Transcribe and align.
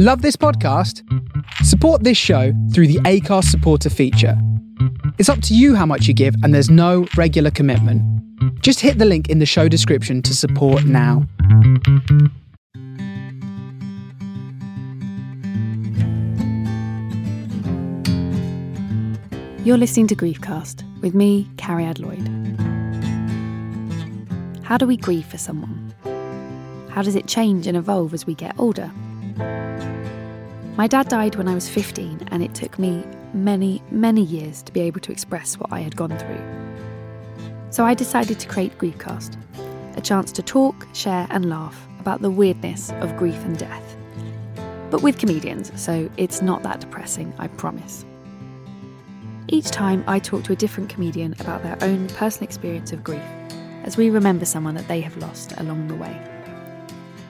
Love 0.00 0.22
this 0.22 0.36
podcast? 0.36 1.02
Support 1.64 2.04
this 2.04 2.16
show 2.16 2.52
through 2.72 2.86
the 2.86 3.00
Acast 3.00 3.46
supporter 3.46 3.90
feature. 3.90 4.40
It's 5.18 5.28
up 5.28 5.42
to 5.42 5.56
you 5.56 5.74
how 5.74 5.86
much 5.86 6.06
you 6.06 6.14
give, 6.14 6.36
and 6.44 6.54
there's 6.54 6.70
no 6.70 7.08
regular 7.16 7.50
commitment. 7.50 8.00
Just 8.62 8.78
hit 8.78 8.98
the 8.98 9.04
link 9.04 9.28
in 9.28 9.40
the 9.40 9.44
show 9.44 9.66
description 9.66 10.22
to 10.22 10.36
support 10.36 10.84
now. 10.84 11.26
You're 19.64 19.78
listening 19.78 20.06
to 20.06 20.14
Griefcast 20.14 20.84
with 21.00 21.16
me, 21.16 21.50
Carrie 21.56 21.92
Lloyd. 21.94 22.28
How 24.62 24.78
do 24.78 24.86
we 24.86 24.96
grieve 24.96 25.26
for 25.26 25.38
someone? 25.38 25.92
How 26.88 27.02
does 27.02 27.16
it 27.16 27.26
change 27.26 27.66
and 27.66 27.76
evolve 27.76 28.14
as 28.14 28.28
we 28.28 28.36
get 28.36 28.56
older? 28.60 28.92
My 29.38 30.86
dad 30.86 31.08
died 31.08 31.34
when 31.34 31.48
I 31.48 31.54
was 31.54 31.68
15, 31.68 32.28
and 32.30 32.42
it 32.42 32.54
took 32.54 32.78
me 32.78 33.04
many, 33.32 33.82
many 33.90 34.22
years 34.22 34.62
to 34.62 34.72
be 34.72 34.80
able 34.80 35.00
to 35.00 35.12
express 35.12 35.58
what 35.58 35.72
I 35.72 35.80
had 35.80 35.96
gone 35.96 36.16
through. 36.16 36.40
So 37.70 37.84
I 37.84 37.94
decided 37.94 38.38
to 38.40 38.48
create 38.48 38.78
Griefcast, 38.78 39.36
a 39.96 40.00
chance 40.00 40.30
to 40.32 40.42
talk, 40.42 40.86
share, 40.94 41.26
and 41.30 41.50
laugh 41.50 41.86
about 41.98 42.22
the 42.22 42.30
weirdness 42.30 42.90
of 43.00 43.16
grief 43.16 43.44
and 43.44 43.58
death. 43.58 43.96
But 44.90 45.02
with 45.02 45.18
comedians, 45.18 45.72
so 45.80 46.08
it's 46.16 46.40
not 46.40 46.62
that 46.62 46.80
depressing, 46.80 47.34
I 47.38 47.48
promise. 47.48 48.04
Each 49.48 49.70
time 49.70 50.04
I 50.06 50.18
talk 50.18 50.44
to 50.44 50.52
a 50.52 50.56
different 50.56 50.90
comedian 50.90 51.34
about 51.40 51.62
their 51.62 51.76
own 51.82 52.08
personal 52.08 52.44
experience 52.44 52.92
of 52.92 53.02
grief, 53.02 53.22
as 53.82 53.96
we 53.96 54.10
remember 54.10 54.44
someone 54.44 54.74
that 54.76 54.88
they 54.88 55.00
have 55.00 55.16
lost 55.16 55.52
along 55.58 55.88
the 55.88 55.96
way. 55.96 56.37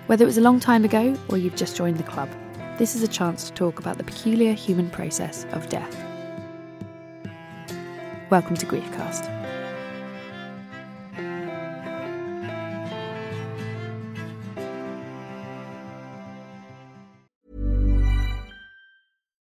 Whether 0.08 0.24
it 0.24 0.26
was 0.26 0.38
a 0.38 0.40
long 0.40 0.58
time 0.58 0.86
ago 0.86 1.14
or 1.28 1.36
you've 1.36 1.54
just 1.54 1.76
joined 1.76 1.98
the 1.98 2.02
club, 2.02 2.30
this 2.78 2.96
is 2.96 3.02
a 3.02 3.08
chance 3.08 3.44
to 3.44 3.52
talk 3.52 3.78
about 3.78 3.98
the 3.98 4.04
peculiar 4.04 4.54
human 4.54 4.88
process 4.88 5.44
of 5.52 5.68
death. 5.68 5.94
Welcome 8.30 8.56
to 8.56 8.64
Griefcast. 8.64 9.37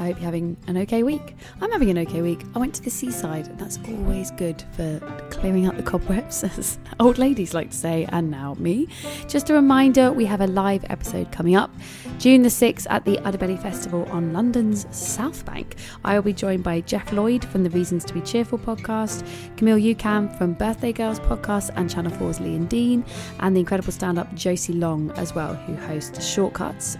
I 0.00 0.04
hope 0.04 0.16
you're 0.16 0.24
having 0.24 0.56
an 0.66 0.78
okay 0.78 1.02
week. 1.02 1.36
I'm 1.60 1.70
having 1.70 1.90
an 1.90 1.98
okay 1.98 2.22
week. 2.22 2.40
I 2.54 2.58
went 2.58 2.74
to 2.76 2.82
the 2.82 2.88
seaside, 2.88 3.58
that's 3.58 3.78
always 3.86 4.30
good 4.30 4.64
for 4.72 4.98
clearing 5.28 5.66
out 5.66 5.76
the 5.76 5.82
cobwebs, 5.82 6.42
as 6.58 6.78
old 6.98 7.18
ladies 7.18 7.52
like 7.52 7.70
to 7.70 7.76
say, 7.76 8.06
and 8.08 8.30
now 8.30 8.54
me. 8.54 8.88
Just 9.28 9.50
a 9.50 9.52
reminder 9.52 10.10
we 10.10 10.24
have 10.24 10.40
a 10.40 10.46
live 10.46 10.86
episode 10.88 11.30
coming 11.30 11.54
up 11.54 11.70
June 12.18 12.40
the 12.40 12.48
6th 12.48 12.86
at 12.88 13.04
the 13.04 13.18
Udderbelly 13.18 13.60
Festival 13.60 14.06
on 14.10 14.32
London's 14.32 14.86
South 14.90 15.44
Bank. 15.44 15.76
I 16.02 16.14
will 16.14 16.22
be 16.22 16.32
joined 16.32 16.64
by 16.64 16.80
Geoff 16.80 17.12
Lloyd 17.12 17.44
from 17.44 17.62
the 17.62 17.70
Reasons 17.70 18.06
to 18.06 18.14
Be 18.14 18.22
Cheerful 18.22 18.58
podcast, 18.58 19.26
Camille 19.58 19.76
Ucan 19.76 20.34
from 20.38 20.54
Birthday 20.54 20.94
Girls 20.94 21.20
podcast, 21.20 21.70
and 21.76 21.90
Channel 21.90 22.12
4's 22.12 22.40
Lee 22.40 22.56
and 22.56 22.70
Dean, 22.70 23.04
and 23.40 23.54
the 23.54 23.60
incredible 23.60 23.92
stand 23.92 24.18
up 24.18 24.34
Josie 24.34 24.72
Long 24.72 25.10
as 25.12 25.34
well, 25.34 25.54
who 25.54 25.76
hosts 25.76 26.26
Shortcuts 26.26 26.96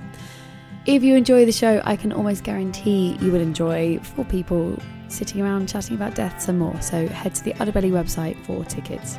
if 0.87 1.03
you 1.03 1.15
enjoy 1.15 1.45
the 1.45 1.53
show, 1.53 1.83
I 1.85 1.97
can 1.97 2.13
almost 2.13 2.43
guarantee 2.43 3.17
you 3.21 3.31
will 3.31 3.41
enjoy 3.41 3.99
four 3.99 4.25
people 4.25 4.79
sitting 5.09 5.43
around 5.43 5.69
chatting 5.69 5.97
about 5.97 6.15
death 6.15 6.41
some 6.41 6.59
more. 6.59 6.81
So 6.81 7.07
head 7.09 7.35
to 7.35 7.45
the 7.45 7.53
Udderbelly 7.55 7.91
website 7.91 8.37
for 8.45 8.65
tickets. 8.65 9.19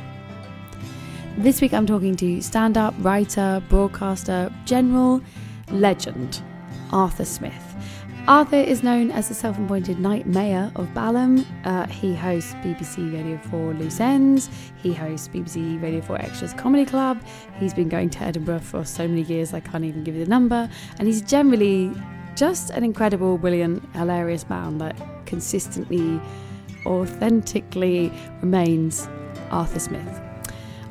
This 1.38 1.60
week 1.60 1.72
I'm 1.72 1.86
talking 1.86 2.16
to 2.16 2.42
stand 2.42 2.76
up, 2.76 2.94
writer, 2.98 3.62
broadcaster, 3.68 4.52
general, 4.64 5.22
legend, 5.70 6.42
Arthur 6.92 7.24
Smith. 7.24 7.71
Arthur 8.28 8.54
is 8.54 8.84
known 8.84 9.10
as 9.10 9.26
the 9.26 9.34
self 9.34 9.58
appointed 9.58 9.98
Night 9.98 10.28
Mayor 10.28 10.70
of 10.76 10.86
Balham. 10.94 11.44
Uh, 11.64 11.88
he 11.88 12.14
hosts 12.14 12.54
BBC 12.56 13.12
Radio 13.12 13.36
4 13.36 13.74
Loose 13.74 13.98
Ends. 13.98 14.48
He 14.76 14.94
hosts 14.94 15.26
BBC 15.26 15.82
Radio 15.82 16.00
4 16.00 16.20
Extras 16.20 16.54
Comedy 16.54 16.84
Club. 16.84 17.20
He's 17.58 17.74
been 17.74 17.88
going 17.88 18.10
to 18.10 18.22
Edinburgh 18.22 18.60
for 18.60 18.84
so 18.84 19.08
many 19.08 19.22
years, 19.22 19.52
I 19.52 19.58
can't 19.58 19.84
even 19.84 20.04
give 20.04 20.14
you 20.14 20.24
the 20.24 20.30
number. 20.30 20.70
And 21.00 21.08
he's 21.08 21.20
generally 21.20 21.92
just 22.36 22.70
an 22.70 22.84
incredible, 22.84 23.38
brilliant, 23.38 23.82
hilarious 23.96 24.48
man 24.48 24.78
that 24.78 24.96
consistently, 25.26 26.20
authentically 26.86 28.12
remains 28.40 29.08
Arthur 29.50 29.80
Smith. 29.80 30.20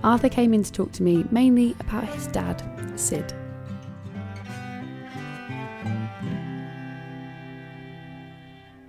Arthur 0.03 0.27
came 0.27 0.53
in 0.53 0.63
to 0.63 0.71
talk 0.71 0.91
to 0.93 1.03
me 1.03 1.23
mainly 1.31 1.77
about 1.79 2.03
his 2.09 2.27
dad, 2.27 2.61
Sid. 2.99 3.33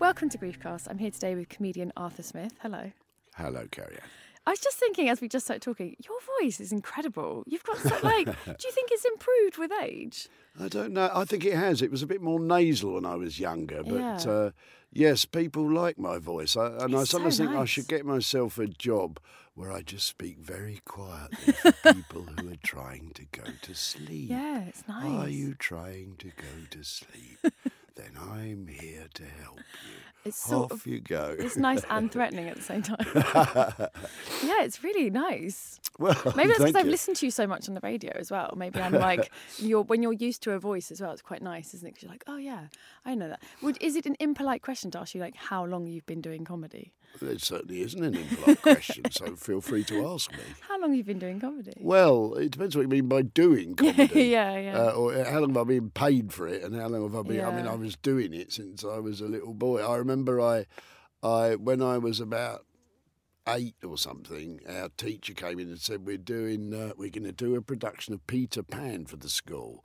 Welcome 0.02 0.30
to 0.30 0.38
Griefcast. 0.38 0.88
I'm 0.90 0.98
here 0.98 1.12
today 1.12 1.36
with 1.36 1.48
comedian 1.48 1.92
Arthur 1.96 2.24
Smith. 2.24 2.54
Hello. 2.60 2.90
Hello, 3.36 3.68
Carrie. 3.70 4.00
I 4.44 4.50
was 4.50 4.58
just 4.58 4.76
thinking 4.76 5.08
as 5.08 5.20
we 5.20 5.28
just 5.28 5.44
started 5.46 5.62
talking, 5.62 5.94
your 6.04 6.18
voice 6.40 6.58
is 6.58 6.72
incredible. 6.72 7.44
You've 7.46 7.62
got 7.62 7.78
so, 7.78 7.96
like, 8.02 8.24
do 8.26 8.66
you 8.66 8.72
think 8.72 8.88
it's 8.90 9.04
improved 9.04 9.58
with 9.58 9.70
age? 9.80 10.26
I 10.60 10.66
don't 10.66 10.92
know. 10.92 11.08
I 11.14 11.24
think 11.24 11.44
it 11.44 11.54
has. 11.54 11.82
It 11.82 11.92
was 11.92 12.02
a 12.02 12.08
bit 12.08 12.20
more 12.20 12.40
nasal 12.40 12.94
when 12.94 13.06
I 13.06 13.14
was 13.14 13.38
younger, 13.38 13.84
but 13.84 13.94
Yeah. 13.94 14.16
uh, 14.28 14.50
yes, 14.90 15.24
people 15.24 15.70
like 15.72 16.00
my 16.00 16.18
voice. 16.18 16.56
I, 16.56 16.66
and 16.66 16.96
I 16.96 17.02
It's 17.02 17.10
so 17.10 17.18
sometimes 17.18 17.38
think 17.38 17.50
I 17.52 17.64
should 17.64 17.86
get 17.86 18.04
myself 18.04 18.58
a 18.58 18.66
job 18.66 19.20
where 19.54 19.70
I 19.70 19.82
just 19.82 20.08
speak 20.08 20.40
very 20.40 20.80
quietly 20.84 21.52
for 21.52 21.70
people 21.94 22.26
who 22.40 22.50
are 22.50 22.56
trying 22.64 23.12
to 23.14 23.24
go 23.26 23.44
to 23.62 23.72
sleep. 23.76 24.30
Yeah, 24.30 24.62
it's 24.62 24.82
nice. 24.88 25.04
Are 25.04 25.28
you 25.28 25.54
trying 25.54 26.16
to 26.18 26.26
go 26.26 26.66
to 26.70 26.82
sleep? 26.82 27.38
then 27.96 28.12
I'm 28.20 28.66
here 28.66 29.06
to 29.14 29.22
help 29.42 29.58
you. 29.58 29.90
It's 30.24 30.36
sort 30.36 30.70
Off 30.70 30.80
of 30.80 30.86
you 30.86 31.00
go. 31.00 31.34
it's 31.36 31.56
nice 31.56 31.82
and 31.90 32.10
threatening 32.10 32.48
at 32.48 32.54
the 32.56 32.62
same 32.62 32.82
time. 32.82 33.04
yeah, 34.44 34.62
it's 34.62 34.84
really 34.84 35.10
nice. 35.10 35.80
well, 35.98 36.14
Maybe 36.36 36.48
that's 36.48 36.60
because 36.60 36.76
I've 36.76 36.86
listened 36.86 37.16
to 37.18 37.26
you 37.26 37.30
so 37.32 37.46
much 37.46 37.68
on 37.68 37.74
the 37.74 37.80
radio 37.82 38.12
as 38.16 38.30
well. 38.30 38.54
Maybe 38.56 38.80
I'm 38.80 38.92
like 38.92 39.32
you're 39.58 39.82
when 39.82 40.00
you're 40.02 40.12
used 40.12 40.42
to 40.44 40.52
a 40.52 40.60
voice 40.60 40.92
as 40.92 41.00
well. 41.00 41.10
It's 41.10 41.22
quite 41.22 41.42
nice, 41.42 41.74
isn't 41.74 41.86
it? 41.86 41.90
Because 41.90 42.02
you're 42.04 42.12
like, 42.12 42.24
oh 42.28 42.36
yeah, 42.36 42.66
I 43.04 43.14
know 43.16 43.28
that. 43.28 43.42
Would 43.62 43.78
is 43.82 43.96
it 43.96 44.06
an 44.06 44.16
impolite 44.20 44.62
question 44.62 44.90
to 44.92 45.00
ask 45.00 45.14
you 45.14 45.20
like 45.20 45.34
how 45.34 45.64
long 45.64 45.86
you've 45.86 46.06
been 46.06 46.20
doing 46.20 46.44
comedy? 46.44 46.92
It 47.20 47.42
certainly 47.42 47.82
isn't 47.82 48.02
an 48.02 48.14
impolite 48.14 48.62
question, 48.62 49.10
so 49.10 49.36
feel 49.36 49.60
free 49.60 49.84
to 49.84 50.06
ask 50.08 50.32
me. 50.32 50.38
How 50.60 50.80
long 50.80 50.90
have 50.90 50.96
you've 50.96 51.06
been 51.06 51.18
doing 51.18 51.38
comedy? 51.40 51.74
Well, 51.80 52.34
it 52.34 52.50
depends 52.50 52.74
what 52.74 52.82
you 52.82 52.88
mean 52.88 53.08
by 53.08 53.22
doing 53.22 53.74
comedy. 53.76 54.24
yeah, 54.24 54.58
yeah. 54.58 54.78
Uh, 54.78 54.90
or 54.92 55.24
how 55.24 55.40
long 55.40 55.50
have 55.50 55.58
I 55.58 55.64
been 55.64 55.90
paid 55.90 56.32
for 56.32 56.48
it, 56.48 56.62
and 56.62 56.74
how 56.74 56.88
long 56.88 57.02
have 57.02 57.14
I 57.14 57.22
been? 57.28 57.44
I 57.44 57.54
mean, 57.54 57.66
I 57.66 57.74
was 57.74 57.96
doing 57.96 58.32
it 58.32 58.52
since 58.52 58.84
I 58.84 58.98
was 58.98 59.20
a 59.20 59.26
little 59.26 59.54
boy. 59.54 59.84
I 59.84 59.96
remember 59.96 60.40
I, 60.40 60.66
I 61.22 61.54
when 61.56 61.82
I 61.82 61.98
was 61.98 62.18
about 62.18 62.64
eight 63.48 63.76
or 63.84 63.98
something, 63.98 64.60
our 64.68 64.88
teacher 64.96 65.34
came 65.34 65.58
in 65.58 65.68
and 65.68 65.78
said, 65.78 66.06
"We're 66.06 66.16
doing, 66.16 66.72
uh, 66.74 66.92
we're 66.96 67.10
going 67.10 67.24
to 67.24 67.32
do 67.32 67.54
a 67.56 67.62
production 67.62 68.14
of 68.14 68.26
Peter 68.26 68.62
Pan 68.62 69.04
for 69.06 69.16
the 69.16 69.28
school." 69.28 69.84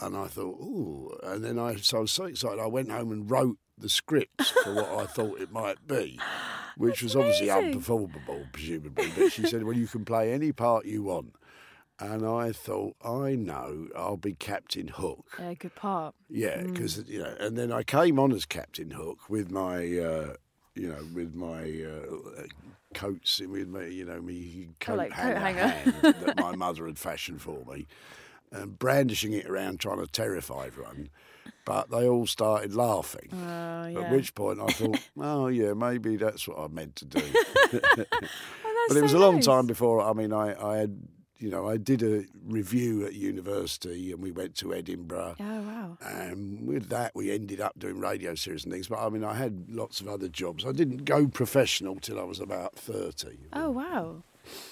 And 0.00 0.16
I 0.16 0.26
thought, 0.26 0.56
ooh. 0.60 1.18
And 1.24 1.44
then 1.44 1.58
I, 1.58 1.76
so 1.76 1.98
I 1.98 2.00
was 2.02 2.12
so 2.12 2.24
excited, 2.24 2.60
I 2.60 2.66
went 2.66 2.90
home 2.90 3.10
and 3.12 3.28
wrote 3.30 3.58
the 3.76 3.88
scripts 3.88 4.50
for 4.50 4.74
what 4.74 4.88
I 4.90 5.06
thought 5.06 5.40
it 5.40 5.50
might 5.52 5.86
be. 5.86 6.18
which 6.76 7.02
was 7.02 7.16
obviously 7.16 7.48
amazing. 7.48 7.80
unperformable, 7.80 8.52
presumably. 8.52 9.10
But 9.16 9.32
she 9.32 9.44
said, 9.46 9.64
"Well, 9.64 9.76
you 9.76 9.88
can 9.88 10.04
play 10.04 10.32
any 10.32 10.52
part 10.52 10.86
you 10.86 11.02
want." 11.02 11.34
And 11.98 12.24
I 12.24 12.52
thought, 12.52 12.94
I 13.04 13.34
know, 13.34 13.88
I'll 13.96 14.16
be 14.16 14.34
Captain 14.34 14.86
Hook. 14.86 15.26
Yeah, 15.40 15.54
good 15.54 15.74
part. 15.74 16.14
Yeah, 16.28 16.58
Mm. 16.62 16.72
because 16.72 16.98
you 17.08 17.18
know, 17.18 17.34
and 17.40 17.56
then 17.58 17.72
I 17.72 17.82
came 17.82 18.20
on 18.20 18.30
as 18.30 18.44
Captain 18.46 18.92
Hook 18.92 19.28
with 19.28 19.50
my, 19.50 19.78
uh, 19.98 20.34
you 20.76 20.88
know, 20.88 21.04
with 21.12 21.34
my 21.34 21.62
uh, 21.82 22.44
coats, 22.94 23.40
with 23.40 23.66
my, 23.66 23.86
you 23.86 24.04
know, 24.04 24.20
me 24.20 24.68
coat 24.78 24.92
Oh, 24.92 24.96
like 24.96 25.10
coat 25.10 25.36
hanger, 25.36 25.66
hanger. 25.66 25.66
hand 25.66 26.14
that 26.24 26.36
my 26.38 26.54
mother 26.64 26.86
had 26.86 26.98
fashioned 26.98 27.42
for 27.42 27.64
me, 27.64 27.88
and 28.52 28.78
brandishing 28.78 29.32
it 29.32 29.46
around, 29.46 29.80
trying 29.80 29.98
to 30.00 30.06
terrify 30.06 30.66
everyone. 30.66 31.08
But 31.64 31.90
they 31.90 32.08
all 32.08 32.26
started 32.26 32.74
laughing. 32.74 33.28
Oh, 33.32 34.02
At 34.02 34.10
which 34.10 34.34
point 34.34 34.58
I 34.60 34.68
thought, 34.68 34.98
oh 35.20 35.48
yeah, 35.48 35.74
maybe 35.74 36.16
that's 36.16 36.48
what 36.48 36.58
I 36.58 36.68
meant 36.68 36.96
to 36.96 37.04
do. 37.04 37.22
Oh, 38.64 38.86
but 38.88 38.96
it 38.96 39.02
was 39.02 39.12
a 39.12 39.18
long 39.18 39.36
nice. 39.36 39.44
time 39.44 39.66
before. 39.66 40.00
I 40.00 40.14
mean, 40.14 40.32
I, 40.32 40.54
I 40.62 40.78
had, 40.78 40.98
you 41.36 41.50
know, 41.50 41.68
I 41.68 41.76
did 41.76 42.02
a 42.02 42.24
revue 42.46 43.04
at 43.04 43.12
university, 43.12 44.12
and 44.12 44.22
we 44.22 44.30
went 44.30 44.54
to 44.56 44.72
Edinburgh. 44.72 45.36
Oh, 45.38 45.60
wow. 45.60 45.98
And 46.00 46.66
with 46.66 46.88
that, 46.88 47.14
we 47.14 47.30
ended 47.30 47.60
up 47.60 47.78
doing 47.78 47.98
radio 47.98 48.34
series 48.34 48.64
and 48.64 48.72
things. 48.72 48.88
But 48.88 49.00
I 49.04 49.10
mean, 49.10 49.24
I 49.24 49.34
had 49.34 49.66
lots 49.68 50.00
of 50.00 50.08
other 50.08 50.28
jobs. 50.28 50.64
I 50.64 50.72
didn't 50.72 51.04
go 51.04 51.26
professional 51.28 51.96
till 51.96 52.18
I 52.18 52.22
was 52.24 52.40
about 52.40 52.76
30. 52.76 53.36
Oh, 53.52 53.70
wow. 53.70 54.22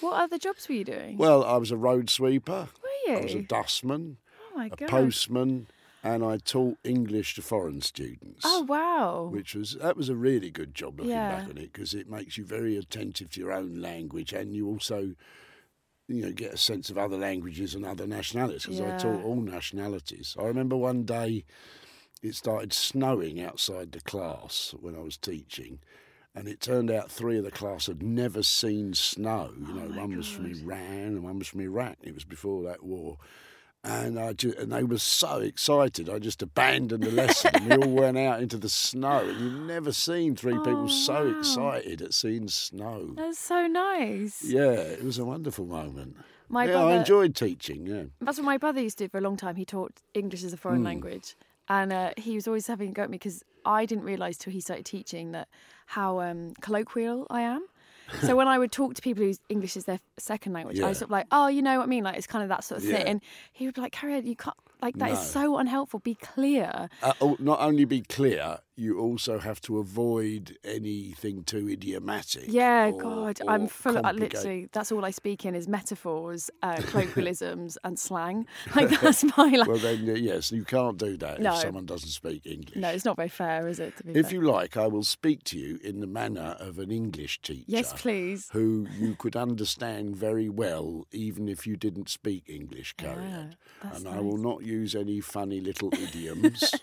What 0.01 0.21
other 0.21 0.37
jobs 0.37 0.67
were 0.67 0.75
you 0.75 0.83
doing? 0.85 1.17
Well, 1.17 1.43
I 1.43 1.57
was 1.57 1.71
a 1.71 1.77
road 1.77 2.09
sweeper, 2.09 2.69
were 2.81 3.11
you? 3.11 3.19
I 3.19 3.23
was 3.23 3.33
a 3.35 3.41
dustman, 3.41 4.17
Oh, 4.39 4.57
my 4.57 4.67
a 4.67 4.75
God. 4.75 4.89
postman, 4.89 5.67
and 6.03 6.23
I 6.23 6.37
taught 6.37 6.77
English 6.83 7.35
to 7.35 7.41
foreign 7.41 7.81
students. 7.81 8.41
Oh, 8.45 8.61
wow. 8.61 9.27
Which 9.31 9.55
was 9.55 9.77
that 9.81 9.97
was 9.97 10.09
a 10.09 10.15
really 10.15 10.51
good 10.51 10.73
job 10.75 10.99
looking 10.99 11.15
Yeah. 11.15 11.27
back 11.27 11.49
on 11.49 11.57
it 11.57 11.73
because 11.73 11.93
it 11.93 12.09
makes 12.09 12.37
you 12.37 12.45
very 12.45 12.77
attentive 12.77 13.31
to 13.31 13.39
your 13.39 13.51
own 13.51 13.81
language 13.81 14.31
and 14.33 14.55
you 14.55 14.67
also 14.67 15.15
you 16.07 16.21
know 16.21 16.31
get 16.31 16.53
a 16.53 16.57
sense 16.57 16.89
of 16.89 16.97
other 16.97 17.17
languages 17.17 17.75
and 17.75 17.85
other 17.85 18.07
nationalities 18.07 18.63
because 18.63 18.79
I 18.79 18.91
taught 18.91 19.25
all 19.25 19.41
nationalities. 19.41 20.35
I 20.39 20.43
remember 20.45 20.77
one 20.77 21.03
day 21.03 21.43
it 22.23 22.35
started 22.35 22.71
snowing 22.73 23.41
outside 23.41 23.91
the 23.91 24.01
class 24.01 24.73
when 24.79 24.95
I 24.95 24.99
was 24.99 25.17
teaching. 25.17 25.79
And 26.37 26.47
it 26.47 26.61
turned 26.61 26.91
out 26.91 27.09
three 27.09 27.37
of 27.39 27.43
the 27.43 27.51
class 27.51 27.87
had 27.87 28.03
never 28.03 28.43
seen 28.43 28.93
snow. 28.93 29.51
You 29.57 29.73
know, 29.73 29.89
Oh 29.91 29.97
one 29.97 30.15
was 30.15 30.27
from 30.27 30.45
Iran 30.45 30.79
and 31.15 31.23
one 31.23 31.39
was 31.39 31.47
from 31.47 31.61
Iraq. 31.61 31.97
It 32.03 32.13
was 32.13 32.25
before 32.25 32.61
that 32.63 32.83
war. 32.83 33.17
And 33.83 34.19
I 34.19 34.33
ju- 34.33 34.53
and 34.59 34.71
they 34.71 34.83
were 34.83 34.97
so 34.99 35.39
excited. 35.39 36.09
I 36.09 36.19
just 36.19 36.41
abandoned 36.43 37.03
the 37.03 37.11
lesson. 37.11 37.51
we 37.67 37.75
all 37.77 37.89
went 38.03 38.17
out 38.17 38.41
into 38.41 38.57
the 38.57 38.69
snow, 38.69 39.19
and 39.19 39.39
you've 39.39 39.61
never 39.67 39.91
seen 39.93 40.35
three 40.35 40.57
people 40.57 40.83
Oh, 40.85 40.87
so 40.87 41.25
wow. 41.25 41.39
excited 41.39 42.01
at 42.01 42.13
seeing 42.13 42.49
snow. 42.49 43.13
That's 43.15 43.39
so 43.39 43.65
nice. 43.67 44.43
Yeah, 44.43 44.71
it 44.71 45.03
was 45.05 45.17
a 45.19 45.25
wonderful 45.25 45.65
moment. 45.65 46.17
My 46.49 46.65
yeah, 46.65 46.73
brother, 46.73 46.91
I 46.91 46.97
enjoyed 46.97 47.35
teaching. 47.35 47.85
Yeah, 47.87 48.03
That's 48.19 48.37
what 48.37 48.45
my 48.45 48.57
brother 48.57 48.81
used 48.81 48.97
to 48.99 49.05
do 49.05 49.09
for 49.09 49.19
a 49.19 49.21
long 49.21 49.37
time. 49.37 49.55
He 49.55 49.65
taught 49.65 50.01
English 50.13 50.43
as 50.43 50.53
a 50.53 50.57
foreign 50.57 50.79
Hmm. 50.79 50.85
language. 50.85 51.35
And 51.69 51.91
uh, 51.91 52.11
he 52.17 52.35
was 52.35 52.47
always 52.47 52.67
having 52.67 52.89
a 52.89 52.93
go 52.93 53.03
at 53.03 53.09
me 53.09 53.15
because 53.17 53.43
I 53.65 53.85
didn't 53.85 54.05
realise 54.05 54.37
till 54.37 54.53
he 54.53 54.61
started 54.61 54.85
teaching 54.85 55.31
that 55.33 55.47
how 55.87 56.19
um, 56.21 56.53
colloquial 56.61 57.27
I 57.29 57.41
am. 57.41 57.65
So 58.21 58.35
when 58.37 58.47
I 58.47 58.57
would 58.57 58.71
talk 58.71 58.93
to 58.95 59.01
people 59.01 59.23
whose 59.23 59.39
English 59.49 59.75
is 59.75 59.83
their 59.85 59.99
second 60.17 60.53
language, 60.53 60.79
I 60.79 60.87
was 60.87 60.99
sort 60.99 61.07
of 61.07 61.11
like, 61.11 61.27
oh, 61.31 61.47
you 61.47 61.61
know 61.61 61.77
what 61.77 61.83
I 61.83 61.87
mean? 61.87 62.05
Like, 62.05 62.17
it's 62.17 62.25
kind 62.25 62.41
of 62.41 62.49
that 62.49 62.63
sort 62.63 62.81
of 62.81 62.87
Yeah. 62.87 62.97
thing. 62.99 63.07
And 63.07 63.21
he 63.51 63.65
would 63.65 63.75
be 63.75 63.81
like, 63.81 63.91
Carrie, 63.91 64.21
you 64.21 64.35
can't, 64.35 64.55
like, 64.81 64.97
that 64.99 65.11
is 65.11 65.19
No. 65.19 65.23
so 65.25 65.57
unhelpful. 65.57 65.99
Be 65.99 66.15
clear. 66.15 66.87
uh, 67.03 67.13
oh, 67.19 67.35
not 67.39 67.59
only 67.59 67.83
be 67.83 68.01
clear, 68.01 68.59
you 68.77 68.99
also 68.99 69.39
have 69.39 69.59
to 69.61 69.79
avoid 69.79 70.57
anything 70.63 71.43
too 71.43 71.67
idiomatic. 71.69 72.45
Yeah, 72.47 72.91
or- 72.91 73.01
God, 73.01 73.41
or 73.41 73.49
I'm 73.49 73.67
full 73.67 73.97
of 73.97 74.15
literally. 74.15 74.69
That's 74.71 74.91
all 74.91 75.03
I 75.03 75.11
speak 75.11 75.45
in 75.45 75.55
is 75.55 75.67
metaphors, 75.67 76.49
uh, 76.61 76.75
colloquialisms, 76.87 77.77
and 77.83 77.97
slang. 77.99 78.45
Like 78.75 78.99
that's 79.01 79.23
my 79.35 79.49
like. 79.49 79.67
Well, 79.67 79.77
then, 79.77 80.05
yes, 80.23 80.51
you 80.51 80.63
can't 80.63 80.97
do 80.97 81.17
that 81.17 81.41
No. 81.41 81.53
if 81.55 81.59
someone 81.61 81.85
doesn't 81.85 82.09
speak 82.09 82.45
English. 82.45 82.75
no, 82.75 82.89
it's 82.89 83.05
not 83.05 83.15
very 83.15 83.29
fair, 83.29 83.67
is 83.67 83.79
it? 83.79 83.97
To 83.97 84.03
be 84.03 84.11
If 84.19 84.27
fair? 84.27 84.35
you 84.35 84.41
like, 84.41 84.77
I 84.77 84.85
will 84.87 85.03
speak 85.03 85.43
to 85.45 85.57
you 85.57 85.79
in 85.83 85.99
the 85.99 86.07
manner 86.07 86.55
of 86.59 86.77
an 86.79 86.91
English 86.91 87.41
teacher. 87.41 87.63
yes, 87.67 87.93
please. 87.99 88.49
Who 88.53 88.87
you 88.99 89.15
could 89.15 89.35
understand 89.35 90.15
very 90.15 90.49
well, 90.49 91.07
even 91.11 91.49
if 91.49 91.65
you 91.65 91.75
didn't 91.75 92.09
speak 92.09 92.43
English. 92.47 92.93
Ah, 93.03 93.45
that's 93.81 93.99
and 93.99 94.07
I 94.07 94.19
will 94.19 94.37
not 94.37 94.63
use 94.63 94.95
any 94.95 95.19
funny 95.21 95.59
little 95.61 95.91
idioms. 95.93 96.73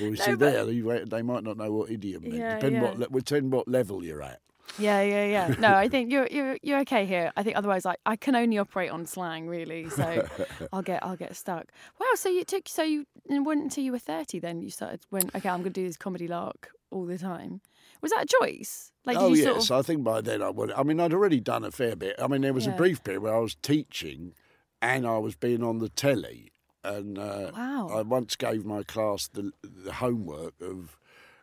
well, 0.00 0.10
you 0.10 0.16
see, 0.16 0.30
but- 0.34 0.38
there, 0.40 1.04
they 1.04 1.22
might 1.22 1.41
not 1.42 1.56
know 1.56 1.72
what 1.72 1.90
idiom 1.90 2.22
means. 2.24 2.36
Yeah, 2.36 2.54
Depend 2.56 2.74
yeah. 2.74 2.82
what, 2.82 2.98
le- 2.98 3.20
depend 3.20 3.52
what 3.52 3.68
level 3.68 4.04
you're 4.04 4.22
at. 4.22 4.40
Yeah, 4.78 5.02
yeah, 5.02 5.24
yeah. 5.26 5.54
No, 5.58 5.74
I 5.74 5.88
think 5.92 6.10
you're 6.10 6.28
you're 6.30 6.56
you're 6.62 6.80
okay 6.80 7.04
here. 7.04 7.32
I 7.36 7.42
think 7.42 7.56
otherwise, 7.56 7.84
I, 7.84 7.96
I 8.06 8.16
can 8.16 8.34
only 8.36 8.58
operate 8.58 8.90
on 8.90 9.06
slang 9.06 9.46
really, 9.48 9.88
so 9.90 10.26
I'll 10.72 10.82
get 10.82 11.02
I'll 11.04 11.16
get 11.16 11.34
stuck. 11.36 11.66
Wow. 12.00 12.06
So 12.14 12.28
you 12.28 12.44
took 12.44 12.68
so 12.68 12.82
you 12.82 13.06
went 13.28 13.62
until 13.62 13.84
you 13.84 13.92
were 13.92 13.98
thirty 13.98 14.38
then 14.38 14.62
you 14.62 14.70
started 14.70 15.00
when 15.10 15.24
okay 15.34 15.48
I'm 15.48 15.60
going 15.60 15.72
to 15.74 15.80
do 15.80 15.86
this 15.86 15.96
comedy 15.96 16.28
lark 16.28 16.70
all 16.90 17.04
the 17.04 17.18
time. 17.18 17.60
Was 18.00 18.12
that 18.12 18.24
a 18.24 18.36
choice? 18.40 18.92
Like 19.04 19.16
oh, 19.18 19.32
yes. 19.34 19.44
sort 19.44 19.70
of 19.70 19.70
I 19.70 19.82
think 19.82 20.04
by 20.04 20.20
then 20.20 20.42
I 20.42 20.50
would. 20.50 20.72
I 20.72 20.82
mean, 20.84 21.00
I'd 21.00 21.12
already 21.12 21.40
done 21.40 21.64
a 21.64 21.70
fair 21.70 21.94
bit. 21.96 22.16
I 22.20 22.26
mean, 22.26 22.40
there 22.42 22.52
was 22.54 22.66
a 22.66 22.72
brief 22.72 23.02
period 23.04 23.22
where 23.22 23.34
I 23.34 23.38
was 23.38 23.54
teaching 23.56 24.34
and 24.80 25.06
I 25.06 25.18
was 25.18 25.34
being 25.36 25.62
on 25.62 25.78
the 25.78 25.88
telly. 25.88 26.52
And 26.84 27.16
uh, 27.16 27.52
Wow. 27.54 27.90
I 27.94 28.02
once 28.02 28.34
gave 28.34 28.64
my 28.64 28.82
class 28.82 29.28
the, 29.28 29.52
the 29.62 29.92
homework 29.92 30.54
of 30.60 30.96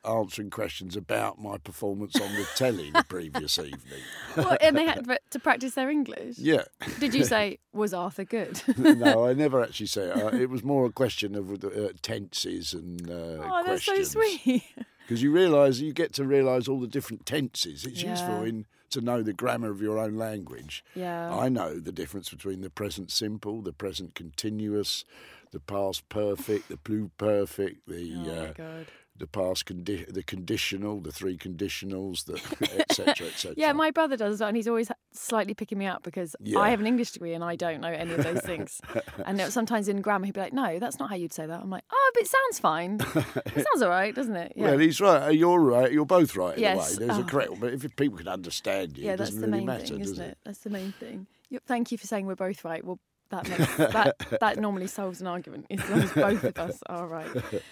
answering 0.05 0.49
questions 0.49 0.95
about 0.95 1.41
my 1.41 1.57
performance 1.57 2.19
on 2.19 2.33
the 2.33 2.45
telly 2.55 2.91
the 2.91 3.03
previous 3.07 3.57
evening. 3.57 4.01
What, 4.35 4.61
and 4.61 4.77
they 4.77 4.85
had 4.85 5.05
to- 5.05 5.19
to 5.31 5.39
practice 5.39 5.73
their 5.73 5.89
English. 5.89 6.37
Yeah. 6.37 6.63
Did 6.99 7.13
you 7.13 7.23
say 7.33 7.59
was 7.73 7.93
Arthur 7.93 8.23
good? 8.23 8.61
no, 8.77 9.27
I 9.27 9.33
never 9.33 9.61
actually 9.61 9.87
say. 9.87 10.09
it. 10.09 10.17
Uh, 10.17 10.27
it 10.35 10.49
was 10.49 10.63
more 10.63 10.85
a 10.85 10.91
question 10.91 11.35
of 11.35 11.51
uh, 11.63 11.89
tenses 12.01 12.73
and 12.73 13.09
uh, 13.09 13.13
oh, 13.43 13.63
that's 13.65 13.85
so 13.85 14.01
sweet. 14.03 14.63
Because 15.01 15.23
you 15.23 15.31
realise, 15.31 15.79
you 15.79 15.91
get 15.91 16.13
to 16.13 16.23
realise 16.23 16.67
all 16.67 16.79
the 16.79 16.87
different 16.87 17.25
tenses. 17.25 17.85
It's 17.85 18.03
useful 18.03 18.43
in 18.43 18.65
to 18.91 19.01
know 19.01 19.21
the 19.21 19.33
grammar 19.33 19.69
of 19.69 19.81
your 19.81 19.97
own 19.99 20.15
language. 20.17 20.83
Yeah. 20.95 21.33
I 21.33 21.49
know 21.49 21.79
the 21.79 21.91
difference 21.91 22.29
between 22.29 22.61
the 22.61 22.69
present 22.69 23.11
simple, 23.11 23.61
the 23.61 23.73
present 23.73 24.15
continuous, 24.15 25.05
the 25.51 25.59
past 25.59 26.07
perfect, 26.09 26.69
the 26.69 26.77
pluperfect, 26.77 27.77
the 27.87 28.13
oh 28.15 28.21
uh, 28.21 28.45
my 28.47 28.53
god. 28.53 28.85
The 29.19 29.27
past 29.27 29.65
condi- 29.65 30.11
the 30.11 30.23
conditional, 30.23 30.99
the 31.01 31.11
three 31.11 31.37
conditionals, 31.37 32.25
the 32.25 32.35
etc. 32.89 33.27
etc. 33.27 33.53
Yeah, 33.57 33.73
my 33.73 33.91
brother 33.91 34.17
does 34.17 34.33
as 34.35 34.39
well, 34.39 34.47
and 34.49 34.57
he's 34.57 34.67
always 34.67 34.91
slightly 35.13 35.53
picking 35.53 35.77
me 35.77 35.85
up 35.85 36.03
because 36.03 36.35
Yeah. 36.39 36.59
I 36.59 36.69
have 36.69 36.79
an 36.79 36.87
English 36.87 37.11
degree 37.11 37.33
and 37.33 37.43
I 37.43 37.55
don't 37.55 37.81
know 37.81 37.89
any 37.89 38.13
of 38.13 38.23
those 38.23 38.41
things. 38.41 38.81
and 39.25 39.39
it- 39.39 39.51
sometimes 39.51 39.87
in 39.87 40.01
grammar, 40.01 40.25
he'd 40.25 40.33
be 40.35 40.39
like, 40.41 40.53
"No, 40.53 40.79
that's 40.79 40.99
not 40.99 41.09
how 41.09 41.15
you'd 41.15 41.33
say 41.33 41.45
that." 41.45 41.61
I'm 41.61 41.69
like, 41.69 41.83
"Oh, 41.91 42.11
but 42.13 42.23
it 42.23 42.27
sounds 42.29 42.59
fine. 42.59 42.99
it 43.55 43.65
sounds 43.65 43.81
all 43.81 43.89
right, 43.89 44.13
doesn't 44.15 44.35
it?" 44.35 44.53
Yeah, 44.55 44.71
Well, 44.71 44.79
he's 44.79 44.99
right. 45.01 45.23
Uh, 45.27 45.29
You're 45.29 45.59
right. 45.59 45.91
You're 45.91 46.05
both 46.05 46.35
right 46.35 46.55
in 46.55 46.61
Yes. 46.63 46.97
a 46.97 46.99
way. 47.01 47.05
There's 47.07 47.19
Oh. 47.19 47.21
a 47.21 47.25
correct 47.25 47.59
but 47.59 47.73
if 47.73 47.95
people 47.95 48.17
can 48.17 48.27
understand 48.27 48.97
you, 48.97 49.05
yeah, 49.05 49.13
it 49.13 49.17
that's 49.17 49.31
doesn't 49.31 49.41
the 49.41 49.47
really 49.47 49.59
main 49.59 49.65
matter, 49.67 49.85
thing, 49.87 50.01
isn't 50.01 50.23
it? 50.23 50.29
it? 50.31 50.37
That's 50.45 50.59
the 50.59 50.69
main 50.69 50.91
thing. 50.93 51.27
Thank 51.67 51.91
you 51.91 51.97
for 51.97 52.07
saying 52.07 52.25
we're 52.25 52.35
both 52.35 52.63
right. 52.63 52.83
Well, 52.85 52.99
that 53.31 53.47
makes, 53.47 53.75
that 53.77 54.15
that 54.39 54.57
normally 54.57 54.87
solves 54.87 55.21
an 55.21 55.27
argument 55.27 55.67
as 55.69 55.87
long 55.89 56.01
as 56.01 56.11
both 56.13 56.43
of 56.43 56.57
us 56.57 56.79
are 56.87 57.07
right. 57.07 57.27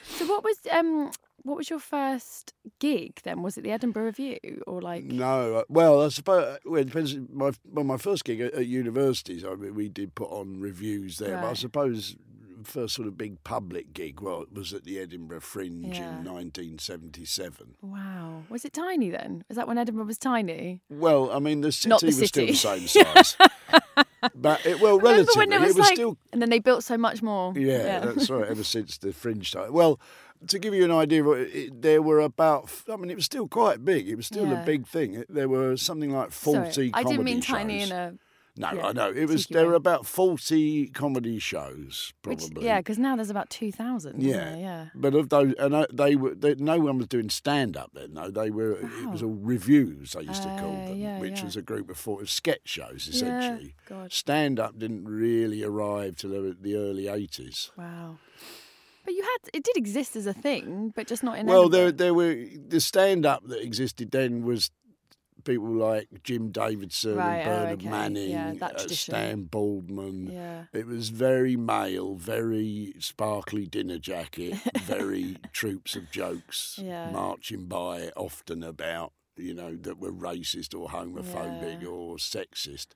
So, 0.08 0.28
what 0.28 0.44
was 0.44 0.58
um 0.72 1.12
what 1.48 1.58
was 1.58 1.70
your 1.70 1.80
first 1.80 2.54
gig 2.80 3.20
then? 3.24 3.42
Was 3.42 3.58
it 3.58 3.62
the 3.64 3.72
Edinburgh 3.72 4.06
Revue 4.06 4.62
or 4.68 4.82
like? 4.82 5.06
No, 5.06 5.56
uh, 5.56 5.64
well, 5.70 6.04
I 6.04 6.10
suppose 6.10 6.60
well, 6.66 6.82
it 6.82 6.86
depends. 6.86 7.16
My 7.32 7.52
well, 7.72 7.86
my 7.86 7.98
first 7.98 8.26
gig 8.26 8.42
at, 8.42 8.54
at 8.54 8.68
universities, 8.68 9.46
I 9.46 9.56
mean, 9.56 9.74
we 9.74 9.88
did 9.90 10.14
put 10.14 10.30
on 10.30 10.60
revues 10.60 11.18
there. 11.18 11.38
But 11.38 11.50
I 11.50 11.54
suppose 11.54 12.16
first 12.64 12.96
sort 12.96 13.08
of 13.08 13.18
big 13.18 13.42
public 13.44 13.94
gig, 13.94 14.20
well, 14.20 14.42
it 14.42 14.54
was 14.54 14.74
at 14.74 14.84
the 14.84 15.00
Edinburgh 15.00 15.40
Fringe 15.40 15.98
Yeah. 15.98 16.20
in 16.20 16.26
1977. 16.26 17.76
Wow, 17.82 18.44
was 18.50 18.66
it 18.66 18.74
tiny 18.74 19.10
then? 19.10 19.44
Was 19.48 19.56
that 19.56 19.68
when 19.68 19.78
Edinburgh 19.78 20.06
was 20.06 20.18
tiny? 20.18 20.82
Well, 20.90 21.32
I 21.32 21.40
mean, 21.40 21.62
the 21.62 21.72
city 21.72 21.90
Not 21.90 22.02
the 22.02 22.08
was 22.08 22.28
still 22.28 22.48
the 22.48 22.54
same 22.54 22.88
size, 22.88 23.38
but 24.36 24.66
it, 24.66 24.82
well, 24.82 25.00
relatively, 25.00 25.46
there 25.46 25.60
was, 25.60 25.72
it 25.72 25.78
was 25.78 25.88
like, 25.88 25.96
still 25.96 26.18
and 26.34 26.42
then 26.42 26.50
they 26.50 26.60
built 26.60 26.84
so 26.84 26.98
much 26.98 27.22
more. 27.22 27.54
Yeah, 27.58 28.00
that's 28.00 28.30
right. 28.30 28.48
Ever 28.50 28.64
since 28.64 28.98
the 28.98 29.14
fringe 29.14 29.52
time. 29.52 29.72
Well, 29.72 30.00
to 30.48 30.60
give 30.60 30.74
you 30.74 30.84
an 30.86 30.92
idea, 30.92 31.24
of 31.24 31.38
it, 31.40 31.82
there 31.82 32.02
were 32.02 32.20
about. 32.20 32.70
I 32.92 32.96
mean, 32.98 33.10
it 33.10 33.16
was 33.16 33.26
still 33.26 33.48
quite 33.48 33.84
big. 33.84 34.08
It 34.08 34.16
was 34.16 34.28
still 34.28 34.48
Yeah. 34.48 34.62
a 34.62 34.66
big 34.66 34.88
thing. 34.88 35.24
There 35.30 35.50
were 35.50 35.78
something 35.78 36.12
like 36.12 36.32
forty. 36.32 36.72
Sorry, 36.72 36.92
I 36.94 37.04
didn't 37.04 37.24
mean 37.26 37.42
comedy 37.42 37.64
tiny 37.64 37.80
shows. 37.82 37.92
in 37.92 37.96
a. 37.98 38.14
No, 38.60 38.72
yeah, 38.74 38.88
I 38.88 38.92
know 38.92 39.12
it 39.12 39.26
was. 39.30 39.46
There 39.46 39.68
were 39.68 39.76
about 39.76 40.08
forty 40.08 40.88
comedy 40.88 41.38
shows, 41.38 42.12
Which, 42.24 42.40
probably. 42.40 42.66
yeah, 42.66 42.80
because 42.80 42.98
now 42.98 43.16
there's 43.16 43.30
about 43.30 43.52
two 43.52 43.72
thousand. 43.72 44.24
Yeah. 44.24 44.58
yeah. 44.58 44.86
But 44.96 45.14
of 45.14 45.30
those, 45.30 45.54
and 45.60 45.76
uh, 45.76 45.86
they 45.94 46.16
were. 46.16 46.34
They, 46.34 46.56
no 46.56 46.80
one 46.80 46.98
was 46.98 47.06
doing 47.06 47.30
stand 47.30 47.78
up 47.78 47.92
then. 47.94 48.16
No, 48.16 48.32
they 48.32 48.50
were. 48.50 48.72
It 48.80 49.12
was 49.12 49.22
all 49.22 49.38
revues. 49.40 50.14
They 50.14 50.24
used 50.24 50.42
to 50.42 50.50
call 50.50 50.74
Uh, 50.76 50.86
them, 50.88 50.98
yeah, 50.98 51.20
which 51.20 51.38
yeah. 51.38 51.46
was 51.46 51.56
a 51.56 51.62
group 51.62 51.88
of 51.92 51.98
four 52.00 52.26
sketch 52.26 52.62
shows 52.66 53.08
essentially. 53.08 53.76
Stand 54.10 54.60
up 54.60 54.80
didn't 54.80 55.06
really 55.06 55.64
arrive 55.64 56.16
till 56.16 56.32
the, 56.32 56.58
the 56.60 56.76
early 56.76 57.08
eighties. 57.08 57.70
wow. 57.78 58.18
But 59.08 59.16
you 59.16 59.22
had 59.24 59.50
it 59.54 59.64
did 59.64 59.78
exist 59.78 60.18
as 60.18 60.28
a 60.28 60.34
thing, 60.34 60.92
but 60.94 61.08
just 61.08 61.24
not 61.24 61.38
in. 61.38 61.46
Well, 61.46 61.70
there 61.70 61.94
there 61.94 62.14
were 62.14 62.36
the 62.68 62.82
stand 62.82 63.26
up 63.26 63.48
that 63.48 63.64
existed 63.64 64.12
then 64.12 64.44
was 64.44 64.70
people 65.46 65.70
like 65.70 66.10
Jim 66.24 66.52
Davidson 66.52 67.16
Right, 67.16 67.38
and 67.38 67.50
oh, 67.50 67.56
Bernard 67.56 67.80
okay. 67.80 67.90
Manning, 67.90 68.30
Yeah, 68.32 68.54
uh. 68.62 68.78
Stan 68.90 69.44
Boardman. 69.44 70.28
Yeah. 70.28 70.64
It 70.74 70.86
was 70.88 71.08
very 71.08 71.56
male, 71.56 72.16
very 72.16 72.96
sparkly 73.00 73.66
dinner 73.66 73.98
jacket, 73.98 74.56
very 74.82 75.38
troops 75.54 75.96
of 75.96 76.12
jokes 76.12 76.78
Yeah. 76.84 77.10
marching 77.12 77.68
by, 77.68 78.12
often 78.18 78.62
about 78.62 79.14
you 79.38 79.54
know 79.54 79.78
that 79.78 80.00
were 80.00 80.12
racist 80.12 80.78
or 80.78 80.90
homophobic 80.90 81.82
or 81.88 82.18
sexist. 82.18 82.88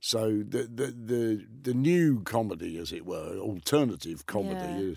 So 0.00 0.42
the, 0.48 0.62
the 0.62 0.86
the 0.86 1.46
the 1.62 1.74
new 1.74 2.22
comedy, 2.22 2.78
as 2.78 2.90
it 2.90 3.04
were, 3.04 3.36
alternative 3.36 4.24
comedy, 4.24 4.96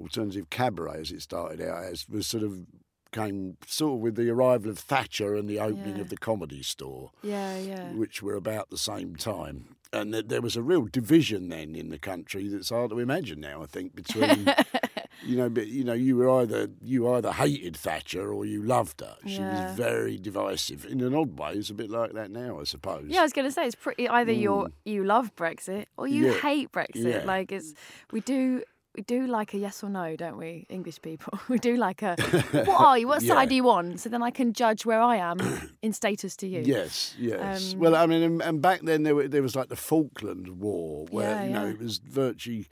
alternative 0.00 0.50
cabaret, 0.50 1.00
as 1.00 1.10
it 1.12 1.22
started 1.22 1.60
out 1.60 1.84
as, 1.84 2.08
was 2.08 2.26
sort 2.26 2.42
of 2.44 2.66
came 3.12 3.56
sort 3.66 3.94
of 3.94 4.00
with 4.00 4.14
the 4.14 4.30
arrival 4.30 4.70
of 4.70 4.78
Thatcher 4.78 5.34
and 5.34 5.48
the 5.48 5.58
opening 5.58 5.96
Yeah. 5.96 6.02
of 6.02 6.10
the 6.10 6.16
comedy 6.16 6.62
store 6.62 7.10
Yeah, 7.22 7.58
yeah. 7.58 7.92
which 7.92 8.22
were 8.22 8.36
about 8.36 8.70
the 8.70 8.78
same 8.78 9.16
time. 9.16 9.74
And 9.92 10.14
that 10.14 10.28
there 10.28 10.40
was 10.40 10.54
a 10.54 10.62
real 10.62 10.84
division 10.84 11.48
then 11.48 11.74
in 11.74 11.88
the 11.88 11.98
country 11.98 12.46
that's 12.46 12.70
hard 12.70 12.90
to 12.90 13.00
imagine 13.00 13.40
now. 13.40 13.64
I 13.64 13.66
think 13.66 13.96
between 13.96 14.46
you 15.24 15.36
know, 15.36 15.48
but 15.50 15.66
you 15.66 15.82
know, 15.82 15.92
you 15.92 16.16
were 16.16 16.30
either 16.40 16.68
you 16.80 17.12
either 17.12 17.32
hated 17.32 17.76
Thatcher 17.76 18.32
or 18.32 18.46
you 18.46 18.62
loved 18.62 19.00
her. 19.00 19.16
She 19.26 19.38
Yeah. 19.38 19.66
was 19.66 19.76
very 19.76 20.16
divisive 20.16 20.84
in 20.84 21.00
an 21.00 21.12
odd 21.12 21.36
way. 21.36 21.54
It's 21.54 21.70
a 21.70 21.74
bit 21.74 21.90
like 21.90 22.12
that 22.12 22.30
now, 22.30 22.60
I 22.60 22.62
suppose. 22.64 23.06
Yeah, 23.08 23.20
I 23.20 23.22
was 23.24 23.32
going 23.32 23.48
to 23.48 23.52
say 23.52 23.66
it's 23.66 23.74
pretty. 23.74 24.08
Either 24.08 24.30
you 24.30 24.68
you 24.84 25.02
love 25.02 25.34
Brexit 25.34 25.86
or 25.96 26.06
you 26.06 26.26
Mm. 26.26 26.26
Yeah. 26.34 26.40
hate 26.48 26.70
Brexit. 26.70 27.24
Like 27.24 27.50
it's 27.50 27.74
we 28.12 28.20
do 28.20 28.62
we 28.96 29.02
do 29.02 29.26
like 29.26 29.54
a 29.54 29.58
yes 29.58 29.84
or 29.84 29.88
no, 29.90 30.16
don't 30.16 30.36
we, 30.36 30.66
English 30.68 31.00
people? 31.00 31.38
We 31.48 31.58
do 31.58 31.76
like 31.76 32.02
a 32.02 32.16
what 32.52 32.68
are 32.86 32.98
you? 32.98 33.06
What 33.08 33.22
Yeah. 33.22 33.34
side 33.34 33.48
do 33.50 33.54
you 33.54 33.68
on? 33.70 33.98
So 33.98 34.08
then 34.08 34.22
I 34.22 34.30
can 34.30 34.52
judge 34.52 34.84
where 34.84 35.00
I 35.00 35.16
am 35.16 35.38
in 35.82 35.92
status 35.92 36.36
to 36.36 36.46
you. 36.48 36.60
Yes, 36.64 37.14
yes. 37.18 37.72
Um, 37.74 37.80
well, 37.80 37.94
I 37.94 38.06
mean, 38.06 38.22
and, 38.22 38.42
and 38.42 38.60
back 38.60 38.80
then 38.82 39.02
there 39.04 39.14
were, 39.14 39.28
there 39.28 39.42
was 39.42 39.54
like 39.54 39.68
the 39.68 39.76
Falkland 39.76 40.60
War, 40.60 41.06
where 41.10 41.30
Yeah, 41.36 41.44
you 41.44 41.50
know 41.50 41.64
yeah. 41.66 41.70
it 41.72 41.78
was 41.78 41.98
virtually, 41.98 42.66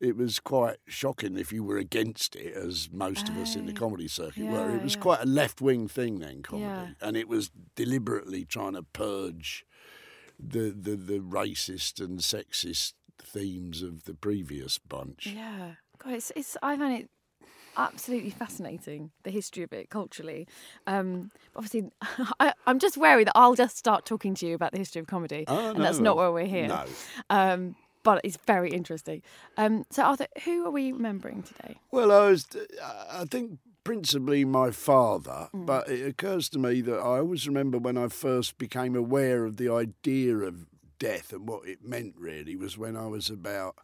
it 0.00 0.16
was 0.16 0.40
quite 0.40 0.76
shocking 0.86 1.36
if 1.36 1.52
you 1.52 1.62
were 1.64 1.76
against 1.78 2.34
it, 2.36 2.54
as 2.54 2.88
most 2.92 3.28
of 3.28 3.36
us 3.36 3.54
in 3.56 3.66
the 3.66 3.72
comedy 3.72 4.08
circuit 4.08 4.46
were. 4.46 4.74
It 4.76 4.82
was 4.82 4.96
quite 4.96 5.20
a 5.22 5.26
left 5.26 5.60
wing 5.60 5.86
thing 5.88 6.20
then, 6.20 6.42
comedy, 6.42 6.94
and 7.00 7.16
it 7.16 7.28
was 7.28 7.50
deliberately 7.74 8.44
trying 8.44 8.74
to 8.74 8.82
purge 8.84 9.66
the 10.40 10.70
the 10.70 10.94
the 10.96 11.18
racist 11.18 12.00
and 12.00 12.20
sexist 12.20 12.92
themes 13.22 13.82
of 13.82 14.04
the 14.04 14.14
previous 14.14 14.78
bunch. 14.78 15.26
Yeah. 15.34 15.72
God, 16.02 16.14
it's, 16.14 16.32
it's 16.36 16.56
I 16.62 16.76
find 16.76 17.00
it 17.02 17.10
absolutely 17.76 18.30
fascinating 18.30 19.10
the 19.22 19.30
history 19.30 19.62
of 19.62 19.72
it 19.72 19.88
culturally. 19.90 20.46
Um, 20.86 21.30
obviously, 21.54 21.90
I, 22.40 22.52
I'm 22.66 22.78
just 22.78 22.96
wary 22.96 23.24
that 23.24 23.32
I'll 23.36 23.54
just 23.54 23.76
start 23.76 24.04
talking 24.04 24.34
to 24.36 24.46
you 24.46 24.54
about 24.54 24.72
the 24.72 24.78
history 24.78 25.00
of 25.00 25.06
comedy, 25.06 25.44
Oh, 25.46 25.70
and 25.70 25.84
that's 25.84 25.98
not 26.00 26.16
why 26.16 26.28
we're 26.28 26.46
here. 26.46 26.68
No. 26.68 26.84
Um, 27.30 27.76
but 28.04 28.20
it's 28.24 28.38
very 28.46 28.70
interesting. 28.70 29.22
Um, 29.56 29.84
so, 29.90 30.02
Arthur, 30.02 30.26
who 30.44 30.64
are 30.66 30.70
we 30.70 30.92
remembering 30.92 31.42
today? 31.42 31.76
Well, 31.90 32.10
I 32.10 32.30
was, 32.30 32.46
I 33.12 33.24
think 33.30 33.58
principally 33.84 34.44
my 34.44 34.70
father, 34.70 35.48
Mm. 35.54 35.66
but 35.66 35.88
it 35.88 36.06
occurs 36.06 36.48
to 36.50 36.58
me 36.58 36.80
that 36.82 36.98
I 36.98 37.18
always 37.18 37.46
remember 37.46 37.78
when 37.78 37.96
I 37.98 38.08
first 38.08 38.56
became 38.58 38.94
aware 38.96 39.44
of 39.44 39.56
the 39.56 39.70
idea 39.72 40.36
of 40.36 40.66
death 40.98 41.32
and 41.32 41.48
what 41.48 41.66
it 41.68 41.84
meant 41.84 42.14
really 42.18 42.56
was 42.56 42.76
when 42.78 42.96
I 42.96 43.06
was 43.06 43.30
about 43.30 43.76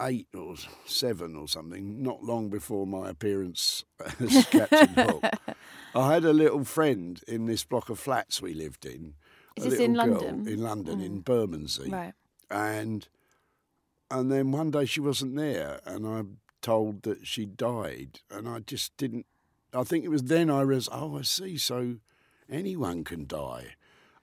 eight 0.00 0.28
or 0.34 0.54
seven 0.86 1.36
or 1.36 1.46
something, 1.46 2.02
not 2.02 2.22
long 2.22 2.48
before 2.48 2.86
my 2.86 3.10
appearance 3.10 3.84
as 4.18 4.46
Captain 4.50 4.88
Hook. 4.88 5.24
I 5.94 6.14
had 6.14 6.24
a 6.24 6.32
little 6.32 6.64
friend 6.64 7.20
in 7.28 7.46
this 7.46 7.64
block 7.64 7.90
of 7.90 7.98
flats 7.98 8.40
we 8.40 8.54
lived 8.54 8.86
in. 8.86 9.14
Is 9.56 9.66
a 9.66 9.70
this 9.70 9.80
in 9.80 9.94
London? 9.94 10.44
Mm. 10.44 10.48
In 10.48 10.62
London, 10.62 11.00
in 11.00 11.20
Bermondsey 11.20 11.90
Right. 11.90 12.14
and 12.50 13.06
and 14.10 14.30
then 14.32 14.50
one 14.52 14.70
day 14.70 14.86
she 14.86 15.00
wasn't 15.00 15.36
there, 15.36 15.80
and 15.84 16.06
I'm 16.06 16.38
told 16.62 17.02
that 17.02 17.26
she 17.26 17.46
died, 17.46 18.20
and 18.30 18.48
I 18.48 18.58
just 18.60 18.96
didn't. 18.96 19.26
I 19.72 19.84
think 19.84 20.04
it 20.04 20.08
was 20.08 20.24
then 20.24 20.50
I 20.50 20.62
realised, 20.62 20.88
oh, 20.90 21.18
I 21.18 21.22
see. 21.22 21.56
So 21.58 21.96
anyone 22.50 23.04
can 23.04 23.26
die. 23.26 23.76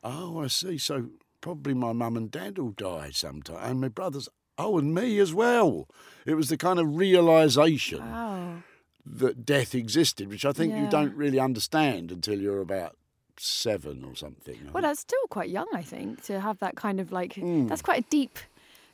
Oh, 0.03 0.41
I 0.41 0.47
see. 0.47 0.77
So 0.77 1.07
probably 1.47 1.73
my 1.73 1.93
mum 1.93 2.17
and 2.17 2.29
dad 2.29 2.57
will 2.57 2.71
die 2.71 3.09
sometime, 3.13 3.57
and 3.63 3.79
my 3.81 3.87
brothers. 3.87 4.27
Oh, 4.57 4.77
and 4.79 4.93
me 4.93 5.19
as 5.19 5.33
well. 5.33 5.87
It 6.25 6.33
was 6.33 6.49
the 6.49 6.57
kind 6.57 6.79
of 6.79 6.97
realisation 6.97 7.99
Wow. 7.99 8.63
that 9.05 9.45
death 9.45 9.73
existed, 9.75 10.27
which 10.29 10.45
I 10.45 10.51
think 10.51 10.75
you 10.75 10.87
don't 10.89 11.13
really 11.13 11.39
understand 11.39 12.11
until 12.11 12.39
you're 12.41 12.59
about 12.59 12.95
seven 13.39 14.03
or 14.03 14.15
something. 14.15 14.57
Well, 14.73 14.81
that's 14.81 14.99
still 14.99 15.27
quite 15.29 15.49
young, 15.49 15.67
I 15.73 15.83
think, 15.83 16.23
to 16.25 16.39
have 16.39 16.57
that 16.59 16.75
kind 16.75 16.99
of 16.99 17.11
like. 17.11 17.35
Hmm. 17.35 17.67
That's 17.67 17.83
quite 17.83 17.99
a 18.05 18.09
deep 18.09 18.39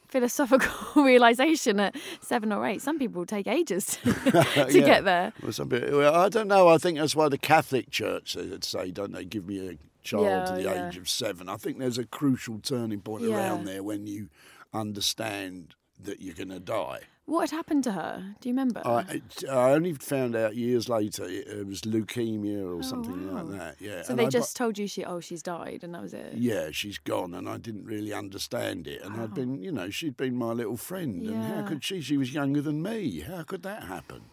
philosophical 0.10 1.02
realization 1.04 1.80
at 1.80 1.96
seven 2.22 2.52
or 2.52 2.66
eight. 2.68 2.82
Some 2.82 3.00
people 3.00 3.26
take 3.26 3.48
ages 3.48 3.98
to, 4.04 4.14
to 4.32 4.46
Yeah. 4.80 4.86
get 4.86 5.06
there. 5.06 5.34
Well, 5.42 5.54
some 5.54 5.70
people, 5.70 5.98
well, 5.98 6.14
I 6.14 6.30
don't 6.30 6.50
know. 6.50 6.68
I 6.68 6.78
think 6.78 6.98
that's 7.00 7.16
why 7.16 7.30
the 7.30 7.38
Catholic 7.38 7.90
Church 7.90 8.34
they 8.36 8.46
would 8.46 8.64
say, 8.64 8.92
don't 8.92 9.14
they, 9.14 9.24
give 9.26 9.48
me 9.48 9.70
a 9.70 9.78
child 10.04 10.26
Yeah, 10.26 10.46
to 10.46 10.54
the 10.54 10.62
yeah. 10.64 10.88
age 10.88 10.98
of 10.98 11.10
seven. 11.10 11.50
I 11.50 11.58
think 11.58 11.80
there's 11.80 11.98
a 11.98 12.06
crucial 12.06 12.60
turning 12.60 13.02
point 13.02 13.24
Yeah. 13.24 13.36
around 13.38 13.66
there 13.66 13.84
when 13.84 14.06
you 14.08 14.30
understand 14.74 15.76
that 16.00 16.22
you're 16.22 16.36
going 16.36 16.50
to 16.50 16.60
die. 16.60 17.02
What 17.26 17.50
had 17.52 17.56
happened 17.56 17.86
to 17.86 17.94
her? 17.94 18.36
Do 18.42 18.50
you 18.50 18.54
remember? 18.54 18.82
I, 18.86 19.22
I 19.50 19.72
only 19.72 19.94
found 19.94 20.36
out 20.36 20.58
years 20.58 20.90
later 20.90 21.24
it, 21.24 21.48
it 21.48 21.66
was 21.66 21.82
leukemia 21.84 22.78
or 22.78 22.84
something 22.84 23.30
Oh, 23.30 23.36
wow. 23.36 23.44
like 23.44 23.58
that. 23.60 23.76
Yeah. 23.80 24.02
so 24.02 24.10
and 24.10 24.20
they 24.20 24.26
I 24.26 24.30
just 24.30 24.58
told 24.58 24.78
you 24.78 24.88
she, 24.88 25.06
oh, 25.06 25.22
she's 25.22 25.42
died, 25.42 25.80
and 25.84 25.94
that 25.96 26.02
was 26.02 26.14
it. 26.14 26.34
yeah, 26.34 26.72
she's 26.72 26.98
gone, 26.98 27.34
and 27.34 27.48
I 27.48 27.56
didn't 27.58 27.86
really 27.86 28.12
understand 28.12 28.88
it. 28.88 29.02
And 29.04 29.22
I'd 29.22 29.34
been, 29.34 29.62
you 29.64 29.72
know, 29.72 29.90
she'd 29.90 30.18
been 30.18 30.36
my 30.36 30.52
little 30.52 30.76
friend, 30.76 31.26
and 31.26 31.44
how 31.46 31.62
could 31.66 31.82
she? 31.86 32.02
She 32.02 32.18
was 32.18 32.34
younger 32.34 32.60
than 32.62 32.82
me. 32.82 33.22
How 33.22 33.44
could 33.44 33.64
that 33.64 33.84
happen? 33.84 34.24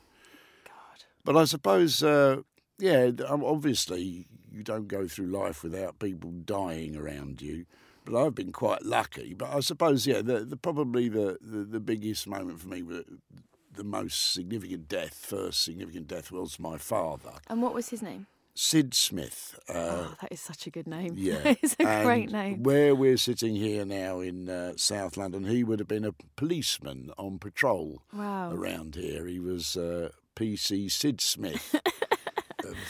God. 0.64 1.04
But 1.24 1.36
I 1.36 1.44
suppose, 1.44 2.02
uh, 2.02 2.38
yeah, 2.80 3.12
obviously 3.28 4.26
you 4.52 4.62
don't 4.62 4.88
go 4.88 5.06
through 5.08 5.26
life 5.26 5.62
without 5.62 5.98
people 5.98 6.30
dying 6.30 6.96
around 6.96 7.40
you. 7.42 7.66
But 8.04 8.16
I've 8.24 8.34
been 8.34 8.52
quite 8.52 8.82
lucky. 8.84 9.34
But 9.34 9.50
I 9.54 9.60
suppose, 9.60 10.06
yeah, 10.06 10.22
the, 10.22 10.40
the 10.40 10.56
probably 10.56 11.08
the, 11.08 11.38
the, 11.40 11.58
the 11.64 11.80
biggest 11.80 12.26
moment 12.26 12.60
for 12.60 12.68
me, 12.68 12.82
the 12.82 13.84
most 13.84 14.32
significant 14.32 14.88
death, 14.88 15.14
first 15.14 15.62
significant 15.62 16.08
death, 16.08 16.32
was 16.32 16.58
my 16.58 16.76
father, 16.78 17.32
And 17.48 17.62
what 17.62 17.74
was 17.74 17.90
his 17.90 18.02
name? 18.02 18.26
Sid 18.54 18.94
Smith. 18.94 19.58
Uh, 19.68 19.72
oh, 20.08 20.14
that 20.20 20.32
is 20.32 20.40
such 20.40 20.66
a 20.66 20.70
good 20.70 20.86
name. 20.86 21.14
yeah, 21.16 21.40
it's 21.62 21.76
a 21.78 21.86
and 21.86 22.04
great 22.04 22.30
name. 22.32 22.62
Where 22.62 22.94
we're 22.94 23.16
sitting 23.16 23.54
here 23.54 23.84
now 23.84 24.20
in 24.20 24.48
uh, 24.50 24.72
South 24.76 25.16
London, 25.16 25.44
he 25.44 25.62
would 25.62 25.78
have 25.78 25.88
been 25.88 26.04
a 26.04 26.14
policeman 26.36 27.10
on 27.16 27.38
patrol 27.38 28.02
Wow. 28.12 28.50
around 28.52 28.96
here. 28.96 29.26
He 29.26 29.38
was 29.38 29.76
uh, 29.76 30.10
PC 30.34 30.90
Sid 30.90 31.20
Smith 31.20 31.74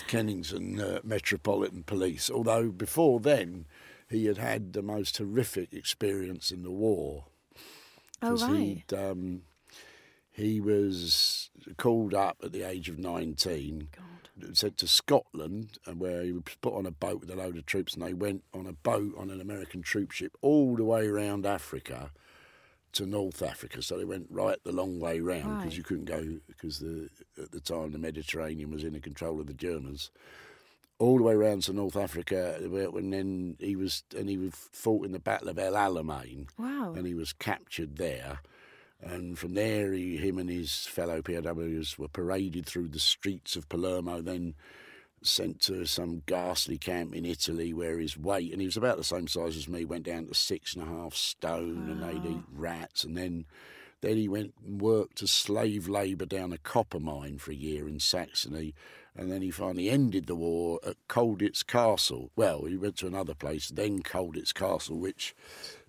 Kennington 0.07 0.81
uh, 0.81 1.01
Metropolitan 1.05 1.83
Police. 1.83 2.31
Although 2.31 2.71
before 2.71 3.21
then, 3.21 3.67
he 4.09 4.27
had 4.27 4.39
had 4.39 4.73
the 4.73 4.83
most 4.83 5.17
horrific 5.19 5.73
experience 5.73 6.51
in 6.51 6.63
the 6.63 6.71
war. 6.71 7.25
Oh, 8.23 8.37
right. 8.37 8.85
um, 8.93 9.43
he 10.31 10.61
was 10.61 11.51
called 11.77 12.15
up 12.15 12.39
at 12.43 12.53
the 12.53 12.63
age 12.63 12.89
of 12.89 12.99
19 12.99 13.89
God. 13.97 14.57
sent 14.57 14.79
to 14.79 14.89
Scotland, 14.89 15.79
where 15.97 16.23
he 16.23 16.33
was 16.33 16.43
put 16.61 16.75
on 16.75 16.87
a 16.87 16.91
boat 16.91 17.21
with 17.21 17.31
a 17.31 17.37
load 17.37 17.57
of 17.57 17.67
troops, 17.67 17.95
and 17.95 18.03
they 18.03 18.15
went 18.15 18.43
on 18.53 18.67
a 18.67 18.73
boat 18.73 19.13
on 19.17 19.31
an 19.31 19.41
American 19.41 19.83
troop 19.83 20.11
ship 20.11 20.37
all 20.43 20.77
the 20.77 20.85
way 20.85 21.07
around 21.07 21.47
Africa 21.47 22.11
to 22.93 23.07
North 23.07 23.43
Africa. 23.43 23.83
So 23.83 23.97
they 23.99 24.05
went 24.05 24.27
right 24.31 24.59
the 24.65 24.73
long 24.73 24.99
way 25.01 25.21
round 25.21 25.43
because 25.59 25.65
Right. 25.65 25.77
you 25.77 25.83
couldn't 25.83 26.05
go 26.07 26.39
because 26.47 26.79
the 26.81 27.09
at 27.41 27.51
the 27.53 27.61
time 27.61 27.93
the 27.93 27.99
Mediterranean 27.99 28.71
was 28.71 28.85
in 28.85 28.93
the 28.93 29.01
control 29.01 29.41
of 29.41 29.47
the 29.47 29.55
Germans. 29.55 30.11
All 30.99 31.17
the 31.17 31.23
way 31.23 31.35
round 31.35 31.63
to 31.63 31.73
North 31.73 31.97
Africa, 31.97 32.57
and 32.61 33.13
then 33.13 33.57
he 33.59 33.75
was 33.75 34.03
and 34.17 34.29
he 34.29 34.37
was 34.37 34.53
fought 34.73 35.07
in 35.07 35.13
the 35.13 35.19
Battle 35.19 35.49
of 35.49 35.59
El 35.59 35.73
Alamein 35.73 36.49
Wow. 36.59 36.93
and 36.95 37.07
he 37.07 37.15
was 37.15 37.33
captured 37.33 37.97
there. 37.97 38.41
And 39.03 39.39
from 39.39 39.55
there, 39.55 39.95
he, 39.95 40.19
him 40.19 40.37
and 40.39 40.51
his 40.51 40.85
fellow 40.85 41.23
POWs 41.23 41.99
were 41.99 42.09
paraded 42.09 42.67
through 42.67 42.89
the 42.89 42.99
streets 42.99 43.57
of 43.57 43.67
Palermo, 43.71 44.21
then 44.21 44.55
sent 45.23 45.61
to 45.61 45.85
some 45.87 46.23
ghastly 46.27 46.79
camp 46.79 47.15
in 47.15 47.25
Italy 47.25 47.73
where 47.73 47.99
his 47.99 48.17
weight, 48.17 48.53
and 48.53 48.61
he 48.61 48.67
was 48.67 48.77
about 48.77 48.97
the 48.97 49.05
same 49.05 49.29
size 49.29 49.57
as 49.57 49.69
me, 49.69 49.85
went 49.85 50.05
down 50.05 50.27
to 50.27 50.35
six 50.35 50.75
and 50.75 50.83
a 50.83 50.87
half 50.87 51.15
stone, 51.15 51.89
and 51.91 52.03
they'd 52.03 52.31
eat 52.31 52.43
rats. 52.53 53.05
And 53.05 53.17
then, 53.17 53.45
then 54.01 54.17
he 54.17 54.29
went 54.29 54.55
and 54.65 54.81
worked 54.81 55.23
as 55.23 55.31
slave 55.31 55.89
labour 55.89 56.27
down 56.27 56.53
a 56.53 56.59
copper 56.59 57.01
mine 57.01 57.39
for 57.39 57.51
a 57.51 57.55
year 57.55 57.87
in 57.87 58.01
Saxony. 58.01 58.75
And 59.17 59.31
then 59.31 59.43
he 59.43 59.51
finally 59.51 59.91
ended 59.91 60.27
the 60.27 60.37
war 60.37 60.81
at 60.87 60.97
Colditz 61.09 61.67
Castle. 61.67 62.31
Well, 62.37 62.65
he 62.65 62.77
went 62.77 62.97
to 62.99 63.07
another 63.07 63.35
place, 63.35 63.69
then 63.69 64.03
Colditz 64.03 64.55
Castle, 64.55 64.99
which 64.99 65.35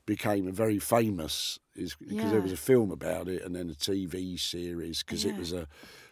became 0.05 0.47
a 0.47 0.51
very 0.51 0.79
famous 0.79 1.59
is 1.75 1.95
because 1.95 2.25
Yeah. 2.25 2.31
there 2.31 2.41
was 2.41 2.51
a 2.51 2.57
film 2.57 2.91
about 2.91 3.29
it 3.29 3.43
and 3.43 3.55
then 3.55 3.69
a 3.69 3.75
TV 3.75 4.35
series 4.35 5.03
because 5.03 5.23
Yeah. 5.23 5.31
it 5.31 5.37
was 5.37 5.53
a 5.53 5.67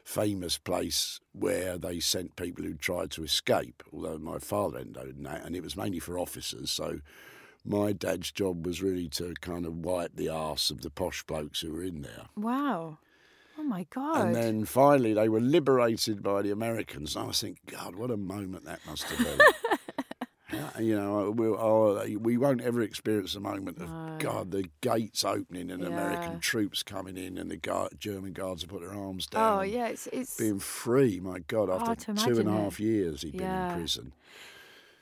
famous 0.10 0.58
place 0.58 1.20
where 1.34 1.78
they 1.78 2.00
sent 2.00 2.36
people 2.36 2.64
who 2.64 2.74
tried 2.74 3.12
to 3.12 3.24
escape. 3.24 3.84
Although 3.94 4.18
my 4.18 4.40
father 4.40 4.80
ended 4.80 4.98
up 4.98 5.06
in 5.06 5.22
that, 5.24 5.46
and 5.46 5.56
it 5.56 5.62
was 5.62 5.78
mainly 5.78 6.00
for 6.00 6.18
officers. 6.18 6.72
So 6.72 7.02
my 7.64 7.94
dad's 7.94 8.32
job 8.32 8.66
was 8.66 8.82
really 8.82 9.08
to 9.10 9.36
kind 9.40 9.68
of 9.68 9.86
wipe 9.86 10.16
the 10.16 10.28
arse 10.28 10.72
of 10.72 10.82
the 10.82 10.90
posh 10.90 11.22
blokes 11.24 11.62
who 11.62 11.72
were 11.72 11.84
in 11.84 12.02
there. 12.02 12.26
Wow. 12.36 12.98
Oh 13.60 13.64
my 13.64 13.86
god. 13.92 14.26
And 14.26 14.36
then 14.36 14.66
finally, 14.66 15.14
they 15.14 15.30
were 15.30 15.40
liberated 15.40 16.24
by 16.24 16.42
the 16.42 16.52
Americans. 16.52 17.16
And 17.16 17.26
I 17.26 17.28
was 17.28 17.42
thinking, 17.42 17.62
God, 17.68 17.96
what 17.96 18.10
a 18.10 18.18
moment 18.18 18.66
that 18.66 18.80
must 18.88 19.04
have 19.04 19.20
been. 19.20 19.48
How- 20.50 20.80
you 20.80 20.96
know, 20.96 21.28
uh, 21.28 21.32
we'll, 21.32 21.56
oh, 21.60 21.98
uh, 21.98 22.08
we 22.20 22.38
won't 22.38 22.62
ever 22.62 22.82
experience 22.82 23.36
a 23.36 23.40
moment 23.40 23.78
of 23.78 23.90
No. 23.90 24.16
God, 24.20 24.52
the 24.52 24.68
gates 24.82 25.24
opening 25.24 25.70
and 25.72 25.82
Yeah. 25.84 25.90
American 25.90 26.40
troops 26.40 26.82
coming 26.84 27.18
in, 27.18 27.38
and 27.38 27.52
the 27.52 27.58
guard, 27.58 27.94
German 28.00 28.34
guards 28.34 28.64
have 28.64 28.70
put 28.70 28.82
their 28.82 28.94
arms 28.94 29.28
oh, 29.34 29.36
down. 29.38 29.60
oh 29.60 29.62
yeah, 29.62 29.88
it's 29.88 30.08
it's 30.08 30.38
being 30.38 30.60
free. 30.60 31.20
My 31.20 31.40
God, 31.40 31.70
after 31.70 32.14
two 32.14 32.40
and 32.40 32.50
a 32.50 32.52
half 32.52 32.80
years, 32.80 33.22
he'd 33.22 33.38
been 33.38 33.48
in 33.50 33.74
prison. 33.76 34.14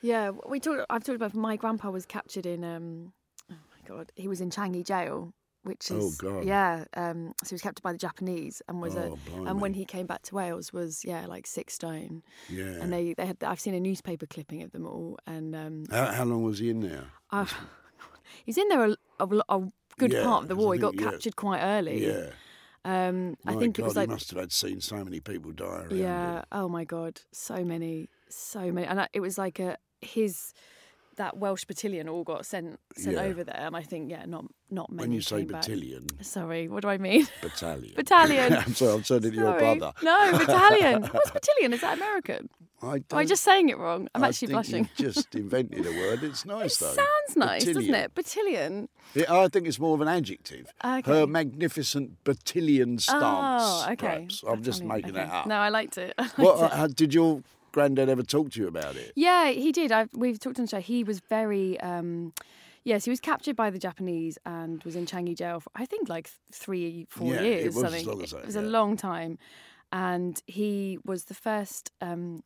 yeah. 0.02 0.30
We 0.46 0.60
talked. 0.60 0.84
I've 0.90 1.02
talked 1.04 1.16
about 1.16 1.34
my 1.34 1.56
grandpa 1.56 1.90
was 1.90 2.06
captured 2.06 2.46
in 2.46 2.62
um. 2.64 3.12
Oh 3.50 3.54
my 3.54 3.88
god, 3.88 4.12
he 4.16 4.28
was 4.28 4.40
in 4.40 4.50
Changi 4.50 4.84
jail, 4.84 5.32
which 5.64 5.90
Oh, 5.90 6.06
is 6.08 6.16
God. 6.16 6.44
yeah. 6.44 6.84
Um, 6.94 7.34
so 7.42 7.50
he 7.50 7.54
was 7.54 7.62
captured 7.62 7.82
by 7.82 7.92
the 7.92 7.98
Japanese 7.98 8.62
and 8.68 8.80
was 8.80 8.94
a 8.94 9.10
Oh, 9.34 9.44
and 9.44 9.60
when 9.60 9.74
he 9.74 9.84
came 9.84 10.06
back 10.06 10.22
to 10.22 10.34
Wales 10.34 10.72
was 10.72 11.04
yeah 11.04 11.26
like 11.26 11.46
six 11.46 11.74
stone. 11.74 12.22
Yeah. 12.48 12.64
And 12.80 12.92
they 12.92 13.14
they 13.14 13.26
had 13.26 13.36
I've 13.42 13.60
seen 13.60 13.74
a 13.74 13.80
newspaper 13.80 14.26
clipping 14.26 14.62
of 14.62 14.72
them 14.72 14.86
all 14.86 15.18
and 15.26 15.54
um 15.56 15.84
how, 15.90 16.06
how 16.12 16.24
long 16.24 16.42
was 16.42 16.58
he 16.58 16.70
in 16.70 16.80
there? 16.80 17.06
He's 18.44 18.58
in 18.58 18.68
there 18.68 18.84
a, 18.84 18.96
a, 19.20 19.26
a 19.48 19.68
good 19.98 20.12
Yeah, 20.12 20.24
part 20.24 20.42
of 20.42 20.48
the 20.48 20.56
war. 20.56 20.74
He 20.74 20.80
got 20.80 20.90
think, 20.92 21.02
yeah. 21.02 21.10
captured 21.10 21.36
quite 21.36 21.60
early. 21.60 22.06
Yeah. 22.06 22.30
Um, 22.84 23.36
I 23.44 23.54
think 23.56 23.76
God, 23.76 23.82
it 23.82 23.86
was 23.86 23.96
like 23.96 24.08
he 24.08 24.14
must 24.14 24.30
have 24.30 24.38
had 24.40 24.52
seen 24.52 24.80
so 24.80 25.02
many 25.04 25.20
people 25.20 25.52
die 25.52 25.64
around 25.64 25.96
yeah. 25.96 26.38
him. 26.38 26.44
Oh 26.52 26.68
my 26.68 26.84
god, 26.84 27.20
so 27.32 27.64
many, 27.64 28.08
so 28.28 28.70
many, 28.72 28.86
and 28.86 29.00
I, 29.00 29.08
it 29.12 29.20
was 29.20 29.36
like 29.36 29.58
a 29.58 29.76
his 30.00 30.52
that 31.18 31.36
Welsh 31.36 31.64
battalion 31.66 32.08
all 32.08 32.24
got 32.24 32.46
sent 32.46 32.80
sent 32.96 33.16
Yeah. 33.16 33.22
over 33.22 33.44
there, 33.44 33.60
and 33.66 33.76
I 33.76 33.82
think 33.82 34.10
yeah, 34.10 34.24
not 34.26 34.46
not 34.70 34.90
many. 34.90 35.02
When 35.08 35.12
you 35.12 35.20
say 35.20 35.38
came 35.38 35.48
back. 35.48 35.60
battalion, 35.62 36.06
sorry, 36.22 36.66
what 36.68 36.82
do 36.82 36.88
I 36.88 36.98
mean? 36.98 37.26
battalion. 37.42 37.92
Battalion. 37.94 38.52
I'm 38.66 38.74
sorry, 38.74 38.92
I'm 38.94 39.02
turning 39.02 39.30
to 39.32 39.36
your 39.36 39.58
brother. 39.58 39.92
No, 40.02 40.32
battalion. 40.38 41.02
What's 41.12 41.30
battalion? 41.30 41.72
Is 41.74 41.80
that 41.82 41.96
American? 41.98 42.48
I 42.80 42.94
Am 42.96 43.04
I 43.10 43.24
just 43.24 43.42
saying 43.42 43.70
it 43.70 43.78
wrong? 43.78 44.08
I'm 44.14 44.22
I 44.22 44.28
actually 44.28 44.52
blushing. 44.52 44.88
Just 44.96 45.34
invented 45.34 45.84
a 45.84 45.90
word. 45.90 46.22
It's 46.22 46.44
It 46.44 46.48
nice 46.48 46.76
though. 46.76 46.92
sounds 46.92 47.36
nice, 47.36 47.64
doesn't 47.64 47.92
it? 47.92 48.14
Battalion. 48.14 48.88
Yeah, 49.14 49.34
I 49.34 49.48
think 49.48 49.66
it's 49.66 49.80
more 49.80 49.94
of 49.94 50.00
an 50.00 50.06
adjective. 50.06 50.72
Okay. 50.84 51.10
Her 51.10 51.26
magnificent 51.26 52.22
battalion 52.22 52.98
stance. 52.98 53.22
Oh, 53.22 53.84
okay. 53.92 53.96
perhaps. 53.96 54.44
I'm 54.46 54.62
just 54.62 54.84
making 54.84 55.10
okay. 55.16 55.24
that 55.26 55.32
up. 55.32 55.46
No, 55.46 55.56
I 55.56 55.70
liked 55.70 55.98
it. 55.98 56.14
I 56.18 56.22
liked 56.22 56.38
What, 56.38 56.72
it. 56.72 56.78
uh, 56.78 56.86
did 56.86 57.12
your 57.14 57.42
granddad 57.72 58.08
ever 58.08 58.22
talk 58.22 58.50
to 58.52 58.60
you 58.60 58.68
about 58.68 58.96
it? 58.96 59.12
Yeah, 59.16 59.50
he 59.50 59.72
did. 59.72 59.92
I've, 59.92 60.08
we've 60.12 60.38
talked 60.38 60.58
on 60.58 60.64
the 60.66 60.70
show. 60.70 60.80
He 60.80 61.04
was 61.04 61.20
very. 61.20 61.78
Um, 61.80 62.32
yes, 62.84 63.04
he 63.04 63.10
was 63.10 63.20
captured 63.20 63.56
by 63.56 63.70
the 63.70 63.78
Japanese 63.78 64.38
and 64.46 64.82
was 64.84 64.96
in 64.96 65.06
Changi 65.06 65.36
jail 65.36 65.60
for 65.60 65.70
I 65.74 65.86
think 65.86 66.08
like 66.08 66.30
three, 66.52 67.06
four 67.10 67.34
Yeah, 67.34 67.40
it 67.42 67.44
years. 67.62 67.74
was 67.74 67.84
as 67.84 67.90
something. 67.92 68.06
long 68.06 68.22
as 68.22 68.30
that, 68.32 68.38
it 68.38 68.46
was 68.46 68.56
a 68.56 68.62
long 68.62 68.96
time, 68.96 69.38
and 69.92 70.40
he 70.46 70.98
was 71.04 71.24
the 71.24 71.34
first. 71.34 71.90
Um, 72.00 72.42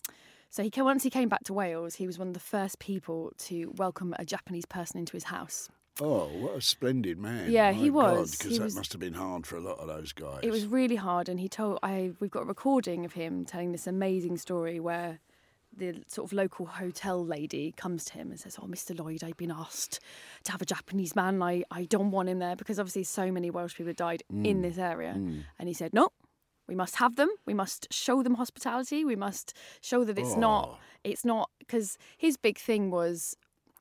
so 0.50 0.62
he 0.62 0.70
once 0.82 1.02
he 1.02 1.08
came 1.10 1.28
back 1.30 1.44
to 1.44 1.52
Wales, 1.54 1.94
he 1.94 2.06
was 2.06 2.18
one 2.18 2.28
of 2.28 2.34
the 2.34 2.40
first 2.40 2.78
people 2.78 3.32
to 3.38 3.72
welcome 3.76 4.14
a 4.18 4.24
Japanese 4.24 4.66
person 4.66 4.98
into 4.98 5.12
his 5.12 5.24
house. 5.24 5.68
Oh, 6.00 6.26
what 6.28 6.56
a 6.56 6.60
splendid 6.60 7.18
man! 7.18 7.50
Yeah, 7.50 7.72
he 7.72 7.90
was. 7.90 8.36
Because 8.36 8.58
that 8.58 8.64
was- 8.64 8.74
must 8.76 8.92
have 8.92 9.00
been 9.00 9.12
hard 9.14 9.46
for 9.46 9.56
a 9.56 9.60
lot 9.60 9.78
of 9.78 9.88
those 9.88 10.12
guys. 10.12 10.40
It 10.42 10.50
was 10.50 10.66
really 10.66 10.96
hard, 10.96 11.28
and 11.28 11.38
he 11.38 11.48
told 11.48 11.78
I 11.82 12.12
we've 12.18 12.30
got 12.30 12.44
a 12.44 12.46
recording 12.46 13.04
of 13.04 13.12
him 13.12 13.44
telling 13.44 13.72
this 13.72 13.86
amazing 13.86 14.38
story 14.38 14.80
where 14.80 15.20
the 15.74 16.02
sort 16.06 16.28
of 16.28 16.32
local 16.34 16.66
hotel 16.66 17.24
lady 17.24 17.72
comes 17.72 18.04
to 18.06 18.14
him 18.14 18.30
and 18.30 18.40
says, 18.40 18.58
"Oh, 18.60 18.66
Mr. 18.66 18.98
Lloyd, 18.98 19.22
I've 19.22 19.36
been 19.36 19.50
asked 19.50 20.00
to 20.44 20.52
have 20.52 20.62
a 20.62 20.66
Japanese 20.66 21.14
man. 21.14 21.42
I 21.42 21.64
I 21.70 21.84
don't 21.84 22.10
want 22.10 22.28
him 22.30 22.38
there 22.38 22.56
because 22.56 22.78
obviously 22.78 23.04
so 23.04 23.30
many 23.30 23.50
Welsh 23.50 23.76
people 23.76 23.92
died 23.92 24.22
in 24.30 24.58
Mm. 24.58 24.62
this 24.62 24.78
area." 24.78 25.12
And 25.58 25.68
he 25.68 25.74
said, 25.74 25.92
"No." 25.92 26.08
We 26.68 26.76
must 26.76 26.96
have 26.96 27.16
them. 27.16 27.28
We 27.44 27.54
must 27.54 27.92
show 27.92 28.22
them 28.22 28.36
hospitality. 28.36 29.04
We 29.04 29.16
must 29.16 29.52
show 29.80 30.04
that 30.04 30.16
it's 30.16 30.34
Oh. 30.36 30.38
not. 30.40 30.80
It's 31.04 31.24
not 31.24 31.50
because 31.58 31.98
his 32.16 32.36
big 32.36 32.56
thing 32.56 32.88
was 32.90 33.36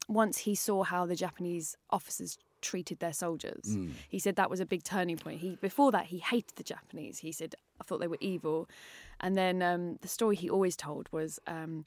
once 0.08 0.40
he 0.40 0.56
saw 0.56 0.84
how 0.84 1.06
the 1.06 1.16
Japanese 1.16 1.78
officers 1.90 2.38
treated 2.62 3.00
their 3.00 3.14
soldiers, 3.14 3.64
Mm. 3.66 3.94
he 4.10 4.20
said 4.20 4.36
that 4.36 4.50
was 4.50 4.60
a 4.60 4.66
big 4.66 4.84
turning 4.84 5.18
point. 5.18 5.40
He 5.42 5.56
before 5.56 5.92
that 5.92 6.06
he 6.08 6.20
hated 6.20 6.56
the 6.56 6.64
Japanese. 6.64 7.20
He 7.20 7.32
said 7.32 7.56
I 7.80 7.84
thought 7.84 8.00
they 8.00 8.08
were 8.08 8.18
evil, 8.20 8.70
and 9.20 9.36
then 9.36 9.62
um, 9.62 9.98
the 10.02 10.08
story 10.08 10.36
he 10.36 10.50
always 10.50 10.76
told 10.76 11.10
was 11.12 11.40
um, 11.48 11.86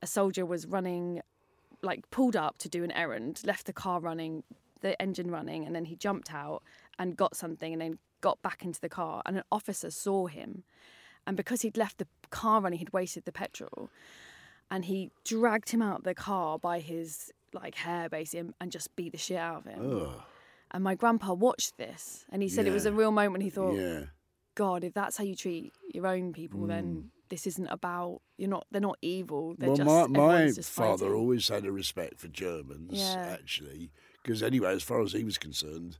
a 0.00 0.06
soldier 0.06 0.46
was 0.46 0.66
running, 0.66 1.20
like 1.82 2.08
pulled 2.10 2.36
up 2.36 2.56
to 2.58 2.68
do 2.68 2.84
an 2.84 2.90
errand, 2.92 3.42
left 3.44 3.66
the 3.66 3.72
car 3.74 4.00
running, 4.00 4.42
the 4.80 5.00
engine 5.02 5.30
running, 5.30 5.64
and 5.66 5.74
then 5.76 5.84
he 5.86 5.96
jumped 5.96 6.32
out 6.32 6.62
and 6.98 7.16
got 7.16 7.36
something, 7.36 7.72
and 7.74 7.82
then 7.82 7.98
got 8.22 8.40
back 8.40 8.64
into 8.64 8.80
the 8.80 8.88
car, 8.88 9.20
and 9.26 9.36
an 9.36 9.42
officer 9.52 9.90
saw 9.90 10.26
him, 10.26 10.64
and 11.26 11.36
because 11.36 11.60
he'd 11.60 11.76
left 11.76 11.98
the 11.98 12.06
car 12.30 12.62
running, 12.62 12.78
he'd 12.78 12.92
wasted 12.94 13.24
the 13.26 13.32
petrol 13.32 13.90
and 14.70 14.86
he 14.86 15.10
dragged 15.24 15.70
him 15.70 15.82
out 15.82 16.04
the 16.04 16.14
car 16.14 16.58
by 16.58 16.80
his 16.80 17.30
like 17.54 17.74
hair 17.74 18.08
basically 18.08 18.40
and, 18.40 18.54
and 18.60 18.72
just 18.72 18.94
beat 18.96 19.12
the 19.12 19.18
shit 19.18 19.36
out 19.38 19.58
of 19.58 19.64
him. 19.66 20.02
Ugh, 20.02 20.22
And 20.72 20.82
my 20.84 20.94
grandpa 20.94 21.32
watched 21.34 21.76
this 21.78 22.24
and 22.30 22.42
he 22.42 22.48
said 22.48 22.66
it 22.66 22.72
was 22.72 22.86
a 22.86 22.92
real 22.92 23.10
moment. 23.12 23.42
He 23.44 23.50
thought, 23.50 23.76
yeah. 23.76 24.04
God, 24.56 24.84
if 24.84 24.94
that's 24.94 25.16
how 25.16 25.24
you 25.24 25.34
treat 25.34 25.72
your 25.92 26.06
own 26.06 26.32
people, 26.32 26.66
then 26.66 27.10
this 27.28 27.46
isn't 27.46 27.66
about 27.68 28.20
you're 28.36 28.50
not. 28.50 28.66
They're 28.70 28.80
not 28.80 28.98
evil. 29.02 29.54
They're 29.58 29.70
Mm. 29.70 29.84
well, 29.86 30.06
just 30.06 30.10
my, 30.10 30.20
my 30.20 30.52
father 30.52 31.06
fighting. 31.06 31.14
always 31.16 31.48
had 31.48 31.64
a 31.64 31.72
respect 31.72 32.20
for 32.20 32.28
Germans, 32.28 32.90
Yeah. 32.92 33.36
actually, 33.40 33.90
because 34.22 34.42
anyway, 34.42 34.72
as 34.74 34.82
far 34.82 35.00
as 35.02 35.12
he 35.12 35.24
was 35.24 35.38
concerned, 35.38 35.98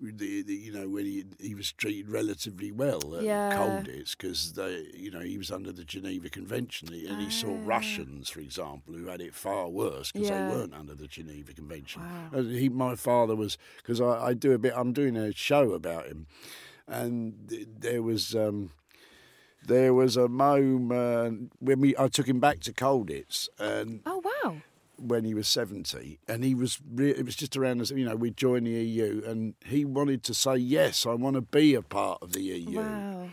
the, 0.00 0.42
the, 0.42 0.54
you 0.54 0.72
know, 0.72 0.88
when 0.88 1.04
he 1.06 1.24
he 1.40 1.54
was 1.54 1.72
treated 1.72 2.08
relatively 2.10 2.70
well 2.72 3.16
at 3.16 3.22
Yeah. 3.24 3.56
Colditz 3.56 4.16
because 4.16 4.52
they, 4.52 4.86
you 4.94 5.10
know, 5.10 5.20
he 5.20 5.38
was 5.38 5.50
under 5.50 5.72
the 5.72 5.84
Geneva 5.84 6.28
Convention, 6.28 6.88
and 6.92 7.20
he 7.20 7.30
saw 7.30 7.50
Ah. 7.54 7.60
Russians, 7.64 8.28
for 8.28 8.40
example, 8.40 8.94
who 8.94 9.06
had 9.06 9.20
it 9.20 9.34
far 9.34 9.68
worse 9.68 10.12
because 10.12 10.28
Yeah. 10.28 10.48
they 10.48 10.54
weren't 10.54 10.74
under 10.74 10.94
the 10.94 11.06
Geneva 11.08 11.52
Convention. 11.52 12.02
Wow. 12.32 12.42
He, 12.42 12.68
my 12.68 12.94
father 12.94 13.34
was 13.34 13.56
because 13.78 14.00
I, 14.00 14.26
I 14.28 14.34
do 14.34 14.52
a 14.52 14.58
bit. 14.58 14.72
I'm 14.76 14.92
doing 14.92 15.16
a 15.16 15.32
show 15.32 15.72
about 15.72 16.06
him, 16.06 16.26
and 16.86 17.48
th- 17.48 17.68
there 17.78 18.02
was. 18.02 18.34
Um, 18.34 18.70
there 19.66 19.92
was 19.92 20.16
a 20.16 20.28
moment 20.28 21.50
when 21.58 21.80
we 21.80 21.96
I 21.98 22.06
took 22.06 22.28
him 22.28 22.38
back 22.38 22.60
to 22.60 22.72
Colditz, 22.72 23.48
and 23.58 24.00
Oh 24.06 24.22
wow! 24.24 24.58
When 24.98 25.24
he 25.24 25.34
was 25.34 25.48
seventy, 25.48 26.18
and 26.28 26.44
he 26.44 26.54
was 26.54 26.78
re- 26.92 27.10
it 27.10 27.24
was 27.24 27.36
just 27.36 27.56
around 27.56 27.80
us. 27.80 27.90
You 27.90 28.04
know, 28.04 28.16
we 28.16 28.30
joined 28.30 28.66
the 28.66 28.70
EU, 28.70 29.22
and 29.26 29.54
he 29.64 29.84
wanted 29.84 30.22
to 30.24 30.34
say 30.34 30.56
yes, 30.56 31.06
I 31.06 31.14
want 31.14 31.34
to 31.34 31.42
be 31.42 31.74
a 31.74 31.82
part 31.82 32.22
of 32.22 32.32
the 32.32 32.42
EU. 32.42 32.80
Wow. 32.80 33.28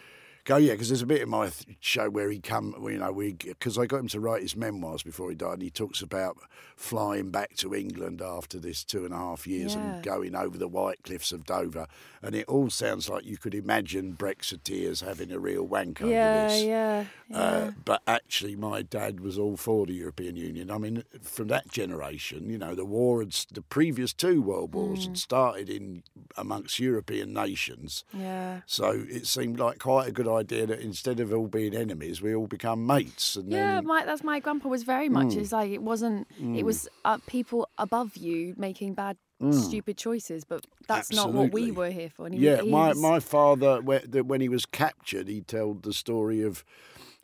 Go 0.46 0.58
yeah, 0.58 0.74
because 0.74 0.90
there's 0.90 1.02
a 1.02 1.06
bit 1.06 1.22
in 1.22 1.30
my 1.30 1.48
th- 1.48 1.78
show 1.80 2.10
where 2.10 2.30
he 2.30 2.40
come, 2.40 2.76
you 2.84 2.98
know, 2.98 3.14
we 3.14 3.32
because 3.32 3.78
I 3.78 3.86
got 3.86 4.02
him 4.02 4.10
to 4.10 4.20
write 4.20 4.42
his 4.42 4.58
memoirs 4.58 5.02
before 5.02 5.30
he 5.30 5.36
died, 5.36 5.54
and 5.54 5.62
he 5.62 5.70
talks 5.70 6.02
about 6.02 6.38
flying 6.76 7.30
back 7.32 7.56
to 7.58 7.74
England 7.74 8.22
after 8.22 8.60
this 8.60 8.84
two 8.84 9.06
and 9.06 9.14
a 9.14 9.18
half 9.18 9.48
years 9.48 9.74
Yeah. 9.76 9.82
and 9.96 10.04
going 10.04 10.36
over 10.36 10.58
the 10.58 10.68
white 10.68 11.02
cliffs 11.04 11.32
of 11.32 11.46
Dover, 11.46 11.88
and 12.22 12.36
it 12.36 12.46
all 12.50 12.70
sounds 12.70 13.08
like 13.08 13.24
you 13.24 13.38
could 13.38 13.56
imagine 13.56 14.18
Brexiteers 14.18 15.02
having 15.02 15.32
a 15.32 15.40
real 15.40 15.64
wank 15.64 16.02
over 16.02 16.12
Yeah, 16.12 16.48
this. 16.48 16.64
yeah, 16.64 17.06
yeah. 17.30 17.38
Uh, 17.40 17.72
but 17.86 18.02
actually, 18.06 18.58
my 18.58 18.82
dad 18.82 19.22
was 19.22 19.38
all 19.40 19.56
for 19.56 19.86
the 19.86 19.94
European 19.94 20.36
Union. 20.36 20.70
I 20.70 20.78
mean, 20.78 21.06
from 21.22 21.48
that 21.50 21.70
generation, 21.70 22.50
you 22.50 22.58
know, 22.58 22.76
the 22.76 22.84
war 22.86 23.22
had 23.22 23.32
the 23.52 23.62
previous 23.62 24.12
two 24.12 24.42
world 24.42 24.74
wars 24.74 25.00
Mm. 25.06 25.08
had 25.10 25.18
started 25.18 25.70
in 25.70 26.04
amongst 26.36 26.80
European 26.80 27.32
nations. 27.34 28.04
yeah. 28.14 28.62
So 28.66 29.06
it 29.10 29.26
seemed 29.26 29.58
like 29.58 29.80
quite 29.80 30.10
a 30.10 30.12
good 30.12 30.28
idea 30.38 30.66
that 30.68 30.80
instead 30.80 31.20
of 31.20 31.34
all 31.34 31.48
being 31.48 31.76
enemies, 31.76 32.22
we 32.22 32.34
all 32.36 32.48
become 32.48 32.86
mates. 32.86 33.36
And 33.36 33.52
Yeah, 33.52 33.76
then, 33.76 33.86
my, 33.86 34.06
that's 34.06 34.24
my 34.24 34.40
grandpa 34.40 34.70
was 34.70 34.84
very 34.84 35.10
Mm. 35.10 35.14
much. 35.14 35.36
It's 35.36 35.52
like 35.52 35.72
it 35.72 35.82
wasn't. 35.82 36.28
It 36.56 36.64
was 36.66 36.88
uh, 37.06 37.18
people 37.28 37.70
above 37.78 38.18
you 38.18 38.54
making 38.58 38.94
bad, 38.96 39.18
stupid 39.52 39.98
choices, 39.98 40.44
but 40.46 40.66
that's 40.88 41.12
not 41.12 41.34
what 41.34 41.52
we 41.52 41.72
Mm. 41.72 41.76
Were 41.76 41.90
here 41.92 42.10
for. 42.10 42.30
He, 42.30 42.38
yeah, 42.38 42.62
he 42.62 42.70
my 42.70 42.90
was- 42.90 43.02
my 43.02 43.20
father, 43.20 43.82
when 43.82 44.42
he 44.42 44.50
was 44.50 44.66
captured, 44.66 45.28
he 45.28 45.42
told 45.42 45.84
the 45.84 45.94
story 45.94 46.42
of 46.42 46.64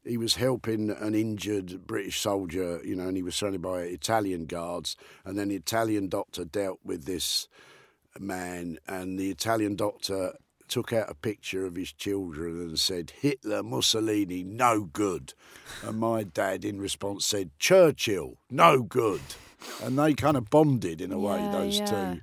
he 0.05 0.17
was 0.17 0.35
helping 0.35 0.89
an 0.89 1.13
injured 1.13 1.85
British 1.85 2.19
soldier, 2.19 2.81
you 2.83 2.95
know, 2.95 3.07
and 3.09 3.17
he 3.17 3.23
was 3.23 3.35
surrounded 3.35 3.61
by 3.61 3.81
Italian 3.81 4.45
guards, 4.45 4.95
and 5.25 5.37
then 5.37 5.49
the 5.49 5.55
Italian 5.55 6.07
doctor 6.09 6.45
dealt 6.45 6.79
with 6.83 7.05
this 7.05 7.47
man, 8.19 8.79
and 8.87 9.19
the 9.19 9.29
Italian 9.29 9.75
doctor 9.75 10.33
took 10.69 10.93
out 10.93 11.09
a 11.09 11.15
picture 11.15 11.65
of 11.65 11.75
his 11.75 11.91
children 11.91 12.59
and 12.61 12.79
said, 12.79 13.11
Hitler, 13.21 13.63
Mussolini, 13.63 14.43
no 14.43 14.85
good. 14.85 15.33
And 15.83 15.99
my 15.99 16.23
dad, 16.23 16.63
in 16.63 16.79
response, 16.79 17.25
said, 17.25 17.51
Churchill, 17.59 18.37
no 18.49 18.81
good. 18.81 19.21
And 19.83 19.97
they 19.99 20.13
kind 20.13 20.37
of 20.37 20.49
bonded 20.49 21.01
in 21.01 21.11
a 21.11 21.19
way, 21.19 21.39
Yeah, 21.39 21.51
those 21.51 21.79
yeah. 21.79 21.85
two 22.15 22.21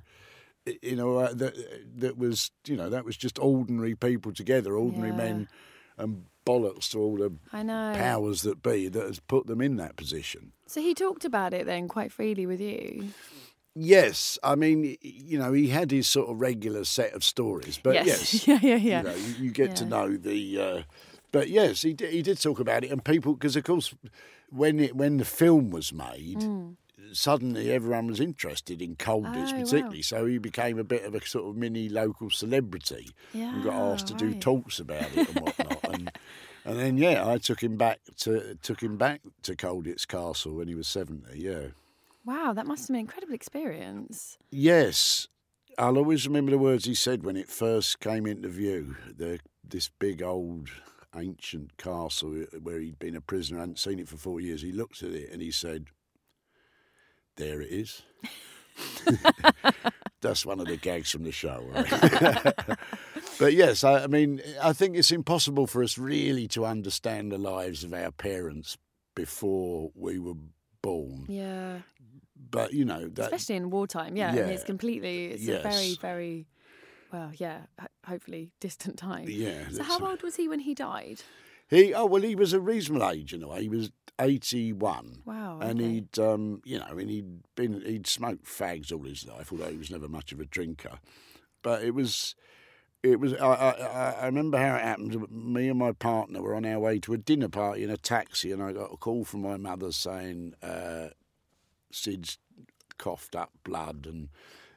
you 0.81 0.97
know 0.97 1.17
uh, 1.17 1.33
that 1.33 1.55
that 1.97 2.17
was 2.17 2.51
you 2.65 2.75
know 2.75 2.89
that 2.89 3.05
was 3.05 3.15
just 3.15 3.39
ordinary 3.39 3.95
people 3.95 4.33
together 4.33 4.75
ordinary 4.75 5.11
Yeah. 5.11 5.15
men 5.15 5.47
and 5.97 6.25
bollocks 6.45 6.89
to 6.91 6.99
all 6.99 7.15
the 7.15 7.31
I 7.53 7.63
know. 7.63 7.93
powers 7.95 8.41
that 8.41 8.61
be 8.61 8.89
that 8.89 9.05
has 9.05 9.21
put 9.21 9.47
them 9.47 9.61
in 9.61 9.77
that 9.77 9.95
position. 9.95 10.51
So 10.65 10.81
he 10.81 10.93
talked 10.93 11.23
about 11.23 11.53
it 11.53 11.65
then 11.65 11.87
quite 11.87 12.11
freely 12.11 12.45
with 12.45 12.59
you. 12.59 13.09
Yes, 13.79 14.39
I 14.43 14.55
mean, 14.55 14.97
you 15.01 15.37
know, 15.37 15.53
he 15.53 15.69
had 15.69 15.91
his 15.91 16.07
sort 16.07 16.29
of 16.29 16.41
regular 16.41 16.83
set 16.83 17.13
of 17.13 17.23
stories, 17.23 17.79
but 17.81 17.93
yes, 17.93 18.47
yeah, 18.47 18.59
yeah, 18.61 18.75
yeah. 18.75 18.97
you 18.99 19.03
know, 19.03 19.15
you, 19.15 19.33
you 19.45 19.51
get 19.51 19.75
to 19.77 19.85
know 19.85 20.17
the. 20.17 20.59
Uh, 20.61 20.81
but 21.31 21.49
yes, 21.49 21.83
he 21.83 21.93
did, 21.93 22.11
he 22.11 22.21
did 22.23 22.41
talk 22.41 22.59
about 22.59 22.83
it, 22.83 22.91
and 22.91 23.03
people 23.03 23.33
because 23.33 23.55
of 23.55 23.63
course, 23.63 23.93
when 24.49 24.79
it 24.79 24.95
when 24.95 25.17
the 25.17 25.25
film 25.25 25.69
was 25.71 25.93
made. 25.93 26.43
Suddenly, 27.13 27.71
everyone 27.71 28.07
was 28.07 28.19
interested 28.19 28.81
in 28.81 28.97
Colditz, 28.97 29.31
Mm. 29.31 29.53
Oh, 29.53 29.57
wow. 29.59 29.63
particularly. 29.63 30.01
So 30.01 30.25
he 30.25 30.39
became 30.39 30.77
a 30.77 30.83
bit 30.83 31.05
of 31.05 31.15
a 31.15 31.25
sort 31.25 31.45
of 31.47 31.55
mini 31.55 31.87
local 31.87 32.29
celebrity, 32.29 33.11
and 33.33 33.63
got 33.63 33.73
Yeah, 33.75 33.93
asked 33.93 34.07
to 34.07 34.13
do 34.13 34.33
talks 34.33 34.77
about 34.79 35.15
it 35.15 35.29
and 35.29 35.39
whatnot. 35.39 35.83
and 35.93 36.11
and 36.65 36.77
then, 36.77 36.97
yeah, 36.97 37.25
I 37.25 37.37
took 37.37 37.63
him 37.63 37.77
back 37.77 37.99
to 38.17 38.55
took 38.61 38.83
him 38.83 38.97
back 38.97 39.21
to 39.43 39.55
Colditz 39.55 40.05
Castle 40.05 40.55
when 40.55 40.67
he 40.67 40.75
was 40.75 40.87
seventy. 40.89 41.39
Yeah. 41.39 41.67
Wow, 42.27 42.51
that 42.51 42.67
must 42.67 42.81
have 42.81 42.87
been 42.89 42.95
an 42.95 42.99
incredible 43.01 43.33
experience. 43.33 44.37
Yes, 44.51 45.29
I'll 45.77 45.97
always 45.97 46.27
remember 46.27 46.51
the 46.51 46.57
words 46.57 46.83
he 46.83 46.93
said 46.93 47.23
when 47.23 47.37
it 47.37 47.47
first 47.47 48.01
came 48.01 48.25
into 48.25 48.49
view. 48.49 48.97
The 49.15 49.39
this 49.63 49.89
big 49.97 50.21
old 50.21 50.67
ancient 51.15 51.77
castle 51.77 52.43
where 52.61 52.79
he'd 52.79 52.99
been 52.99 53.15
a 53.15 53.21
prisoner, 53.21 53.59
hadn't 53.59 53.79
seen 53.79 53.97
it 53.97 54.09
for 54.09 54.17
four 54.17 54.41
years. 54.41 54.61
He 54.61 54.73
looked 54.73 55.03
at 55.03 55.11
it 55.11 55.31
and 55.31 55.41
he 55.41 55.51
said, 55.51 55.85
"There 57.37 57.61
it 57.61 57.69
is." 57.71 58.01
That's 60.21 60.45
one 60.45 60.59
of 60.59 60.67
the 60.67 60.75
gags 60.75 61.09
from 61.09 61.23
the 61.23 61.31
show. 61.31 61.63
Right? 61.73 62.77
but 63.39 63.53
yes, 63.53 63.85
I, 63.85 64.03
I 64.03 64.07
mean, 64.07 64.41
I 64.61 64.73
think 64.73 64.97
it's 64.97 65.11
impossible 65.11 65.65
for 65.65 65.81
us 65.81 65.97
really 65.97 66.49
to 66.49 66.65
understand 66.65 67.31
the 67.31 67.37
lives 67.37 67.85
of 67.85 67.93
our 67.93 68.11
parents 68.11 68.77
before 69.15 69.91
we 69.95 70.19
were 70.19 70.33
born. 70.81 71.25
Yeah. 71.27 71.79
But 72.51 72.73
you 72.73 72.85
know, 72.85 73.07
that, 73.09 73.25
Especially 73.33 73.55
in 73.55 73.69
wartime. 73.69 74.15
Yeah. 74.15 74.29
I 74.29 74.35
mean, 74.35 74.43
it's 74.45 74.63
completely, 74.63 75.25
it's 75.27 75.47
a 75.47 75.61
very, 75.61 75.95
very, 76.01 76.47
well, 77.11 77.31
yeah, 77.35 77.61
hopefully 78.05 78.51
distant 78.59 78.97
time. 78.97 79.25
yeah. 79.29 79.69
So 79.71 79.83
how 79.83 79.99
old 80.05 80.23
was 80.23 80.35
he 80.35 80.47
when 80.47 80.59
he 80.59 80.73
died? 80.73 81.21
He 81.69 81.93
oh 81.93 82.05
well, 82.05 82.21
he 82.21 82.35
was 82.35 82.53
a 82.53 82.59
reasonable 82.61 83.09
age 83.09 83.33
in 83.33 83.43
a 83.43 83.47
way. 83.49 83.63
He 83.63 83.69
was 83.69 83.91
eighty 84.19 84.71
one. 84.71 85.21
Wow. 85.25 85.59
And 85.61 85.81
he'd, 85.81 86.17
um, 86.17 86.61
you 86.63 86.79
know, 86.79 86.85
and 86.97 87.09
he'd 87.09 87.41
been, 87.55 87.81
he'd 87.81 88.07
smoked 88.07 88.45
fags 88.45 88.91
all 88.93 89.03
his 89.03 89.25
life, 89.27 89.51
although 89.51 89.69
he 89.69 89.77
was 89.77 89.91
never 89.91 90.07
much 90.07 90.31
of 90.31 90.39
a 90.39 90.45
drinker. 90.45 90.99
But 91.61 91.83
it 91.83 91.93
was, 91.93 92.35
it 93.03 93.19
was. 93.19 93.33
I, 93.33 93.45
I, 93.45 93.69
I- 93.71 94.15
I 94.21 94.25
remember 94.27 94.57
how 94.57 94.75
it 94.75 94.81
happened. 94.81 95.29
Me 95.29 95.67
and 95.67 95.77
my 95.77 95.91
partner 95.91 96.41
were 96.41 96.55
on 96.55 96.65
our 96.65 96.79
way 96.79 96.99
to 96.99 97.11
a 97.13 97.17
dinner 97.17 97.49
party 97.49 97.83
in 97.83 97.89
a 97.89 97.97
taxi, 97.97 98.51
and 98.53 98.63
I 98.63 98.71
got 98.71 98.93
a 98.93 98.97
call 98.97 99.25
from 99.25 99.41
my 99.41 99.57
mother 99.57 99.91
saying 99.91 100.53
uh, 100.63 101.07
Sid's 101.97 102.37
coughed 102.97 103.35
up 103.35 103.51
blood 103.63 104.05
and 104.07 104.29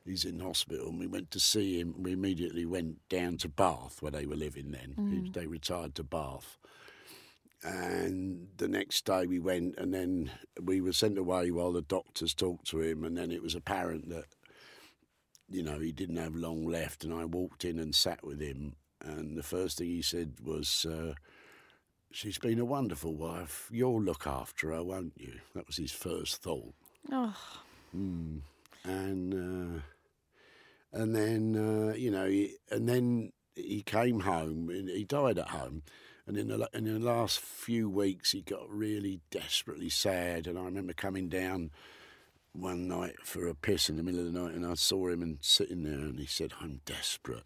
he's 0.05 0.25
in 0.25 0.41
hospital. 0.41 0.89
And 0.89 0.99
we 0.99 1.07
went 1.07 1.31
to 1.33 1.41
see 1.41 1.79
him. 1.81 2.03
We 2.03 2.13
immediately 2.13 2.67
went 2.67 3.07
down 3.09 3.37
to 3.39 3.49
Bath, 3.49 4.03
where 4.03 4.13
they 4.13 4.27
were 4.27 4.37
living 4.37 4.71
then. 4.73 4.95
He- 5.11 5.31
They 5.33 5.47
retired 5.47 5.95
to 5.97 6.05
Bath. 6.05 6.59
And 7.63 8.49
the 8.57 8.69
next 8.69 9.05
day 9.05 9.27
we 9.27 9.39
went, 9.39 9.77
and 9.77 9.93
then 9.93 10.31
we 10.61 10.81
were 10.81 10.95
sent 10.95 11.19
away 11.19 11.51
while 11.51 11.73
the 11.73 11.83
doctors 11.83 12.33
talked 12.35 12.67
to 12.69 12.81
him. 12.81 13.05
And 13.05 13.17
then 13.17 13.31
it 13.31 13.43
was 13.43 13.55
apparent 13.55 14.09
that, 14.09 14.35
you 15.49 15.63
know, 15.63 15.79
he 15.79 15.93
didn't 15.93 16.17
have 16.17 16.35
long 16.35 16.67
left. 16.67 17.05
And 17.05 17.13
I 17.13 17.27
walked 17.27 17.65
in 17.65 17.79
and 17.79 17.95
sat 17.95 18.25
with 18.25 18.41
him. 18.41 18.77
And 19.03 19.37
the 19.37 19.43
first 19.43 19.79
thing 19.79 19.89
he 19.89 20.03
said 20.03 20.37
was, 20.43 20.87
uh, 20.87 21.15
She's 22.13 22.39
been 22.39 22.59
a 22.59 22.65
wonderful 22.65 23.15
wife. 23.15 23.69
You'll 23.71 24.03
look 24.03 24.27
after 24.27 24.73
her, 24.73 24.83
won't 24.83 25.13
you? 25.17 25.39
That 25.55 25.69
was 25.69 25.77
his 25.77 25.93
first 25.93 26.43
thought. 26.43 26.75
Oh, 27.13 27.37
Mm. 27.97 28.41
And 28.85 29.35
uh, 29.35 29.81
and 30.93 31.15
then 31.15 31.57
uh, 31.57 31.95
you 31.95 32.11
know, 32.11 32.27
he, 32.27 32.55
and 32.71 32.89
then 32.89 33.33
he 33.55 33.83
came 33.83 34.21
home. 34.21 34.71
And 34.71 34.89
he 34.89 35.05
died 35.05 35.39
at 35.39 35.49
home, 35.49 35.83
and 36.27 36.37
in 36.37 36.49
the 36.49 36.69
in 36.73 36.85
the 36.85 36.99
last 36.99 37.41
few 37.41 37.89
weeks, 37.91 38.33
he 38.33 38.43
got 38.43 38.71
really 38.71 39.21
desperately 39.31 39.89
sad. 39.89 40.47
And 40.47 40.59
I 40.59 40.63
remember 40.63 40.93
coming 40.93 41.29
down 41.29 41.71
one 42.53 42.89
night 42.89 43.17
for 43.25 43.47
a 43.47 43.55
piss 43.55 43.89
in 43.89 43.97
the 43.97 44.03
middle 44.03 44.27
of 44.27 44.33
the 44.33 44.41
night, 44.41 44.55
and 44.55 44.67
I 44.67 44.75
saw 44.75 45.09
him 45.09 45.23
and 45.23 45.39
sitting 45.41 45.83
there, 45.83 45.95
and 45.95 46.19
he 46.19 46.27
said, 46.27 46.53
"I'm 46.61 46.81
desperate." 46.85 47.45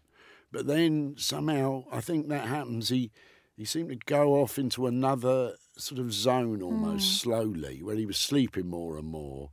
But 0.51 0.67
then 0.67 1.15
somehow, 1.17 1.85
I 1.91 2.01
think 2.01 2.29
that 2.29 2.47
happens. 2.47 2.89
He 2.89 3.11
he 3.57 3.65
seemed 3.65 3.89
to 3.89 3.97
go 4.05 4.35
off 4.35 4.57
into 4.59 4.87
another 4.87 5.55
sort 5.77 5.99
of 5.99 6.13
zone 6.13 6.61
almost 6.61 7.05
hmm. 7.05 7.29
slowly, 7.29 7.81
where 7.83 7.95
he 7.95 8.05
was 8.05 8.17
sleeping 8.17 8.67
more 8.67 8.97
and 8.97 9.07
more. 9.07 9.49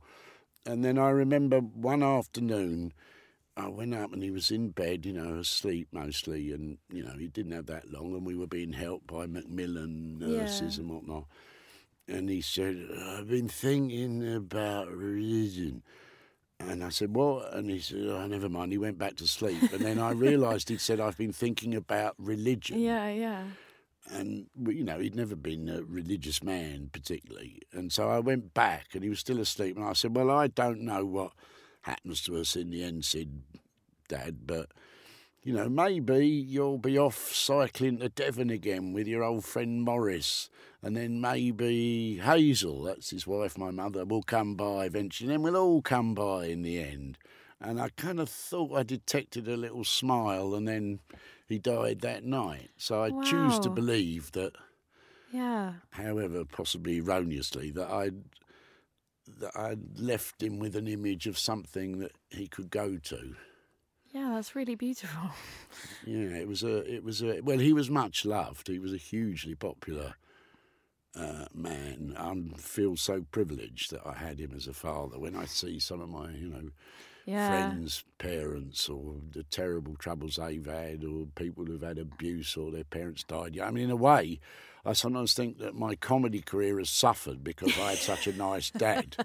And 0.65 0.83
then 0.83 0.97
I 0.97 1.09
remember 1.09 1.59
one 1.59 2.03
afternoon, 2.03 2.93
I 3.55 3.67
went 3.67 3.93
up 3.93 4.13
and 4.13 4.23
he 4.23 4.31
was 4.31 4.49
in 4.49 4.69
bed, 4.69 5.05
you 5.05 5.13
know, 5.13 5.35
asleep 5.35 5.89
mostly, 5.91 6.51
and 6.51 6.77
you 6.91 7.03
know 7.03 7.13
he 7.17 7.27
didn't 7.27 7.51
have 7.51 7.67
that 7.67 7.91
long, 7.91 8.13
and 8.13 8.25
we 8.25 8.35
were 8.35 8.47
being 8.47 8.73
helped 8.73 9.07
by 9.07 9.27
Macmillan 9.27 10.17
nurses 10.19 10.77
Yeah. 10.77 10.81
and 10.81 10.91
whatnot. 10.91 11.25
And 12.07 12.29
he 12.29 12.41
said, 12.41 12.87
"I've 12.99 13.29
been 13.29 13.47
thinking 13.47 14.35
about 14.35 14.91
religion." 14.91 15.83
And 16.59 16.83
I 16.83 16.89
said, 16.89 17.13
"What?" 17.13 17.53
And 17.53 17.69
he 17.69 17.79
said, 17.79 18.07
"Oh, 18.07 18.25
never 18.25 18.49
mind." 18.49 18.71
He 18.71 18.77
went 18.77 18.97
back 18.97 19.17
to 19.17 19.27
sleep, 19.27 19.71
and 19.71 19.85
then 19.85 19.99
I 19.99 20.11
realised 20.11 20.69
he'd 20.69 20.81
said, 20.81 20.99
"I've 20.99 21.17
been 21.17 21.33
thinking 21.33 21.75
about 21.75 22.15
religion." 22.17 22.79
yeah, 22.79 23.09
yeah. 23.09 23.43
And 24.11 24.47
you 24.67 24.83
know 24.83 24.99
he'd 24.99 25.15
never 25.15 25.35
been 25.35 25.69
a 25.69 25.83
religious 25.83 26.43
man 26.43 26.89
particularly. 26.91 27.61
And 27.71 27.91
so 27.91 28.09
i 28.09 28.19
went 28.19 28.53
back 28.53 28.87
and 28.93 29.03
he 29.03 29.09
was 29.09 29.19
still 29.19 29.39
asleep 29.39 29.77
and 29.77 29.85
i 29.85 29.93
said 29.93 30.15
well 30.15 30.29
i 30.29 30.47
don't 30.47 30.81
know 30.81 31.05
what 31.05 31.31
happens 31.83 32.21
to 32.23 32.37
us 32.37 32.55
in 32.55 32.69
the 32.69 32.83
end 32.83 33.05
sid 33.05 33.43
dad 34.07 34.45
but 34.45 34.69
you 35.43 35.53
know 35.53 35.67
maybe 35.67 36.25
you'll 36.25 36.77
be 36.77 36.97
off 36.97 37.33
cycling 37.33 37.97
to 37.97 38.09
devon 38.09 38.49
again 38.49 38.93
with 38.93 39.07
your 39.07 39.23
old 39.23 39.43
friend 39.43 39.83
morris 39.83 40.49
and 40.81 40.95
then 40.95 41.19
maybe 41.19 42.17
hazel 42.17 42.83
that's 42.83 43.09
his 43.09 43.27
wife 43.27 43.57
my 43.57 43.71
mother 43.71 44.05
will 44.05 44.23
come 44.23 44.55
by 44.55 44.85
eventually 44.85 45.27
and 45.27 45.33
then 45.33 45.41
we'll 45.43 45.61
all 45.61 45.81
come 45.81 46.13
by 46.13 46.45
in 46.45 46.61
the 46.61 46.79
end. 46.79 47.17
And 47.59 47.81
i 47.81 47.89
kind 47.89 48.19
of 48.19 48.29
thought 48.29 48.77
i 48.77 48.83
detected 48.83 49.47
a 49.47 49.57
little 49.57 49.85
smile 49.85 50.53
and 50.53 50.67
then 50.67 50.99
he 51.47 51.59
died 51.59 52.01
that 52.01 52.23
night. 52.23 52.71
So 52.77 53.03
I 53.03 53.11
choose 53.23 53.59
to 53.59 53.69
believe 53.69 54.31
that, 54.33 54.53
Yeah. 55.31 55.73
however, 55.91 56.45
possibly 56.45 56.99
erroneously, 56.99 57.71
that 57.71 57.89
I'd 57.89 58.23
that 59.39 59.57
I'd 59.57 59.99
left 59.99 60.43
him 60.43 60.59
with 60.59 60.75
an 60.75 60.87
image 60.87 61.27
of 61.27 61.37
something 61.39 61.99
that 61.99 62.11
he 62.29 62.47
could 62.47 62.69
go 62.69 62.97
to. 62.97 63.35
Yeah, 64.11 64.31
that's 64.35 64.55
really 64.55 64.75
beautiful. 64.75 65.31
Yeah, 66.05 66.35
it 66.35 66.47
was 66.49 66.63
a 66.63 66.79
it 66.93 67.01
was 67.03 67.23
a 67.23 67.39
well, 67.41 67.59
he 67.59 67.71
was 67.71 67.89
much 67.89 68.25
loved. 68.25 68.67
He 68.67 68.77
was 68.77 68.91
a 68.91 68.97
hugely 68.97 69.55
popular 69.55 70.15
uh, 71.15 71.45
man. 71.53 72.13
I 72.17 72.57
feel 72.57 72.97
so 72.97 73.25
privileged 73.31 73.91
that 73.91 74.05
I 74.05 74.13
had 74.13 74.39
him 74.39 74.53
as 74.53 74.67
a 74.67 74.73
father. 74.73 75.17
When 75.17 75.35
I 75.35 75.45
see 75.45 75.79
some 75.79 76.01
of 76.01 76.09
my, 76.09 76.31
you 76.31 76.49
know, 76.49 76.69
Yeah. 77.25 77.47
friends' 77.47 78.03
parents 78.17 78.89
or 78.89 79.15
the 79.31 79.43
terrible 79.43 79.95
troubles 79.95 80.35
they've 80.35 80.65
had 80.65 81.03
or 81.03 81.25
people 81.35 81.65
who've 81.65 81.81
had 81.81 81.97
abuse 81.97 82.55
or 82.57 82.71
their 82.71 82.83
parents 82.83 83.23
died. 83.23 83.57
I 83.59 83.71
mean, 83.71 83.85
in 83.85 83.91
a 83.91 83.95
way, 83.95 84.39
I 84.85 84.91
sometimes 84.91 85.33
think 85.33 85.59
that 85.59 85.75
my 85.75 85.95
comedy 85.95 86.41
career 86.41 86.77
has 86.77 86.89
suffered 86.89 87.41
because 87.41 87.77
I 87.79 87.91
had 87.91 87.99
such 87.99 88.27
a 88.27 88.33
nice 88.33 88.69
dad 88.69 89.15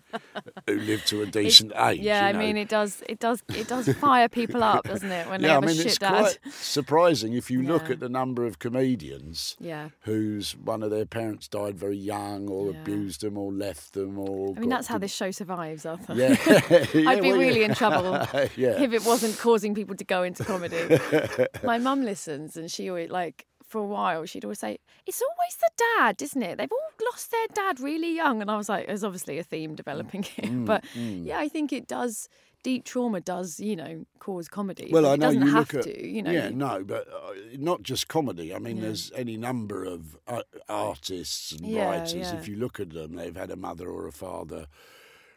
who 0.69 0.77
lived 0.79 1.09
to 1.09 1.23
a 1.23 1.27
decent 1.27 1.73
age. 1.77 1.99
Yeah, 2.01 2.27
I 2.27 2.29
you 2.29 2.33
know. 2.35 2.39
mean 2.39 2.57
it 2.57 2.69
does 2.69 3.03
it 3.09 3.19
does 3.19 3.43
it 3.49 3.67
does 3.67 3.89
fire 3.95 4.29
people 4.29 4.63
up, 4.63 4.85
doesn't 4.85 5.11
it, 5.11 5.29
when 5.29 5.41
they 5.43 5.49
yeah, 5.49 5.55
I 5.55 5.55
have 5.57 5.65
mean, 5.65 5.73
a 5.73 5.75
shit 5.77 5.87
it's 5.87 5.99
dad. 5.99 6.39
surprising 6.51 7.33
if 7.33 7.51
you 7.51 7.63
look 7.63 7.91
at 7.91 7.99
the 7.99 8.09
number 8.09 8.47
of 8.47 8.61
comedians 8.61 9.57
Yeah. 9.59 9.89
whose 10.03 10.57
one 10.57 10.83
of 10.85 10.91
their 10.91 11.07
parents 11.07 11.49
died 11.49 11.77
very 11.77 11.97
young 11.97 12.49
or 12.49 12.71
Yeah. 12.71 12.81
abused 12.81 13.23
them 13.23 13.37
or 13.37 13.53
left 13.53 13.95
them 13.95 14.17
or. 14.19 14.55
I 14.57 14.61
mean 14.61 14.69
that's 14.71 14.87
how 14.87 14.99
this 14.99 15.13
show 15.13 15.31
survives, 15.33 15.85
Arthur. 15.85 16.15
Yeah, 16.15 16.37
I'd 17.11 17.21
be 17.23 17.33
really 17.33 17.65
in 17.65 17.75
trouble 17.75 18.13
yeah. 18.57 18.81
if 18.81 18.93
it 18.93 19.05
wasn't 19.05 19.37
causing 19.39 19.75
people 19.75 19.97
to 19.97 20.05
go 20.05 20.23
into 20.23 20.45
comedy. 20.45 20.99
My 21.65 21.79
mum 21.79 22.03
listens 22.03 22.57
and 22.57 22.71
she 22.71 22.89
always 22.89 23.11
like 23.11 23.45
for 23.69 23.81
a 23.81 23.87
while 23.87 24.25
she'd 24.27 24.45
always 24.45 24.59
say, 24.61 24.79
It's 25.07 25.23
always 25.23 25.57
the 25.61 25.71
dad, 25.99 26.21
isn't 26.23 26.43
it? 26.43 26.59
They've 26.59 26.73
all 26.73 27.07
lost 27.13 27.31
their 27.31 27.47
dad 27.55 27.79
really 27.81 28.15
young 28.15 28.41
and 28.43 28.51
I 28.51 28.57
was 28.57 28.69
like, 28.69 28.87
there's 28.87 29.05
obviously 29.05 29.39
a 29.39 29.43
theme 29.45 29.75
developing 29.75 30.23
here. 30.35 30.51
Mm, 30.51 30.67
but 30.67 30.85
yeah, 30.95 31.39
I 31.39 31.49
think 31.49 31.73
it 31.73 31.87
does 31.87 32.29
deep 32.65 32.85
trauma 32.85 33.21
does, 33.21 33.61
you 33.61 33.77
know, 33.77 34.05
cause 34.19 34.49
comedy. 34.49 34.89
Well, 34.93 35.07
I 35.07 35.15
it 35.15 35.21
know 35.21 35.27
doesn't 35.27 35.43
you 35.43 35.51
have 35.53 35.73
look 35.73 35.87
at 35.87 35.95
to, 35.95 36.09
you 36.09 36.23
know. 36.23 36.33
yeah, 36.33 36.49
you- 36.49 36.57
no, 36.57 36.83
but 36.85 37.07
uh, 37.09 37.33
not 37.57 37.83
just 37.85 38.09
comedy. 38.09 38.53
I 38.55 38.59
mean, 38.59 38.77
Yeah. 38.79 38.83
there's 38.85 39.13
any 39.15 39.37
number 39.37 39.85
of 39.85 40.19
uh, 40.27 40.43
artists 40.69 41.53
and 41.53 41.65
Yeah, 41.67 41.89
writers. 41.89 42.33
If 42.33 42.49
you 42.49 42.57
look 42.57 42.81
at 42.81 42.91
them, 42.91 43.15
they've 43.15 43.37
had 43.37 43.51
a 43.53 43.57
mother 43.57 43.89
or 43.89 44.07
a 44.09 44.13
father 44.13 44.67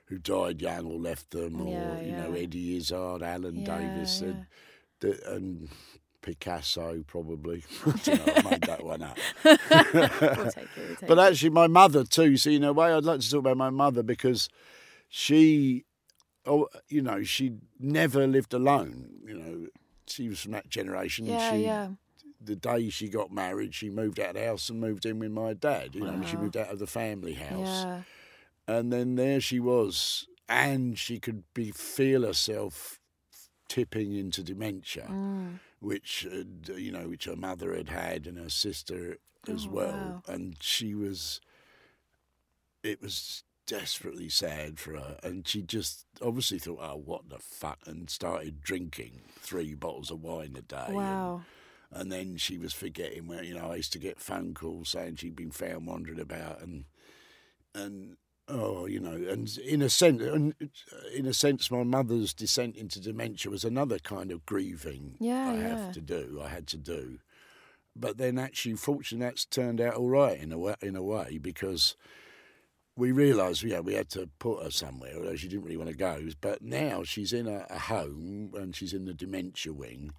who 0.05 0.17
died 0.17 0.61
young 0.61 0.85
or 0.87 0.99
left 0.99 1.29
them, 1.31 1.61
or 1.61 2.01
you 2.01 2.11
know. 2.11 2.33
Eddie 2.33 2.77
Izzard, 2.77 3.21
Alan 3.21 3.63
Davies, 3.63 4.21
and 4.21 4.45
and 5.27 5.69
Picasso, 6.21 7.03
probably. 7.07 7.63
I 7.85 7.91
don't 8.03 8.27
know, 8.27 8.33
I 8.35 8.41
made 8.51 8.61
that 8.63 8.83
one 8.83 9.01
up. 9.03 9.17
we'll 9.43 9.53
it. 10.47 10.67
We'll 10.77 10.95
But 11.07 11.19
actually, 11.19 11.49
my 11.49 11.67
mother 11.67 12.03
too. 12.03 12.37
So 12.37 12.49
in 12.49 12.63
a 12.63 12.73
way, 12.73 12.93
I'd 12.93 13.03
like 13.05 13.19
to 13.21 13.29
talk 13.29 13.39
about 13.39 13.57
my 13.57 13.69
mother 13.69 14.03
because 14.03 14.49
she, 15.09 15.85
oh, 16.45 16.67
you 16.89 17.01
know, 17.01 17.23
she 17.23 17.53
never 17.79 18.27
lived 18.27 18.53
alone. 18.53 19.09
You 19.25 19.33
know, 19.37 19.67
she 20.07 20.29
was 20.29 20.41
from 20.41 20.51
that 20.53 20.69
generation. 20.69 21.25
yeah, 21.25 21.51
she, 21.51 21.63
yeah. 21.63 21.87
The 22.43 22.55
day 22.55 22.89
she 22.89 23.07
got 23.07 23.31
married, 23.31 23.75
she 23.75 23.89
moved 23.89 24.19
out 24.19 24.29
of 24.29 24.35
the 24.35 24.45
house 24.45 24.69
and 24.69 24.79
moved 24.79 25.05
in 25.05 25.19
with 25.19 25.31
my 25.31 25.53
dad. 25.53 25.93
You 25.93 26.01
know, 26.01 26.23
she 26.25 26.37
moved 26.37 26.57
out 26.57 26.71
of 26.71 26.79
the 26.79 26.87
family 26.87 27.33
house, 27.33 27.83
Yeah. 27.85 28.01
and 28.67 28.91
then 28.91 29.13
there 29.15 29.39
she 29.39 29.59
was, 29.59 30.27
and 30.49 30.97
she 30.97 31.19
could 31.19 31.43
be 31.53 31.69
feel 31.71 32.23
herself 32.23 32.99
tipping 33.67 34.13
into 34.15 34.43
dementia 34.43 35.07
Mm. 35.09 35.59
Which 35.81 36.25
uh, 36.31 36.73
you 36.75 36.91
know, 36.91 37.09
which 37.09 37.25
her 37.25 37.35
mother 37.35 37.75
had 37.75 37.89
had 37.89 38.27
and 38.27 38.37
her 38.37 38.49
sister 38.49 39.17
as 39.47 39.65
Oh, 39.65 39.71
well, 39.71 39.91
wow. 39.91 40.23
and 40.33 40.55
she 40.61 40.95
was. 40.95 41.41
It 42.83 43.01
was 43.01 43.43
desperately 43.67 44.27
sad 44.29 44.79
for 44.79 44.93
her, 44.97 45.17
and 45.23 45.47
she 45.47 45.61
just 45.61 46.05
obviously 46.21 46.59
thought, 46.59 46.79
"Oh, 46.81 46.97
what 46.97 47.29
the 47.29 47.39
fuck," 47.39 47.79
and 47.85 48.09
started 48.09 48.61
drinking 48.61 49.21
three 49.39 49.75
bottles 49.75 50.09
of 50.11 50.21
wine 50.21 50.55
a 50.57 50.61
day. 50.61 50.85
and- 50.87 50.95
Wow. 50.95 51.43
And, 51.93 52.09
then 52.09 52.37
she 52.37 52.57
was 52.57 52.71
forgetting 52.73 53.27
where 53.27 53.43
you 53.43 53.53
know 53.53 53.71
I 53.71 53.75
used 53.75 53.91
to 53.93 53.99
get 53.99 54.21
phone 54.21 54.53
calls 54.53 54.87
saying 54.89 55.17
she'd 55.17 55.35
been 55.35 55.51
found 55.51 55.87
wandering 55.87 56.21
about, 56.21 56.61
and 56.61 56.85
and 57.75 58.15
oh, 58.47 58.85
you 58.85 58.99
know, 58.99 59.13
and 59.13 59.57
in 59.57 59.81
a 59.81 59.89
sense, 59.89 60.21
and 60.21 60.53
uh, 60.61 60.95
in 61.15 61.25
a 61.25 61.33
sense, 61.33 61.71
my 61.71 61.83
mother's 61.83 62.33
descent 62.33 62.75
into 62.75 62.99
dementia 62.99 63.51
was 63.51 63.63
another 63.63 63.99
kind 63.99 64.31
of 64.31 64.45
grieving 64.45 65.15
Yeah, 65.19 65.49
I 65.49 65.55
yeah. 65.55 65.67
have 65.67 65.93
to 65.93 66.01
do. 66.01 66.41
I 66.43 66.49
had 66.49 66.67
to 66.67 66.77
do, 66.77 67.19
but 67.95 68.17
then 68.17 68.37
actually, 68.37 68.75
fortunately, 68.75 69.25
that's 69.25 69.45
turned 69.45 69.81
out 69.81 69.95
all 69.95 70.09
right 70.09 70.39
in 70.39 70.51
a 70.51 70.57
way, 70.57 70.75
in 70.81 70.95
a 70.95 71.03
way 71.03 71.37
because 71.41 71.95
we 72.95 73.11
realised, 73.11 73.63
yeah, 73.63 73.79
we 73.79 73.93
had 73.93 74.09
to 74.09 74.29
put 74.39 74.63
her 74.63 74.71
somewhere, 74.71 75.13
although 75.15 75.35
she 75.35 75.47
didn't 75.47 75.63
really 75.63 75.77
want 75.77 75.89
to 75.89 75.95
go. 75.95 76.21
But 76.39 76.61
now 76.61 77.03
she's 77.03 77.33
in 77.33 77.47
a, 77.47 77.65
a 77.69 77.79
home 77.79 78.51
and 78.55 78.75
she's 78.75 78.93
in 78.93 79.05
the 79.05 79.13
dementia 79.13 79.73
wing. 79.73 80.11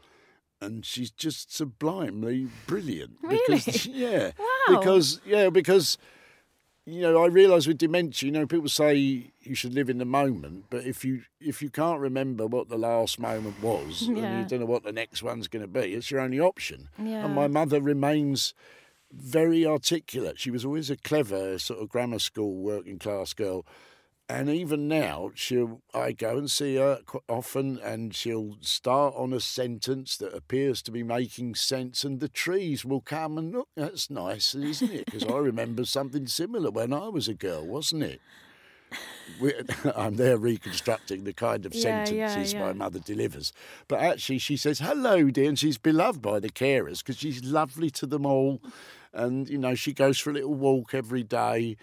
And 0.61 0.85
she's 0.85 1.11
just 1.11 1.55
sublimely 1.55 2.49
brilliant. 2.67 3.17
Because, 3.29 3.87
yeah. 3.87 4.31
Wow. 4.39 4.79
Because, 4.79 5.21
yeah, 5.27 5.51
because, 5.51 5.99
you 6.85 7.01
know, 7.01 7.23
I 7.23 7.27
realise 7.27 7.67
with 7.67 7.79
dementia, 7.79 8.27
you 8.27 8.33
know, 8.33 8.47
people 8.47 8.69
say 8.69 9.33
you 9.41 9.55
should 9.55 9.73
live 9.73 9.89
in 9.89 9.99
the 9.99 10.05
moment, 10.05 10.65
but 10.69 10.85
if 10.85 11.05
you 11.05 11.23
if 11.41 11.63
you 11.63 11.71
can't 11.71 12.01
remember 12.01 12.47
what 12.47 12.69
the 12.69 12.79
last 12.79 13.19
moment 13.19 13.63
was 13.63 14.03
and 14.09 14.17
you 14.17 14.45
don't 14.47 14.61
know 14.61 14.67
what 14.67 14.83
the 14.83 14.93
next 14.93 15.23
one's 15.23 15.49
going 15.49 15.63
to 15.63 15.69
be, 15.69 15.95
it's 15.95 16.11
your 16.11 16.21
only 16.21 16.41
option. 16.41 16.89
Yeah. 16.99 17.25
And 17.25 17.35
my 17.35 17.47
mother 17.47 17.81
remains 17.81 18.55
very 19.13 19.65
articulate. 19.65 20.41
She 20.41 20.51
was 20.51 20.65
always 20.65 20.91
a 20.91 20.97
clever 20.97 21.59
sort 21.59 21.81
of 21.81 21.89
grammar 21.89 22.19
school 22.19 22.57
working 22.57 22.99
class 22.99 23.33
girl. 23.33 23.65
And 24.33 24.49
even 24.49 24.89
now, 24.89 25.31
she'll 25.35 25.83
I 25.93 26.13
go 26.13 26.39
and 26.39 26.51
see 26.51 26.77
her 26.77 27.01
often, 27.29 27.79
and 27.79 28.15
she'll 28.15 28.57
start 28.63 29.13
on 29.15 29.35
a 29.35 29.41
sentence 29.41 30.17
that 30.17 30.33
appears 30.35 30.81
to 30.83 30.91
be 30.91 31.03
making 31.03 31.55
sense, 31.55 32.03
and 32.03 32.19
the 32.19 32.31
trees 32.31 32.83
will 32.83 33.03
come 33.03 33.37
and 33.37 33.53
look. 33.53 33.69
That's 33.77 34.09
nice, 34.09 34.55
isn't 34.55 34.91
it? 34.91 35.05
Because 35.05 35.27
I 35.27 35.37
remember 35.51 35.85
something 35.85 36.27
similar 36.27 36.71
when 36.71 36.95
I 36.95 37.09
was 37.09 37.29
a 37.29 37.35
girl, 37.35 37.67
wasn't 37.67 38.05
it? 38.05 38.23
We- 39.39 39.53
I'm 39.95 40.17
there 40.17 40.39
reconstructing 40.39 41.25
the 41.25 41.35
kind 41.35 41.67
of 41.67 41.75
Yeah, 41.75 41.91
yeah, 41.91 42.05
sentences 42.05 42.55
my 42.55 42.73
mother 42.73 43.01
delivers. 43.01 43.53
But 43.87 44.01
actually, 44.01 44.39
she 44.39 44.57
says, 44.57 44.79
hello, 44.79 45.25
dear, 45.29 45.51
and 45.51 45.59
she's 45.59 45.77
beloved 45.77 46.23
by 46.23 46.41
the 46.41 46.49
carers 46.49 47.01
because 47.01 47.19
she's 47.19 47.45
lovely 47.45 47.91
to 47.91 48.07
them 48.07 48.25
all. 48.25 48.63
And, 49.13 49.47
you 49.51 49.59
know, 49.59 49.75
she 49.75 49.93
goes 49.93 50.19
for 50.19 50.31
a 50.31 50.33
little 50.33 50.55
walk 50.55 50.95
every 50.95 51.23
day. 51.23 51.77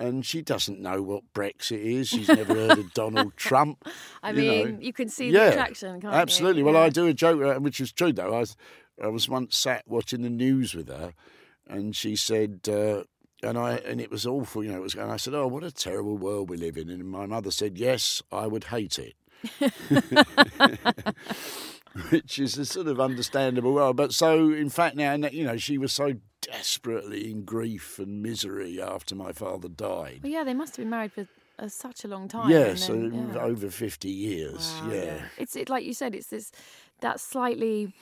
And 0.00 0.24
she 0.24 0.42
doesn't 0.42 0.80
know 0.80 1.02
what 1.02 1.24
Brexit 1.34 1.80
is. 1.82 2.08
She's 2.08 2.28
never 2.28 2.54
heard 2.54 2.78
of 2.78 2.94
Donald 2.94 3.36
Trump. 3.36 3.84
I 4.22 4.30
you 4.30 4.36
mean, 4.36 4.74
know. 4.74 4.78
you 4.80 4.92
can 4.92 5.08
see 5.08 5.28
Yeah, 5.28 5.46
the 5.46 5.50
attraction, 5.50 6.00
can't 6.00 6.14
you? 6.14 6.20
Absolutely. 6.20 6.62
Well, 6.62 6.74
Yeah. 6.74 6.82
I 6.82 6.88
do 6.88 7.06
a 7.06 7.12
joke, 7.12 7.42
uh, 7.42 7.58
which 7.60 7.80
is 7.80 7.90
true, 7.92 8.12
though. 8.12 8.32
I 8.32 8.38
was, 8.40 8.56
I 9.02 9.08
was 9.08 9.28
once 9.28 9.56
sat 9.58 9.82
watching 9.88 10.22
the 10.22 10.30
news 10.30 10.72
with 10.72 10.86
her, 10.88 11.14
and 11.66 11.96
she 11.96 12.14
said, 12.14 12.60
uh, 12.68 13.02
and 13.42 13.58
I, 13.58 13.78
and 13.78 14.00
it 14.00 14.10
was 14.10 14.24
awful, 14.24 14.62
you 14.62 14.70
know. 14.70 14.78
It 14.78 14.82
was, 14.82 14.94
and 14.94 15.10
I 15.10 15.16
said, 15.16 15.34
"Oh, 15.34 15.46
what 15.46 15.62
a 15.64 15.70
terrible 15.70 16.16
world 16.16 16.48
we 16.50 16.56
live 16.56 16.76
in." 16.76 16.88
And 16.90 17.04
my 17.08 17.26
mother 17.26 17.50
said, 17.50 17.76
"Yes, 17.78 18.22
I 18.32 18.46
would 18.46 18.64
hate 18.64 18.98
it." 18.98 19.14
Which 22.10 22.38
is 22.38 22.56
a 22.58 22.64
sort 22.64 22.86
of 22.86 23.00
understandable. 23.00 23.72
Well, 23.74 23.92
but 23.94 24.12
so 24.12 24.50
in 24.52 24.68
fact 24.70 24.96
now, 24.96 25.14
you 25.14 25.44
know, 25.44 25.56
she 25.56 25.78
was 25.78 25.92
so 25.92 26.14
desperately 26.40 27.30
in 27.30 27.44
grief 27.44 27.98
and 27.98 28.22
misery 28.22 28.80
after 28.80 29.14
my 29.14 29.32
father 29.32 29.68
died. 29.68 30.20
Well, 30.22 30.32
yeah, 30.32 30.44
they 30.44 30.54
must 30.54 30.76
have 30.76 30.84
been 30.84 30.90
married 30.90 31.12
for 31.12 31.26
uh, 31.58 31.68
such 31.68 32.04
a 32.04 32.08
long 32.08 32.28
time. 32.28 32.50
Yes, 32.50 32.86
then, 32.86 33.30
yeah. 33.34 33.40
over 33.40 33.70
fifty 33.70 34.10
years. 34.10 34.74
Wow, 34.82 34.90
yeah. 34.92 35.20
It's 35.36 35.56
it, 35.56 35.68
like 35.68 35.84
you 35.84 35.94
said, 35.94 36.14
it's 36.14 36.28
this 36.28 36.52
that 37.00 37.20
slightly. 37.20 37.92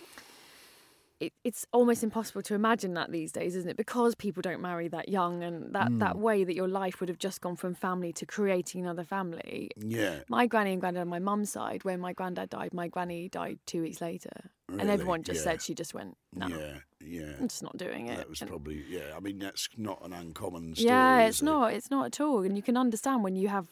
It, 1.19 1.33
it's 1.45 1.65
almost 1.73 2.03
impossible 2.03 2.43
to 2.43 2.55
imagine 2.55 2.93
that 2.95 3.11
these 3.11 3.33
days, 3.33 3.57
isn't 3.57 3.71
it? 3.71 3.77
Because 3.79 4.15
people 4.15 4.43
don't 4.43 4.61
marry 4.61 4.87
that 4.89 5.09
young, 5.09 5.43
and 5.43 5.73
that, 5.75 5.89
Hmm. 5.89 5.99
that 6.01 6.19
way 6.19 6.45
that 6.45 6.55
your 6.55 6.69
life 6.69 7.01
would 7.01 7.09
have 7.09 7.19
just 7.19 7.41
gone 7.41 7.57
from 7.57 7.73
family 7.75 8.13
to 8.15 8.27
creating 8.27 8.83
another 8.83 9.03
family. 9.03 9.71
Yeah. 9.79 10.21
My 10.29 10.47
granny 10.47 10.73
and 10.73 10.81
granddad 10.81 11.01
on 11.03 11.09
my 11.09 11.19
mum's 11.19 11.51
side, 11.51 11.85
when 11.85 12.01
my 12.01 12.13
granddad 12.13 12.51
died, 12.51 12.75
my 12.75 12.89
granny 12.89 13.31
died 13.31 13.59
two 13.65 13.81
weeks 13.81 14.03
later, 14.03 14.51
and 14.69 14.91
everyone 14.91 15.23
just 15.23 15.39
Yeah. 15.39 15.53
said 15.53 15.63
she 15.63 15.75
just 15.75 15.95
went, 15.95 16.19
"No, 16.35 16.49
Yeah, 16.49 16.79
yeah. 17.01 17.33
I'm 17.41 17.49
just 17.49 17.63
not 17.63 17.79
doing 17.79 18.09
it." 18.09 18.19
That 18.19 18.29
was 18.29 18.43
And- 18.43 18.51
probably 18.51 18.85
yeah. 18.87 19.15
I 19.17 19.21
mean, 19.21 19.39
that's 19.39 19.69
not 19.79 20.05
an 20.05 20.13
uncommon 20.13 20.75
story. 20.75 20.87
yeah, 20.89 21.21
it's 21.27 21.41
it? 21.41 21.47
not. 21.47 21.73
It's 21.73 21.91
not 21.91 22.05
at 22.07 22.21
all, 22.21 22.43
and 22.43 22.57
you 22.57 22.63
can 22.63 22.77
understand 22.77 23.25
when 23.25 23.37
you 23.37 23.49
have. 23.49 23.69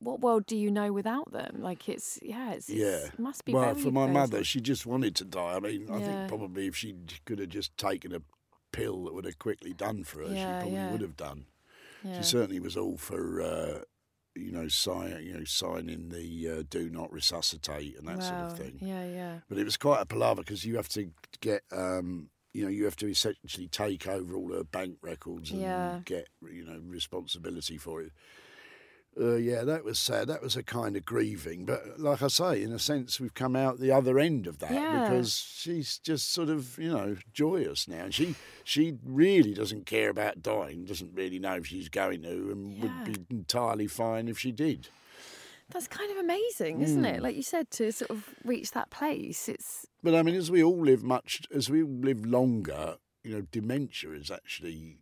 What 0.00 0.20
world 0.20 0.46
do 0.46 0.56
you 0.56 0.70
know 0.70 0.92
without 0.92 1.30
them? 1.30 1.58
Like 1.60 1.88
it's 1.88 2.18
yeah, 2.22 2.52
it's, 2.52 2.68
it's 2.68 2.78
Yeah, 2.78 3.06
it 3.12 3.18
must 3.18 3.44
be 3.44 3.52
well, 3.52 3.74
for 3.74 3.90
my 3.90 4.06
very 4.06 4.14
mother, 4.14 4.44
she 4.44 4.60
just 4.60 4.86
wanted 4.86 5.14
to 5.16 5.24
die. 5.24 5.54
I 5.54 5.60
mean, 5.60 5.88
I 5.90 6.00
think 6.00 6.26
probably 6.28 6.66
if 6.66 6.76
she 6.76 6.94
could 7.24 7.38
have 7.38 7.50
just 7.50 7.76
taken 7.76 8.14
a 8.14 8.22
pill 8.72 9.04
that 9.04 9.14
would 9.14 9.26
have 9.26 9.38
quickly 9.38 9.72
done 9.72 10.04
for 10.04 10.20
her, 10.22 10.34
Yeah, 10.34 10.44
she 10.44 10.52
probably 10.60 10.78
yeah. 10.78 10.90
would 10.90 11.02
have 11.02 11.16
done. 11.16 11.46
Yeah. 12.02 12.16
She 12.16 12.22
certainly 12.22 12.60
was 12.60 12.76
all 12.76 12.96
for. 12.96 13.42
Uh, 13.42 13.80
you 14.36 14.52
know, 14.52 14.68
sign, 14.68 15.24
you 15.24 15.34
know, 15.34 15.44
signing 15.44 16.08
the 16.10 16.48
uh, 16.48 16.62
"do 16.70 16.88
not 16.88 17.12
resuscitate" 17.12 17.98
and 17.98 18.06
that 18.06 18.22
sort 18.22 18.40
of 18.40 18.52
thing. 18.56 18.78
Yeah, 18.80 19.04
yeah. 19.04 19.38
But 19.48 19.58
it 19.58 19.64
was 19.64 19.76
quite 19.76 20.00
a 20.00 20.06
palaver 20.06 20.42
because 20.42 20.64
you 20.64 20.76
have 20.76 20.88
to 20.90 21.10
get, 21.40 21.62
um, 21.72 22.30
you 22.54 22.62
know, 22.62 22.70
you 22.70 22.84
have 22.84 22.94
to 22.96 23.08
essentially 23.08 23.66
take 23.66 24.06
over 24.06 24.36
all 24.36 24.52
her 24.52 24.62
bank 24.62 24.98
records 25.02 25.50
and 25.50 25.60
Yeah. 25.60 26.00
get, 26.04 26.28
you 26.48 26.64
know, 26.64 26.80
responsibility 26.86 27.76
for 27.76 28.00
it. 28.02 28.12
Uh, 29.18 29.34
yeah, 29.34 29.64
that 29.64 29.84
was 29.84 29.98
sad. 29.98 30.28
That 30.28 30.40
was 30.42 30.56
a 30.56 30.62
kind 30.62 30.96
of 30.96 31.04
grieving. 31.04 31.64
But 31.64 31.98
like 31.98 32.22
I 32.22 32.28
say, 32.28 32.62
in 32.62 32.72
a 32.72 32.78
sense, 32.78 33.18
we've 33.18 33.34
come 33.34 33.56
out 33.56 33.78
the 33.80 33.90
other 33.90 34.18
end 34.18 34.46
of 34.46 34.58
that 34.60 34.70
Yeah. 34.70 35.00
because 35.08 35.34
she's 35.34 35.98
just 35.98 36.32
sort 36.32 36.48
of, 36.48 36.78
you 36.78 36.90
know, 36.90 37.16
joyous 37.32 37.88
now. 37.88 38.04
And 38.04 38.14
she 38.14 38.36
she 38.62 38.98
really 39.04 39.52
doesn't 39.52 39.86
care 39.86 40.10
about 40.10 40.42
dying. 40.42 40.84
Doesn't 40.84 41.12
really 41.12 41.40
know 41.40 41.54
if 41.54 41.66
she's 41.66 41.88
going 41.88 42.22
to, 42.22 42.50
and 42.52 42.74
Yeah. 42.76 42.82
would 42.82 43.04
be 43.28 43.34
entirely 43.34 43.88
fine 43.88 44.28
if 44.28 44.38
she 44.38 44.52
did. 44.52 44.88
That's 45.70 45.88
kind 45.88 46.10
of 46.10 46.16
amazing, 46.18 46.80
isn't 46.82 47.02
Mm. 47.02 47.16
it? 47.16 47.22
Like 47.22 47.36
you 47.36 47.42
said, 47.42 47.70
to 47.72 47.92
sort 47.92 48.10
of 48.10 48.28
reach 48.44 48.70
that 48.72 48.90
place. 48.90 49.48
It's 49.48 49.86
But 50.02 50.14
I 50.14 50.22
mean, 50.22 50.34
as 50.36 50.50
we 50.50 50.62
all 50.62 50.80
live 50.80 51.02
much, 51.02 51.42
as 51.54 51.68
we 51.68 51.82
live 51.82 52.24
longer, 52.24 52.98
you 53.24 53.32
know, 53.32 53.42
dementia 53.52 54.12
is 54.12 54.30
actually, 54.30 54.98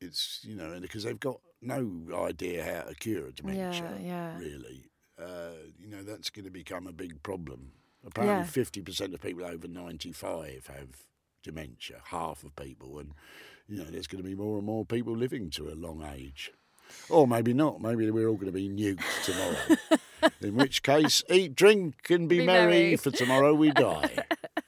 it's 0.00 0.40
you 0.44 0.54
know, 0.56 0.78
because 0.80 1.04
they've 1.04 1.18
got 1.18 1.40
no 1.60 2.24
idea 2.24 2.64
how 2.64 2.88
to 2.88 2.94
cure 2.94 3.30
dementia. 3.32 3.98
yeah, 4.00 4.06
yeah. 4.34 4.38
Really, 4.38 4.90
uh, 5.20 5.50
you 5.80 5.88
know, 5.88 6.02
that's 6.02 6.30
going 6.30 6.44
to 6.44 6.50
become 6.50 6.86
a 6.86 6.92
big 6.92 7.22
problem. 7.22 7.72
Apparently, 8.06 8.36
Yeah. 8.38 8.44
fifty 8.44 8.80
percent 8.80 9.14
of 9.14 9.20
people 9.20 9.44
over 9.44 9.66
ninety-five 9.68 10.66
have 10.68 10.88
dementia. 11.42 12.00
Half 12.04 12.44
of 12.44 12.54
people, 12.56 12.98
and 12.98 13.12
you 13.68 13.78
know, 13.78 13.84
there's 13.90 14.06
going 14.06 14.22
to 14.22 14.28
be 14.28 14.34
more 14.36 14.56
and 14.58 14.66
more 14.66 14.84
people 14.84 15.16
living 15.16 15.50
to 15.50 15.68
a 15.68 15.74
long 15.74 16.02
age. 16.04 16.52
Or 17.10 17.26
maybe 17.28 17.52
not. 17.52 17.82
Maybe 17.82 18.10
we're 18.10 18.28
all 18.28 18.36
going 18.36 18.46
to 18.46 18.52
be 18.52 18.68
nuked 18.68 19.02
tomorrow. 19.24 20.00
In 20.40 20.54
which 20.56 20.82
case, 20.82 21.22
eat, 21.28 21.54
drink, 21.54 22.08
and 22.08 22.28
be, 22.28 22.38
Be 22.40 22.46
merry, 22.46 22.66
merry. 22.72 22.96
for 22.96 23.10
tomorrow 23.10 23.52
we 23.52 23.70
die. 23.72 24.24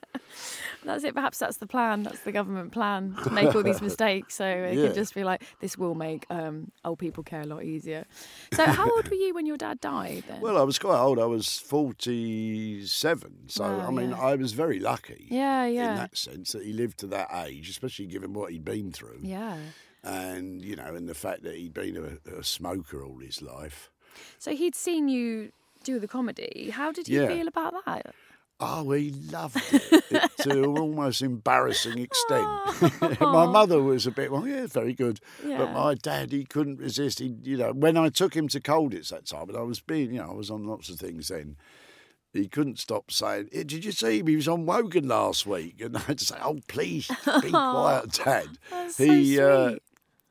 that's 0.84 1.04
it. 1.04 1.14
Perhaps 1.14 1.38
that's 1.38 1.58
the 1.58 1.66
plan. 1.66 2.02
That's 2.02 2.20
the 2.20 2.32
government 2.32 2.72
plan 2.72 3.16
to 3.24 3.30
make 3.30 3.54
all 3.54 3.62
these 3.62 3.80
mistakes, 3.88 4.34
so 4.36 4.44
it 4.46 4.76
Yeah. 4.76 4.86
can 4.86 4.94
just 4.94 5.14
be 5.14 5.24
like 5.24 5.42
this 5.60 5.76
will 5.78 5.94
make 5.94 6.26
um, 6.30 6.70
old 6.84 6.98
people 6.98 7.22
care 7.22 7.42
a 7.42 7.46
lot 7.46 7.64
easier. 7.64 8.06
So, 8.52 8.64
how 8.64 8.90
old 8.90 9.08
were 9.08 9.14
you 9.16 9.34
when 9.34 9.46
your 9.46 9.56
dad 9.56 9.80
died? 9.80 10.24
Then? 10.28 10.40
Well, 10.40 10.56
I 10.58 10.62
was 10.62 10.78
quite 10.78 10.98
old. 10.98 11.18
I 11.18 11.24
was 11.26 11.58
47. 11.58 13.48
So, 13.48 13.64
Wow, 13.64 13.86
I 13.88 13.90
mean, 13.90 14.10
yeah. 14.10 14.20
I 14.20 14.34
was 14.36 14.52
very 14.52 14.78
lucky 14.80 15.26
yeah, 15.30 15.66
yeah, 15.66 15.90
in 15.90 15.96
that 15.96 16.16
sense 16.16 16.52
that 16.52 16.64
he 16.64 16.72
lived 16.72 16.98
to 16.98 17.06
that 17.08 17.28
age, 17.46 17.68
especially 17.68 18.06
given 18.06 18.32
what 18.32 18.52
he'd 18.52 18.64
been 18.64 18.92
through. 18.92 19.20
yeah. 19.22 19.56
And, 20.02 20.62
you 20.64 20.76
know, 20.76 20.94
and 20.94 21.06
the 21.06 21.14
fact 21.14 21.42
that 21.42 21.56
he'd 21.56 21.74
been 21.74 22.18
a, 22.26 22.38
a 22.38 22.42
smoker 22.42 23.04
all 23.04 23.18
his 23.18 23.42
life. 23.42 23.90
So 24.38 24.52
he'd 24.56 24.74
seen 24.74 25.08
you 25.10 25.52
do 25.84 25.98
the 25.98 26.08
comedy. 26.08 26.70
How 26.72 26.90
did 26.90 27.06
he 27.06 27.16
Yeah. 27.16 27.28
feel 27.28 27.46
about 27.46 27.74
that? 27.84 28.14
Oh, 28.60 28.90
he 28.90 29.10
loved 29.10 29.56
it, 29.72 30.04
it 30.10 30.30
to 30.40 30.50
an 30.50 30.78
almost 30.78 31.22
embarrassing 31.22 31.98
extent. 31.98 32.46
my 33.20 33.46
mother 33.46 33.82
was 33.82 34.06
a 34.06 34.10
bit, 34.10 34.30
well, 34.30 34.46
yeah, 34.46 34.66
very 34.66 34.92
good. 34.92 35.20
But 35.42 35.72
my 35.72 35.94
dad, 35.94 36.30
he 36.32 36.44
couldn't 36.44 36.78
resist. 36.78 37.20
He, 37.20 37.36
you 37.42 37.56
know, 37.56 37.72
when 37.72 37.96
I 37.96 38.10
took 38.10 38.34
him 38.34 38.48
to 38.48 38.60
Colditz 38.60 39.08
that 39.08 39.26
time, 39.26 39.48
and 39.48 39.56
I 39.56 39.62
was 39.62 39.80
being, 39.80 40.12
you 40.12 40.20
know, 40.20 40.30
I 40.30 40.34
was 40.34 40.50
on 40.50 40.64
lots 40.64 40.88
of 40.90 40.98
things 40.98 41.28
then. 41.28 41.56
He 42.32 42.46
couldn't 42.46 42.78
stop 42.78 43.10
saying, 43.10 43.48
"Eh, 43.52 43.64
"Did 43.66 43.84
you 43.84 43.90
see 43.90 44.20
him? 44.20 44.28
He 44.28 44.36
was 44.36 44.46
on 44.46 44.64
Wogan 44.64 45.08
last 45.08 45.46
week." 45.46 45.80
And 45.80 45.96
I 45.96 46.00
had 46.00 46.18
to 46.18 46.24
say, 46.24 46.36
"Oh, 46.40 46.60
please 46.68 47.08
be 47.42 47.50
quiet, 47.50 48.12
Dad." 48.12 48.46
That's 48.70 48.96
so 48.96 49.04
he, 49.04 49.40
uh. 49.40 49.76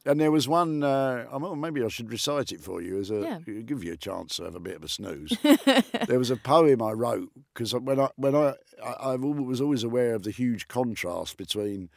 And 0.06 0.20
there 0.20 0.32
was 0.32 0.48
one. 0.48 0.84
Uh, 0.84 1.26
well, 1.38 1.56
maybe 1.56 1.84
I 1.84 1.88
should 1.90 2.12
recite 2.12 2.52
it 2.52 2.62
for 2.62 2.82
you 2.82 3.00
as 3.00 3.10
a 3.12 3.22
Yeah. 3.46 3.62
give 3.62 3.84
you 3.84 3.94
a 3.94 3.98
chance 3.98 4.36
to 4.38 4.44
have 4.44 4.56
a 4.56 4.60
bit 4.60 4.76
of 4.76 4.84
a 4.84 4.88
snooze. 4.88 5.38
there 6.08 6.20
was 6.20 6.32
a 6.32 6.38
poem 6.38 6.82
I 6.82 6.92
wrote 6.92 7.32
because 7.54 7.74
when 7.74 8.00
I 8.00 8.10
when 8.16 8.36
I, 8.36 8.54
I 8.84 8.92
I 9.12 9.16
was 9.16 9.62
always 9.62 9.84
aware 9.84 10.16
of 10.16 10.24
the 10.24 10.32
huge 10.32 10.68
contrast 10.68 11.38
between 11.38 11.90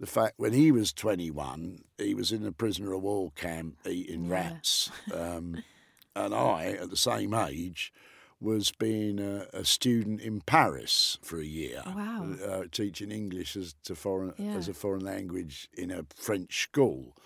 the 0.00 0.06
fact 0.06 0.34
when 0.36 0.52
he 0.52 0.70
was 0.70 0.92
21, 0.92 1.80
he 1.98 2.14
was 2.14 2.30
in 2.30 2.46
a 2.46 2.52
prisoner 2.52 2.92
of 2.92 3.02
war 3.02 3.32
camp 3.34 3.78
eating 3.84 4.28
rats, 4.28 4.90
um, 5.12 5.62
and 6.14 6.32
I, 6.34 6.76
at 6.80 6.90
the 6.90 6.96
same 6.96 7.34
age, 7.34 7.92
was 8.40 8.70
being 8.78 9.18
a, 9.18 9.46
a 9.52 9.64
student 9.64 10.20
in 10.20 10.40
Paris 10.40 11.18
for 11.22 11.38
a 11.40 11.44
year, 11.44 11.82
Wow. 11.86 12.34
uh, 12.46 12.62
teaching 12.70 13.10
English 13.10 13.56
as 13.56 13.74
to 13.84 13.94
foreign 13.96 14.32
Yeah. 14.38 14.52
as 14.56 14.68
a 14.68 14.74
foreign 14.74 15.04
language 15.04 15.68
in 15.76 15.90
a 15.90 16.04
French 16.14 16.62
school. 16.62 17.16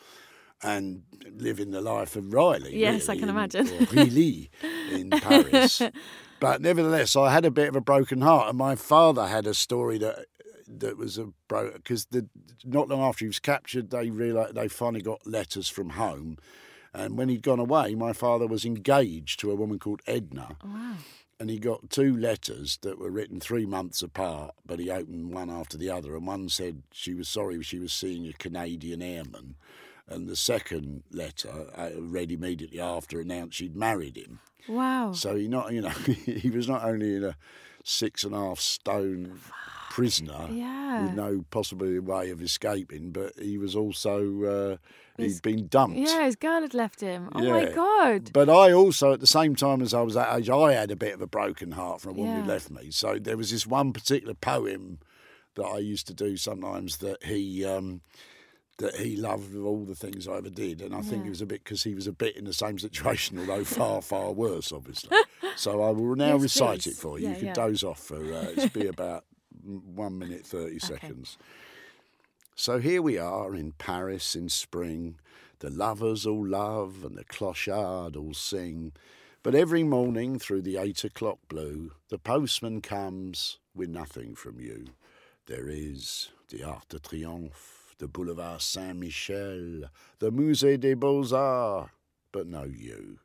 And 0.65 1.03
living 1.29 1.73
the 1.73 1.81
life 1.81 2.15
of 2.15 2.33
Riley. 2.33 2.79
Yes, 2.79 3.09
I 3.09 3.15
can 3.17 3.25
in- 3.25 3.31
imagine. 3.31 3.67
Riley 3.93 4.49
in 4.93 5.11
Paris. 5.11 5.83
But 6.39 6.61
nevertheless, 6.61 7.17
I 7.17 7.33
had 7.33 7.45
a 7.45 7.51
bit 7.51 7.69
of 7.69 7.75
a 7.75 7.81
broken 7.81 8.21
heart, 8.21 8.49
and 8.49 8.57
my 8.57 8.77
father 8.77 9.27
had 9.27 9.45
a 9.49 9.55
story 9.55 9.99
that 9.99 10.27
that 10.69 10.97
was 10.97 11.19
a 11.19 11.29
bro 11.49 11.73
because 11.73 12.05
the 12.07 12.29
not 12.65 12.89
long 12.89 13.01
after 13.01 13.25
he 13.25 13.29
was 13.29 13.41
captured, 13.41 13.91
they 13.91 14.09
realized 14.11 14.55
they 14.55 14.69
finally 14.69 15.03
got 15.03 15.27
letters 15.27 15.69
from 15.69 15.91
home, 15.91 16.39
and 16.95 17.17
when 17.17 17.29
he'd 17.29 17.43
gone 17.43 17.59
away, 17.59 17.95
my 17.95 18.13
father 18.13 18.47
was 18.47 18.65
engaged 18.65 19.41
to 19.41 19.51
a 19.51 19.55
woman 19.55 19.79
called 19.79 20.03
Edna. 20.07 20.57
Wow. 20.65 20.95
And 21.41 21.51
he 21.51 21.59
got 21.59 21.91
two 21.91 22.17
letters 22.17 22.79
that 22.83 22.99
were 22.99 23.11
written 23.11 23.41
three 23.41 23.67
months 23.67 24.03
apart, 24.03 24.55
but 24.65 24.79
he 24.79 24.91
opened 24.91 25.33
one 25.33 25.51
after 25.51 25.77
the 25.77 25.91
other. 25.91 26.15
And 26.15 26.27
one 26.27 26.49
said 26.49 26.83
she 26.93 27.15
was 27.15 27.29
sorry 27.29 27.63
she 27.63 27.79
was 27.79 27.93
seeing 27.93 28.29
a 28.29 28.33
Canadian 28.33 29.03
airman. 29.03 29.57
And 30.07 30.29
the 30.29 30.37
second 30.37 31.03
letter, 31.11 31.67
uh, 31.75 31.91
read 31.99 32.31
immediately 32.31 32.79
after, 32.79 33.21
announced 33.21 33.57
she'd 33.57 33.75
married 33.75 34.17
him. 34.17 34.41
Wow. 34.69 35.13
So 35.13 35.35
he 35.35 35.49
not, 35.49 35.73
you 35.73 35.81
know, 35.81 35.89
he 35.91 36.51
was 36.51 36.69
not 36.69 36.85
only 36.85 37.17
in 37.17 37.25
a 37.25 37.37
six 37.83 38.23
and 38.23 38.35
a 38.35 38.39
half 38.39 38.61
stone 38.61 39.41
prisoner 39.93 40.49
Yeah. 40.51 41.03
with 41.05 41.15
no 41.15 41.45
possible 41.51 42.01
way 42.01 42.31
of 42.31 42.41
escaping, 42.41 43.11
but 43.11 43.39
he 43.39 43.59
was 43.59 43.77
also 43.77 44.43
uh, 44.55 44.77
he'd 45.19 45.43
been 45.43 45.67
dumped. 45.69 45.99
Yeah, 45.99 46.25
his 46.25 46.37
girl 46.37 46.63
had 46.63 46.73
left 46.73 47.03
him. 47.03 47.29
Oh 47.35 47.43
my 47.43 47.67
god. 47.67 48.31
But 48.33 48.49
I 48.49 48.73
also, 48.73 49.13
at 49.13 49.21
the 49.21 49.27
same 49.27 49.55
time 49.55 49.83
as 49.83 49.93
I 49.93 50.01
was 50.01 50.15
that 50.15 50.35
age, 50.35 50.49
I 50.49 50.73
had 50.73 50.91
a 50.91 50.97
bit 50.97 51.13
of 51.13 51.21
a 51.21 51.27
broken 51.27 51.73
heart 51.73 52.01
from 52.01 52.13
a 52.13 52.15
woman 52.21 52.41
who 52.43 52.49
left 52.49 52.71
me. 52.71 52.91
So 52.91 53.19
there 53.19 53.37
was 53.37 53.51
this 53.51 53.67
one 53.67 53.93
particular 53.93 54.33
poem 54.35 54.99
that 55.57 55.65
I 55.65 55.79
used 55.79 56.07
to 56.07 56.15
do 56.15 56.37
sometimes 56.39 56.97
that 56.99 57.23
he. 57.25 57.65
Um, 57.65 58.01
that 58.79 58.97
he 58.97 59.17
loved 59.17 59.55
of 59.55 59.65
all 59.65 59.85
the 59.85 59.95
things 59.95 60.27
I 60.27 60.39
ever 60.39 60.49
did, 60.51 60.81
and 60.81 60.93
I 60.95 61.03
think 61.03 61.27
it 61.27 61.29
was 61.29 61.43
a 61.43 61.47
bit 61.47 61.63
because 61.63 61.85
he 61.85 61.95
was 61.95 62.07
a 62.09 62.13
bit 62.13 62.37
in 62.37 62.47
the 62.47 62.55
same 62.55 62.79
situation, 62.81 63.39
although 63.39 63.63
far, 63.65 64.01
far 64.13 64.33
worse, 64.33 64.73
obviously. 64.73 65.17
so 65.57 65.83
I 65.83 65.91
will 65.91 66.17
now 66.27 66.33
Yes, 66.33 66.43
recite 66.43 66.81
please. 66.83 66.87
it 66.93 66.97
for 66.97 67.19
you. 67.19 67.27
Yeah, 67.27 67.33
you 67.35 67.39
can 67.39 67.47
yeah. 67.49 67.53
doze 67.53 67.85
off 67.85 68.01
for 68.01 68.17
uh, 68.17 68.47
it's 68.57 68.73
be 68.73 68.87
about 68.87 69.25
one 69.65 70.19
minute 70.19 70.47
thirty 70.47 70.79
seconds. 70.79 71.39
So 72.55 72.79
here 72.79 73.01
we 73.01 73.19
are 73.19 73.55
in 73.55 73.73
Paris 73.73 74.37
in 74.37 74.49
spring. 74.49 75.17
The 75.61 75.71
lovers 75.71 76.27
all 76.27 76.47
love 76.47 77.05
and 77.05 77.17
the 77.17 77.25
clochard 77.25 78.17
all 78.17 78.35
sing. 78.35 78.93
But 79.43 79.55
every 79.55 79.83
morning 79.83 80.39
through 80.39 80.63
the 80.63 80.77
eight 80.77 81.03
o'clock 81.03 81.39
blue, 81.49 81.93
the 82.11 82.19
postman 82.19 82.81
comes 82.81 83.59
with 83.75 83.89
nothing 83.89 84.35
from 84.35 84.61
you. 84.61 84.87
There 85.47 85.69
is 85.69 86.31
the 86.49 86.63
Arc 86.63 86.89
de 86.89 86.99
Triomphe, 87.01 87.97
the 87.99 88.07
Boulevard 88.07 88.61
Saint 88.61 88.99
Michel, 88.99 89.85
the 90.19 90.31
Musée 90.31 90.79
des 90.79 90.95
Beaux 90.95 91.33
Arts, 91.33 91.91
but 92.31 92.47
no 92.47 92.65
you. 92.65 93.19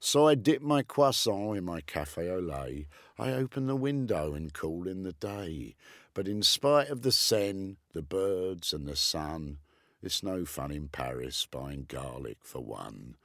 So 0.00 0.28
I 0.28 0.36
dip 0.36 0.62
my 0.62 0.82
croissant 0.82 1.56
in 1.56 1.64
my 1.64 1.80
cafe 1.80 2.30
au 2.30 2.38
lait. 2.38 2.86
I 3.18 3.32
open 3.32 3.66
the 3.66 3.76
window 3.76 4.34
and 4.34 4.54
call 4.54 4.86
in 4.86 5.02
the 5.02 5.12
day. 5.12 5.74
But 6.14 6.28
in 6.28 6.42
spite 6.42 6.88
of 6.88 7.02
the 7.02 7.12
Seine, 7.12 7.76
the 7.92 8.02
birds, 8.02 8.72
and 8.72 8.86
the 8.86 8.96
sun, 8.96 9.58
it's 10.02 10.22
no 10.22 10.44
fun 10.44 10.70
in 10.70 10.88
Paris 10.88 11.46
buying 11.50 11.86
garlic 11.88 12.38
for 12.42 12.60
one. 12.60 13.16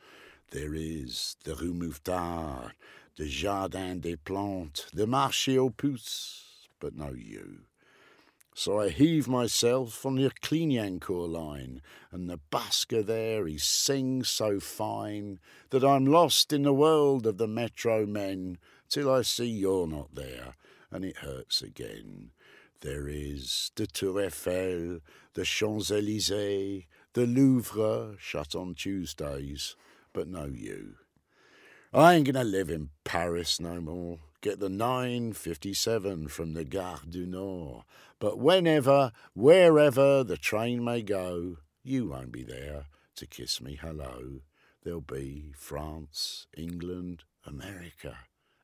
There 0.51 0.73
is 0.73 1.35
the 1.43 1.55
Rue 1.55 1.73
Mouffetard, 1.73 2.71
the 3.17 3.27
Jardin 3.27 3.99
des 3.99 4.17
Plantes, 4.17 4.87
the 4.93 5.05
Marché 5.05 5.57
aux 5.57 5.69
Puces, 5.69 6.67
but 6.79 6.95
no 6.95 7.13
you. 7.15 7.61
So 8.55 8.79
I 8.79 8.89
heave 8.89 9.27
myself 9.27 10.05
on 10.05 10.15
the 10.15 10.29
Clignancourt 10.29 11.31
line, 11.31 11.81
and 12.11 12.29
the 12.29 12.39
busker 12.51 13.03
there 13.03 13.47
he 13.47 13.57
sings 13.57 14.29
so 14.29 14.59
fine 14.59 15.39
that 15.71 15.83
I'm 15.83 16.05
lost 16.05 16.53
in 16.53 16.61
the 16.61 16.73
world 16.73 17.25
of 17.25 17.37
the 17.37 17.47
metro 17.47 18.05
men 18.05 18.59
till 18.89 19.11
I 19.11 19.23
see 19.23 19.47
you're 19.47 19.87
not 19.87 20.13
there, 20.13 20.55
and 20.91 21.03
it 21.03 21.17
hurts 21.17 21.63
again. 21.63 22.29
There 22.81 23.07
is 23.07 23.71
the 23.75 23.87
Tour 23.87 24.25
Eiffel, 24.25 24.99
the 25.33 25.45
Champs 25.45 25.89
Elysees, 25.89 26.83
the 27.13 27.25
Louvre 27.25 28.17
shut 28.19 28.53
on 28.55 28.75
Tuesdays, 28.75 29.75
but 30.13 30.27
no 30.27 30.45
you. 30.45 30.95
I 31.91 32.13
ain't 32.15 32.25
gonna 32.25 32.43
live 32.43 32.69
in 32.69 32.89
Paris 33.03 33.59
no 33.59 33.81
more. 33.81 34.19
Get 34.43 34.59
the 34.59 34.67
957 34.67 36.27
from 36.27 36.53
the 36.53 36.65
Gare 36.65 36.97
du 37.09 37.25
Nord. 37.25 37.83
But 38.19 38.37
whenever, 38.39 39.13
wherever 39.33 40.21
the 40.21 40.35
train 40.35 40.83
may 40.83 41.01
go, 41.01 41.59
you 41.81 42.09
won't 42.09 42.33
be 42.33 42.43
there 42.43 42.87
to 43.15 43.25
kiss 43.25 43.61
me 43.61 43.79
hello. 43.81 44.41
There'll 44.83 44.99
be 44.99 45.53
France, 45.55 46.47
England, 46.57 47.23
America, 47.45 48.17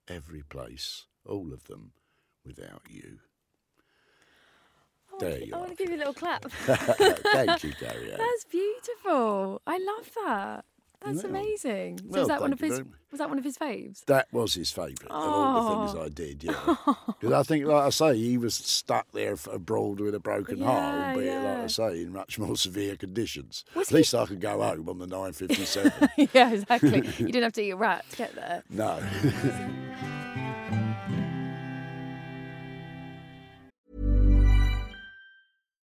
every 0.06 0.44
place, 0.44 1.06
all 1.26 1.54
of 1.54 1.64
them, 1.64 1.94
without 2.46 2.82
you. 2.90 3.20
Oh, 5.14 5.18
there 5.20 5.40
you 5.40 5.54
I 5.54 5.56
are. 5.56 5.60
want 5.62 5.78
to 5.78 5.82
give 5.82 5.92
you 5.92 5.96
a 5.96 6.00
little 6.00 6.14
clap. 6.14 6.44
Thank 6.52 7.64
you, 7.64 7.72
Gary. 7.80 8.10
That's 8.18 8.44
beautiful. 8.52 9.62
I 9.66 9.78
love 9.78 10.12
that. 10.26 10.66
That's 11.02 11.24
Well, 11.24 11.28
amazing. 11.28 12.00
So 12.00 12.06
well, 12.10 12.22
was 12.22 12.28
that 12.28 12.42
one 12.42 12.52
of 12.54 12.60
his? 12.60 12.82
Was 13.12 13.20
that 13.20 13.30
one 13.30 13.38
of 13.40 13.44
his 13.46 13.58
faves? 13.58 14.04
That 14.06 14.28
was 14.34 14.54
his 14.54 14.70
favourite 14.70 15.06
of 15.10 15.12
all 15.12 15.64
the 15.64 15.88
things 15.94 16.00
Oh. 16.00 16.06
I 16.06 16.10
did, 16.10 16.44
yeah. 16.44 16.76
Because 17.20 17.34
I 17.34 17.44
think, 17.44 17.66
like 17.66 17.84
I 17.86 17.90
say, 17.90 18.18
he 18.18 18.38
was 18.38 18.54
stuck 18.54 19.12
there 19.14 19.36
abroad 19.52 20.00
with 20.02 20.14
a 20.14 20.20
broken 20.20 20.60
Yeah, 20.60 20.66
heart, 20.66 21.16
albeit, 21.16 21.44
like. 21.44 21.58
I 21.58 21.68
say, 21.68 22.02
in 22.02 22.12
much 22.14 22.38
more 22.38 22.56
severe 22.68 22.96
conditions. 22.98 23.64
Was 23.76 23.88
At 23.88 23.92
he- 23.92 23.96
least 23.98 24.14
I 24.14 24.26
could 24.26 24.42
go 24.42 24.62
home 24.62 24.88
on 24.90 25.00
the 25.00 25.08
957. 25.08 26.10
yeah, 26.34 26.52
exactly. 26.54 26.98
you 27.18 27.26
didn't 27.28 27.44
have 27.44 27.54
to 27.54 27.62
eat 27.64 27.72
a 27.72 27.76
rat 27.78 28.06
to 28.12 28.16
get 28.18 28.36
there. 28.36 28.64
no. 28.70 29.00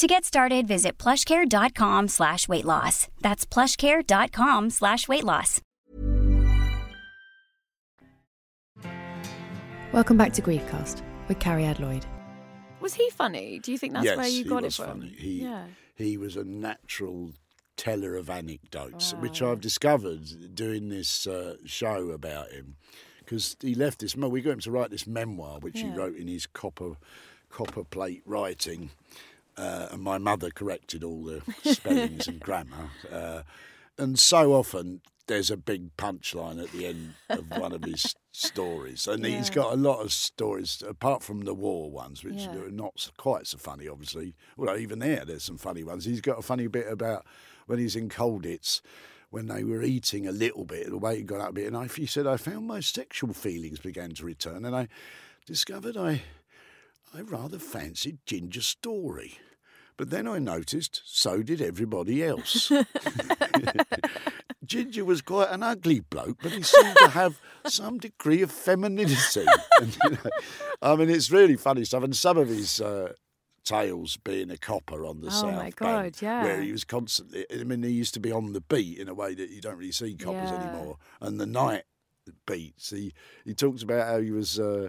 To 0.00 0.06
get 0.06 0.24
started, 0.24 0.66
visit 0.66 0.96
plushcare.com 0.96 2.08
slash 2.08 2.48
weight 2.48 2.64
loss. 2.64 3.08
That's 3.20 3.44
plushcare.com 3.44 4.70
slash 4.70 5.06
weight 5.06 5.24
loss. 5.24 5.60
Welcome 9.92 10.16
back 10.16 10.32
to 10.32 10.40
Griefcast 10.40 11.02
with 11.28 11.38
Cariad 11.38 11.80
Lloyd. 11.80 12.06
Was 12.80 12.94
he 12.94 13.10
funny? 13.10 13.58
Do 13.58 13.72
you 13.72 13.76
think 13.76 13.92
that's 13.92 14.06
yes, 14.06 14.16
where 14.16 14.26
you 14.26 14.46
got 14.46 14.64
it 14.64 14.72
from? 14.72 15.02
funny. 15.02 15.14
He, 15.18 15.42
yeah. 15.42 15.66
he 15.96 16.16
was 16.16 16.34
a 16.34 16.44
natural 16.44 17.32
teller 17.76 18.16
of 18.16 18.30
anecdotes, 18.30 19.12
which 19.16 19.42
Oh. 19.42 19.52
I've 19.52 19.60
discovered 19.60 20.54
doing 20.54 20.88
this 20.88 21.26
uh, 21.26 21.56
show 21.66 22.08
about 22.12 22.52
him. 22.52 22.76
Because 23.18 23.54
he 23.60 23.74
left 23.74 23.98
this, 23.98 24.16
we 24.16 24.40
got 24.40 24.52
him 24.52 24.60
to 24.60 24.70
write 24.70 24.90
this 24.92 25.06
memoir, 25.06 25.58
which 25.58 25.78
he 25.78 25.90
wrote 25.90 26.16
in 26.16 26.26
his 26.26 26.46
copper 26.46 26.96
copper 27.50 27.84
plate 27.84 28.22
writing, 28.24 28.90
uh, 29.60 29.88
and 29.92 30.02
my 30.02 30.18
mother 30.18 30.50
corrected 30.50 31.04
all 31.04 31.22
the 31.24 31.42
spellings 31.74 32.26
and 32.28 32.40
grammar. 32.40 32.90
Uh, 33.12 33.42
and 33.98 34.18
so 34.18 34.52
often 34.54 35.02
there's 35.26 35.50
a 35.50 35.56
big 35.56 35.96
punchline 35.96 36.60
at 36.62 36.72
the 36.72 36.86
end 36.86 37.14
of 37.28 37.48
one 37.50 37.72
of 37.72 37.84
his 37.84 38.16
stories, 38.32 39.06
and 39.06 39.24
he's 39.24 39.50
got 39.50 39.72
a 39.72 39.76
lot 39.76 40.00
of 40.00 40.12
stories 40.12 40.82
apart 40.88 41.22
from 41.22 41.42
the 41.42 41.54
war 41.54 41.90
ones, 41.90 42.24
which 42.24 42.34
Yeah. 42.42 42.56
are 42.56 42.70
not 42.70 43.10
quite 43.16 43.46
so 43.46 43.58
funny, 43.58 43.86
obviously. 43.86 44.34
Although 44.58 44.76
even 44.76 44.98
there, 44.98 45.24
there's 45.24 45.44
some 45.44 45.58
funny 45.58 45.84
ones. 45.84 46.04
He's 46.04 46.20
got 46.20 46.38
a 46.38 46.42
funny 46.42 46.66
bit 46.66 46.90
about 46.90 47.24
when 47.66 47.78
he's 47.78 47.94
in 47.96 48.08
Colditz. 48.08 48.80
When 49.32 49.46
they 49.46 49.62
were 49.62 49.82
eating 49.82 50.26
a 50.26 50.32
little 50.32 50.64
bit, 50.64 50.90
the 50.90 50.98
weight 50.98 51.24
gone 51.26 51.40
up 51.40 51.50
a 51.50 51.52
bit, 51.52 51.68
and 51.68 51.76
I, 51.76 51.86
he 51.86 52.06
said, 52.06 52.26
I 52.26 52.36
found 52.36 52.66
my 52.66 52.80
sexual 52.80 53.32
feelings 53.32 53.78
began 53.78 54.10
to 54.14 54.24
return, 54.24 54.64
and 54.64 54.74
I 54.74 54.88
discovered 55.46 55.96
I, 55.96 56.22
I 57.14 57.20
rather 57.20 57.60
fancied 57.60 58.18
Ginger 58.26 58.62
Story. 58.62 59.38
But 60.00 60.08
then 60.08 60.26
I 60.26 60.38
noticed 60.38 61.02
so 61.04 61.42
did 61.42 61.60
everybody 61.60 62.24
else. 62.24 62.72
Ginger 64.64 65.04
was 65.04 65.20
quite 65.20 65.50
an 65.50 65.62
ugly 65.62 66.00
bloke, 66.00 66.38
but 66.42 66.52
he 66.52 66.62
seemed 66.62 66.96
to 66.96 67.08
have 67.08 67.38
some 67.66 67.98
degree 67.98 68.40
of 68.40 68.50
femininity. 68.50 69.44
And, 69.78 69.98
you 70.04 70.10
know, 70.12 70.18
I 70.80 70.96
mean, 70.96 71.10
it's 71.10 71.30
really 71.30 71.56
funny 71.56 71.84
stuff. 71.84 72.02
And 72.02 72.16
some 72.16 72.38
of 72.38 72.48
his 72.48 72.80
uh, 72.80 73.12
tales 73.62 74.16
being 74.16 74.50
a 74.50 74.56
copper 74.56 75.04
on 75.04 75.20
the 75.20 75.26
Oh, 75.26 75.30
South 75.42 75.54
my 75.54 75.70
Bank, 75.78 76.22
yeah. 76.22 76.44
where 76.44 76.62
he 76.62 76.72
was 76.72 76.84
constantly. 76.84 77.44
I 77.52 77.64
mean, 77.64 77.82
he 77.82 77.90
used 77.90 78.14
to 78.14 78.20
be 78.20 78.32
on 78.32 78.54
the 78.54 78.62
beat 78.62 78.96
in 78.96 79.06
a 79.06 79.12
way 79.14 79.34
that 79.34 79.50
you 79.50 79.60
don't 79.60 79.76
really 79.76 79.92
see 79.92 80.14
coppers 80.14 80.50
Yeah. 80.50 80.60
anymore. 80.62 80.96
And 81.20 81.38
the 81.38 81.44
night 81.44 81.82
beats, 82.46 82.88
he 82.88 83.12
he 83.44 83.52
talks 83.52 83.82
about 83.82 84.06
how 84.08 84.18
he 84.20 84.30
was. 84.30 84.58
Uh, 84.58 84.88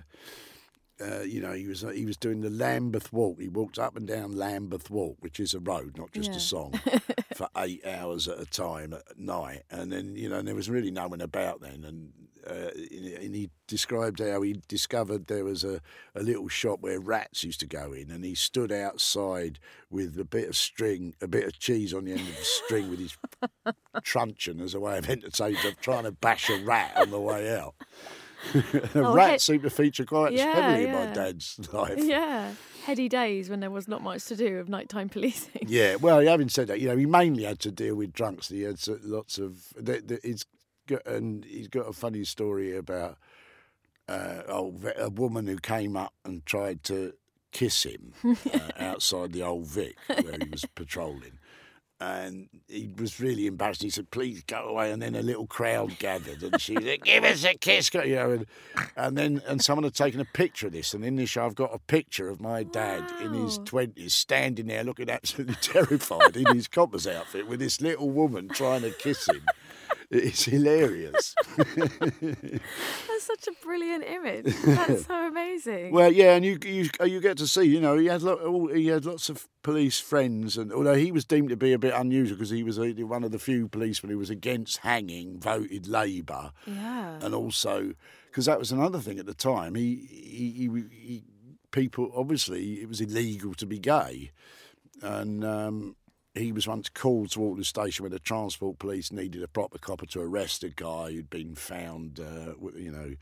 uh, 1.02 1.22
you 1.22 1.42
know, 1.42 1.54
he 1.54 1.68
was 1.68 1.82
he 1.94 2.06
was 2.06 2.18
doing 2.18 2.42
the 2.42 2.50
Lambeth 2.50 3.12
Walk. 3.12 3.40
He 3.40 3.48
walked 3.50 3.80
up 3.80 3.96
and 3.96 4.08
down 4.08 4.34
Lambeth 4.38 4.90
Walk, 4.90 5.18
which 5.20 5.40
is 5.40 5.54
a 5.54 5.60
road, 5.60 5.98
not 5.98 6.12
just 6.12 6.32
Yeah. 6.32 6.38
a 6.38 6.40
song, 6.40 6.74
for 7.36 7.48
eight 7.58 7.86
hours 7.86 8.28
at 8.28 8.40
a 8.40 8.46
time 8.46 8.94
at 8.94 9.18
night. 9.18 9.64
And 9.70 9.92
then, 9.92 10.16
you 10.16 10.30
know, 10.30 10.40
and 10.40 10.48
there 10.48 10.56
was 10.56 10.70
really 10.70 10.92
no 10.92 11.08
one 11.08 11.22
about 11.22 11.62
then. 11.62 11.84
And 11.84 12.14
uh, 12.48 12.72
and 13.22 13.36
he 13.36 13.52
described 13.68 14.20
how 14.20 14.42
he 14.42 14.60
discovered 14.68 15.28
there 15.28 15.44
was 15.46 15.64
a, 15.64 15.80
a 16.16 16.24
little 16.24 16.48
shop 16.48 16.80
where 16.82 17.00
rats 17.00 17.44
used 17.44 17.60
to 17.60 17.68
go 17.68 17.94
in, 17.94 18.10
and 18.10 18.26
he 18.26 18.34
stood 18.34 18.72
outside 18.72 19.60
with 19.92 20.20
a 20.20 20.26
bit 20.26 20.50
of 20.50 20.56
string, 20.58 21.14
a 21.22 21.28
bit 21.28 21.46
of 21.46 21.60
cheese 21.60 21.94
on 21.94 22.06
the 22.06 22.12
end 22.12 22.22
of 22.22 22.36
the 22.36 22.44
string 22.44 22.90
with 22.90 23.00
his 23.00 23.16
truncheon 24.04 24.60
as 24.60 24.74
a 24.74 24.80
way 24.80 24.98
of 24.98 25.08
entertaining, 25.10 25.58
trying 25.82 26.04
to 26.04 26.12
bash 26.12 26.50
a 26.50 26.64
rat 26.64 26.92
on 26.96 27.12
the 27.12 27.20
way 27.20 27.56
out. 27.56 27.76
a 28.54 28.90
Oh, 28.96 29.14
rat 29.14 29.34
he- 29.34 29.40
seemed 29.40 29.64
to 29.64 29.70
feature 29.70 30.06
quite 30.06 30.34
Yeah, 30.34 30.54
heavily 30.54 30.86
in 30.86 30.92
my 30.94 31.06
dad's 31.08 31.60
life. 31.74 31.98
Yeah. 31.98 32.52
Heady 32.86 33.08
days 33.10 33.50
when 33.50 33.60
there 33.60 33.70
was 33.70 33.88
not 33.88 34.02
much 34.02 34.26
to 34.26 34.36
do 34.36 34.58
of 34.58 34.68
nighttime 34.68 35.08
policing. 35.16 35.66
Yeah, 35.68 35.96
well, 35.96 36.20
having 36.22 36.50
said 36.50 36.68
that, 36.68 36.80
you 36.82 36.88
know, 36.88 36.98
he 36.98 37.06
mainly 37.06 37.44
had 37.44 37.60
to 37.60 37.72
deal 37.72 37.96
with 37.96 38.12
drunks. 38.14 38.50
He 38.50 38.64
had 38.64 38.80
lots 39.04 39.38
of. 39.38 39.72
The, 39.76 40.02
the, 40.04 40.20
he's 40.24 40.46
got, 40.88 41.06
and 41.06 41.46
he's 41.46 41.68
got 41.68 41.88
a 41.88 41.94
funny 41.94 42.24
story 42.24 42.76
about 42.76 43.18
uh, 44.10 44.42
oh, 44.48 44.74
a 44.98 45.10
woman 45.10 45.46
who 45.48 45.58
came 45.58 45.96
up 45.96 46.14
and 46.26 46.44
tried 46.46 46.84
to 46.86 47.14
kiss 47.52 47.84
him 47.84 48.14
uh, 48.26 48.60
outside 48.80 49.32
the 49.34 49.44
old 49.44 49.68
Vic 49.68 49.96
where 50.08 50.38
he 50.42 50.50
was 50.50 50.66
patrolling. 50.74 51.38
And 52.02 52.50
he 52.68 52.90
was 52.98 53.20
really 53.20 53.46
embarrassed. 53.46 53.84
He 53.84 53.92
said, 53.92 54.10
"Please 54.10 54.42
go 54.42 54.70
away." 54.70 54.92
And 54.92 55.00
then 55.00 55.14
a 55.14 55.22
little 55.22 55.46
crowd 55.46 56.00
gathered, 56.00 56.42
and 56.42 56.60
she 56.60 56.74
said, 56.74 57.04
"Give 57.04 57.24
us 57.24 57.46
a 57.46 57.54
kiss," 57.54 57.94
you 57.94 58.16
know. 58.16 58.32
And, 58.32 58.46
and 58.98 59.18
then, 59.18 59.42
and 59.48 59.64
someone 59.64 59.84
had 59.84 59.94
taken 59.94 60.20
a 60.20 60.26
picture 60.26 60.66
of 60.66 60.74
this. 60.74 60.96
And 60.96 61.06
in 61.06 61.16
this 61.16 61.30
show, 61.30 61.46
I've 61.46 61.54
got 61.54 61.76
a 61.76 61.80
picture 61.80 62.28
of 62.28 62.42
my 62.42 62.64
dad 62.64 63.04
in 63.22 63.34
his 63.34 63.60
twenties, 63.60 64.16
standing 64.16 64.66
there 64.66 64.84
looking 64.84 65.12
absolutely 65.12 65.56
terrified 65.62 66.36
in 66.36 66.48
his 66.56 66.68
copper's 66.68 67.06
outfit, 67.06 67.48
with 67.48 67.60
this 67.60 67.82
little 67.82 68.10
woman 68.10 68.50
trying 68.50 68.82
to 68.82 68.90
kiss 68.92 69.30
him. 69.30 69.44
It's 70.12 70.44
hilarious. 70.44 71.34
That's 71.56 72.60
such 73.20 73.48
a 73.48 73.54
brilliant 73.64 74.04
image. 74.04 74.54
That's 74.66 75.06
so 75.06 75.28
amazing. 75.28 75.94
Well, 75.94 76.12
yeah, 76.12 76.36
and 76.36 76.44
you 76.44 76.58
you 76.66 76.90
you 77.06 77.22
get 77.22 77.38
to 77.38 77.48
see, 77.48 77.64
you 77.64 77.80
know, 77.80 77.98
he 77.98 78.08
had 78.08 78.22
lo- 78.22 78.68
he 78.68 78.88
had 78.88 79.06
lots 79.06 79.30
of 79.30 79.48
police 79.64 80.02
friends, 80.02 80.58
and 80.58 80.74
although 80.74 80.96
he 80.96 81.14
was 81.14 81.24
deemed 81.24 81.48
to 81.50 81.56
be 81.56 81.72
a 81.72 81.80
bit 81.80 81.94
unusual 81.96 82.36
because 82.36 82.50
he 82.50 82.62
was 82.62 82.78
a, 82.78 82.92
one 83.04 83.24
of 83.24 83.32
the 83.32 83.40
few 83.40 83.70
policemen 83.70 84.12
who 84.12 84.18
was 84.18 84.30
against 84.30 84.80
hanging, 84.80 85.40
voted 85.40 85.88
Labour, 85.88 86.52
yeah. 86.68 87.18
and 87.22 87.34
also 87.34 87.94
because 88.26 88.46
that 88.46 88.60
was 88.60 88.74
another 88.74 89.00
thing 89.00 89.18
at 89.18 89.26
the 89.26 89.34
time. 89.34 89.76
He 89.76 89.96
he, 90.12 90.52
he, 90.52 90.84
he 90.92 91.24
people 91.72 92.12
obviously 92.14 92.82
it 92.82 92.90
was 92.90 93.00
illegal 93.00 93.54
to 93.54 93.66
be 93.66 93.80
gay, 93.80 94.32
and. 95.02 95.46
Um, 95.46 95.96
he 96.34 96.52
was 96.52 96.68
once 96.68 96.90
called 96.90 97.32
to 97.32 97.40
Waterloo 97.40 97.64
Station 97.64 98.04
when 98.04 98.12
the 98.12 98.20
transport 98.20 98.80
police 98.80 99.12
needed 99.12 99.44
a 99.44 99.48
proper 99.48 99.78
copper 99.78 100.06
to 100.08 100.22
arrest 100.22 100.64
a 100.64 100.70
guy 100.70 101.12
who'd 101.12 101.30
been 101.30 101.56
found, 101.56 102.20
uh, 102.20 102.54
you 102.76 102.92
know, 102.92 103.16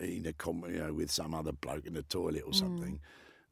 in 0.00 0.26
a 0.26 0.32
com- 0.32 0.64
you 0.68 0.78
know, 0.78 0.92
with 0.92 1.10
some 1.10 1.34
other 1.34 1.52
bloke 1.52 1.86
in 1.86 1.94
the 1.94 2.02
toilet 2.02 2.42
or 2.46 2.52
something. 2.52 3.00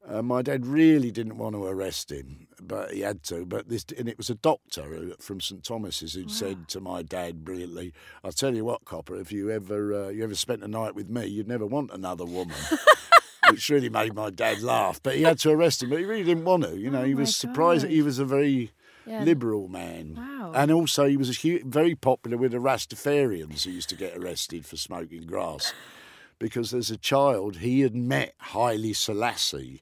Uh, 0.06 0.22
my 0.22 0.42
dad 0.42 0.64
really 0.64 1.10
didn't 1.10 1.36
want 1.36 1.54
to 1.54 1.64
arrest 1.64 2.10
him, 2.10 2.46
but 2.62 2.92
he 2.92 3.00
had 3.00 3.22
to. 3.24 3.44
But 3.44 3.68
this, 3.68 3.84
and 3.96 4.08
it 4.08 4.16
was 4.16 4.30
a 4.30 4.34
doctor 4.36 5.12
from 5.20 5.40
St 5.40 5.62
Thomas's 5.62 6.14
who 6.14 6.28
said 6.28 6.68
to 6.68 6.80
my 6.80 7.02
dad 7.02 7.44
brilliantly, 7.44 7.92
"I'll 8.24 8.32
tell 8.32 8.54
you 8.54 8.64
what, 8.64 8.84
Copper, 8.84 9.16
if 9.16 9.32
you 9.32 9.50
ever 9.50 10.06
uh, 10.06 10.08
you 10.08 10.24
ever 10.24 10.36
spent 10.36 10.62
a 10.62 10.68
night 10.68 10.94
with 10.94 11.10
me, 11.10 11.26
you'd 11.26 11.48
never 11.48 11.66
want 11.66 11.90
another 11.92 12.24
woman." 12.24 12.56
Which 13.50 13.70
really 13.70 13.88
made 13.88 14.14
my 14.14 14.28
dad 14.28 14.60
laugh, 14.60 15.02
but 15.02 15.16
he 15.16 15.22
had 15.22 15.38
to 15.40 15.50
arrest 15.50 15.82
him. 15.82 15.88
But 15.88 16.00
he 16.00 16.04
really 16.04 16.24
didn't 16.24 16.44
want 16.44 16.64
to. 16.64 16.76
You 16.76 16.90
know, 16.90 17.00
Oh 17.00 17.04
he 17.04 17.14
was 17.14 17.34
surprised. 17.34 17.86
He 17.86 18.02
was 18.02 18.18
a 18.18 18.24
very 18.24 18.72
Yeah. 19.08 19.24
liberal 19.24 19.68
man. 19.68 20.14
Wow. 20.16 20.52
And 20.54 20.70
also, 20.70 21.06
he 21.06 21.16
was 21.16 21.30
a 21.30 21.40
hu- 21.40 21.64
very 21.64 21.94
popular 21.94 22.36
with 22.36 22.52
the 22.52 22.58
Rastafarians 22.58 23.64
who 23.64 23.70
used 23.70 23.88
to 23.88 23.96
get 23.96 24.16
arrested 24.16 24.66
for 24.66 24.76
smoking 24.76 25.26
grass. 25.26 25.72
Because 26.38 26.72
as 26.72 26.90
a 26.90 26.96
child, 26.96 27.56
he 27.56 27.80
had 27.80 27.96
met 27.96 28.34
Haile 28.38 28.94
Selassie, 28.94 29.80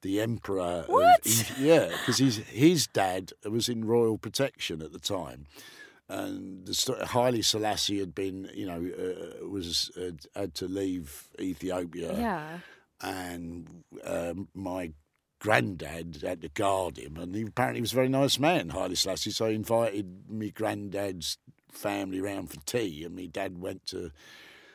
the 0.00 0.20
emperor. 0.20 0.84
What? 0.88 1.24
Of, 1.24 1.58
yeah, 1.58 1.88
because 1.88 2.18
his, 2.18 2.38
his 2.38 2.86
dad 2.88 3.32
was 3.48 3.68
in 3.68 3.84
royal 3.84 4.18
protection 4.18 4.82
at 4.82 4.92
the 4.92 4.98
time. 4.98 5.46
And 6.08 6.66
the 6.66 7.06
Haile 7.06 7.42
Selassie 7.42 8.00
had 8.00 8.14
been, 8.14 8.50
you 8.52 8.66
know, 8.66 8.84
uh, 8.84 9.48
was 9.48 9.90
had, 9.96 10.26
had 10.34 10.54
to 10.56 10.66
leave 10.66 11.28
Ethiopia 11.40 12.18
yeah. 12.18 12.58
and 13.00 13.84
um, 14.04 14.48
my 14.54 14.92
granddad 15.42 16.22
had 16.24 16.40
to 16.42 16.48
guard 16.48 16.96
him, 16.98 17.16
and 17.16 17.34
he 17.34 17.42
apparently 17.42 17.80
was 17.80 17.92
a 17.92 17.96
very 17.96 18.08
nice 18.08 18.38
man, 18.38 18.68
Haile 18.70 18.94
Selassie. 18.94 19.32
So 19.32 19.48
he 19.48 19.56
invited 19.56 20.30
me 20.30 20.50
granddad's 20.50 21.36
family 21.68 22.20
round 22.20 22.50
for 22.50 22.60
tea, 22.64 23.02
and 23.04 23.16
my 23.16 23.26
dad 23.26 23.60
went 23.60 23.84
to. 23.86 24.12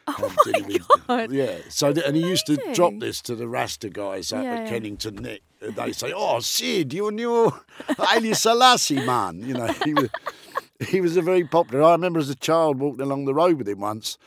Oh 0.10 0.34
my 0.46 0.62
with- 0.68 0.88
God. 1.08 1.32
Yeah, 1.32 1.58
so 1.70 1.88
and 2.06 2.16
he 2.16 2.22
used 2.28 2.46
to 2.48 2.58
drop 2.74 2.94
this 3.00 3.22
to 3.24 3.36
the 3.36 3.48
Rasta 3.48 3.90
guys 3.90 4.32
up 4.32 4.44
Yeah, 4.44 4.54
at 4.56 4.64
yeah. 4.64 4.70
Kennington 4.70 5.16
Nick. 5.16 5.42
They 5.62 5.92
say, 5.92 6.14
"Oh, 6.16 6.40
Sid, 6.40 6.94
you 6.94 7.12
knew 7.12 7.52
Haile 7.98 8.34
Selassie, 8.36 9.06
man." 9.06 9.42
You 9.42 9.54
know, 9.56 9.68
he 9.86 9.94
was 9.94 10.10
he 10.90 11.02
was 11.02 11.18
a 11.18 11.22
very 11.22 11.44
popular. 11.46 11.84
I 11.84 11.92
remember 11.94 12.20
as 12.20 12.30
a 12.30 12.36
child 12.36 12.80
walking 12.80 13.02
along 13.02 13.26
the 13.26 13.34
road 13.34 13.58
with 13.58 13.68
him 13.68 13.80
once, 13.80 14.18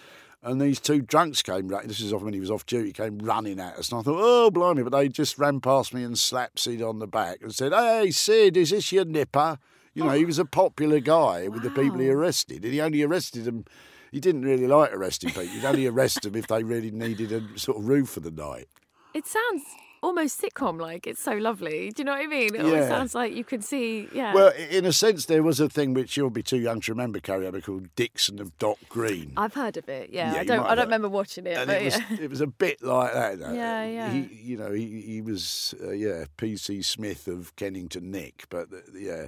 And 0.43 0.61
these 0.61 0.81
two 0.81 1.03
drunks 1.03 1.43
came, 1.43 1.69
ra- 1.69 1.83
this 1.85 2.01
is 2.01 2.13
off 2.13 2.23
when 2.23 2.33
he 2.33 2.41
was 2.41 2.51
off 2.51 2.65
duty, 2.65 2.93
came 2.93 3.19
running 3.19 3.61
at 3.61 3.77
us. 3.77 3.91
And 3.91 4.01
I 4.01 4.03
thought, 4.03 4.21
oh, 4.21 4.51
blimey. 4.51 4.83
But 4.83 4.93
they 4.93 5.09
just 5.09 5.39
ran 5.39 5.61
past 5.61 5.93
me 5.93 6.03
and 6.03 6.19
slapped 6.19 6.59
Sid 6.61 6.81
on 6.81 6.99
the 6.99 7.07
back 7.07 7.41
and 7.43 7.55
said, 7.55 7.73
hey, 7.73 8.11
Sid, 8.11 8.57
is 8.57 8.71
this 8.71 8.91
your 8.91 9.05
nipper? 9.05 9.59
You 9.93 10.05
know, 10.05 10.13
he 10.13 10.25
was 10.25 10.39
a 10.39 10.47
popular 10.47 11.01
guy 11.01 11.49
with 11.49 11.63
the 11.63 11.71
people 11.71 11.99
he 11.99 12.09
arrested. 12.09 12.65
And 12.65 12.73
he 12.73 12.81
only 12.81 13.03
arrested 13.03 13.45
them. 13.45 13.67
He 14.13 14.21
didn't 14.21 14.43
really 14.43 14.67
like 14.67 14.93
arresting 14.93 15.31
people. 15.31 15.43
He'd 15.43 15.65
only 15.65 15.87
arrest 15.87 16.23
them 16.23 16.35
if 16.35 16.47
they 16.47 16.63
really 16.63 16.91
needed 16.91 17.33
a 17.33 17.59
sort 17.59 17.79
of 17.79 17.87
roof 17.87 18.09
for 18.09 18.21
the 18.21 18.31
night. 18.31 18.69
It 19.13 19.27
sounds 19.27 19.65
almost 20.03 20.41
sitcom 20.41 20.81
like. 20.81 21.07
It's 21.07 21.23
so 21.23 21.33
lovely. 21.33 21.91
Do 21.91 22.01
you 22.01 22.05
know 22.05 22.13
what 22.13 22.23
I 22.23 22.27
mean? 22.27 22.55
It 22.55 22.61
Yeah. 22.63 22.65
always 22.67 22.89
sounds 22.89 23.15
like 23.15 23.35
you 23.35 23.45
can 23.45 23.61
see. 23.63 24.09
Yeah. 24.13 24.35
Well, 24.35 24.53
in 24.71 24.85
a 24.85 24.93
sense, 24.93 25.27
there 25.27 25.43
was 25.43 25.61
a 25.61 25.69
thing 25.69 25.95
which 25.95 26.17
you'll 26.17 26.31
be 26.31 26.43
too 26.43 26.59
young 26.59 26.81
to 26.83 26.93
remember, 26.93 27.21
Carrie, 27.21 27.61
called 27.63 27.95
Dixon 27.97 28.41
of 28.41 28.57
Dock 28.59 28.79
Green. 28.89 29.33
I've 29.37 29.55
heard 29.55 29.77
of 29.77 29.89
it. 29.89 30.11
Yeah, 30.11 30.35
Yeah, 30.35 30.41
I 30.41 30.45
don't. 30.45 30.67
I 30.67 30.75
don't 30.75 30.87
remember 30.87 31.09
watching 31.09 31.47
it, 31.47 31.57
and 31.57 31.67
but 31.69 31.83
it 31.83 31.85
was 31.85 31.99
yeah. 31.99 32.17
it 32.25 32.31
was 32.31 32.41
a 32.41 32.47
bit 32.47 32.83
like 32.83 33.13
that. 33.13 33.39
though. 33.39 33.53
Yeah, 33.53 33.85
yeah. 33.85 34.11
He, 34.13 34.35
you 34.43 34.57
know, 34.57 34.73
he 34.73 35.01
he 35.03 35.21
was 35.21 35.75
uh, 35.83 35.91
yeah 35.91 36.25
PC 36.39 36.85
Smith 36.85 37.29
of 37.29 37.55
Kennington 37.57 38.11
Nick, 38.11 38.45
but 38.49 38.69
uh, 38.73 38.79
yeah. 38.99 39.27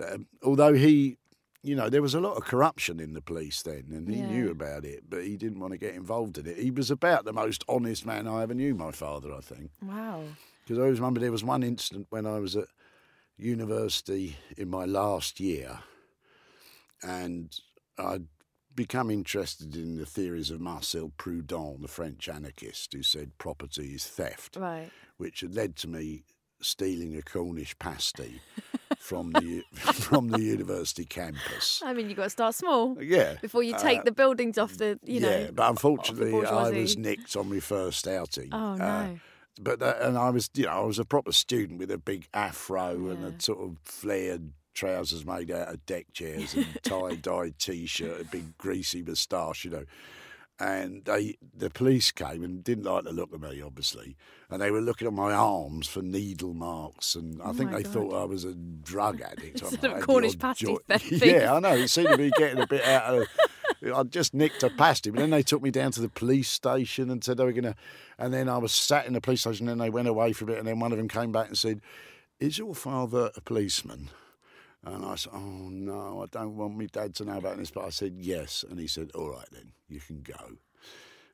Um, 0.00 0.26
although 0.44 0.72
he, 0.72 1.16
you 1.62 1.74
know, 1.76 1.88
there 1.90 2.02
was 2.02 2.14
a 2.14 2.20
lot 2.20 2.36
of 2.36 2.44
corruption 2.44 2.98
in 3.00 3.12
the 3.12 3.20
police 3.20 3.62
then, 3.62 3.86
and 3.90 4.08
he 4.08 4.20
Yeah. 4.20 4.26
knew 4.26 4.50
about 4.50 4.84
it, 4.84 5.04
but 5.10 5.24
he 5.24 5.36
didn't 5.36 5.60
want 5.60 5.72
to 5.72 5.78
get 5.78 5.94
involved 5.94 6.38
in 6.38 6.46
it. 6.46 6.56
He 6.58 6.70
was 6.70 6.90
about 6.90 7.24
the 7.24 7.32
most 7.32 7.64
honest 7.68 8.06
man 8.06 8.26
I 8.26 8.42
ever 8.42 8.54
knew. 8.54 8.74
My 8.74 8.92
father, 8.92 9.32
I 9.32 9.40
think. 9.40 9.70
Wow. 9.82 10.24
Because 10.64 10.78
I 10.78 10.82
always 10.82 11.00
remember 11.00 11.20
there 11.20 11.32
was 11.32 11.44
one 11.44 11.62
incident 11.62 12.06
when 12.10 12.26
I 12.26 12.38
was 12.38 12.56
at 12.56 12.68
university 13.36 14.36
in 14.56 14.68
my 14.70 14.84
last 14.84 15.40
year, 15.40 15.80
and 17.02 17.58
I'd 17.98 18.26
become 18.74 19.10
interested 19.10 19.74
in 19.74 19.96
the 19.96 20.06
theories 20.06 20.50
of 20.50 20.60
Marcel 20.60 21.10
Proudhon, 21.18 21.82
the 21.82 21.88
French 21.88 22.28
anarchist, 22.28 22.92
who 22.92 23.02
said 23.02 23.36
property 23.36 23.94
is 23.94 24.06
theft, 24.06 24.56
Right. 24.56 24.90
which 25.16 25.40
had 25.40 25.54
led 25.54 25.76
to 25.76 25.88
me 25.88 26.24
stealing 26.60 27.16
a 27.16 27.22
Cornish 27.22 27.78
pasty 27.78 28.40
from 28.98 29.32
the 29.32 29.62
from 29.74 30.28
the 30.28 30.40
university 30.40 31.04
campus. 31.04 31.82
I 31.84 31.92
mean, 31.92 32.08
you've 32.08 32.16
got 32.16 32.24
to 32.24 32.30
start 32.30 32.54
small 32.54 32.96
Yeah. 33.02 33.36
before 33.40 33.62
you 33.62 33.76
take 33.78 34.00
uh, 34.00 34.04
the 34.04 34.12
buildings 34.12 34.58
off 34.58 34.76
the. 34.76 34.98
You 35.04 35.20
know. 35.20 35.30
yeah, 35.30 35.50
but 35.52 35.70
unfortunately, 35.70 36.44
I 36.46 36.70
was 36.70 36.96
nicked 36.96 37.36
on 37.36 37.48
my 37.50 37.60
first 37.60 38.06
outing. 38.06 38.50
Oh 38.52 38.74
no. 38.76 38.84
Uh, 38.84 39.08
but 39.60 39.82
uh, 39.82 39.94
and 40.00 40.16
I 40.16 40.30
was, 40.30 40.48
you 40.54 40.64
know, 40.64 40.70
I 40.70 40.80
was 40.80 40.98
a 40.98 41.04
proper 41.04 41.32
student 41.32 41.78
with 41.78 41.90
a 41.90 41.98
big 41.98 42.26
afro 42.32 43.08
and 43.08 43.24
a 43.24 43.42
sort 43.42 43.60
of 43.60 43.76
flared 43.82 44.52
trousers 44.72 45.26
made 45.26 45.50
out 45.50 45.68
of 45.68 45.84
deck 45.84 46.06
chairs 46.12 46.54
and 46.54 46.66
tie 46.82 47.16
dye 47.16 47.52
t-shirt, 47.58 48.20
a 48.20 48.24
big 48.24 48.56
greasy 48.56 49.02
moustache, 49.02 49.64
you 49.64 49.70
know. 49.70 49.84
And 50.60 51.04
they, 51.06 51.36
the 51.56 51.70
police 51.70 52.12
came 52.12 52.44
and 52.44 52.62
didn't 52.62 52.84
like 52.84 53.04
the 53.04 53.12
look 53.12 53.32
of 53.32 53.40
me, 53.40 53.62
obviously. 53.62 54.14
And 54.50 54.60
they 54.60 54.70
were 54.70 54.82
looking 54.82 55.06
at 55.06 55.14
my 55.14 55.32
arms 55.32 55.88
for 55.88 56.02
needle 56.02 56.52
marks, 56.52 57.14
and 57.14 57.40
I 57.40 57.46
oh 57.46 57.52
think 57.54 57.70
Oh 57.70 57.72
my 57.72 57.78
they 57.78 57.82
God. 57.84 57.92
thought 57.92 58.14
I 58.14 58.24
was 58.24 58.44
a 58.44 58.52
drug 58.54 59.22
addict. 59.22 59.60
Sort 59.60 59.82
of 59.82 60.02
Cornish 60.02 60.38
pasty. 60.38 60.76
Yeah, 61.10 61.54
I 61.54 61.60
know. 61.60 61.72
It 61.74 61.88
seemed 61.88 62.10
to 62.10 62.18
be 62.18 62.30
getting 62.36 62.60
a 62.60 62.66
bit 62.66 62.84
out 62.84 63.20
of. 63.22 63.26
I 63.96 64.02
just 64.02 64.34
nicked 64.34 64.62
a 64.62 64.68
pasty, 64.68 65.08
but 65.10 65.20
then 65.20 65.30
they 65.30 65.42
took 65.42 65.62
me 65.62 65.70
down 65.70 65.92
to 65.92 66.02
the 66.02 66.10
police 66.10 66.50
station 66.50 67.08
and 67.10 67.24
said 67.24 67.38
they 67.38 67.44
were 67.44 67.52
going 67.52 67.64
to. 67.64 67.74
And 68.18 68.34
then 68.34 68.46
I 68.50 68.58
was 68.58 68.72
sat 68.72 69.06
in 69.06 69.14
the 69.14 69.20
police 69.22 69.40
station, 69.40 69.66
and 69.68 69.80
they 69.80 69.88
went 69.88 70.08
away 70.08 70.34
for 70.34 70.44
a 70.44 70.48
bit, 70.48 70.58
and 70.58 70.68
then 70.68 70.78
one 70.78 70.92
of 70.92 70.98
them 70.98 71.08
came 71.08 71.32
back 71.32 71.48
and 71.48 71.56
said, 71.56 71.80
"Is 72.38 72.58
your 72.58 72.74
father 72.74 73.30
a 73.34 73.40
policeman?" 73.40 74.10
And 74.84 75.04
I 75.04 75.14
said, 75.16 75.32
"Oh 75.34 75.68
no, 75.68 76.22
I 76.22 76.26
don't 76.26 76.56
want 76.56 76.76
my 76.78 76.86
dad 76.86 77.14
to 77.16 77.24
know 77.24 77.36
about 77.38 77.58
this." 77.58 77.70
But 77.70 77.84
I 77.84 77.90
said, 77.90 78.14
"Yes," 78.16 78.64
and 78.68 78.78
he 78.78 78.86
said, 78.86 79.10
"All 79.14 79.30
right 79.30 79.48
then, 79.52 79.72
you 79.88 80.00
can 80.00 80.22
go." 80.22 80.56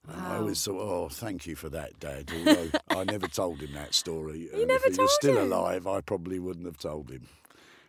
And 0.09 0.21
I 0.21 0.37
always 0.39 0.65
thought, 0.65 0.81
"Oh, 0.81 1.09
thank 1.09 1.47
you 1.47 1.55
for 1.57 1.69
that, 1.71 1.99
Dad." 2.01 2.31
Although 2.35 2.71
I 2.91 3.05
never 3.05 3.29
told 3.29 3.61
him 3.61 3.73
that 3.75 3.95
story. 3.95 4.49
and 4.53 4.67
never 4.69 4.75
if 4.75 4.83
he 4.85 4.91
told 4.97 5.05
was 5.07 5.15
still 5.15 5.39
him? 5.39 5.53
alive, 5.53 5.87
I 5.87 6.01
probably 6.01 6.39
wouldn't 6.39 6.67
have 6.67 6.79
told 6.79 7.11
him. 7.11 7.29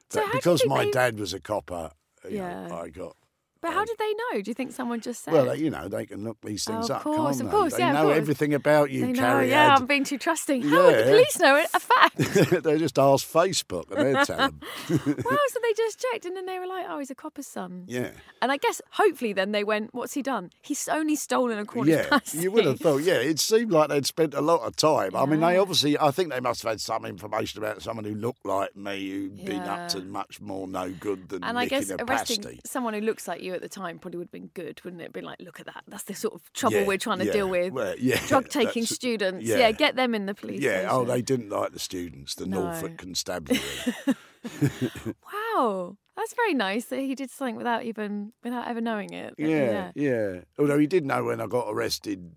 So 0.10 0.24
But 0.24 0.32
because 0.34 0.66
my 0.68 0.86
they- 0.86 0.92
dad 0.92 1.20
was 1.20 1.34
a 1.34 1.40
copper, 1.40 1.92
Yeah. 2.30 2.68
know, 2.68 2.76
I 2.78 2.90
got. 2.90 3.16
But 3.62 3.74
how 3.74 3.86
did 3.86 3.98
they 3.98 4.14
know? 4.14 4.42
Do 4.42 4.50
you 4.50 4.54
think 4.54 4.72
someone 4.72 5.02
just 5.02 5.24
said? 5.24 5.34
Well, 5.34 5.56
you 5.56 5.70
know, 5.70 5.88
they 5.88 6.06
can 6.06 6.24
look 6.24 6.38
these 6.42 6.68
oh, 6.68 6.74
things 6.74 6.90
Oh, 6.90 6.96
up, 6.96 7.06
of 7.06 7.16
course, 7.16 7.38
can't 7.38 7.48
of 7.48 7.56
course, 7.56 7.74
they 7.74 7.80
yeah, 7.80 7.90
of 7.90 7.94
know 7.96 8.04
course. 8.04 8.18
everything 8.18 8.54
about 8.54 8.92
you, 8.92 9.02
they 9.02 9.12
know. 9.14 9.20
Carrie 9.20 9.50
Yeah. 9.50 9.76
I'm 9.76 9.86
being 9.86 10.04
too 10.04 10.18
trusting. 10.18 10.64
How 10.64 10.86
would 10.86 10.98
the 10.98 11.04
police 11.04 11.40
know 11.40 11.56
it? 11.56 11.70
A 11.74 11.80
fact. 11.80 12.18
they 12.64 12.78
just 12.78 12.98
ask 13.00 13.28
Facebook 13.28 13.92
and 13.92 14.16
they'd 14.16 14.26
tell 14.26 14.38
them. 14.38 14.60
wow, 14.90 15.38
so 15.48 15.60
they 15.62 15.74
just 15.76 16.00
checked 16.12 16.26
and 16.26 16.36
then 16.36 16.46
they 16.46 16.60
were 16.60 16.68
like, 16.68 16.86
"Oh, 16.90 17.00
he's 17.00 17.12
a 17.12 17.16
copper's 17.16 17.48
son." 17.48 17.86
Yeah. 17.88 18.12
And 18.42 18.52
I 18.52 18.58
guess 18.58 18.82
hopefully 18.92 19.34
then 19.34 19.52
they 19.52 19.64
went, 19.64 19.94
"What's 19.94 20.14
he 20.14 20.22
done? 20.22 20.52
He's 20.62 20.88
only 20.88 21.16
stolen 21.16 21.58
a 21.60 21.66
quarter." 21.66 21.92
yeah, 21.92 22.08
pasty." 22.10 22.40
you 22.40 22.52
would 22.52 22.66
have 22.66 22.80
thought. 22.80 23.02
Yeah, 23.04 23.16
it 23.16 23.40
seemed 23.40 23.72
like 23.72 23.90
they'd 23.90 24.06
spent 24.06 24.34
a 24.34 24.42
lot 24.42 24.62
of 24.62 24.76
time. 24.76 25.16
I 25.16 25.26
mean, 25.26 25.40
they 25.40 25.58
obviously. 25.58 25.98
I 26.00 26.12
think 26.12 26.32
they 26.32 26.40
must 26.40 26.64
have 26.64 26.72
had 26.72 26.82
some 26.82 27.06
information 27.06 27.62
about 27.62 27.82
someone 27.82 28.06
who 28.06 28.16
looked 28.16 28.46
like 28.46 28.76
me, 28.76 29.10
who'd 29.10 29.46
been 29.46 29.62
up 29.62 29.90
to 29.90 30.02
much 30.02 30.40
more 30.42 30.68
no 30.68 30.92
good 30.92 31.30
than 31.30 31.44
And 31.44 31.58
I 31.58 31.66
guess 31.66 31.90
a 31.90 31.96
arresting 32.04 32.44
pasty. 32.44 32.60
someone 32.66 32.94
who 32.94 33.02
looks 33.02 33.28
like 33.28 33.42
you 33.42 33.47
at 33.54 33.62
the 33.62 33.70
time 33.70 34.00
probably 34.00 34.18
would 34.20 34.26
have 34.28 34.32
been 34.32 34.50
good, 34.54 34.80
wouldn't 34.84 35.02
it? 35.02 35.14
Be 35.14 35.22
like, 35.22 35.40
look 35.42 35.60
at 35.60 35.66
that. 35.68 35.84
That's 35.88 36.04
the 36.04 36.14
sort 36.14 36.34
of 36.36 36.52
trouble 36.54 36.78
Yeah, 36.78 36.86
we're 36.86 36.98
trying 36.98 37.20
to 37.20 37.26
yeah, 37.26 37.32
deal 37.34 37.50
with. 37.50 37.74
well, 37.74 37.96
yeah, 38.00 38.20
Drug 38.28 38.50
taking 38.50 38.86
students. 38.86 39.46
yeah. 39.46 39.58
Yeah. 39.58 39.72
get 39.72 39.96
them 39.96 40.14
in 40.16 40.26
the 40.26 40.34
police. 40.34 40.62
Yeah. 40.62 40.88
Oh, 40.90 41.06
they 41.06 41.22
didn't 41.22 41.50
like 41.50 41.72
the 41.74 41.80
students, 41.80 42.36
the 42.36 42.46
No. 42.46 42.64
Norfolk 42.64 42.98
Constabulary. 42.98 43.64
Wow, 45.56 45.98
that's 46.16 46.34
very 46.34 46.54
nice 46.54 46.86
that 46.86 47.00
he 47.00 47.16
did 47.16 47.30
something 47.30 47.56
without 47.56 47.84
even 47.84 48.32
without 48.44 48.68
ever 48.68 48.82
knowing 48.82 49.14
it. 49.14 49.34
Yeah, 49.38 49.92
yeah. 49.96 50.42
Although 50.58 50.78
he 50.80 50.88
did 50.88 51.06
know 51.06 51.24
when 51.26 51.42
I 51.42 51.48
got 51.48 51.68
arrested 51.70 52.32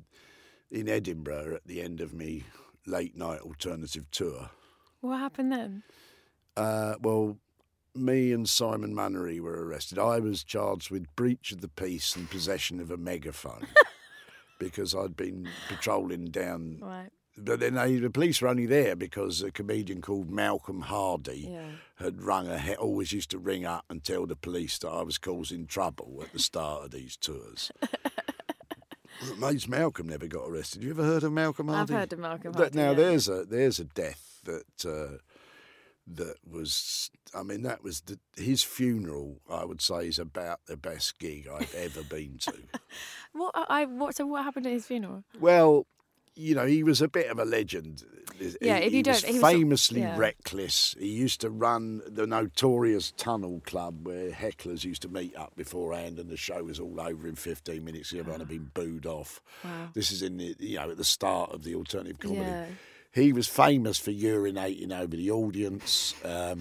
in 0.70 0.88
Edinburgh 0.88 1.56
at 1.56 1.66
the 1.66 1.80
end 1.82 2.00
of 2.00 2.12
me 2.12 2.44
late 2.86 3.16
night 3.16 3.40
alternative 3.40 4.10
tour. 4.10 4.50
What 5.00 5.18
happened 5.18 5.52
then? 5.52 5.82
Uh, 6.56 6.94
well, 7.00 7.38
me 7.94 8.32
and 8.32 8.48
Simon 8.48 8.94
Munnery 8.94 9.40
were 9.40 9.64
arrested. 9.64 9.98
I 9.98 10.18
was 10.20 10.44
charged 10.44 10.90
with 10.90 11.14
breach 11.16 11.52
of 11.52 11.60
the 11.60 11.68
peace 11.68 12.16
and 12.16 12.30
possession 12.30 12.80
of 12.80 12.90
a 12.90 12.96
megaphone 12.96 13.66
because 14.58 14.94
I'd 14.94 15.16
been 15.16 15.48
patrolling 15.68 16.26
down. 16.26 16.78
Right. 16.80 17.10
But 17.36 17.60
then 17.60 17.74
they, 17.74 17.96
the 17.96 18.10
police 18.10 18.42
were 18.42 18.48
only 18.48 18.66
there 18.66 18.94
because 18.96 19.40
a 19.40 19.50
comedian 19.50 20.02
called 20.02 20.30
Malcolm 20.30 20.82
Hardee 20.82 21.48
Yeah. 21.50 21.70
had 21.96 22.20
rung 22.22 22.48
a 22.48 22.74
always 22.74 23.12
used 23.12 23.30
to 23.30 23.38
ring 23.38 23.64
up 23.64 23.84
and 23.88 24.04
tell 24.04 24.26
the 24.26 24.36
police 24.36 24.78
that 24.78 24.90
I 24.90 25.02
was 25.02 25.16
causing 25.16 25.66
trouble 25.66 26.20
at 26.22 26.32
the 26.32 26.38
start 26.38 26.84
of 26.84 26.90
these 26.90 27.16
tours. 27.16 27.70
Mates 29.38 29.68
Malcolm 29.68 30.08
never 30.08 30.26
got 30.26 30.48
arrested. 30.48 30.82
You 30.82 30.90
ever 30.90 31.04
heard 31.04 31.22
of 31.24 31.32
Malcolm 31.32 31.68
Hardee? 31.68 31.94
I've 31.94 32.00
heard 32.00 32.12
of 32.12 32.18
Malcolm 32.18 32.52
Hardee, 32.54 32.76
now 32.76 32.90
yeah. 32.90 32.94
there's 32.94 33.28
a 33.28 33.44
there's 33.44 33.78
a 33.78 33.84
death 33.84 34.40
that 34.44 34.86
uh, 34.86 35.18
that 36.16 36.36
was. 36.48 37.10
I 37.34 37.42
mean, 37.42 37.62
that 37.62 37.82
was 37.82 38.00
the, 38.02 38.18
his 38.36 38.62
funeral. 38.62 39.40
I 39.48 39.64
would 39.64 39.80
say 39.80 40.08
is 40.08 40.18
about 40.18 40.60
the 40.66 40.76
best 40.76 41.18
gig 41.18 41.48
I've 41.48 41.74
ever 41.74 42.02
been 42.02 42.38
to. 42.38 42.54
What 43.32 43.54
I 43.54 43.84
what 43.84 44.16
so 44.16 44.26
what 44.26 44.42
happened 44.42 44.66
at 44.66 44.72
his 44.72 44.86
funeral? 44.86 45.22
Well, 45.38 45.86
you 46.34 46.54
know, 46.54 46.66
he 46.66 46.82
was 46.82 47.00
a 47.00 47.08
bit 47.08 47.30
of 47.30 47.38
a 47.38 47.44
legend. 47.44 48.04
He- 48.38 48.56
Yeah, 48.60 48.78
if 48.78 48.92
you 48.92 48.98
he 48.98 49.02
don't- 49.02 49.14
was 49.14 49.24
he 49.24 49.38
was 49.38 49.52
famously 49.52 50.00
yeah. 50.00 50.16
reckless. 50.18 50.96
He 50.98 51.08
used 51.08 51.40
to 51.42 51.50
run 51.50 52.02
the 52.06 52.26
notorious 52.26 53.12
Tunnel 53.16 53.60
Club, 53.64 54.06
where 54.06 54.30
hecklers 54.30 54.84
used 54.84 55.02
to 55.02 55.08
meet 55.08 55.36
up 55.36 55.54
beforehand, 55.54 56.18
and 56.18 56.28
the 56.28 56.36
show 56.36 56.64
was 56.64 56.80
all 56.80 57.00
over 57.00 57.28
in 57.28 57.36
15 57.36 57.84
minutes. 57.84 58.12
Everyone 58.12 58.40
had 58.40 58.48
ah. 58.48 58.50
been 58.50 58.70
booed 58.74 59.06
off. 59.06 59.40
Wow. 59.62 59.90
This 59.94 60.10
is 60.10 60.22
in 60.22 60.38
the 60.38 60.56
you 60.58 60.76
know 60.76 60.90
at 60.90 60.96
the 60.96 61.04
start 61.04 61.52
of 61.52 61.62
the 61.62 61.74
alternative 61.74 62.18
comedy. 62.18 62.40
Yeah. 62.40 62.66
He 63.12 63.32
was 63.32 63.48
famous 63.48 63.98
for 63.98 64.12
urinating 64.12 64.92
over 64.96 65.16
the 65.16 65.30
audience, 65.30 66.14
um, 66.24 66.60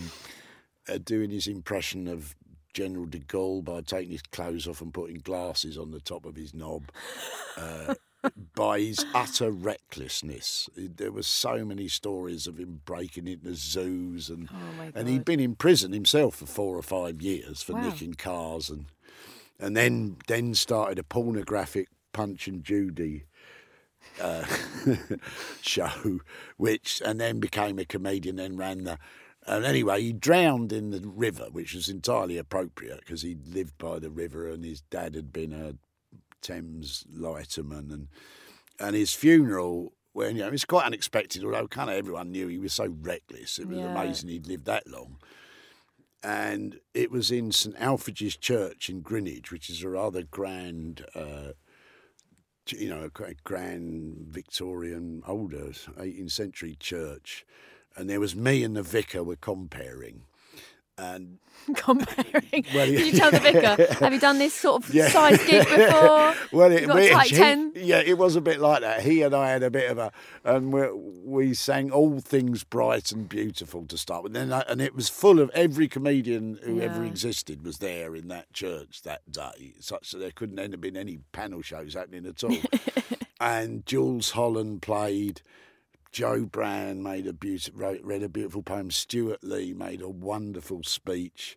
uh, 0.87 0.97
doing 0.97 1.29
his 1.29 1.47
impression 1.47 2.07
of 2.07 2.35
General 2.73 3.05
de 3.05 3.19
Gaulle 3.19 3.63
by 3.63 3.81
taking 3.81 4.11
his 4.11 4.21
clothes 4.23 4.67
off 4.67 4.81
and 4.81 4.93
putting 4.93 5.17
glasses 5.17 5.77
on 5.77 5.91
the 5.91 5.99
top 5.99 6.25
of 6.25 6.35
his 6.35 6.53
knob. 6.53 6.83
Uh, 7.57 7.93
by 8.55 8.79
his 8.79 9.05
utter 9.13 9.51
recklessness, 9.51 10.69
there 10.75 11.11
were 11.11 11.23
so 11.23 11.63
many 11.63 11.87
stories 11.87 12.47
of 12.47 12.57
him 12.59 12.81
breaking 12.83 13.27
into 13.27 13.53
zoos, 13.55 14.29
and 14.29 14.49
Oh 14.51 14.89
and 14.93 15.07
he'd 15.07 15.25
been 15.25 15.39
in 15.39 15.55
prison 15.55 15.93
himself 15.93 16.35
for 16.35 16.45
four 16.45 16.77
or 16.77 16.81
five 16.81 17.21
years 17.21 17.61
for 17.61 17.73
Wow. 17.73 17.81
nicking 17.81 18.15
cars, 18.15 18.69
and 18.69 18.85
and 19.59 19.75
then 19.77 20.17
then 20.27 20.53
started 20.53 20.99
a 20.99 21.03
pornographic 21.03 21.87
Punch 22.11 22.47
and 22.47 22.63
Judy 22.63 23.23
uh, 24.21 24.45
show, 25.61 26.19
which 26.57 27.01
and 27.05 27.19
then 27.19 27.39
became 27.39 27.79
a 27.79 27.85
comedian, 27.85 28.37
then 28.37 28.57
ran 28.57 28.83
the. 28.83 28.97
And 29.47 29.65
anyway, 29.65 30.01
he 30.01 30.13
drowned 30.13 30.71
in 30.71 30.91
the 30.91 31.01
river, 31.07 31.47
which 31.51 31.73
was 31.73 31.89
entirely 31.89 32.37
appropriate 32.37 32.99
because 32.99 33.21
he 33.23 33.35
lived 33.47 33.77
by 33.77 33.97
the 33.99 34.11
river 34.11 34.47
and 34.47 34.63
his 34.63 34.81
dad 34.81 35.15
had 35.15 35.31
been 35.33 35.53
a 35.53 35.73
Thames 36.41 37.03
lighterman, 37.13 37.91
and 37.91 38.07
and 38.79 38.95
his 38.95 39.13
funeral. 39.13 39.93
When 40.13 40.35
you 40.35 40.41
know, 40.43 40.49
it's 40.49 40.65
quite 40.65 40.85
unexpected, 40.85 41.43
although 41.43 41.67
kind 41.67 41.89
of 41.89 41.95
everyone 41.95 42.31
knew 42.31 42.47
he 42.47 42.57
was 42.57 42.73
so 42.73 42.87
reckless. 43.01 43.59
It 43.59 43.67
was 43.67 43.79
Yeah. 43.79 43.85
amazing 43.85 44.29
he'd 44.29 44.47
lived 44.47 44.65
that 44.65 44.87
long. 44.87 45.17
And 46.23 46.79
it 46.93 47.11
was 47.11 47.31
in 47.31 47.51
St 47.51 47.75
Alfege's 47.79 48.35
Church 48.35 48.89
in 48.89 49.01
Greenwich, 49.01 49.51
which 49.51 49.69
is 49.69 49.83
a 49.83 49.89
rather 49.89 50.23
grand 50.23 51.05
uh, 51.15 51.53
you 52.71 52.89
know, 52.89 53.03
a 53.03 53.09
gra- 53.09 53.33
grand 53.43 54.17
Victorian, 54.27 55.23
older 55.27 55.71
18th 55.97 56.31
century 56.31 56.75
church, 56.79 57.45
and 57.95 58.09
there 58.09 58.19
was 58.19 58.35
me 58.35 58.63
and 58.63 58.75
the 58.75 58.83
vicar 58.83 59.23
were 59.23 59.35
comparing, 59.35 60.23
and 60.99 61.37
Comparing. 61.75 62.65
Well, 62.73 62.85
Did 62.87 63.05
you 63.05 63.11
tell 63.19 63.29
the 63.31 63.39
vicar? 63.39 63.93
Have 63.99 64.11
you 64.13 64.19
done 64.19 64.39
this 64.39 64.53
sort 64.55 64.83
of 64.83 64.93
Yeah. 64.93 65.09
size 65.09 65.37
gig 65.45 65.67
before? 65.69 66.33
well, 66.51 66.71
it, 66.71 66.87
we- 66.91 67.13
like 67.13 67.29
10? 67.29 67.73
yeah, 67.75 67.99
it 68.03 68.17
was 68.17 68.35
a 68.35 68.41
bit 68.41 68.59
like 68.59 68.81
that. 68.81 69.01
He 69.03 69.21
and 69.21 69.35
I 69.35 69.49
had 69.49 69.61
a 69.61 69.69
bit 69.69 69.91
of 69.91 69.97
a, 69.99 70.11
and 70.43 70.73
we, 70.73 70.89
we 70.91 71.53
sang 71.53 71.91
all 71.91 72.21
things 72.21 72.63
bright 72.63 73.11
and 73.11 73.29
beautiful 73.29 73.85
to 73.87 73.97
start 73.99 74.23
with. 74.23 74.33
Then, 74.33 74.51
I, 74.51 74.61
and 74.67 74.81
it 74.81 74.95
was 74.95 75.09
full 75.09 75.39
of 75.39 75.51
every 75.53 75.87
comedian 75.87 76.59
who 76.63 76.81
ever 76.81 77.03
existed 77.03 77.63
was 77.63 77.77
there 77.77 78.15
in 78.15 78.29
that 78.29 78.51
church 78.53 79.03
that 79.03 79.31
day, 79.31 79.73
such 79.79 80.11
that 80.11 80.17
there 80.19 80.31
couldn't 80.31 80.59
end 80.59 80.73
have 80.73 80.81
been 80.81 80.97
any 80.97 81.19
panel 81.33 81.61
shows 81.61 81.93
happening 81.93 82.25
at 82.25 82.43
all. 82.43 82.55
and 83.39 83.85
Jools 83.85 84.31
Holland 84.31 84.81
played. 84.81 85.41
Joe 86.11 86.45
Brown 86.45 87.03
made 87.03 87.27
a 87.27 87.33
beautiful, 87.33 87.79
wrote, 87.79 88.01
read 88.03 88.23
a 88.23 88.29
beautiful 88.29 88.63
poem. 88.63 88.91
Stewart 88.91 89.43
Lee 89.43 89.73
made 89.73 90.01
a 90.01 90.09
wonderful 90.09 90.83
speech, 90.83 91.55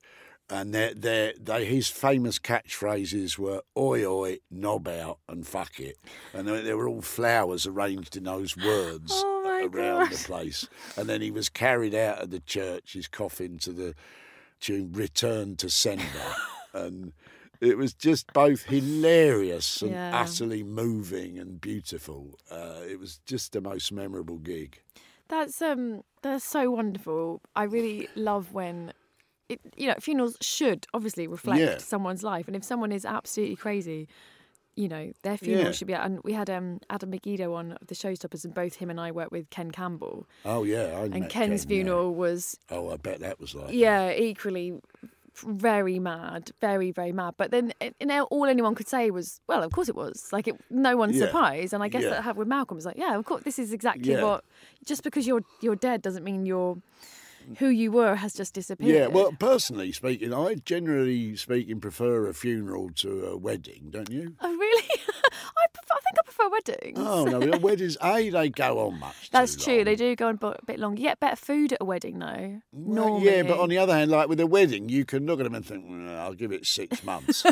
and 0.51 0.75
they 0.75 0.93
they 0.95 1.35
they 1.41 1.65
his 1.65 1.89
famous 1.89 2.39
catchphrases 2.39 3.39
were 3.39 3.63
"Oi 3.77 4.05
oi, 4.05 4.39
knob 4.51 4.89
out, 4.89 5.19
and 5.29 5.47
fuck 5.47 5.81
it," 5.81 5.97
and 6.35 6.47
they, 6.47 6.61
they 6.61 6.75
were 6.75 6.89
all 6.89 7.01
flowers 7.03 7.67
arranged 7.67 8.17
in 8.17 8.25
those 8.25 8.57
words 8.57 9.11
Oh, 9.15 9.69
around 9.73 10.11
God. 10.11 10.13
the 10.13 10.25
place. 10.25 10.69
And 10.97 11.09
then 11.09 11.23
he 11.23 11.31
was 11.31 11.49
carried 11.49 11.95
out 11.95 12.23
of 12.23 12.31
the 12.31 12.41
church, 12.41 12.93
his 12.93 13.09
coffin 13.09 13.59
to 13.61 13.73
the 13.73 13.95
tune 14.61 14.93
"Return 14.93 15.57
to 15.57 15.71
Sender," 15.71 16.35
and. 16.75 17.13
It 17.63 17.79
was 17.79 17.95
just 17.95 18.33
both 18.33 18.63
hilarious 18.65 19.83
and 19.83 19.93
Yeah. 19.93 20.21
utterly 20.21 20.63
moving 20.65 21.39
and 21.39 21.61
beautiful. 21.61 22.39
Uh, 22.51 22.81
it 22.89 22.99
was 22.99 23.21
just 23.25 23.53
the 23.53 23.61
most 23.61 23.93
memorable 23.93 24.39
gig. 24.39 24.83
That's 25.29 25.63
um 25.63 26.03
that's 26.23 26.45
so 26.45 26.71
wonderful. 26.73 27.41
I 27.57 27.63
really 27.65 28.09
love 28.17 28.53
when 28.53 28.93
it 29.49 29.61
you 29.77 29.87
know, 29.89 29.95
funerals 30.01 30.37
should 30.41 30.87
obviously 30.93 31.27
reflect 31.27 31.61
Yeah. 31.61 31.79
someone's 31.79 32.23
life. 32.23 32.47
And 32.49 32.57
if 32.57 32.65
someone 32.65 32.91
is 32.93 33.05
absolutely 33.05 33.57
crazy, 33.57 34.09
you 34.75 34.89
know, 34.89 35.13
their 35.23 35.37
funeral 35.39 35.67
Yeah. 35.67 35.73
should 35.73 35.87
be 35.87 35.95
and 35.95 36.21
we 36.25 36.33
had 36.33 36.51
um 36.51 36.81
Adam 36.91 37.13
Meggido 37.13 37.55
on 37.55 37.79
the 37.87 37.95
showstoppers 37.95 38.45
and 38.45 38.53
both 38.55 38.75
him 38.77 38.91
and 38.91 39.01
I 39.01 39.11
worked 39.13 39.33
with 39.33 39.49
Ken 39.51 39.71
Campbell. 39.71 40.27
Oh 40.45 40.65
yeah, 40.65 40.99
I 41.01 41.05
and 41.05 41.29
Ken's 41.29 41.31
Ken, 41.33 41.51
yeah. 41.53 41.85
funeral 41.85 42.15
was 42.15 42.59
Oh, 42.71 42.91
I 42.91 42.97
bet 42.97 43.21
that 43.21 43.39
was 43.41 43.55
like. 43.55 43.73
yeah, 43.73 44.13
equally 44.13 44.81
very 45.35 45.99
mad, 45.99 46.51
very 46.61 46.91
very 46.93 47.13
mad. 47.13 47.35
But 47.37 47.51
then 47.51 47.73
eh, 47.81 47.91
you 48.01 48.07
know, 48.07 48.25
all 48.25 48.47
anyone 48.47 48.75
could 48.75 48.89
say 48.89 49.11
was, 49.11 49.41
well, 49.47 49.63
of 49.63 49.73
course 49.73 49.89
it 49.89 49.95
was. 49.97 50.29
Like 50.33 50.49
it, 50.49 50.61
no 50.71 50.97
one's 50.97 51.17
Yeah. 51.17 51.27
surprised. 51.27 51.73
And 51.73 51.83
I 51.83 51.89
guess 51.89 52.03
Yeah. 52.03 52.11
that 52.11 52.23
happened 52.23 52.39
with 52.41 52.49
Malcolm. 52.49 52.77
It's 52.77 52.87
like, 52.87 52.99
yeah, 52.99 53.17
of 53.17 53.25
course, 53.25 53.43
this 53.43 53.59
is 53.59 53.73
exactly 53.73 54.13
Yeah. 54.13 54.23
what. 54.25 54.45
Just 54.85 55.03
because 55.03 55.27
you're 55.27 55.43
you're 55.61 55.77
dead 55.77 56.03
doesn't 56.03 56.25
mean 56.25 56.47
you're 56.47 56.79
who 57.59 57.67
you 57.69 57.91
were 57.91 58.15
has 58.15 58.33
just 58.35 58.55
disappeared. 58.55 58.95
Yeah, 58.95 59.07
well, 59.09 59.33
personally 59.33 59.91
speaking, 59.91 60.33
I 60.33 60.55
generally 60.55 61.35
speaking 61.35 61.81
prefer 61.81 62.29
a 62.29 62.35
funeral 62.35 62.91
to 62.97 63.25
a 63.27 63.37
wedding, 63.37 63.89
don't 63.91 64.11
you? 64.11 64.37
Oh 64.41 64.55
really? 64.55 64.85
I 64.93 65.65
prefer, 65.73 65.95
I 65.95 66.01
think 66.01 66.19
Prefer 66.33 66.51
weddings. 66.51 66.99
Oh 66.99 67.25
no, 67.25 67.39
well, 67.41 67.61
weddings 67.61 67.97
a 68.03 68.31
they 68.31 68.49
go 68.49 68.79
on 68.87 68.99
much. 68.99 69.31
That's 69.31 69.57
true. 69.57 69.77
long. 69.77 69.85
They 69.85 69.97
do 69.97 70.17
go 70.17 70.29
on 70.29 70.39
a 70.43 70.55
bit 70.65 70.79
long. 70.79 70.97
You 70.97 71.05
get 71.05 71.21
better 71.21 71.37
food 71.37 71.73
at 71.73 71.79
a 71.81 71.85
wedding, 71.85 72.19
though. 72.19 72.61
Well, 72.73 73.07
Normally. 73.09 73.27
Yeah, 73.27 73.43
but 73.43 73.59
on 73.59 73.69
the 73.69 73.79
other 73.79 73.93
hand, 73.93 74.11
like 74.11 74.29
with 74.29 74.41
a 74.41 74.47
wedding, 74.47 74.89
you 74.89 75.05
can 75.05 75.27
look 75.27 75.41
at 75.41 75.45
them 75.45 75.55
and 75.55 75.65
think, 75.67 75.87
"Mm, 75.87 76.17
I'll 76.17 76.35
give 76.35 76.53
it 76.53 76.67
six 76.67 77.05
months. 77.05 77.45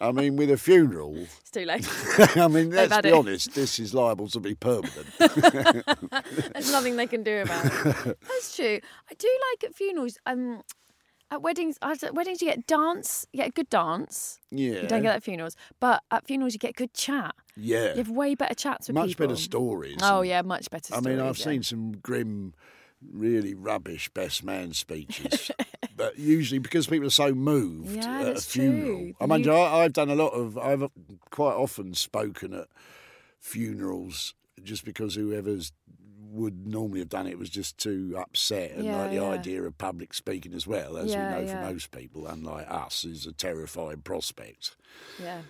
I 0.00 0.12
mean, 0.12 0.36
with 0.36 0.50
a 0.50 0.56
funeral, 0.56 1.14
it's 1.16 1.50
too 1.50 1.64
late. 1.64 1.88
I 2.36 2.48
mean, 2.48 2.70
let's 2.70 3.00
be 3.02 3.08
it. 3.10 3.14
honest, 3.14 3.54
this 3.54 3.78
is 3.78 3.94
liable 3.94 4.28
to 4.28 4.40
be 4.40 4.54
permanent. 4.54 5.06
There's 5.18 6.72
nothing 6.72 6.96
they 6.96 7.06
can 7.06 7.22
do 7.22 7.42
about 7.42 7.66
it. 7.66 8.18
That's 8.26 8.56
true. 8.56 8.80
I 9.10 9.14
do 9.14 9.28
like 9.52 9.64
at 9.70 9.76
funerals. 9.76 10.18
Um, 10.26 10.62
at 11.30 11.42
weddings, 11.42 11.76
at 11.82 12.14
weddings 12.14 12.40
you 12.40 12.48
get 12.48 12.66
dance. 12.66 13.26
You 13.32 13.38
get 13.38 13.48
a 13.48 13.52
good 13.52 13.68
dance. 13.68 14.40
Yeah. 14.50 14.82
You 14.82 14.88
don't 14.88 15.02
get 15.02 15.08
that 15.10 15.16
at 15.16 15.22
funerals, 15.24 15.56
but 15.80 16.02
at 16.10 16.26
funerals 16.26 16.52
you 16.52 16.58
get 16.58 16.76
good 16.76 16.94
chat. 16.94 17.34
Yeah. 17.56 17.90
You 17.90 17.96
have 17.98 18.10
way 18.10 18.34
better 18.34 18.54
chats 18.54 18.88
with 18.88 18.94
Much 18.94 19.08
people. 19.10 19.26
better 19.28 19.36
stories. 19.40 19.98
Oh 20.02 20.22
yeah, 20.22 20.42
much 20.42 20.70
better. 20.70 20.94
Stories. 20.94 21.06
I 21.06 21.10
mean, 21.10 21.20
I've 21.20 21.38
yeah. 21.38 21.44
seen 21.44 21.62
some 21.62 21.92
grim, 21.92 22.54
really 23.12 23.54
rubbish 23.54 24.08
best 24.10 24.44
man 24.44 24.72
speeches, 24.72 25.50
but 25.96 26.18
usually 26.18 26.58
because 26.58 26.86
people 26.86 27.06
are 27.08 27.10
so 27.10 27.34
moved 27.34 27.90
Yeah, 27.96 28.20
at 28.20 28.36
a 28.36 28.40
funeral. 28.40 28.86
true. 28.98 29.12
I 29.20 29.26
mean, 29.26 29.44
You- 29.44 29.52
I, 29.52 29.84
I've 29.84 29.92
done 29.92 30.10
a 30.10 30.14
lot 30.14 30.28
of. 30.28 30.56
I've 30.58 30.88
quite 31.30 31.54
often 31.54 31.94
spoken 31.94 32.52
at 32.54 32.68
funerals 33.40 34.34
just 34.62 34.84
because 34.84 35.14
whoever's 35.14 35.72
would 36.30 36.66
normally 36.66 36.98
have 37.00 37.08
done 37.08 37.26
it 37.26 37.38
was 37.38 37.50
just 37.50 37.78
too 37.78 38.14
upset 38.18 38.72
and 38.72 38.84
Yeah, 38.84 38.96
like 38.98 39.10
the 39.10 39.16
yeah. 39.16 39.22
idea 39.24 39.62
of 39.62 39.78
public 39.78 40.12
speaking 40.14 40.52
as 40.54 40.66
well 40.66 40.96
as 40.96 41.10
Yeah, 41.12 41.38
we 41.38 41.42
know 41.42 41.46
for 41.52 41.58
most 41.60 41.90
people 41.90 42.26
unlike 42.26 42.66
us 42.70 43.04
is 43.04 43.26
a 43.26 43.32
terrifying 43.32 44.02
prospect 44.02 44.76
Yeah. 45.22 45.42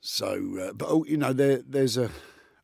so, 0.00 0.58
uh, 0.60 0.72
but 0.72 0.88
oh, 0.88 1.04
you 1.04 1.16
know, 1.16 1.32
there, 1.32 1.62
there's 1.66 1.96
a. 1.96 2.10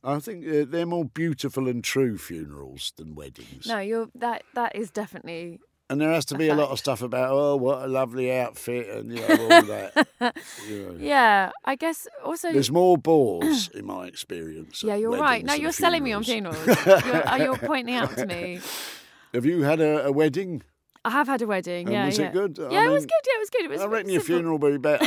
I 0.05 0.19
think 0.21 0.47
uh, 0.47 0.64
they're 0.69 0.87
more 0.87 1.05
beautiful 1.05 1.69
and 1.69 1.83
true 1.83 2.19
funerals 2.19 2.93
than 2.97 3.14
weddings. 3.16 3.66
No, 3.66 3.79
you're 3.81 4.09
that. 4.14 4.45
That 4.55 4.75
is 4.77 4.91
definitely. 4.91 5.59
And 5.91 5.99
there 6.01 6.12
has 6.12 6.26
to 6.26 6.36
be 6.36 6.49
a 6.49 6.55
lot 6.55 6.68
of 6.70 6.78
stuff 6.78 7.01
about, 7.01 7.30
oh, 7.32 7.57
what 7.57 7.82
a 7.82 7.86
lovely 7.86 8.30
outfit, 8.30 8.89
and 8.89 9.11
you 9.11 9.26
know, 9.26 9.28
all 9.28 9.62
that. 9.62 10.07
you 10.68 10.82
know. 10.82 10.97
Yeah, 10.99 11.51
I 11.64 11.76
guess 11.76 12.07
also. 12.22 12.53
There's 12.53 12.70
more 12.70 12.99
bores 12.99 13.68
in 13.74 13.86
my 13.86 14.07
experience. 14.07 14.82
yeah, 14.82 14.97
you're 14.97 15.16
right. 15.16 15.43
No, 15.43 15.55
you're 15.55 15.72
selling 15.72 16.05
me 16.05 16.12
on 16.12 16.24
funerals. 16.24 16.66
you're, 16.86 17.28
uh, 17.28 17.36
you're 17.36 17.57
pointing 17.57 17.95
out 17.95 18.14
to 18.18 18.26
me. 18.26 18.61
Have 19.34 19.47
you 19.47 19.62
had 19.62 19.80
a, 19.80 20.07
a 20.07 20.12
wedding? 20.12 20.62
I 21.05 21.11
have 21.11 21.28
had 21.28 21.41
a 21.43 21.47
wedding. 21.47 21.86
And 21.86 21.95
yeah, 21.95 22.07
was 22.07 22.18
it 22.18 22.22
yeah. 22.22 22.32
good? 22.32 22.59
I 22.59 22.70
Yeah, 22.70 22.89
it 22.89 22.93
was 22.93 23.07
good. 23.07 23.12
Yeah, 23.26 23.32
it 23.34 23.41
was 23.41 23.51
good. 23.51 23.64
It 23.64 23.70
was. 23.70 23.80
I 23.80 23.86
reckon 23.86 24.11
your 24.11 24.20
funeral 24.20 24.59
will 24.59 24.72
be 24.72 24.78
better. 24.78 25.07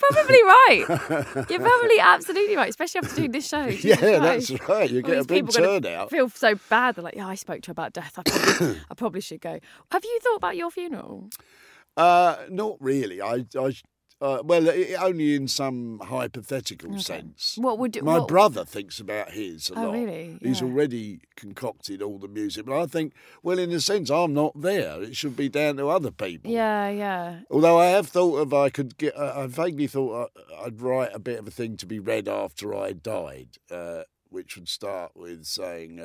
You're 0.00 0.24
probably 0.24 0.42
right. 0.44 1.46
You're 1.50 1.60
probably 1.68 1.98
absolutely 2.00 2.56
right, 2.56 2.70
especially 2.70 3.00
after 3.00 3.16
doing 3.16 3.32
this 3.32 3.48
show. 3.48 3.70
Jesus 3.70 4.00
yeah, 4.00 4.18
that's 4.18 4.50
right. 4.68 4.90
You 4.90 5.02
get 5.02 5.18
a 5.18 5.24
big 5.24 5.50
turnout. 5.50 6.10
Feel 6.10 6.28
so 6.28 6.54
bad. 6.68 6.96
They're 6.96 7.04
like, 7.04 7.16
yeah, 7.16 7.28
I 7.28 7.34
spoke 7.34 7.62
to 7.62 7.68
her 7.68 7.72
about 7.72 7.92
death. 7.92 8.18
I 8.18 8.22
probably, 8.22 8.80
I 8.90 8.94
probably 8.94 9.20
should 9.20 9.40
go. 9.40 9.58
Have 9.92 10.04
you 10.04 10.18
thought 10.22 10.36
about 10.36 10.56
your 10.56 10.70
funeral? 10.70 11.28
Uh, 11.96 12.36
not 12.48 12.76
really. 12.80 13.20
I, 13.20 13.44
I 13.58 13.74
uh, 14.20 14.42
well, 14.44 14.68
i 14.70 14.94
only 15.00 15.34
in 15.34 15.48
some 15.48 16.00
hypothetical 16.04 16.98
sense. 16.98 17.56
What 17.58 17.78
would 17.78 18.02
My 18.02 18.18
what, 18.18 18.28
brother 18.28 18.64
thinks 18.64 19.00
about 19.00 19.30
his 19.32 19.70
a 19.70 19.74
Oh, 19.78 19.82
lot. 19.84 19.92
really? 19.94 20.38
He's 20.42 20.60
already 20.62 21.20
concocted 21.36 22.02
all 22.02 22.18
the 22.18 22.28
music, 22.28 22.66
but 22.66 22.78
I 22.80 22.86
think, 22.86 23.14
well, 23.42 23.58
in 23.58 23.70
a 23.72 23.80
sense, 23.80 24.10
I'm 24.10 24.34
not 24.34 24.60
there. 24.60 25.02
It 25.02 25.16
should 25.16 25.36
be 25.36 25.48
down 25.48 25.76
to 25.76 25.88
other 25.88 26.10
people. 26.10 26.50
Yeah, 26.50 26.88
yeah. 26.90 27.40
Although 27.50 27.78
I 27.78 27.86
have 27.86 28.08
thought 28.08 28.36
of, 28.36 28.52
I 28.52 28.68
could 28.70 28.98
get. 28.98 29.16
uh, 29.16 29.32
I 29.36 29.46
vaguely 29.46 29.86
thought 29.86 30.30
I- 30.36 30.64
I'd 30.66 30.80
write 30.80 31.10
a 31.14 31.18
bit 31.18 31.38
of 31.38 31.46
a 31.48 31.50
thing 31.50 31.76
to 31.78 31.86
be 31.86 31.98
read 31.98 32.28
after 32.28 32.74
I 32.74 32.92
died, 32.92 33.58
uh, 33.70 34.02
which 34.28 34.56
would 34.56 34.68
start 34.68 35.12
with 35.16 35.44
saying. 35.46 35.98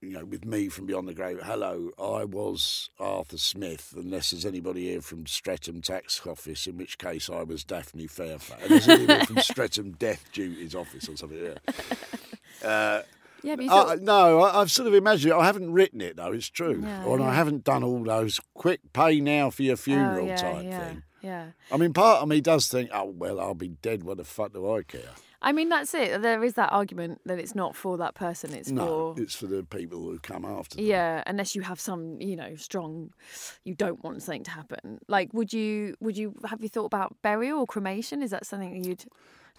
You 0.00 0.10
know, 0.10 0.24
with 0.24 0.44
me 0.44 0.68
from 0.68 0.86
beyond 0.86 1.08
the 1.08 1.14
grave. 1.14 1.40
Hello, 1.42 1.90
I 1.98 2.22
was 2.22 2.88
Arthur 3.00 3.36
Smith, 3.36 3.94
unless 3.96 4.30
there's 4.30 4.46
anybody 4.46 4.90
here 4.90 5.00
from 5.00 5.26
Streatham 5.26 5.82
Tax 5.82 6.24
Office, 6.24 6.68
in 6.68 6.76
which 6.76 6.98
case 6.98 7.28
I 7.28 7.42
was 7.42 7.64
Daphne 7.64 8.06
Fairfax. 8.06 8.68
There's 8.68 8.88
anybody 8.88 9.26
from 9.26 9.38
Streatham 9.40 9.90
Death 9.92 10.24
Duties 10.32 10.76
Office 10.76 11.08
or 11.08 11.16
something, 11.16 11.42
yeah. 11.42 11.72
Uh, 12.68 13.02
Yeah, 13.42 13.54
but 13.56 13.68
uh, 13.68 13.96
no, 14.00 14.40
I, 14.40 14.60
I've 14.60 14.70
sort 14.70 14.88
of 14.88 14.94
imagined 14.94 15.32
it. 15.32 15.36
I 15.36 15.46
haven't 15.46 15.72
written 15.72 16.00
it, 16.00 16.16
though, 16.16 16.32
it's 16.32 16.48
true. 16.48 16.80
Yeah, 16.82 17.04
or 17.04 17.16
and 17.16 17.24
I 17.24 17.34
haven't 17.34 17.64
done 17.64 17.82
all 17.82 18.02
those 18.02 18.40
quick 18.54 18.80
pay 18.92 19.20
now 19.20 19.50
for 19.50 19.62
your 19.62 19.76
funeral 19.76 20.26
oh, 20.26 20.28
yeah, 20.28 20.36
type 20.36 20.64
yeah, 20.64 20.88
thing. 20.88 21.02
Yeah. 21.22 21.46
I 21.72 21.76
mean, 21.76 21.92
part 21.92 22.22
of 22.22 22.28
me 22.28 22.40
does 22.40 22.68
think, 22.68 22.90
oh, 22.92 23.06
well, 23.16 23.40
I'll 23.40 23.54
be 23.54 23.68
dead. 23.68 24.04
What 24.04 24.18
the 24.18 24.24
fuck 24.24 24.52
do 24.52 24.72
I 24.72 24.82
care? 24.82 25.10
I 25.40 25.52
mean, 25.52 25.68
that's 25.68 25.94
it. 25.94 26.20
There 26.22 26.42
is 26.42 26.54
that 26.54 26.72
argument 26.72 27.20
that 27.24 27.38
it's 27.38 27.54
not 27.54 27.76
for 27.76 27.96
that 27.98 28.14
person. 28.14 28.52
It's 28.54 28.70
No, 28.70 29.14
for 29.14 29.22
it's 29.22 29.36
for 29.36 29.46
the 29.46 29.62
people 29.62 30.00
who 30.00 30.18
come 30.18 30.44
after. 30.44 30.76
them. 30.76 30.84
Yeah, 30.84 31.22
unless 31.26 31.54
you 31.54 31.62
have 31.62 31.78
some, 31.80 32.20
you 32.20 32.34
know, 32.34 32.56
strong, 32.56 33.12
you 33.64 33.74
don't 33.74 34.02
want 34.02 34.22
something 34.22 34.42
to 34.44 34.50
happen. 34.50 34.98
Like, 35.06 35.32
would 35.32 35.52
you, 35.52 35.94
would 36.00 36.16
you, 36.16 36.34
have 36.46 36.60
you 36.62 36.68
thought 36.68 36.86
about 36.86 37.16
burial 37.22 37.60
or 37.60 37.66
cremation? 37.66 38.22
Is 38.22 38.30
that 38.32 38.46
something 38.46 38.82
that 38.82 38.88
you'd, 38.88 39.04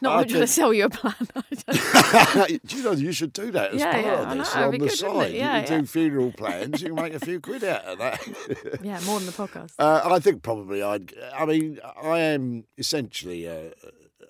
not 0.02 0.20
I 0.20 0.24
trying 0.28 0.42
to 0.42 0.48
sell 0.48 0.74
you 0.74 0.86
a 0.86 0.90
plan. 0.90 1.14
Don't- 1.34 2.50
you 2.74 2.84
know 2.84 2.92
you 2.92 3.12
should 3.14 3.32
do 3.34 3.52
that 3.52 3.74
as 3.74 3.80
Yeah, 3.80 3.92
part 3.94 4.06
yeah, 4.06 4.12
of 4.22 4.28
know, 4.30 4.36
this 4.44 4.56
on 4.56 4.72
the 4.72 4.78
good, 4.80 4.92
side? 4.92 5.34
Yeah, 5.34 5.60
you 5.62 5.66
can 5.66 5.74
yeah. 5.76 5.80
do 5.82 5.86
funeral 5.86 6.32
plans. 6.34 6.82
You 6.82 6.88
can 6.94 6.96
make 7.04 7.14
a 7.14 7.20
few 7.20 7.40
quid 7.40 7.64
out 7.64 7.84
of 7.86 7.98
that. 8.00 8.80
yeah, 8.84 9.00
more 9.06 9.20
than 9.20 9.28
the 9.28 9.32
podcast. 9.34 9.74
Uh, 9.80 10.02
I 10.04 10.20
think 10.20 10.42
probably 10.44 10.82
I'd. 10.84 11.14
I 11.34 11.46
mean, 11.46 11.80
I 12.02 12.20
am 12.20 12.66
essentially 12.78 13.46
a, 13.46 13.72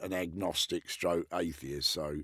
an 0.02 0.14
agnostic 0.14 0.90
stroke 0.90 1.28
atheist, 1.34 1.90
so 1.90 2.20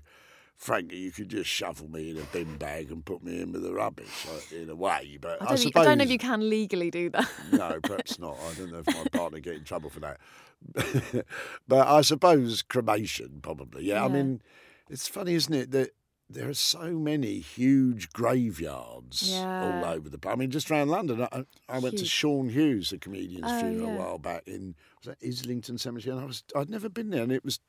frankly, 0.56 0.96
you 0.98 1.12
could 1.12 1.28
just 1.28 1.50
shovel 1.50 1.88
me 1.88 2.10
in 2.10 2.16
a 2.16 2.22
bin 2.32 2.56
bag 2.56 2.90
and 2.90 3.04
put 3.04 3.22
me 3.22 3.40
in 3.42 3.52
with 3.52 3.62
the 3.62 3.72
rubbish 3.72 4.26
like, 4.32 4.52
in 4.52 4.70
a 4.70 4.74
way. 4.74 5.18
But 5.20 5.42
I 5.42 5.44
I, 5.44 5.48
don't, 5.48 5.58
think- 5.58 5.68
suppose 5.68 5.82
I 5.82 5.88
don't 5.90 5.98
know 5.98 6.04
if 6.04 6.10
you 6.10 6.18
can 6.18 6.48
legally 6.48 6.90
do 6.90 7.10
that. 7.10 7.28
no, 7.52 7.78
perhaps 7.82 8.18
not. 8.18 8.36
I 8.50 8.54
don't 8.54 8.72
know 8.72 8.82
if 8.86 8.86
my 8.86 9.04
partner 9.12 9.38
get 9.40 9.54
in 9.54 9.64
trouble 9.64 9.90
for 9.90 10.00
that. 10.00 10.18
but 11.68 11.86
I 11.86 12.00
suppose 12.00 12.62
cremation, 12.62 13.40
probably. 13.42 13.84
Yeah, 13.84 14.04
I 14.04 14.08
mean, 14.08 14.40
it's 14.88 15.06
funny, 15.08 15.34
isn't 15.34 15.52
it, 15.54 15.70
that 15.72 15.90
there 16.28 16.48
are 16.48 16.54
so 16.54 16.92
many 16.92 17.38
huge 17.38 18.10
graveyards 18.12 19.30
Yeah. 19.30 19.82
all 19.84 19.84
over 19.94 20.08
the 20.08 20.18
place. 20.18 20.32
I 20.32 20.36
mean, 20.36 20.50
just 20.50 20.70
around 20.70 20.88
London, 20.88 21.26
I, 21.32 21.44
I 21.68 21.78
went 21.78 21.98
to 21.98 22.04
Sean 22.04 22.48
Hughes, 22.48 22.90
the 22.90 22.98
comedian's 22.98 23.44
Oh, 23.46 23.60
funeral, 23.60 23.86
yeah. 23.88 23.94
a 23.94 23.98
while 23.98 24.18
back 24.18 24.42
in 24.46 24.74
was 24.98 25.06
that 25.16 25.26
Islington 25.26 25.78
Cemetery, 25.78 26.12
and 26.14 26.20
I 26.22 26.26
was 26.26 26.42
I'd 26.54 26.70
never 26.70 26.88
been 26.88 27.10
there, 27.10 27.22
and 27.22 27.32
it 27.32 27.44
was. 27.44 27.60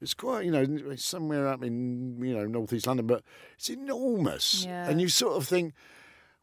It's 0.00 0.14
quite, 0.14 0.44
you 0.44 0.50
know, 0.50 0.96
somewhere 0.96 1.46
up 1.46 1.62
in, 1.62 2.18
you 2.20 2.34
know, 2.34 2.44
northeast 2.44 2.88
London, 2.88 3.06
but 3.06 3.22
it's 3.56 3.70
enormous. 3.70 4.64
Yeah. 4.64 4.88
And 4.90 5.00
you 5.00 5.08
sort 5.08 5.36
of 5.36 5.46
think, 5.46 5.74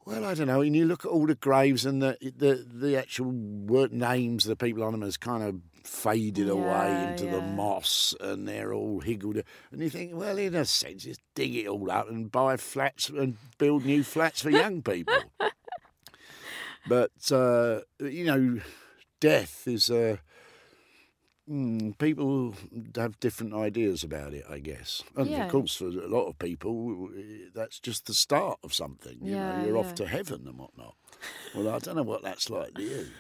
well, 0.06 0.24
I 0.24 0.34
don't 0.34 0.48
know. 0.48 0.62
And 0.62 0.74
you 0.74 0.86
look 0.86 1.04
at 1.04 1.12
all 1.12 1.28
the 1.28 1.36
graves 1.36 1.86
and 1.86 2.02
the 2.02 2.18
the, 2.22 2.66
the 2.74 2.96
actual 2.98 3.32
word 3.32 3.92
names 3.92 4.46
of 4.46 4.50
the 4.50 4.56
people 4.66 4.82
on 4.82 4.94
them 4.94 5.02
has 5.02 5.18
kind 5.18 5.44
of 5.44 5.56
faded 5.84 6.50
away 6.50 6.96
Yeah, 6.98 7.04
into 7.04 7.28
the 7.28 7.42
moss, 7.42 8.16
and 8.20 8.48
they're 8.48 8.74
all 8.74 9.00
higgled. 9.02 9.42
And 9.72 9.82
you 9.82 9.90
think, 9.90 10.12
well, 10.16 10.38
in 10.38 10.56
a 10.56 10.66
sense, 10.66 11.04
just 11.04 11.22
dig 11.36 11.56
it 11.56 11.68
all 11.68 11.90
up 11.92 12.10
and 12.10 12.32
buy 12.32 12.58
flats 12.58 13.10
and 13.10 13.38
build 13.58 13.86
new 13.86 14.04
flats 14.04 14.42
for 14.42 14.50
young 14.50 14.82
people. 14.82 15.32
but 16.88 17.12
uh, 17.32 17.82
you 18.00 18.26
know, 18.26 18.60
death 19.20 19.68
is. 19.68 19.90
Uh, 19.90 20.18
Mm, 21.50 21.98
people 21.98 22.54
have 22.96 23.20
different 23.20 23.54
ideas 23.56 24.04
about 24.04 24.34
it, 24.34 24.46
I 24.48 24.60
guess. 24.60 25.04
And 25.16 25.32
Yeah. 25.32 25.42
of 25.44 25.48
course, 25.48 25.76
for 25.76 25.88
a 25.88 26.08
lot 26.08 26.28
of 26.28 26.38
people, 26.38 27.10
that's 27.56 27.80
just 27.80 28.06
the 28.06 28.14
start 28.14 28.60
of 28.64 28.74
something. 28.74 29.20
You 29.24 29.32
Yeah, 29.32 29.38
know, 29.38 29.52
you're 29.54 29.74
yeah. 29.74 29.80
off 29.80 29.96
to 29.96 30.06
heaven 30.08 30.48
and 30.48 30.60
whatnot. 30.60 30.96
Well, 31.54 31.68
I 31.68 31.80
don't 31.80 31.96
know 31.96 32.04
what 32.04 32.22
that's 32.22 32.50
like 32.50 32.76
to 32.76 32.84
you. 32.84 33.16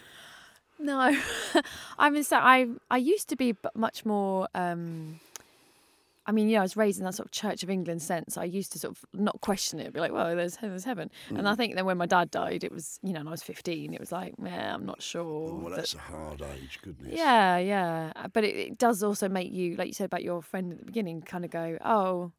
No, 0.79 1.15
I 1.99 2.09
mean, 2.09 2.23
so 2.23 2.37
I 2.37 2.67
I 2.89 2.97
used 2.97 3.27
to 3.29 3.35
be 3.35 3.55
much 3.75 4.05
more. 4.05 4.47
Um, 4.55 5.19
I 6.25 6.31
mean, 6.31 6.47
yeah, 6.47 6.59
I 6.59 6.61
was 6.61 6.77
raised 6.77 6.99
in 6.99 7.05
that 7.05 7.15
sort 7.15 7.25
of 7.27 7.31
Church 7.31 7.63
of 7.63 7.71
England 7.71 8.01
sense. 8.03 8.37
I 8.37 8.43
used 8.43 8.71
to 8.73 8.79
sort 8.79 8.95
of 8.95 9.03
not 9.13 9.41
question 9.41 9.79
it, 9.79 9.91
be 9.93 9.99
like, 9.99 10.11
"Well, 10.13 10.35
there's 10.35 10.57
there's 10.57 10.83
heaven." 10.85 11.09
And 11.29 11.39
Mm. 11.39 11.47
I 11.51 11.55
think 11.55 11.75
then 11.75 11.85
when 11.85 11.97
my 11.97 12.05
dad 12.05 12.29
died, 12.31 12.63
it 12.63 12.71
was 12.71 12.99
you 13.03 13.13
know, 13.13 13.19
and 13.19 13.27
I 13.27 13.31
was 13.31 13.41
15, 13.43 13.93
it 13.93 13.99
was 13.99 14.11
like, 14.11 14.35
yeah, 14.43 14.73
I'm 14.75 14.85
not 14.85 15.01
sure. 15.01 15.23
Oh, 15.23 15.55
well, 15.55 15.69
that- 15.71 15.77
that's 15.77 15.95
a 15.95 15.99
hard 15.99 16.41
age, 16.43 16.79
goodness. 16.83 17.13
yeah, 17.13 17.57
yeah, 17.57 18.13
Uh, 18.15 18.27
but 18.27 18.43
it, 18.43 18.55
it 18.55 18.77
does 18.77 19.01
also 19.01 19.27
make 19.27 19.51
you, 19.51 19.75
like 19.75 19.87
you 19.87 19.93
said 19.93 20.05
about 20.05 20.23
your 20.23 20.41
friend 20.43 20.71
at 20.71 20.77
the 20.79 20.85
beginning, 20.85 21.21
kind 21.23 21.43
of 21.45 21.51
go, 21.51 21.77
"Oh, 21.83 22.31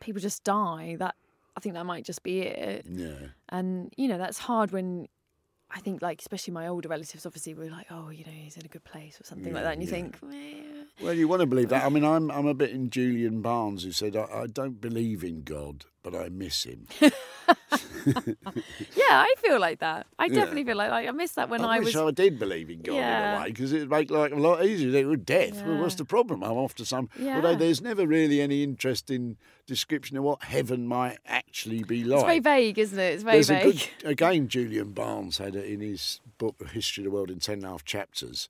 people 0.00 0.20
just 0.20 0.42
die." 0.44 0.96
That 0.98 1.14
I 1.56 1.60
think 1.60 1.76
that 1.76 1.86
might 1.86 2.04
just 2.04 2.22
be 2.24 2.40
it. 2.40 2.84
Yeah. 2.88 3.28
And 3.48 3.92
you 3.96 4.08
know, 4.08 4.18
that's 4.18 4.38
hard 4.38 4.72
when 4.72 5.06
I 5.70 5.80
think, 5.80 6.00
like, 6.00 6.20
especially 6.20 6.54
my 6.54 6.66
older 6.66 6.88
relatives, 6.88 7.26
obviously, 7.26 7.54
were 7.54 7.68
like, 7.68 7.86
"Oh, 7.90 8.08
you 8.08 8.24
know, 8.24 8.32
he's 8.32 8.56
in 8.56 8.64
a 8.64 8.68
good 8.68 8.84
place" 8.84 9.20
or 9.20 9.24
something 9.24 9.52
like 9.52 9.64
that, 9.64 9.74
and 9.74 9.82
you 9.82 9.88
yeah. 9.88 9.94
think, 9.94 10.22
"Meh." 10.22 10.84
Well, 11.02 11.12
you 11.14 11.28
want 11.28 11.40
to 11.40 11.46
believe 11.46 11.68
that. 11.68 11.84
I 11.84 11.88
mean, 11.90 12.04
I'm 12.04 12.30
I'm 12.30 12.46
a 12.46 12.54
bit 12.54 12.70
in 12.70 12.90
Julian 12.90 13.42
Barnes, 13.42 13.84
who 13.84 13.92
said, 13.92 14.16
I, 14.16 14.24
I 14.42 14.46
don't 14.46 14.80
believe 14.80 15.22
in 15.22 15.42
God, 15.42 15.84
but 16.02 16.14
I 16.14 16.28
miss 16.28 16.64
him. 16.64 16.86
"Yeah, 18.06 19.02
I 19.10 19.34
feel 19.38 19.58
like 19.60 19.80
that. 19.80 20.06
I 20.18 20.28
definitely 20.28 20.64
feel 20.64 20.76
like, 20.76 20.90
like 20.90 21.08
I 21.08 21.10
missed 21.12 21.36
that 21.36 21.48
when 21.48 21.62
I, 21.62 21.76
I, 21.76 21.78
wish 21.78 21.94
was." 21.94 21.96
I 21.96 22.10
did 22.10 22.38
believe 22.38 22.70
in 22.70 22.82
God 22.82 22.92
in 22.92 22.98
Yeah. 22.98 23.38
a 23.38 23.42
way, 23.42 23.48
because 23.50 23.72
it'd 23.72 23.90
make 23.90 24.10
life 24.10 24.32
a 24.32 24.36
lot 24.36 24.64
easier. 24.64 24.90
They 24.90 25.04
with 25.04 25.24
death. 25.26 25.62
Well, 25.64 25.78
what's 25.78 25.94
the 25.96 26.04
problem? 26.04 26.42
I'm 26.42 26.52
off 26.52 26.74
to 26.76 26.84
some. 26.84 27.08
Yeah. 27.18 27.36
Although 27.36 27.56
there's 27.56 27.80
never 27.80 28.06
really 28.06 28.40
any 28.40 28.62
interesting 28.62 29.36
description 29.66 30.16
of 30.16 30.24
what 30.24 30.42
heaven 30.44 30.86
might 30.86 31.18
actually 31.26 31.82
be 31.82 32.02
like. 32.04 32.18
It's 32.20 32.24
very 32.26 32.40
vague, 32.40 32.78
isn't 32.78 32.98
it? 32.98 33.14
It's 33.14 33.22
very 33.22 33.36
There's 33.36 33.50
a 33.50 33.54
vague. 33.54 33.88
good 34.02 34.10
again. 34.10 34.48
Julian 34.48 34.92
Barnes 34.92 35.38
had 35.38 35.54
it 35.56 35.66
in 35.66 35.80
his 35.80 36.20
book 36.38 36.56
History 36.72 37.02
of 37.04 37.10
the 37.10 37.14
World 37.14 37.30
in 37.30 37.38
ten 37.40 37.56
and 37.58 37.64
a 37.64 37.68
half 37.68 37.84
chapters. 37.84 38.48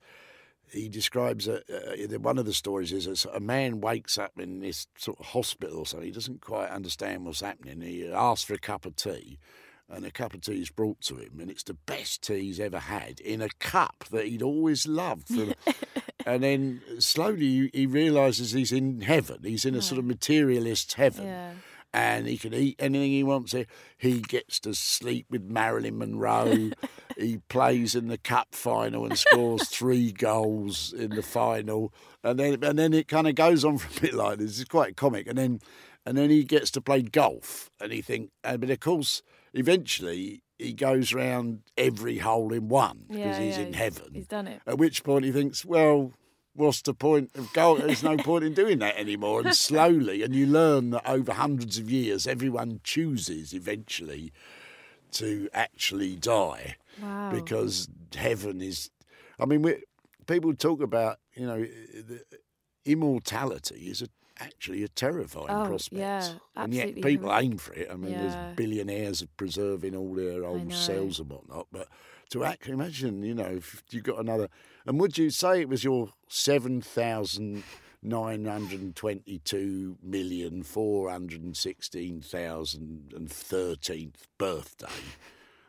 He 0.73 0.89
describes 0.89 1.49
a, 1.49 1.59
uh, 1.59 2.19
one 2.19 2.39
of 2.39 2.47
the 2.47 2.53
stories 2.53 2.93
is 2.93 3.27
a, 3.27 3.31
a 3.31 3.41
man 3.41 3.81
wakes 3.81 4.19
up 4.19 4.33
in 4.39 4.61
this 4.61 4.87
sort 4.97 5.19
of 5.19 5.27
hospital 5.27 5.85
so. 5.85 6.01
He 6.01 6.11
doesn't 6.11 6.41
quite 6.41 6.71
understand 6.71 7.25
what's 7.25 7.41
happening. 7.41 7.81
He 7.81 8.11
asks 8.11 8.45
for 8.45 8.55
a 8.55 8.59
cup 8.59 8.87
of 8.87 8.97
tea, 8.97 9.39
and 9.89 10.05
a 10.05 10.11
cup 10.11 10.35
of 10.35 10.43
tea 10.43 10.61
is 10.61 10.71
brought 10.71 11.01
to 11.03 11.17
him, 11.17 11.41
and 11.41 11.51
it's 11.51 11.63
the 11.65 11.75
best 11.75 12.23
tea 12.23 12.41
he's 12.41 12.61
ever 12.61 12.79
had 12.79 13.21
in 13.21 13.41
a 13.41 13.49
cup 13.59 14.05
that 14.11 14.27
he'd 14.27 14.43
always 14.43 14.87
loved. 14.87 15.31
And 16.27 16.43
then 16.43 16.83
slowly 16.99 17.71
he 17.73 17.87
realizes 17.87 18.53
he's 18.53 18.73
in 18.73 19.01
heaven. 19.01 19.39
He's 19.45 19.65
in 19.65 19.75
a 19.75 19.81
sort 19.81 19.99
of 19.99 20.05
materialist 20.05 20.93
heaven 20.95 21.25
Yeah. 21.25 21.53
And 21.95 22.27
he 22.27 22.37
can 22.39 22.53
eat 22.55 22.77
anything 22.79 23.11
he 23.11 23.23
wants. 23.23 23.53
He- 23.53 23.67
He 23.97 24.21
gets 24.21 24.61
to 24.61 24.75
sleep 24.75 25.27
with 25.31 25.43
Marilyn 25.43 25.99
Monroe. 25.99 26.71
he 27.17 27.39
plays 27.49 27.95
in 27.95 28.09
the 28.09 28.19
cup 28.19 28.49
final 28.53 29.05
and 29.07 29.19
scores 29.19 29.69
three 29.71 30.13
goals 30.13 30.93
in 30.93 31.11
the 31.11 31.23
final, 31.23 31.93
and 32.23 32.39
then 32.39 32.63
and 32.63 32.79
then 32.79 32.93
it 32.93 33.09
kind 33.09 33.27
of 33.29 33.35
goes 33.35 33.65
on 33.65 33.79
for 33.79 33.99
a 33.99 34.01
bit 34.03 34.15
like 34.15 34.39
this. 34.39 34.61
It's 34.61 34.69
quite 34.69 34.97
comic, 34.97 35.27
and 35.27 35.37
then 35.39 35.61
and 36.07 36.17
then 36.17 36.31
he 36.31 36.45
gets 36.45 36.71
to 36.73 36.81
play 36.81 37.03
golf, 37.03 37.71
and 37.81 37.93
he 37.93 38.01
think, 38.03 38.31
and 38.45 38.61
but 38.61 38.71
of 38.71 38.81
course, 38.81 39.23
eventually. 39.69 40.43
He 40.61 40.73
goes 40.73 41.15
round 41.15 41.61
every 41.77 42.19
hole 42.19 42.53
in 42.53 42.67
one 42.67 43.05
because 43.07 43.21
Yeah, 43.39 43.39
he's 43.41 43.59
yeah, 43.59 43.63
in 43.67 43.73
heaven. 43.75 44.09
He's 44.13 44.27
done 44.27 44.49
it. 44.49 44.61
At 44.67 44.77
which 44.77 45.05
point 45.05 45.25
he 45.25 45.31
thinks, 45.31 45.65
well, 45.65 46.15
what's 46.59 46.83
the 46.83 46.93
point 46.95 47.31
of 47.37 47.53
going? 47.53 47.87
There's 47.87 48.03
no 48.03 48.17
point 48.17 48.45
in 48.45 48.53
doing 48.55 48.79
that 48.81 48.97
anymore. 48.97 49.41
And 49.41 49.55
slowly, 49.55 50.23
and 50.23 50.35
you 50.35 50.47
learn 50.47 50.91
that 50.91 51.09
over 51.09 51.33
hundreds 51.33 51.79
of 51.79 51.91
years, 51.91 52.27
everyone 52.27 52.81
chooses 52.83 53.53
eventually 53.55 54.33
to 55.13 55.49
actually 55.55 56.17
die 56.17 56.77
Wow. 57.01 57.31
because 57.33 57.89
heaven 58.15 58.61
is. 58.61 58.91
I 59.39 59.45
mean, 59.47 59.63
we, 59.63 59.77
people 60.27 60.53
talk 60.55 60.81
about, 60.83 61.19
you 61.35 61.47
know, 61.47 61.61
the 61.61 62.25
immortality 62.85 63.89
is 63.89 64.03
a, 64.03 64.09
actually 64.41 64.83
a 64.83 64.89
terrifying 64.89 65.47
Oh, 65.51 65.67
prospect. 65.67 65.99
yeah, 66.01 66.33
and 66.57 66.75
yet 66.75 66.95
people 67.01 67.33
aim 67.35 67.59
for 67.59 67.73
it. 67.75 67.89
I 67.91 67.95
mean, 67.97 68.13
Yeah. 68.13 68.23
there's 68.23 68.57
billionaires 68.57 69.23
of 69.23 69.35
preserving 69.37 69.95
all 69.95 70.15
their 70.15 70.45
old 70.45 70.73
cells 70.73 71.21
and 71.21 71.31
whatnot, 71.31 71.67
but 71.71 71.89
to 72.31 72.45
actually 72.45 72.75
imagine, 72.75 73.23
you 73.23 73.35
know, 73.35 73.45
if 73.57 73.83
you 73.91 74.01
got 74.01 74.19
another, 74.19 74.49
and 74.87 75.01
would 75.01 75.19
you 75.19 75.31
say 75.31 75.61
it 75.61 75.69
was 75.69 75.85
your 75.85 76.13
seven 76.29 76.81
thousand 76.81 77.63
nine 78.03 78.45
hundred 78.45 78.95
twenty-two 78.95 79.97
million 80.03 80.63
four 80.63 81.11
hundred 81.11 81.57
sixteen 81.57 82.21
thousand 82.21 83.13
and 83.15 83.31
thirteenth 83.31 84.27
birthday? 84.39 84.87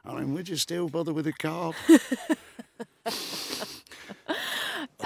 I 0.05 0.15
mean, 0.15 0.33
would 0.33 0.49
you 0.49 0.55
still 0.55 0.89
bother 0.89 1.13
with 1.13 1.27
a 1.27 1.33
card? 1.33 1.75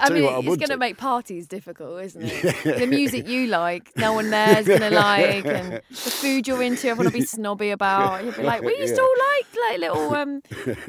I 0.03 0.09
mean, 0.13 0.23
what 0.23 0.33
I 0.33 0.37
it's 0.39 0.47
going 0.47 0.69
to 0.69 0.77
make 0.77 0.97
parties 0.97 1.47
difficult, 1.47 2.01
isn't 2.01 2.23
it? 2.23 2.63
the 2.79 2.87
music 2.87 3.27
you 3.27 3.47
like, 3.47 3.91
no 3.95 4.13
one 4.13 4.29
there's 4.29 4.67
going 4.67 4.79
to 4.81 4.89
like, 4.89 5.45
and 5.45 5.73
the 5.73 5.93
food 5.93 6.47
you're 6.47 6.61
into, 6.61 6.89
everyone 6.89 7.13
will 7.13 7.19
be 7.19 7.25
snobby 7.25 7.71
about. 7.71 8.23
You'll 8.23 8.33
be 8.33 8.43
like, 8.43 8.61
we 8.61 8.77
used 8.77 8.95
to 8.95 9.01
all 9.01 9.15
like 9.31 9.45
like 9.69 9.79
little 9.79 10.15
um, 10.15 10.41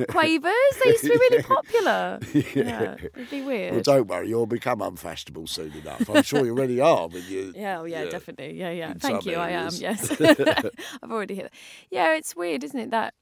quavers. 0.08 0.52
They 0.82 0.90
used 0.90 1.04
to 1.04 1.10
be 1.10 1.16
really 1.16 1.42
popular. 1.54 2.18
Yeah, 2.54 2.96
it'd 3.14 3.30
be 3.30 3.42
weird. 3.42 3.72
Well, 3.72 3.82
don't 3.82 4.08
worry, 4.08 4.28
you'll 4.28 4.46
become 4.46 4.82
unfashionable 4.82 5.46
soon 5.46 5.72
enough. 5.72 6.08
I'm 6.08 6.22
sure 6.22 6.44
you 6.44 6.52
already 6.52 6.80
are 6.80 7.08
when 7.08 7.22
you. 7.28 7.52
Yeah, 7.54 7.80
oh 7.80 7.84
yeah, 7.84 8.04
yeah, 8.04 8.10
definitely. 8.10 8.58
Yeah, 8.58 8.70
yeah. 8.70 8.92
in 8.92 8.98
Thank 8.98 9.26
you. 9.26 9.36
I 9.36 9.50
am. 9.50 9.70
Yes, 9.74 10.10
I've 10.20 11.10
already 11.10 11.36
hit. 11.36 11.44
That. 11.44 11.52
Yeah, 11.90 12.16
it's 12.16 12.34
weird, 12.34 12.64
isn't 12.64 12.78
it? 12.78 12.90
That 12.90 13.14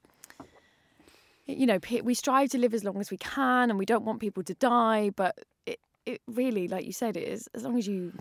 you 1.47 1.67
know, 1.67 1.79
we 2.03 2.15
strive 2.15 2.51
to 2.51 2.59
live 2.59 2.75
as 2.75 2.85
long 2.85 2.99
as 2.99 3.11
we 3.11 3.17
can, 3.17 3.71
and 3.71 3.79
we 3.79 3.87
don't 3.87 4.05
want 4.05 4.21
people 4.21 4.43
to 4.45 4.55
die. 4.55 5.11
But 5.11 5.39
it, 6.07 6.21
really, 6.27 6.69
like 6.69 6.85
you 6.87 6.93
said, 6.93 7.17
it 7.17 7.29
is 7.29 7.49
as 7.55 7.63
long 7.63 7.79
as 7.79 7.87
you, 7.87 8.13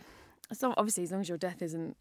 as 0.49 0.61
long, 0.61 0.73
obviously, 0.77 1.03
as 1.03 1.11
long 1.11 1.21
as 1.21 1.29
your 1.29 1.37
death 1.37 1.61
isn't 1.61 1.95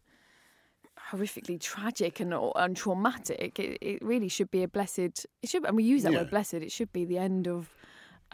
horrifically 1.11 1.59
tragic 1.59 2.19
and 2.19 2.33
or- 2.33 2.53
and 2.55 2.75
traumatic, 2.77 3.59
it, 3.59 3.77
it 3.81 4.01
really 4.01 4.27
should 4.27 4.51
be 4.51 4.63
a 4.63 4.67
blessed. 4.67 4.99
It 4.99 5.25
should, 5.45 5.65
and 5.65 5.75
we 5.75 5.83
use 5.83 6.03
that 6.03 6.11
Yeah. 6.11 6.19
word 6.19 6.29
blessed. 6.29 6.55
It 6.55 6.71
should 6.71 6.91
be 6.93 7.05
the 7.05 7.17
end 7.17 7.47
of. 7.47 7.73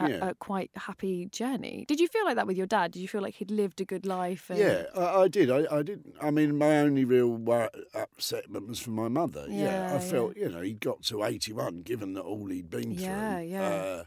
A, 0.00 0.08
Yeah. 0.08 0.28
a 0.28 0.34
quite 0.36 0.70
happy 0.76 1.26
journey. 1.26 1.84
Did 1.88 1.98
you 1.98 2.06
feel 2.06 2.24
like 2.24 2.36
that 2.36 2.46
with 2.46 2.56
your 2.56 2.68
dad? 2.68 2.92
Did 2.92 3.00
you 3.02 3.08
feel 3.08 3.20
like 3.20 3.34
he'd 3.34 3.50
lived 3.50 3.80
a 3.80 3.84
good 3.84 4.06
life? 4.06 4.48
And... 4.48 4.56
Yeah, 4.56 4.84
I, 4.96 5.22
I 5.22 5.26
did. 5.28 5.50
I, 5.50 5.66
I 5.78 5.82
did. 5.82 6.04
I 6.22 6.30
mean, 6.30 6.56
my 6.56 6.78
only 6.78 7.04
real 7.04 7.26
wor- 7.30 7.68
upsetment 7.96 8.68
was 8.68 8.78
for 8.78 8.90
my 8.90 9.08
mother. 9.08 9.46
Yeah, 9.48 9.88
Yeah, 9.88 9.96
I 9.96 9.98
felt 9.98 10.36
you 10.36 10.50
know 10.50 10.60
he 10.60 10.74
got 10.74 11.02
to 11.06 11.24
eighty 11.24 11.52
one, 11.52 11.80
given 11.82 12.12
that 12.12 12.20
all 12.22 12.46
he'd 12.46 12.70
been 12.70 12.92
Yeah, 12.92 13.38
through. 13.38 13.46
yeah. 13.48 13.68
Uh, 13.68 14.04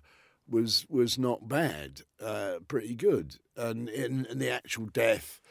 was 0.51 0.85
was 0.89 1.17
not 1.17 1.47
bad, 1.47 2.01
uh, 2.23 2.55
pretty 2.67 2.93
good, 2.95 3.37
and 3.57 3.89
in, 3.89 4.27
the 4.33 4.49
actual 4.51 4.85
death, 4.85 5.41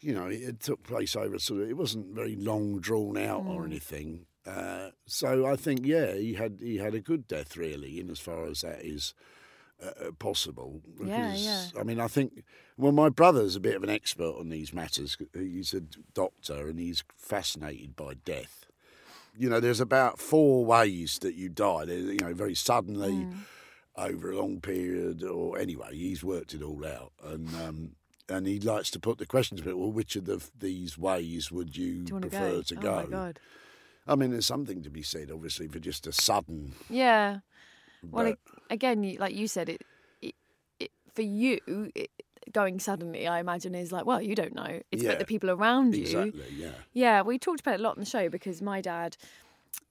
you 0.00 0.12
know, 0.14 0.26
it 0.26 0.58
took 0.60 0.82
place 0.82 1.14
over 1.14 1.38
sort 1.38 1.62
of. 1.62 1.70
It 1.70 1.76
wasn't 1.76 2.14
very 2.14 2.34
long 2.34 2.80
drawn 2.80 3.16
out 3.18 3.44
or 3.46 3.62
Mm. 3.62 3.66
anything. 3.66 4.26
Uh, 4.46 4.90
so 5.06 5.44
I 5.44 5.56
think, 5.56 5.84
yeah, 5.84 6.14
he 6.14 6.34
had 6.34 6.58
he 6.60 6.78
had 6.78 6.94
a 6.94 7.00
good 7.00 7.28
death 7.28 7.56
really, 7.56 8.00
in 8.00 8.10
as 8.10 8.18
far 8.20 8.46
as 8.46 8.62
that 8.62 8.84
is 8.84 9.12
uh, 9.82 10.10
possible. 10.18 10.80
Yeah, 10.98 11.04
because, 11.32 11.44
yeah. 11.44 11.80
I 11.80 11.82
mean, 11.82 12.00
I 12.00 12.08
think 12.08 12.44
well, 12.78 12.92
my 12.92 13.08
brother's 13.10 13.56
a 13.56 13.60
bit 13.60 13.74
of 13.76 13.82
an 13.82 13.90
expert 13.90 14.34
on 14.38 14.48
these 14.48 14.72
matters. 14.72 15.18
He's 15.34 15.74
a 15.74 15.80
doctor 16.14 16.68
and 16.68 16.78
he's 16.78 17.04
fascinated 17.16 17.94
by 17.96 18.14
death. 18.14 18.66
You 19.38 19.50
know, 19.50 19.60
there's 19.60 19.80
about 19.80 20.18
four 20.18 20.64
ways 20.64 21.18
that 21.20 21.34
you 21.34 21.48
die. 21.50 21.84
There's, 21.84 22.04
you 22.06 22.18
know, 22.22 22.32
very 22.32 22.54
suddenly, 22.54 23.12
Mm. 23.12 23.34
Over 23.98 24.30
a 24.30 24.36
long 24.36 24.60
period, 24.60 25.22
or 25.22 25.58
anyway, 25.58 25.94
he's 25.94 26.22
worked 26.22 26.54
it 26.54 26.62
all 26.62 26.84
out, 26.86 27.12
and 27.24 27.48
um, 27.66 27.90
and 28.28 28.46
he 28.46 28.58
likes 28.60 28.90
to 28.92 29.00
put 29.00 29.18
the 29.18 29.26
questions. 29.26 29.60
But 29.62 29.76
well, 29.78 29.90
which 29.92 30.16
of 30.16 30.24
the, 30.26 30.44
these 30.58 30.98
ways 30.98 31.50
would 31.50 31.76
you, 31.76 31.86
you 31.92 32.04
to 32.04 32.20
prefer 32.20 32.50
go? 32.56 32.62
to 32.62 32.76
oh 32.78 32.80
go? 32.80 32.96
my 32.96 33.04
god. 33.06 33.40
I 34.08 34.14
mean, 34.14 34.30
there's 34.30 34.46
something 34.46 34.82
to 34.82 34.90
be 34.90 35.02
said, 35.02 35.30
obviously, 35.32 35.66
for 35.68 35.78
just 35.80 36.06
a 36.06 36.12
sudden. 36.12 36.72
Yeah. 36.88 37.38
Well, 38.08 38.24
but- 38.24 38.38
again, 38.70 39.16
like 39.18 39.34
you 39.34 39.48
said, 39.48 39.68
it, 39.68 39.82
it, 40.22 40.34
it 40.78 40.90
for 41.14 41.22
you 41.22 41.90
it, 41.94 42.10
going 42.52 42.78
suddenly. 42.78 43.26
I 43.26 43.40
imagine 43.40 43.74
is 43.74 43.90
like, 43.90 44.06
well, 44.06 44.22
you 44.22 44.34
don't 44.36 44.54
know. 44.54 44.80
It's 44.92 45.02
Yeah, 45.02 45.10
about 45.10 45.18
the 45.20 45.24
people 45.24 45.50
around 45.50 45.94
you. 45.96 46.02
exactly, 46.02 46.44
yeah. 46.56 46.70
Yeah, 46.92 47.22
we 47.22 47.38
talked 47.38 47.60
about 47.60 47.74
it 47.74 47.80
a 47.80 47.82
lot 47.82 47.96
on 47.96 48.00
the 48.04 48.08
show 48.08 48.28
because 48.28 48.62
my 48.62 48.80
dad 48.80 49.16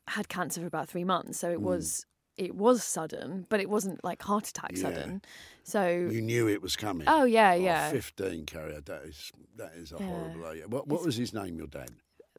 had 0.08 0.30
cancer 0.30 0.62
for 0.62 0.68
about 0.68 0.88
three 0.88 1.03
months, 1.03 1.39
so 1.39 1.49
it 1.51 1.60
Mm. 1.60 1.64
was 1.64 2.06
it 2.38 2.55
was 2.55 2.83
sudden, 2.83 3.45
but 3.49 3.59
it 3.59 3.69
wasn't 3.69 4.03
like 4.03 4.21
heart 4.21 4.47
attack 4.47 4.71
Yeah. 4.73 4.81
sudden. 4.81 5.21
So 5.63 5.88
You 5.88 6.21
knew 6.21 6.47
it 6.47 6.61
was 6.61 6.75
coming. 6.75 7.07
Oh, 7.07 7.23
yeah, 7.25 7.51
Oh, 7.53 7.63
yeah. 7.63 7.89
15 7.91 8.45
Cariad. 8.45 8.86
That 8.86 9.03
is 9.03 9.31
that 9.55 9.73
is 9.75 9.91
a 9.91 9.97
Yeah. 9.99 10.07
horrible 10.07 10.49
age. 10.51 10.63
What, 10.67 10.88
what 10.88 11.03
was 11.05 11.15
his 11.15 11.33
name, 11.33 11.57
your 11.57 11.67
dad? 11.67 11.89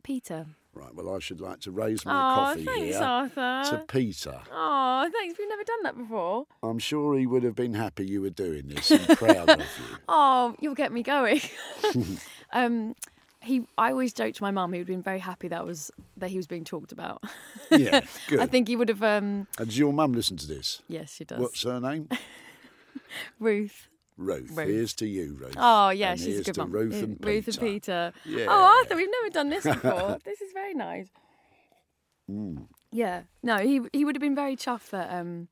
Peter. 0.02 0.46
Right. 0.74 0.94
Well, 0.94 1.14
I 1.14 1.18
should 1.20 1.40
like 1.40 1.60
to 1.60 1.70
raise 1.70 2.04
my 2.04 2.12
Oh, 2.12 2.34
coffee 2.34 2.64
thanks, 2.66 2.96
here 2.96 3.02
Arthur. 3.02 3.62
to 3.70 3.84
Peter. 3.88 4.42
Oh, 4.52 5.10
thanks. 5.10 5.38
We've 5.38 5.48
never 5.48 5.64
done 5.64 5.82
that 5.84 5.96
before. 5.96 6.46
I'm 6.62 6.78
sure 6.78 7.16
he 7.18 7.26
would 7.26 7.42
have 7.44 7.54
been 7.56 7.72
happy 7.74 8.06
you 8.06 8.20
were 8.20 8.30
doing 8.30 8.68
this 8.68 8.90
and 8.90 9.08
proud 9.16 9.48
of 9.48 9.58
you. 9.60 9.66
Oh, 10.08 10.54
you'll 10.60 10.74
get 10.74 10.92
me 10.92 11.02
going. 11.02 11.40
um, 12.52 12.94
he, 13.46 13.66
I 13.78 13.90
always 13.90 14.12
joked 14.12 14.36
to 14.36 14.42
my 14.42 14.50
mum 14.50 14.72
he 14.72 14.78
would 14.80 14.88
have 14.88 14.94
been 14.94 15.02
very 15.02 15.18
happy 15.20 15.48
that 15.48 15.64
was 15.64 15.90
that 16.18 16.30
he 16.30 16.36
was 16.36 16.46
being 16.46 16.64
talked 16.64 16.92
about. 16.92 17.22
Yeah, 17.70 18.00
good. 18.28 18.40
I 18.40 18.46
think 18.46 18.68
he 18.68 18.76
would 18.76 18.88
have. 18.88 19.02
Um, 19.02 19.46
And 19.58 19.68
does 19.68 19.78
your 19.78 19.92
mum 19.92 20.12
listen 20.12 20.36
to 20.38 20.46
this? 20.46 20.82
yes, 20.88 21.14
she 21.14 21.24
does. 21.24 21.40
What's 21.40 21.62
her 21.62 21.80
name? 21.80 22.08
Ruth. 23.38 23.88
Ruth. 24.18 24.50
Ruth. 24.52 24.68
Here's 24.68 24.94
to 24.94 25.06
you, 25.06 25.36
Ruth. 25.40 25.54
Oh 25.56 25.90
yeah, 25.90 26.12
And 26.12 26.20
she's 26.20 26.40
a 26.40 26.42
good 26.44 26.54
to 26.54 26.60
mum. 26.62 26.70
Ruth 26.72 27.02
and 27.02 27.18
Ruth 27.24 27.44
Peter. 27.46 27.60
and 27.60 27.60
Peter. 27.70 28.12
Yeah. 28.24 28.46
Oh, 28.48 28.78
Arthur, 28.80 28.96
we've 28.96 29.10
never 29.22 29.30
done 29.30 29.48
this 29.50 29.64
before. 29.74 30.18
this 30.24 30.40
is 30.40 30.52
very 30.52 30.74
nice. 30.74 31.08
Mm. 32.30 32.66
Yeah. 32.90 33.22
No, 33.42 33.58
he 33.58 33.80
he 33.92 34.04
would 34.04 34.14
have 34.16 34.20
been 34.22 34.34
very 34.34 34.56
chuffed 34.56 34.90
that. 34.90 35.12
Um, 35.12 35.48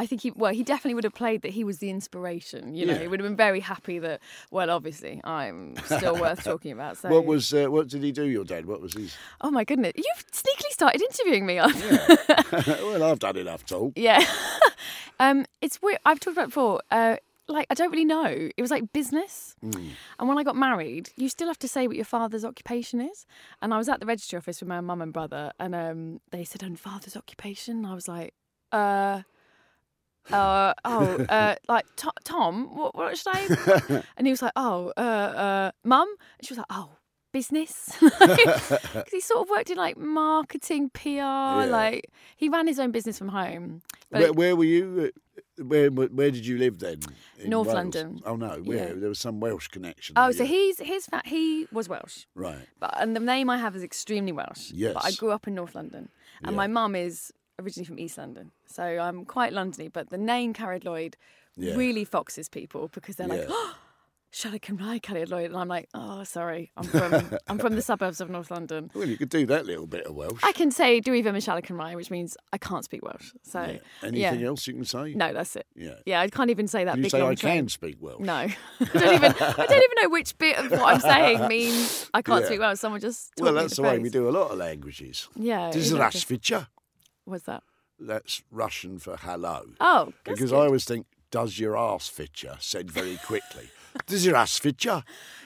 I 0.00 0.06
think 0.06 0.22
he 0.22 0.30
well, 0.30 0.54
he 0.54 0.62
definitely 0.64 0.94
would 0.94 1.04
have 1.04 1.12
played 1.14 1.42
that 1.42 1.50
he 1.50 1.62
was 1.62 1.76
the 1.76 1.90
inspiration. 1.90 2.74
You 2.74 2.86
know, 2.86 2.94
Yeah. 2.94 3.00
he 3.00 3.06
would 3.08 3.20
have 3.20 3.28
been 3.28 3.36
very 3.36 3.60
happy 3.60 3.98
that. 3.98 4.20
Well, 4.50 4.70
obviously, 4.70 5.20
I'm 5.24 5.76
still 5.84 6.16
worth 6.18 6.42
talking 6.42 6.72
about. 6.72 6.96
So. 6.96 7.10
What 7.10 7.26
was 7.26 7.52
uh, 7.52 7.66
what 7.66 7.88
did 7.88 8.02
he 8.02 8.10
do, 8.10 8.24
your 8.24 8.44
dad? 8.44 8.64
What 8.64 8.80
was 8.80 8.94
his? 8.94 9.14
Oh 9.42 9.50
my 9.50 9.62
goodness, 9.62 9.92
you've 9.96 10.24
sneakily 10.32 10.70
started 10.70 11.02
interviewing 11.02 11.44
me. 11.44 11.58
Arthur. 11.58 12.16
well, 12.82 13.02
I've 13.02 13.18
done 13.18 13.36
enough 13.36 13.66
talk. 13.66 13.92
Yeah. 13.94 14.24
um, 15.20 15.44
it's 15.60 15.82
weird. 15.82 15.98
I've 16.06 16.18
talked 16.18 16.34
about 16.34 16.44
it 16.44 16.48
before. 16.48 16.80
Uh, 16.90 17.16
like 17.46 17.66
I 17.68 17.74
don't 17.74 17.90
really 17.90 18.06
know. 18.06 18.24
It 18.56 18.62
was 18.62 18.70
like 18.70 18.94
business. 18.94 19.54
And 19.60 20.28
when 20.28 20.38
I 20.38 20.44
got 20.44 20.56
married, 20.56 21.10
you 21.16 21.28
still 21.28 21.48
have 21.48 21.58
to 21.58 21.68
say 21.68 21.86
what 21.86 21.96
your 21.96 22.06
father's 22.06 22.44
occupation 22.44 23.02
is. 23.02 23.26
And 23.60 23.74
I 23.74 23.76
was 23.76 23.90
at 23.90 24.00
the 24.00 24.06
registry 24.06 24.38
office 24.38 24.60
with 24.60 24.68
my 24.68 24.80
mum 24.80 25.02
and 25.02 25.12
brother, 25.12 25.52
and 25.60 25.74
um, 25.74 26.20
they 26.30 26.44
said, 26.44 26.62
"And 26.62 26.80
father's 26.80 27.16
occupation." 27.16 27.78
And 27.78 27.86
I 27.86 27.94
was 27.94 28.08
like, 28.08 28.32
"Uh." 28.72 29.22
Uh 30.32 30.74
oh 30.84 31.24
uh 31.28 31.54
like 31.68 31.86
To- 31.96 32.12
Tom 32.24 32.74
what 32.76 32.94
what 32.94 33.16
should 33.18 33.28
I 33.34 34.02
and 34.16 34.26
he 34.26 34.32
was 34.32 34.42
like 34.42 34.52
oh 34.56 34.92
uh 34.96 35.00
uh 35.00 35.70
mum 35.84 36.08
and 36.38 36.46
she 36.46 36.52
was 36.54 36.58
like 36.58 36.66
oh 36.70 36.90
business 37.32 37.96
because 38.00 38.78
he 39.12 39.20
sort 39.20 39.42
of 39.42 39.50
worked 39.50 39.70
in 39.70 39.76
like 39.76 39.96
marketing 39.96 40.90
PR 40.90 41.66
like 41.70 42.10
he 42.36 42.48
ran 42.48 42.66
his 42.66 42.78
own 42.78 42.90
business 42.90 43.16
from 43.18 43.28
home 43.28 43.82
but 44.10 44.20
Where, 44.20 44.32
where 44.32 44.56
were 44.56 44.64
you? 44.64 45.12
uh, 45.58 45.64
Where 45.64 45.88
where 45.90 46.30
did 46.32 46.44
you 46.44 46.58
live 46.58 46.80
then? 46.80 46.98
North 47.46 47.68
Wales? 47.68 47.76
London. 47.76 48.20
Oh 48.26 48.34
no, 48.36 48.60
where 48.64 48.88
Yeah. 48.88 48.94
there 48.94 49.08
was 49.08 49.20
some 49.20 49.38
Welsh 49.40 49.68
connection. 49.68 50.14
Oh, 50.16 50.24
there, 50.24 50.32
so 50.32 50.42
yeah. 50.42 50.48
he's 50.50 50.78
his 50.80 51.06
fa- 51.06 51.22
he 51.24 51.68
was 51.70 51.88
Welsh, 51.88 52.24
right. 52.34 52.66
but 52.80 52.92
and 53.00 53.14
the 53.14 53.20
name 53.20 53.48
I 53.48 53.58
have 53.58 53.76
is 53.76 53.82
extremely 53.84 54.32
Welsh. 54.32 54.72
But 54.72 55.04
I 55.04 55.12
grew 55.12 55.30
up 55.30 55.46
in 55.46 55.54
North 55.54 55.74
London, 55.76 56.08
and 56.42 56.52
Yeah. 56.52 56.56
my 56.56 56.66
mum 56.66 56.96
is 56.96 57.32
originally 57.60 57.86
from 57.86 57.98
East 57.98 58.18
London, 58.18 58.50
so 58.66 58.82
I'm 58.82 59.24
quite 59.24 59.52
Londony. 59.52 59.92
But 59.92 60.10
the 60.10 60.18
name 60.18 60.52
Cariad 60.54 60.84
Lloyd 60.84 61.16
Yeah. 61.56 61.74
really 61.76 62.04
foxes 62.04 62.48
people 62.48 62.88
because 62.92 63.16
they're 63.16 63.28
like, 63.28 63.40
Yeah. 63.42 63.46
oh, 63.50 63.76
Sherlock 64.32 64.68
and 64.68 64.80
Rye 64.80 65.00
Cariad 65.00 65.28
Lloyd, 65.28 65.46
and 65.46 65.56
I'm 65.56 65.66
like, 65.66 65.88
oh, 65.92 66.22
sorry, 66.22 66.70
I'm 66.76 66.84
from 66.84 67.36
I'm 67.48 67.58
from 67.58 67.74
the 67.74 67.82
suburbs 67.90 68.20
of 68.20 68.30
North 68.30 68.48
London. 68.52 68.88
Well, 68.94 69.08
you 69.08 69.16
could 69.16 69.28
do 69.28 69.44
that 69.46 69.66
little 69.66 69.88
bit 69.88 70.06
of 70.06 70.14
Welsh. 70.14 70.38
I 70.44 70.52
can 70.52 70.70
say 70.70 71.00
Dwyfam 71.00 71.34
and 71.68 71.76
Rye, 71.78 71.96
which 71.96 72.12
means 72.12 72.36
I 72.52 72.58
can't 72.58 72.84
speak 72.84 73.02
Welsh. 73.02 73.32
So 73.42 73.60
Yeah. 73.60 73.78
Anything 74.06 74.44
else 74.44 74.68
you 74.68 74.74
can 74.74 74.84
say? 74.84 75.14
No, 75.14 75.32
that's 75.32 75.56
it. 75.56 75.66
Yeah. 75.74 75.94
Yeah, 76.06 76.20
I 76.20 76.28
can't 76.28 76.48
even 76.50 76.68
say 76.68 76.84
that 76.84 76.96
You 76.96 77.08
say 77.10 77.20
I 77.26 77.34
train. 77.34 77.56
can 77.62 77.68
speak 77.70 77.96
Welsh. 77.98 78.20
No, 78.20 78.32
I 78.36 78.56
don't 78.92 79.14
even. 79.14 79.32
I 79.32 79.66
don't 79.66 79.84
even 79.84 80.02
know 80.02 80.08
which 80.10 80.38
bit 80.38 80.58
of 80.58 80.70
what 80.70 80.94
I'm 80.94 81.00
saying 81.00 81.48
means 81.48 82.08
I 82.14 82.22
can't 82.22 82.46
speak 82.46 82.60
well. 82.60 82.76
Someone 82.76 83.00
just. 83.00 83.32
Well, 83.40 83.54
that's 83.54 83.74
the 83.74 83.82
way 83.82 83.98
we 83.98 84.10
do 84.10 84.28
a 84.28 84.30
lot 84.30 84.52
of 84.52 84.58
languages. 84.58 85.28
Yeah. 85.34 85.70
This 85.72 85.86
is 85.86 85.92
exactly. 85.92 86.20
Rasvitcha. 86.38 86.68
What's 87.30 87.44
that? 87.44 87.62
That's 87.98 88.42
Russian 88.50 88.98
for 88.98 89.16
hello. 89.16 89.62
Oh, 89.80 90.12
because 90.24 90.50
good. 90.50 90.56
I 90.56 90.64
always 90.66 90.84
think, 90.84 91.06
does 91.30 91.58
your 91.58 91.76
ass 91.76 92.08
fit 92.08 92.42
you? 92.42 92.52
Said 92.58 92.90
very 92.90 93.16
quickly. 93.26 93.70
does 94.06 94.24
your 94.24 94.36
ass 94.36 94.58
fit 94.58 94.84
you? 94.84 95.02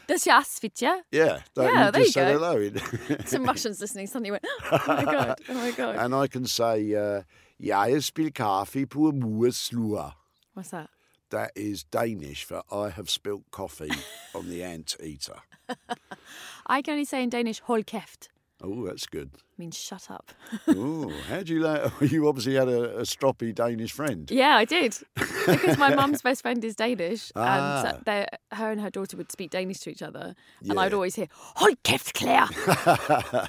Does 0.07 0.24
your 0.26 0.37
ass 0.37 0.59
fit 0.59 0.80
you? 0.82 1.03
Yeah. 1.11 1.41
Don't 1.55 1.74
Yeah, 1.74 1.87
you 1.87 1.93
there 1.93 2.03
just 2.05 2.16
you 2.16 2.22
go. 2.22 2.39
hello. 2.39 2.70
Some 3.26 3.45
Russians 3.45 3.80
listening 3.80 4.07
suddenly 4.07 4.30
went, 4.30 4.45
"Oh 4.70 4.85
my 4.87 5.05
god! 5.16 5.39
Oh 5.49 5.55
my 5.55 5.70
god!" 5.72 5.97
and 5.97 6.14
I 6.14 6.26
can 6.28 6.47
say, 6.47 6.95
uh, 6.95 7.22
jeg 7.59 8.03
spil 8.03 8.30
kaffe 8.30 8.87
på. 8.89 9.12
What's 10.55 10.70
that? 10.70 10.91
That 11.30 11.51
is 11.57 11.82
Danish 11.85 12.45
for 12.45 12.62
I 12.70 12.91
have 12.91 13.11
spilt 13.11 13.43
coffee 13.51 13.91
on 14.35 14.49
the 14.49 14.62
anteater. 14.62 15.37
I 16.66 16.82
can 16.82 16.93
only 16.93 17.05
say 17.07 17.22
in 17.22 17.30
Danish, 17.30 17.61
"hold 17.61 17.87
kæft." 17.87 18.28
Oh, 18.63 18.87
that's 18.87 19.07
good. 19.07 19.31
Means 19.59 19.77
shut 19.77 20.11
up. 20.11 20.33
Oh, 20.69 21.11
how 21.29 21.43
do 21.43 21.53
you 21.55 21.61
like? 21.61 21.91
You 22.01 22.29
obviously 22.29 22.55
had 22.55 22.69
a, 22.69 22.99
a 22.99 23.03
stroppy 23.03 23.55
Danish 23.55 23.93
friend. 23.93 24.31
yeah, 24.31 24.57
I 24.57 24.65
did 24.65 24.97
because 25.47 25.77
my 25.77 25.95
mum's 25.95 26.23
best 26.23 26.43
friend 26.43 26.65
is 26.65 26.75
Danish, 26.77 27.31
Ah. 27.37 27.99
and 28.07 28.27
her 28.53 28.71
and 28.71 28.81
her 28.81 28.91
daughter 28.91 29.17
would 29.17 29.31
speak 29.33 29.51
Danish 29.51 29.81
to 29.81 29.91
each 29.91 30.03
other, 30.03 30.35
and 30.69 30.79
I'd 30.79 30.95
always 30.95 31.15
hear 31.17 31.29
"hold 31.57 31.83
kæft, 31.83 32.15
Claire." 32.15 32.49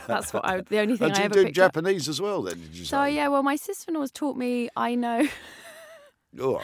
That's 0.07 0.33
what 0.33 0.43
I. 0.45 0.61
The 0.61 0.79
only 0.79 0.97
thing 0.97 1.07
And 1.09 1.15
I 1.15 1.19
you 1.19 1.25
ever 1.25 1.33
do 1.35 1.43
picked 1.45 1.57
up. 1.59 1.73
Japanese 1.73 2.09
as 2.09 2.19
well, 2.19 2.41
then? 2.41 2.59
Did 2.59 2.75
you 2.75 2.85
So 2.85 3.03
say? 3.03 3.15
yeah, 3.15 3.27
well, 3.29 3.43
my 3.43 3.55
sister-in-law's 3.55 4.11
taught 4.11 4.37
me. 4.37 4.69
I 4.75 4.95
know 4.95 5.27
on. 6.39 6.61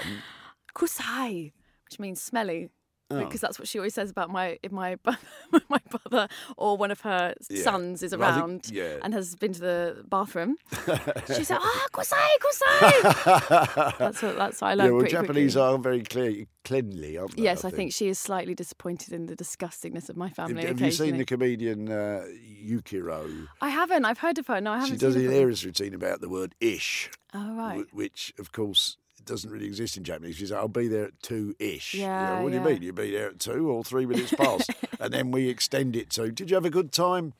kusai, 0.75 1.51
which 1.85 1.99
means 1.99 2.21
smelly. 2.21 2.69
Oh. 3.11 3.19
Because 3.25 3.41
that's 3.41 3.59
what 3.59 3.67
she 3.67 3.77
always 3.79 3.93
says 3.93 4.09
about 4.09 4.29
my 4.29 4.57
if 4.63 4.71
my 4.71 4.97
my 5.69 5.79
brother 5.89 6.27
or 6.57 6.77
one 6.77 6.91
of 6.91 7.01
her 7.01 7.33
Yeah. 7.49 7.63
sons 7.63 8.03
is 8.03 8.15
Well, 8.15 8.31
think- 8.33 8.41
around 8.41 8.69
yeah. 8.71 8.97
and 9.03 9.13
has 9.13 9.35
been 9.35 9.53
to 9.53 9.59
the 9.59 10.05
bathroom. 10.09 10.55
she 11.35 11.43
said, 11.43 11.57
"Ah, 11.61 11.85
kusai, 11.93 12.27
kusai." 12.43 13.97
that's 13.99 14.21
what 14.21 14.35
that's 14.37 14.61
what 14.61 14.67
I 14.69 14.73
learned. 14.75 14.89
yeah, 14.93 14.97
well, 14.97 15.05
Japanese 15.07 15.53
quickly. 15.55 15.73
are 15.73 15.77
very 15.79 16.03
clear, 16.03 16.45
cleanly, 16.63 17.17
aren't 17.17 17.35
they? 17.35 17.43
Yes, 17.43 17.65
I 17.65 17.69
think 17.69 17.93
she 17.93 18.07
is 18.07 18.19
slightly 18.19 18.55
disappointed 18.55 19.13
in 19.13 19.25
the 19.27 19.35
disgustingness 19.35 20.09
of 20.09 20.17
my 20.17 20.29
family. 20.29 20.65
Have 20.65 20.79
you 20.81 20.91
seen 20.91 21.17
the 21.17 21.25
comedian 21.25 21.91
uh, 21.91 22.25
Yuriko? 22.65 23.47
I 23.61 23.69
haven't. 23.69 24.05
I've 24.05 24.19
heard 24.19 24.37
of 24.37 24.47
her. 24.47 24.61
No, 24.61 24.71
I 24.71 24.79
haven't. 24.79 24.91
She 24.93 24.97
does 24.97 25.15
a 25.15 25.19
seen 25.19 25.23
her 25.23 25.27
before. 25.29 25.33
hilarious 25.33 25.65
routine 25.65 25.93
about 25.93 26.21
the 26.21 26.29
word 26.29 26.55
ish, 26.59 27.09
Oh 27.33 27.55
right. 27.55 27.85
wh- 27.91 27.95
which, 27.95 28.33
of 28.39 28.51
course, 28.51 28.97
doesn't 29.25 29.49
really 29.49 29.65
exist 29.65 29.97
in 29.97 30.03
Japanese. 30.03 30.35
She's 30.35 30.51
like, 30.51 30.59
I'll 30.61 30.67
be 30.67 30.87
there 30.87 31.05
at 31.05 31.21
two 31.21 31.55
ish. 31.59 31.93
Yeah, 31.93 32.41
what 32.41 32.51
do 32.51 32.57
you 32.57 32.63
mean? 32.63 32.81
You'll 32.81 32.95
be 32.95 33.11
there 33.11 33.29
at 33.29 33.39
two 33.39 33.69
or 33.69 33.83
three 33.83 34.05
minutes 34.05 34.33
past. 34.37 34.69
and 34.99 35.13
then 35.13 35.31
we 35.31 35.49
extend 35.49 35.95
it 35.95 36.09
to, 36.11 36.31
did 36.31 36.49
you 36.49 36.55
have 36.55 36.65
a 36.65 36.69
good 36.69 36.91
time? 36.91 37.33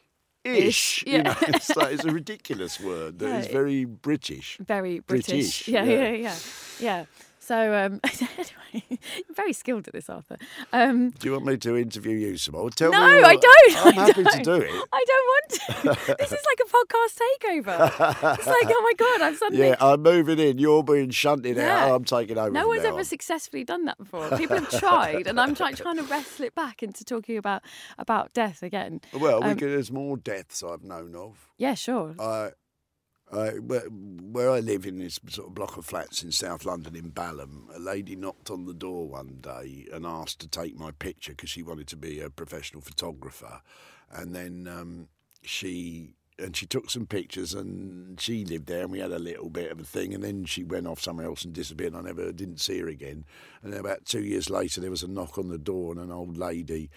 Ish. 0.43 1.03
Ish, 1.03 1.03
You 1.07 1.23
know, 1.23 1.36
yeah. 1.41 1.49
it's, 1.55 1.75
like, 1.75 1.93
it's 1.93 2.03
a 2.05 2.11
ridiculous 2.11 2.79
word 2.79 3.19
that 3.19 3.39
is 3.41 3.45
Yeah. 3.47 3.51
very 3.51 3.86
British. 3.86 4.57
very 4.59 4.99
British. 4.99 5.27
British, 5.27 5.67
Yeah, 5.67 5.84
yeah. 5.84 5.99
yeah, 6.01 6.11
yeah, 6.11 6.36
yeah. 6.79 7.05
So 7.44 7.74
um, 7.74 8.00
anyway, 8.38 8.86
you're 8.92 9.36
very 9.36 9.52
skilled 9.52 9.88
at 9.88 9.94
this, 9.94 10.12
Arthur. 10.12 10.38
Um, 10.72 11.10
Do 11.10 11.28
you 11.28 11.32
want 11.34 11.46
me 11.48 11.58
to 11.58 11.76
interview 11.76 12.16
you 12.16 12.38
some 12.38 12.54
more? 12.54 12.70
Tell 12.70 12.92
no, 12.92 13.00
me. 13.00 13.24
I 13.24 13.36
don't. 13.36 13.78
I'm 13.88 14.00
I 14.00 14.06
happy 14.06 14.24
don't. 14.24 14.34
to 14.38 14.44
do 14.44 14.54
it. 14.58 14.70
I 14.94 15.06
don't 15.08 15.28
want 15.28 15.50
to. 15.98 16.16
this 16.20 16.32
is 16.32 16.46
like 16.46 16.60
a 16.64 16.70
podcast 16.70 17.66
takeover. 17.66 18.38
It's 18.38 18.48
like, 18.48 18.68
oh 18.70 18.82
my 18.84 18.94
god, 18.96 19.22
I'm 19.24 19.36
suddenly. 19.36 19.68
Yeah, 19.70 19.76
I'm 19.82 20.04
moving 20.04 20.38
in. 20.38 20.60
You're 20.60 20.84
being 20.84 21.10
shunted 21.10 21.58
Yeah. 21.58 21.86
out. 21.86 21.96
I'm 21.96 22.04
taking 22.04 22.38
over. 22.38 22.52
no 22.52 22.68
one's 22.68 22.84
ever 22.84 23.00
on. 23.00 23.06
successfully 23.06 23.64
done 23.64 23.86
that 23.86 23.98
before. 23.98 24.30
People 24.38 24.60
have 24.60 24.70
tried, 24.80 25.26
and 25.26 25.39
I'm 25.39 25.56
trying, 25.56 25.74
trying 25.76 25.98
to 25.98 26.04
wrestle 26.04 26.46
it 26.46 26.54
back 26.54 26.84
into 26.84 27.04
talking 27.04 27.38
about 27.38 27.64
about 27.98 28.34
death 28.34 28.62
again. 28.62 29.02
Well, 29.14 29.42
we 29.42 29.48
Um, 29.50 29.58
could, 29.58 29.72
there's 29.72 29.92
more 29.92 30.16
deaths 30.16 30.62
I've 30.64 30.84
known 30.84 31.16
of. 31.16 31.50
Yeah, 31.58 31.74
sure. 31.74 32.14
I 32.20 32.52
Uh, 33.32 33.51
where, 33.51 33.82
where 33.82 34.51
I 34.51 34.59
live 34.59 34.86
in 34.86 34.99
this 34.99 35.17
sort 35.29 35.47
of 35.47 35.55
block 35.55 35.77
of 35.77 35.86
flats 35.86 36.21
in 36.21 36.34
South 36.34 36.65
London 36.65 36.97
in 36.97 37.09
Balham, 37.11 37.69
a 37.73 37.79
lady 37.79 38.17
knocked 38.17 38.51
on 38.51 38.65
the 38.65 38.73
door 38.73 39.07
one 39.07 39.38
day 39.39 39.88
and 39.93 40.05
asked 40.05 40.41
to 40.41 40.49
take 40.49 40.77
my 40.77 40.91
picture 40.91 41.32
because 41.32 41.49
she 41.49 41.63
wanted 41.63 41.88
to 41.88 41.95
be 41.95 42.19
a 42.19 42.29
professional 42.29 42.82
photographer. 42.82 43.61
And 44.11 44.36
then 44.36 44.67
um, 44.67 45.07
she 45.43 46.15
and 46.38 46.57
she 46.57 46.65
took 46.65 46.89
some 46.89 47.05
pictures 47.05 47.53
and 47.53 48.19
she 48.19 48.43
lived 48.43 48.65
there 48.65 48.82
and 48.82 48.91
we 48.91 48.99
had 48.99 49.11
a 49.11 49.19
little 49.19 49.49
bit 49.49 49.71
of 49.71 49.79
a 49.79 49.84
thing 49.84 50.13
and 50.13 50.23
then 50.23 50.43
she 50.43 50.63
went 50.63 50.88
off 50.88 51.01
somewhere 51.01 51.27
else 51.27 51.45
and 51.45 51.53
disappeared 51.53 51.93
and 51.93 52.01
I 52.01 52.09
never 52.09 52.32
didn't 52.32 52.59
see 52.59 52.79
her 52.79 52.88
again. 52.88 53.25
And 53.63 53.71
then 53.71 53.79
about 53.79 54.05
two 54.05 54.23
years 54.23 54.49
later 54.49 54.82
there 54.82 54.89
was 54.89 55.03
a 55.03 55.07
knock 55.07 55.38
on 55.38 55.49
the 55.49 55.57
door 55.57 55.91
and 55.91 56.01
an 56.01 56.11
old 56.11 56.38
lady 56.38 56.89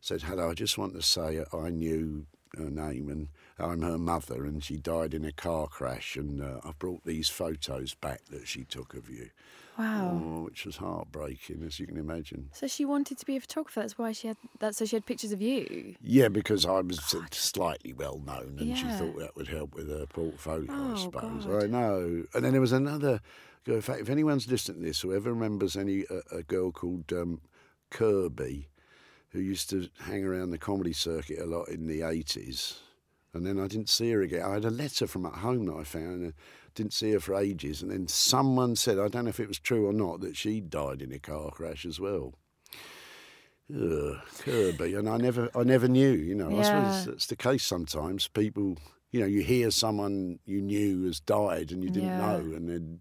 said, 0.00 0.22
Hello, 0.22 0.50
I 0.50 0.54
just 0.54 0.78
want 0.78 0.94
to 0.94 1.02
say 1.02 1.44
I 1.52 1.70
knew 1.70 2.26
her 2.56 2.70
name 2.70 3.10
and 3.10 3.28
I'm 3.60 3.82
her 3.82 3.98
mother 3.98 4.44
and 4.44 4.62
she 4.62 4.76
died 4.76 5.14
in 5.14 5.24
a 5.24 5.32
car 5.32 5.66
crash 5.66 6.16
and 6.16 6.40
uh, 6.42 6.60
I 6.64 6.72
brought 6.78 7.04
these 7.04 7.28
photos 7.28 7.94
back 7.94 8.20
that 8.30 8.46
she 8.46 8.64
took 8.64 8.94
of 8.94 9.08
you. 9.10 9.30
Wow. 9.78 10.20
Oh, 10.24 10.42
which 10.44 10.66
was 10.66 10.76
heartbreaking, 10.78 11.62
as 11.64 11.78
you 11.78 11.86
can 11.86 11.98
imagine. 11.98 12.48
So 12.52 12.66
she 12.66 12.84
wanted 12.84 13.16
to 13.18 13.24
be 13.26 13.36
a 13.36 13.40
photographer. 13.40 13.80
That's 13.80 13.96
why 13.96 14.10
she 14.10 14.26
had 14.26 14.36
that. 14.58 14.74
So 14.74 14.84
she 14.84 14.96
had 14.96 15.06
pictures 15.06 15.30
of 15.30 15.40
you. 15.40 15.94
Yeah, 16.02 16.26
because 16.28 16.66
I 16.66 16.80
was 16.80 16.98
slightly 17.30 17.92
well 17.92 18.18
known, 18.26 18.56
and 18.58 18.76
she 18.76 18.82
thought 18.86 19.16
that 19.20 19.36
would 19.36 19.46
help 19.46 19.76
with 19.76 19.88
her 19.88 20.04
portfolio. 20.06 20.72
I 20.72 20.92
Oh, 20.92 20.96
suppose. 20.96 21.44
God. 21.46 21.62
I 21.62 21.66
know. 21.68 22.24
And 22.34 22.44
then 22.44 22.50
there 22.50 22.60
was 22.60 22.72
another. 22.72 23.20
girl. 23.64 23.76
In 23.76 23.82
fact, 23.82 24.00
if 24.00 24.08
anyone's 24.10 24.50
listening 24.50 24.80
to 24.80 24.86
this, 24.88 25.02
whoever 25.02 25.32
remembers 25.32 25.76
any 25.76 26.04
a, 26.10 26.38
a 26.38 26.42
girl 26.42 26.72
called 26.72 27.12
um, 27.12 27.40
Kirby, 27.90 28.66
who 29.28 29.38
used 29.38 29.70
to 29.70 29.88
hang 30.00 30.24
around 30.24 30.50
the 30.50 30.58
comedy 30.58 30.92
circuit 30.92 31.38
a 31.38 31.46
lot 31.46 31.68
in 31.68 31.86
the 31.86 32.02
eighties, 32.02 32.80
and 33.34 33.46
then 33.46 33.58
I 33.58 33.66
didn't 33.66 33.88
see 33.88 34.10
her 34.12 34.22
again. 34.22 34.42
I 34.42 34.54
had 34.54 34.64
a 34.64 34.70
letter 34.70 35.06
from 35.06 35.26
at 35.26 35.34
home 35.34 35.66
that 35.66 35.76
I 35.76 35.84
found. 35.84 36.22
And, 36.22 36.34
didn't 36.78 36.92
see 36.92 37.10
her 37.10 37.18
for 37.18 37.34
ages, 37.34 37.82
and 37.82 37.90
then 37.90 38.06
someone 38.06 38.76
said, 38.76 39.00
I 39.00 39.08
don't 39.08 39.24
know 39.24 39.30
if 39.30 39.40
it 39.40 39.48
was 39.48 39.58
true 39.58 39.88
or 39.88 39.92
not, 39.92 40.20
that 40.20 40.36
she 40.36 40.60
died 40.60 41.02
in 41.02 41.12
a 41.12 41.18
car 41.18 41.50
crash 41.50 41.84
as 41.84 41.98
well. 41.98 42.34
Ugh, 43.74 44.16
Kirby, 44.38 44.94
and 44.94 45.08
I 45.08 45.16
never, 45.16 45.50
I 45.56 45.64
never 45.64 45.88
knew. 45.88 46.12
You 46.12 46.36
know, 46.36 46.58
I 46.58 46.62
suppose 46.62 47.04
that's 47.04 47.26
the 47.26 47.34
case 47.34 47.64
sometimes. 47.64 48.28
People, 48.28 48.78
you 49.10 49.18
know, 49.18 49.26
you 49.26 49.42
hear 49.42 49.72
someone 49.72 50.38
you 50.46 50.62
knew 50.62 51.04
has 51.06 51.18
died 51.18 51.72
and 51.72 51.82
you 51.82 51.90
didn't 51.90 52.16
Yeah. 52.16 52.18
know, 52.18 52.36
and 52.54 52.68
then 52.68 53.00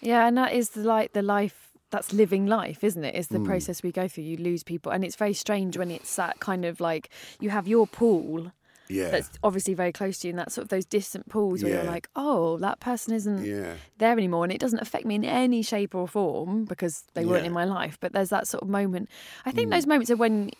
Yeah, 0.00 0.26
and 0.26 0.36
that 0.38 0.54
is 0.54 0.70
the 0.70 0.80
like 0.80 1.12
the 1.12 1.22
life 1.22 1.70
that's 1.90 2.14
living 2.14 2.46
life, 2.46 2.82
isn't 2.82 3.04
it? 3.04 3.14
it? 3.14 3.18
Is 3.18 3.28
Hmm. 3.28 3.34
the 3.34 3.40
process 3.40 3.82
we 3.82 3.92
go 3.92 4.08
through. 4.08 4.24
You 4.24 4.38
lose 4.38 4.64
people, 4.64 4.90
and 4.90 5.04
it's 5.04 5.16
very 5.16 5.34
strange 5.34 5.76
when 5.76 5.90
it's 5.90 6.16
that 6.16 6.40
kind 6.40 6.64
of 6.64 6.80
like 6.80 7.10
you 7.40 7.50
have 7.50 7.68
your 7.68 7.86
pool 7.86 8.52
yeah, 8.88 9.10
that's 9.10 9.30
obviously 9.42 9.74
very 9.74 9.92
close 9.92 10.18
to 10.20 10.28
you, 10.28 10.32
and 10.32 10.38
that's 10.38 10.54
sort 10.54 10.64
of 10.64 10.68
those 10.68 10.84
distant 10.84 11.28
pools 11.28 11.62
where 11.62 11.72
you're 11.72 11.84
like, 11.84 12.08
oh, 12.16 12.58
that 12.58 12.80
person 12.80 13.14
isn't 13.14 13.44
yeah, 13.44 13.74
there 13.98 14.12
anymore, 14.12 14.44
and 14.44 14.52
it 14.52 14.58
doesn't 14.60 14.80
affect 14.80 15.04
me 15.06 15.14
in 15.14 15.24
any 15.24 15.62
shape 15.62 15.94
or 15.94 16.06
form 16.08 16.64
because 16.64 17.04
they 17.14 17.24
weren't 17.24 17.42
Yeah. 17.42 17.48
in 17.48 17.52
my 17.52 17.64
life. 17.64 17.96
But 18.00 18.12
there's 18.12 18.30
that 18.30 18.46
sort 18.46 18.62
of 18.62 18.68
moment. 18.68 19.08
I 19.46 19.50
think 19.52 19.68
Mm. 19.68 19.72
those 19.72 19.86
moments 19.86 20.10
are 20.10 20.16
when 20.16 20.50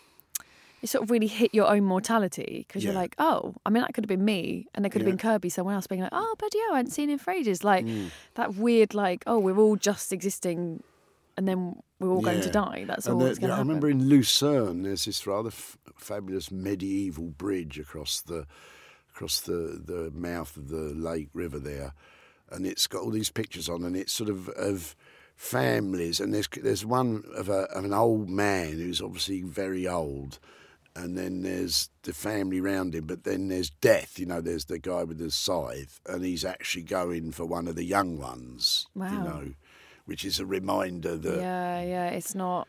you 0.81 0.87
sort 0.87 1.03
of 1.03 1.09
really 1.09 1.27
hit 1.27 1.53
your 1.53 1.67
own 1.67 1.83
mortality 1.83 2.65
because 2.67 2.83
you're 2.83 2.93
like, 2.93 3.15
oh, 3.17 3.55
I 3.65 3.69
mean, 3.69 3.81
that 3.81 3.93
could 3.93 4.03
have 4.03 4.09
been 4.09 4.25
me, 4.25 4.67
and 4.73 4.83
there 4.83 4.89
could 4.89 5.01
have 5.01 5.07
Yeah. 5.07 5.13
been 5.13 5.17
Kirby, 5.17 5.49
someone 5.49 5.73
else 5.75 5.87
being 5.87 6.01
like, 6.01 6.09
oh, 6.11 6.35
bloody 6.37 6.59
hell, 6.59 6.73
I 6.73 6.77
hadn't 6.77 6.91
seen 6.91 7.09
him 7.09 7.17
for 7.19 7.31
ages. 7.31 7.63
Like 7.63 7.85
Mm. 7.85 8.11
that 8.35 8.55
weird, 8.55 8.93
like, 8.93 9.23
oh, 9.27 9.39
we're 9.39 9.57
all 9.57 9.75
just 9.77 10.11
existing, 10.13 10.83
and 11.37 11.47
then 11.47 11.81
we're 12.05 12.15
all 12.15 12.21
going 12.21 12.41
to 12.41 12.49
die. 12.49 12.85
That's 12.87 13.05
And 13.05 13.15
all 13.15 13.19
that's 13.25 13.39
going 13.39 13.51
I 13.51 13.55
to 13.55 13.57
happen. 13.57 13.69
I 13.69 13.73
remember 13.73 13.89
in 13.89 14.07
Lucerne, 14.09 14.83
there's 14.83 15.05
this 15.05 15.25
rather 15.27 15.49
f- 15.49 15.77
fabulous 15.97 16.51
medieval 16.51 17.25
bridge 17.29 17.79
across 17.79 18.21
the 18.21 18.45
across 19.13 19.39
the, 19.41 19.81
the 19.85 20.11
mouth 20.13 20.57
of 20.57 20.67
the 20.69 20.93
lake 20.93 21.29
river 21.33 21.57
there, 21.59 21.93
and 22.49 22.65
it's 22.65 22.85
got 22.87 23.01
all 23.01 23.11
these 23.11 23.29
pictures 23.31 23.69
on, 23.69 23.83
and 23.83 23.95
it's 23.95 24.11
sort 24.13 24.29
of 24.29 24.49
of 24.49 24.95
families, 25.35 26.19
and 26.19 26.33
there's 26.33 26.47
there's 26.61 26.85
one 26.85 27.23
of 27.35 27.49
a 27.49 27.63
of 27.73 27.85
an 27.85 27.93
old 27.93 28.29
man 28.29 28.73
who's 28.73 29.01
obviously 29.01 29.41
very 29.41 29.87
old. 29.87 30.39
And 30.97 31.17
then 31.17 31.41
there's 31.41 31.89
the 32.03 32.13
family 32.13 32.61
round 32.61 32.95
him, 32.95 33.05
but 33.05 33.25
then 33.25 33.49
there's 33.49 33.69
death. 33.69 34.17
You 34.17 34.27
know, 34.27 34.39
there's 34.39 34.63
the 34.63 34.79
guy 34.79 35.03
with 35.03 35.17
the 35.17 35.29
scythe, 35.29 35.99
and 36.05 36.23
he's 36.23 36.45
actually 36.45 36.83
going 36.83 37.33
for 37.33 37.45
one 37.45 37.67
of 37.67 37.75
the 37.75 37.83
young 37.83 38.17
ones. 38.17 38.87
You 38.95 39.01
Wow. 39.01 39.23
know, 39.23 39.53
which 40.05 40.23
is 40.25 40.39
a 40.39 40.45
reminder 40.45 41.17
that 41.17 41.37
yeah, 41.37 41.81
yeah, 41.81 42.07
it's 42.09 42.35
not. 42.35 42.67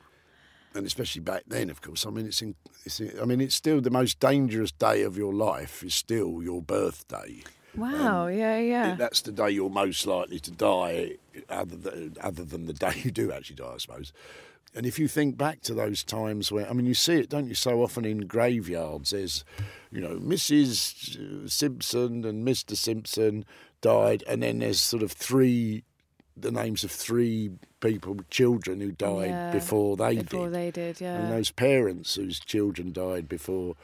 and 0.75 0.87
especially 0.87 1.23
back 1.23 1.45
then, 1.47 1.71
of 1.71 1.81
course. 1.81 2.07
I 2.07 2.11
mean, 2.11 2.27
it's, 2.27 2.43
in, 2.43 2.55
it's 2.85 3.01
in, 3.01 3.13
I 3.21 3.25
mean, 3.25 3.41
it's 3.41 3.55
still 3.55 3.81
the 3.81 3.91
most 3.91 4.21
dangerous 4.21 4.73
day 4.73 5.03
of 5.03 5.17
your 5.17 5.33
life. 5.33 5.83
Is 5.83 5.95
still 5.95 6.43
your 6.43 6.63
birthday. 6.63 7.43
Wow, 7.77 8.29
yeah, 8.29 8.59
yeah. 8.59 8.95
That's 8.95 9.21
the 9.21 9.33
day 9.33 9.51
you're 9.51 9.69
most 9.69 10.07
likely 10.07 10.39
to 10.41 10.51
die, 10.51 11.17
other 11.51 11.77
than, 11.77 12.17
other 12.23 12.43
than 12.43 12.65
the 12.65 12.73
day 12.73 12.93
you 13.05 13.11
do 13.11 13.31
actually 13.33 13.57
die, 13.57 13.73
I 13.75 13.79
suppose. 13.79 14.13
And 14.75 14.87
if 14.87 14.99
you 14.99 15.09
think 15.09 15.37
back 15.39 15.61
to 15.63 15.75
those 15.75 16.03
times 16.05 16.51
where, 16.53 16.69
I 16.69 16.73
mean, 16.73 16.87
you 16.87 16.95
see 16.95 17.15
it, 17.15 17.29
don't 17.31 17.49
you, 17.49 17.55
so 17.55 17.83
often 17.83 18.05
in 18.05 18.27
graveyards, 18.27 19.11
there's, 19.11 19.45
you 19.91 20.01
know, 20.01 20.17
Mrs. 20.17 21.51
Simpson 21.51 22.25
and 22.25 22.47
Mr. 22.47 22.77
Simpson 22.77 23.45
died, 23.81 24.23
and 24.27 24.43
then 24.43 24.59
there's 24.61 24.81
sort 24.81 25.03
of 25.03 25.13
three, 25.13 25.85
the 26.37 26.51
names 26.51 26.85
of 26.85 26.91
three 26.91 27.51
people, 27.81 28.17
children 28.31 28.81
who 28.81 28.93
died 28.93 29.29
Yeah, 29.31 29.53
before 29.53 29.97
they 29.97 30.17
did. 30.17 30.29
Before 30.29 30.47
did 30.47 30.53
they 30.55 30.71
did, 30.71 31.01
yeah. 31.01 31.17
and 31.19 31.33
those 31.33 31.51
parents 31.51 32.15
whose 32.17 32.39
children 32.41 32.93
died 32.93 33.29
before 33.29 33.75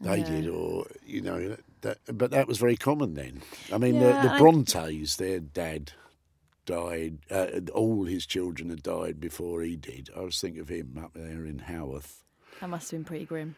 they 0.00 0.18
Yeah. 0.18 0.24
did, 0.30 0.48
or 0.48 0.86
you 1.06 1.20
know, 1.20 1.56
that, 1.82 1.98
but 2.12 2.30
that 2.32 2.48
was 2.48 2.58
very 2.58 2.76
common 2.76 3.14
then. 3.14 3.42
I 3.72 3.78
mean, 3.78 3.94
Yeah, 3.96 4.22
the, 4.22 4.28
the 4.28 4.34
I- 4.34 4.38
Brontes, 4.38 5.16
their 5.16 5.38
dad 5.40 5.92
died. 6.64 7.18
Uh, 7.30 7.46
all 7.72 8.04
his 8.04 8.26
children 8.26 8.70
had 8.70 8.82
died 8.82 9.20
before 9.20 9.62
he 9.62 9.76
did. 9.76 10.10
I 10.16 10.20
was 10.20 10.40
thinking 10.40 10.60
of 10.60 10.68
him 10.68 10.98
up 11.02 11.12
there 11.14 11.46
in 11.46 11.60
Haworth. 11.60 12.24
that 12.60 12.68
must 12.68 12.90
have 12.90 12.98
been 12.98 13.04
pretty 13.04 13.24
grim. 13.24 13.54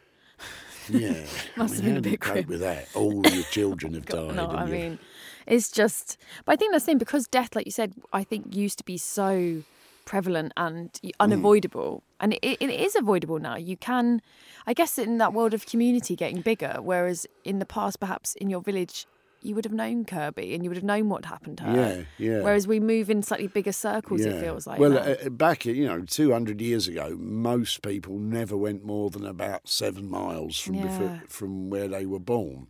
Yeah, 0.88 1.24
Must 1.56 1.72
I 1.72 1.76
have 1.76 1.84
been 1.84 1.92
a 1.92 1.94
how 1.96 2.00
do 2.00 2.10
you 2.10 2.12
bit 2.12 2.20
cope 2.20 2.34
grim. 2.34 2.46
with 2.48 2.60
that. 2.60 2.88
All 2.94 3.26
your 3.26 3.42
children 3.44 3.94
have 3.94 4.06
God, 4.06 4.28
died. 4.28 4.36
no, 4.36 4.48
and 4.50 4.58
I 4.58 4.66
you- 4.66 4.72
mean, 4.72 4.98
it's 5.48 5.70
just. 5.70 6.16
But 6.44 6.52
I 6.52 6.56
think 6.56 6.72
that's 6.72 6.84
the 6.84 6.90
thing 6.92 6.98
because 6.98 7.26
death, 7.26 7.56
like 7.56 7.66
you 7.66 7.72
said, 7.72 7.94
I 8.12 8.22
think 8.22 8.54
used 8.54 8.78
to 8.78 8.84
be 8.84 8.96
so 8.98 9.62
prevalent 10.04 10.52
and 10.56 10.90
y- 11.02 11.10
unavoidable, 11.20 12.02
and 12.20 12.34
it, 12.34 12.56
it 12.60 12.70
is 12.70 12.94
avoidable 12.96 13.38
now. 13.38 13.56
You 13.56 13.76
can, 13.76 14.22
I 14.66 14.72
guess, 14.74 14.98
in 14.98 15.18
that 15.18 15.32
world 15.32 15.52
of 15.54 15.66
community 15.66 16.16
getting 16.16 16.40
bigger, 16.40 16.76
whereas 16.80 17.26
in 17.44 17.58
the 17.58 17.66
past, 17.66 17.98
perhaps 18.00 18.34
in 18.36 18.48
your 18.50 18.60
village. 18.62 19.06
You 19.40 19.54
would 19.54 19.64
have 19.64 19.72
known 19.72 20.04
Kirby, 20.04 20.52
and 20.52 20.64
you 20.64 20.70
would 20.70 20.76
have 20.76 20.82
known 20.82 21.08
what 21.08 21.24
happened 21.24 21.58
to 21.58 21.62
her. 21.64 21.76
Yeah, 21.76 22.02
yeah. 22.18 22.42
Whereas 22.42 22.66
we 22.66 22.80
move 22.80 23.08
in 23.08 23.22
slightly 23.22 23.46
bigger 23.46 23.70
circles. 23.70 24.22
It 24.22 24.40
feels 24.40 24.66
like. 24.66 24.80
Well, 24.80 24.98
uh, 24.98 25.28
back 25.28 25.64
you 25.64 25.86
know, 25.86 26.00
two 26.02 26.32
hundred 26.32 26.60
years 26.60 26.88
ago, 26.88 27.14
most 27.16 27.82
people 27.82 28.18
never 28.18 28.56
went 28.56 28.84
more 28.84 29.10
than 29.10 29.24
about 29.24 29.68
seven 29.68 30.10
miles 30.10 30.58
from 30.58 30.74
Yeah. 30.74 31.20
from 31.28 31.70
where 31.70 31.86
they 31.86 32.04
were 32.04 32.18
born. 32.18 32.66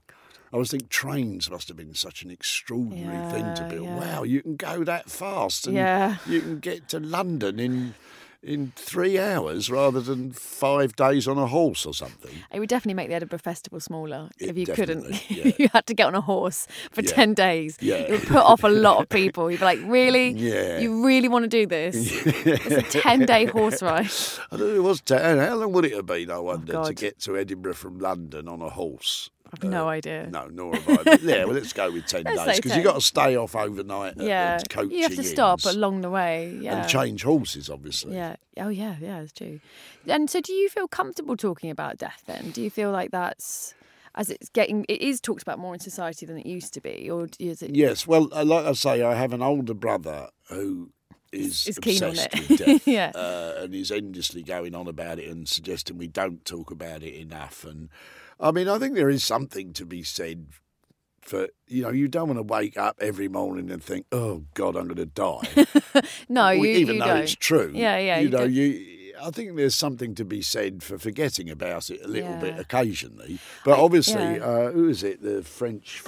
I 0.53 0.57
always 0.57 0.71
think 0.71 0.89
trains 0.89 1.51
must 1.51 1.69
have 1.69 1.77
been 1.77 1.95
such 1.95 2.23
an 2.23 2.31
extraordinary 2.31 3.31
thing 3.33 3.55
to 3.55 3.65
build. 3.69 3.85
yeah. 3.87 3.97
Wow, 3.99 4.23
you 4.23 4.43
can 4.43 4.57
go 4.57 4.85
that 4.85 5.11
fast, 5.11 5.67
and 5.67 5.77
Yeah. 5.77 6.17
you 6.27 6.41
can 6.41 6.59
get 6.61 6.89
to 6.91 7.01
London 7.01 7.59
in 7.61 7.95
in 8.41 8.73
three 8.77 9.19
hours 9.19 9.69
rather 9.69 10.01
than 10.01 10.31
five 10.33 10.95
days 10.95 11.27
on 11.27 11.37
a 11.37 11.49
horse 11.49 11.85
or 11.85 11.93
something. 11.93 12.31
It 12.53 12.61
would 12.61 12.69
definitely 12.69 12.95
make 12.95 13.09
the 13.09 13.15
Edinburgh 13.17 13.41
Festival 13.41 13.81
smaller 13.81 14.31
It 14.39 14.51
if 14.51 14.57
you 14.57 14.65
couldn't. 14.65 15.11
yeah. 15.29 15.51
you 15.59 15.69
had 15.73 15.87
to 15.89 15.95
get 15.95 16.07
on 16.07 16.15
a 16.15 16.21
horse 16.21 16.69
for 16.93 17.03
Yeah. 17.03 17.11
10 17.11 17.35
days. 17.35 17.77
Yeah. 17.81 17.97
It 17.97 18.11
would 18.13 18.23
put 18.29 18.37
off 18.37 18.63
a 18.63 18.69
lot 18.69 19.03
of 19.03 19.09
people. 19.21 19.51
You'd 19.51 19.59
be 19.59 19.65
like, 19.67 19.81
really? 19.83 20.29
Yeah. 20.31 20.79
You 20.79 21.05
really 21.05 21.27
want 21.29 21.43
to 21.43 21.49
do 21.49 21.67
this? 21.67 21.97
it's 22.25 22.95
a 22.95 23.01
10 23.01 23.27
day 23.27 23.47
horse 23.47 23.83
ride. 23.83 24.09
I 24.53 24.57
don't 24.57 24.69
know, 24.69 24.75
it 24.77 24.83
was. 24.85 25.01
Ten, 25.01 25.39
how 25.39 25.57
long 25.57 25.73
would 25.73 25.85
it 25.85 25.95
have 25.95 26.07
been? 26.07 26.31
I 26.31 26.35
oh, 26.35 26.43
wonder 26.43 26.73
to 26.75 26.79
Oh, 26.79 26.85
God. 26.85 26.95
get 26.97 27.19
to 27.23 27.37
Edinburgh 27.37 27.75
from 27.75 27.99
London 27.99 28.47
on 28.47 28.63
a 28.63 28.71
horse. 28.71 29.31
I've 29.53 29.65
no 29.65 29.89
idea. 29.89 30.29
No, 30.31 30.47
nor 30.49 30.77
have 30.77 31.07
I. 31.07 31.19
Yeah, 31.23 31.45
well, 31.45 31.55
let's 31.55 31.73
go 31.73 31.91
with 31.91 32.07
10 32.07 32.25
days 32.25 32.57
because 32.57 32.77
you've 32.77 32.85
got 32.85 32.95
to 32.97 33.01
stay 33.01 33.37
off 33.37 33.57
overnight 33.57 34.15
Yeah. 34.19 34.59
You 34.91 35.03
have 35.03 35.17
to 35.17 35.23
stop 35.25 35.65
along 35.65 36.03
the 36.03 36.11
way. 36.11 36.57
Yeah. 36.61 36.81
and 36.83 36.89
change 36.89 37.23
horses, 37.23 37.71
obviously. 37.71 38.15
Yeah. 38.15 38.37
Oh, 38.59 38.69
yeah. 38.69 38.97
Yeah, 39.01 39.21
it's 39.21 39.33
true. 39.33 39.61
And 40.07 40.29
so, 40.29 40.41
do 40.41 40.53
you 40.53 40.69
feel 40.69 40.89
comfortable 40.89 41.37
talking 41.37 41.71
about 41.71 41.97
death 41.99 42.23
then? 42.27 42.51
Do 42.51 42.61
you 42.63 42.71
feel 42.71 42.91
like 42.91 43.11
that's, 43.11 43.75
as 44.15 44.29
it's 44.31 44.49
getting, 44.51 44.85
it 44.89 45.01
is 45.01 45.21
talked 45.21 45.43
about 45.43 45.59
more 45.59 45.75
in 45.75 45.81
society 45.81 46.27
than 46.27 46.39
it 46.39 46.47
used 46.47 46.75
to 46.75 46.81
be? 46.81 47.09
Or 47.11 47.29
is 47.39 47.63
it? 47.63 47.75
Yes, 47.75 48.07
well, 48.07 48.29
uh, 48.33 48.45
like 48.45 48.67
I 48.67 48.73
say, 48.73 49.03
I 49.03 49.15
have 49.15 49.33
an 49.33 49.43
older 49.43 49.75
brother 49.75 50.29
who 50.49 50.91
is, 51.33 51.67
Is 51.69 51.79
keen 51.79 52.03
on 52.03 52.11
obsessed 52.11 52.35
it. 52.35 52.49
with 52.49 52.59
death, 52.59 52.87
Yeah. 52.87 53.13
uh, 53.15 53.61
and 53.63 53.75
is 53.75 53.91
endlessly 53.91 54.43
going 54.43 54.75
on 54.75 54.89
about 54.89 55.19
it 55.19 55.29
and 55.31 55.49
suggesting 55.49 55.99
we 55.99 56.07
don't 56.09 56.45
talk 56.45 56.71
about 56.71 57.03
it 57.03 57.15
enough. 57.15 57.65
And 57.65 57.91
I 58.41 58.51
mean, 58.53 58.69
I 58.69 58.79
think 58.79 58.95
there 58.95 59.11
is 59.11 59.25
something 59.25 59.73
to 59.75 59.85
be 59.85 60.03
said 60.03 60.47
for 61.21 61.49
you 61.67 61.83
know, 61.83 61.91
you 61.91 62.09
don't 62.09 62.29
want 62.29 62.39
to 62.39 62.43
wake 62.43 62.77
up 62.79 62.97
every 63.01 63.29
morning 63.29 63.71
and 63.71 63.83
think, 63.83 64.07
"Oh 64.13 64.45
God, 64.55 64.77
I'm 64.77 64.89
going 64.89 64.97
to 64.97 65.07
die," 65.07 66.03
No, 66.29 66.43
Well, 66.45 66.55
you, 66.57 66.67
even 66.67 66.95
you 66.95 67.01
though 67.01 67.07
don't. 67.07 67.19
it's 67.19 67.35
true. 67.35 67.71
Yeah, 67.75 67.99
yeah, 67.99 68.19
You, 68.19 68.25
you 68.25 68.31
know, 68.31 68.39
don't. 68.39 68.53
you. 68.53 69.13
I 69.21 69.31
think 69.31 69.57
there's 69.57 69.75
something 69.75 70.15
to 70.15 70.25
be 70.25 70.43
said 70.43 70.83
for 70.83 70.97
forgetting 70.97 71.51
about 71.51 71.91
it 71.91 72.01
a 72.05 72.09
little 72.09 72.37
bit 72.37 72.57
occasionally. 72.59 73.41
But 73.65 73.79
obviously, 73.79 74.23
yeah. 74.23 74.45
uh, 74.45 74.71
who 74.71 74.89
is 74.89 75.03
it? 75.03 75.23
The 75.23 75.43
French 75.43 76.03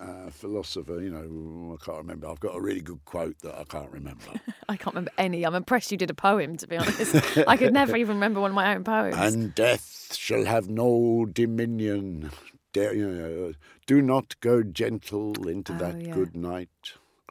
uh, 0.00 0.30
philosopher. 0.30 1.00
You 1.00 1.10
know, 1.10 1.78
I 1.80 1.84
can't 1.84 1.98
remember. 1.98 2.28
I've 2.28 2.40
got 2.40 2.56
a 2.56 2.60
really 2.60 2.80
good 2.80 3.04
quote 3.04 3.38
that 3.40 3.58
I 3.58 3.64
can't 3.64 3.90
remember. 3.90 4.24
I 4.68 4.76
can't 4.76 4.94
remember 4.94 5.10
any. 5.18 5.44
I'm 5.44 5.54
impressed 5.54 5.90
you 5.92 5.98
did 5.98 6.10
a 6.10 6.14
poem, 6.14 6.56
to 6.58 6.66
be 6.66 6.76
honest. 6.76 7.14
I 7.48 7.56
could 7.56 7.72
never 7.72 7.96
even 7.96 8.16
remember 8.16 8.40
one 8.40 8.50
of 8.50 8.54
my 8.54 8.74
own 8.74 8.84
poems. 8.84 9.16
and 9.16 9.54
death 9.54 10.14
shall 10.16 10.44
have 10.44 10.68
no 10.68 11.26
dominion. 11.30 12.30
Dare, 12.72 12.94
you 12.94 13.08
know, 13.08 13.52
do 13.86 14.00
not 14.00 14.40
go 14.40 14.62
gentle 14.62 15.46
into 15.46 15.74
Oh, 15.74 15.78
that 15.78 16.00
yeah. 16.00 16.14
good 16.14 16.34
night. 16.36 16.68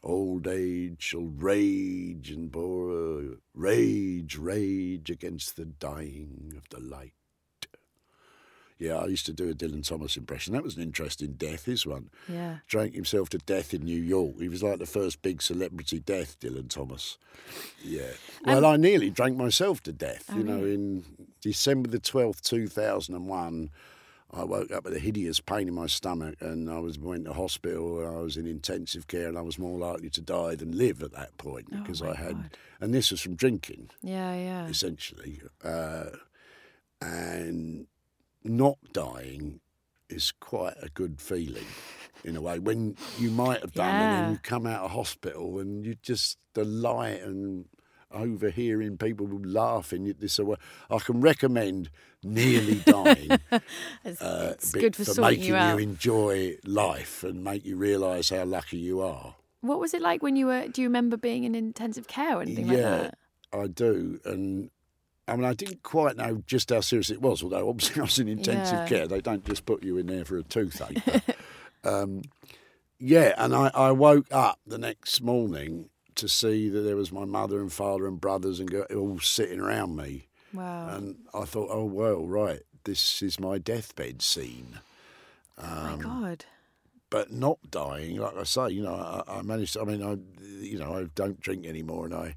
Old 0.03 0.47
age 0.47 1.01
shall 1.01 1.22
rage 1.26 2.32
and 2.32 2.51
bore, 2.51 3.38
rage, 3.53 4.36
rage 4.38 5.09
against 5.12 5.55
the 5.57 5.66
dying 5.66 6.53
of 6.57 6.68
the 6.70 6.80
light. 6.80 7.14
Yeah, 8.82 8.98
I 8.98 9.06
used 9.06 9.28
to 9.28 9.34
do 9.34 9.48
a 9.48 9.54
Dylan 9.54 9.88
Thomas 9.88 10.18
impression. 10.18 10.54
That 10.54 10.64
was 10.64 10.76
an 10.76 10.82
interesting 10.82 11.34
death, 11.34 11.66
his 11.66 11.86
one. 11.86 12.10
yeah. 12.28 12.58
Drank 12.68 12.96
himself 12.96 13.30
to 13.30 13.38
death 13.38 13.76
in 13.76 13.84
New 13.84 14.02
York. 14.02 14.40
He 14.40 14.50
was 14.50 14.64
like 14.64 14.80
the 14.80 14.88
first 14.88 15.22
big 15.22 15.42
celebrity 15.44 16.00
death, 16.00 16.40
Dylan 16.40 16.68
Thomas. 16.68 17.20
Yeah. 17.84 18.10
Well, 18.44 18.66
I 18.66 18.78
nearly 18.78 19.12
drank 19.12 19.38
myself 19.38 19.84
to 19.84 19.92
death. 19.94 20.26
Oh, 20.32 20.38
you 20.38 20.44
know, 20.44 20.66
in 20.66 21.04
December 21.42 21.90
the 21.90 22.00
12th, 22.00 22.42
2001, 22.42 23.70
I 24.34 24.44
woke 24.46 24.72
up 24.72 24.86
with 24.86 24.96
a 24.96 25.00
hideous 25.00 25.40
pain 25.40 25.68
in 25.68 25.76
my 25.76 25.86
stomach 25.88 26.38
and 26.40 26.68
I 26.68 26.80
was 26.80 26.98
went 26.98 27.26
to 27.26 27.34
hospital 27.34 28.00
and 28.00 28.18
I 28.18 28.22
was 28.22 28.36
in 28.36 28.48
intensive 28.48 29.06
care 29.08 29.28
and 29.28 29.38
I 29.38 29.42
was 29.42 29.60
more 29.60 29.78
likely 29.78 30.10
to 30.10 30.22
die 30.22 30.56
than 30.56 30.76
live 30.76 31.04
at 31.04 31.12
that 31.12 31.38
point 31.38 31.70
because 31.70 32.02
Oh, 32.02 32.06
my 32.06 32.12
I 32.14 32.16
had, 32.16 32.34
God. 32.34 32.58
and 32.80 32.94
this 32.96 33.12
was 33.12 33.22
from 33.22 33.36
drinking 33.36 33.90
Yeah, 34.02 34.34
yeah. 34.34 34.66
essentially. 34.68 35.42
Uh, 35.64 36.06
and 37.02 37.88
not 38.44 38.78
dying 38.94 39.60
is 40.10 40.32
quite 40.39 40.76
a 40.82 40.89
good 40.89 41.22
feeling 41.22 41.66
in 42.24 42.36
a 42.36 42.42
way. 42.42 42.60
When 42.60 42.96
you 43.18 43.32
might 43.32 43.62
have 43.62 43.74
done 43.74 43.96
and 43.96 44.26
then 44.26 44.32
you 44.32 44.38
come 44.38 44.68
out 44.68 44.84
of 44.84 44.92
hospital 44.92 45.60
and 45.60 45.86
you 45.86 45.96
just 46.02 46.38
the 46.54 46.66
light 46.66 47.22
and 47.22 47.66
overhearing 48.14 48.98
people 48.98 49.28
laughing 49.44 50.08
at 50.08 50.20
this 50.20 50.39
away. 50.39 50.58
I 50.89 51.00
can 51.00 51.22
recommend 51.22 51.89
nearly 52.24 52.76
dying. 52.86 53.32
It's, 54.04 54.22
uh, 54.22 54.54
it's 54.56 54.72
good 54.72 54.96
for, 54.96 55.06
sorting 55.06 55.24
making 55.24 55.44
you 55.46 55.56
out. 55.56 55.80
enjoy 55.80 56.58
life 56.66 57.24
and 57.24 57.44
make 57.44 57.66
you 57.66 57.78
realise 57.78 58.30
how 58.30 58.44
lucky 58.46 58.78
you 58.78 59.02
are. 59.02 59.36
What 59.62 59.80
was 59.80 59.94
it 59.94 60.02
like 60.02 60.24
when 60.24 60.36
you 60.36 60.48
were? 60.48 60.68
Do 60.68 60.82
you 60.82 60.88
remember 60.88 61.18
being 61.18 61.44
in 61.44 61.54
intensive 61.54 62.08
care 62.08 62.38
or 62.38 62.42
anything 62.42 62.68
like 62.68 62.78
yeah, 62.78 62.98
that? 62.98 63.18
I 63.54 63.68
do. 63.68 64.20
And 64.26 64.72
I 65.28 65.36
mean, 65.36 65.46
I 65.46 65.54
didn't 65.54 65.84
quite 65.84 66.18
know 66.18 66.44
just 66.48 66.70
how 66.70 66.82
serious 66.82 67.10
it 67.10 67.22
was, 67.22 67.42
although 67.44 67.70
obviously 67.70 68.00
I 68.02 68.04
was 68.06 68.20
in 68.20 68.28
intensive 68.28 68.80
Yeah. 68.80 68.88
care. 68.88 69.08
They 69.08 69.22
don't 69.22 69.46
just 69.46 69.66
put 69.66 69.84
you 69.84 69.98
in 69.98 70.08
there 70.08 70.26
for 70.26 70.38
a 70.38 70.44
toothache. 70.44 71.02
but, 71.06 71.36
um, 71.84 72.24
yeah, 73.00 73.34
and 73.38 73.56
I, 73.56 73.72
I 73.74 73.92
woke 73.92 74.28
up 74.32 74.60
the 74.66 74.78
next 74.78 75.22
morning 75.22 75.90
to 76.16 76.28
see 76.28 76.70
that 76.70 76.82
there 76.82 76.96
was 76.98 77.12
my 77.12 77.26
mother 77.26 77.62
and 77.62 77.72
father 77.72 78.06
and 78.08 78.20
brothers 78.20 78.60
and 78.60 78.70
go- 78.70 78.86
all 78.96 79.20
sitting 79.20 79.60
around 79.60 79.96
me. 79.96 80.28
Wow. 80.54 80.90
And 80.90 81.16
I 81.34 81.46
thought, 81.46 81.70
oh, 81.72 81.86
well, 81.86 82.26
right, 82.28 82.62
this 82.84 83.22
is 83.22 83.40
my 83.40 83.58
deathbed 83.58 84.22
scene. 84.22 84.80
oh 85.58 85.66
um, 85.66 85.98
my 85.98 86.04
god. 86.04 86.46
But 87.10 87.32
not 87.32 87.60
dying, 87.70 88.18
like 88.18 88.38
I 88.38 88.44
say, 88.44 88.70
you 88.70 88.84
know, 88.84 88.94
I, 89.28 89.40
I 89.40 89.42
managed. 89.42 89.78
I 89.78 89.84
mean, 89.84 90.02
I, 90.04 90.18
you 90.64 90.78
know, 90.80 90.94
I 90.98 91.06
don't 91.16 91.40
drink 91.42 91.66
anymore, 91.66 92.06
and 92.06 92.14
I, 92.14 92.36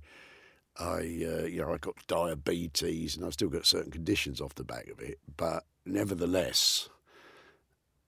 I, 0.79 0.99
uh, 0.99 1.45
you 1.47 1.61
know, 1.61 1.73
I 1.73 1.79
got 1.79 1.95
diabetes, 2.07 3.17
and 3.17 3.25
I've 3.25 3.35
still 3.35 3.49
got 3.49 3.67
certain 3.67 3.91
conditions 3.93 4.41
off 4.41 4.55
the 4.55 4.65
back 4.65 4.89
of 4.89 5.01
it. 5.01 5.19
But 5.37 5.65
nevertheless, 5.87 6.89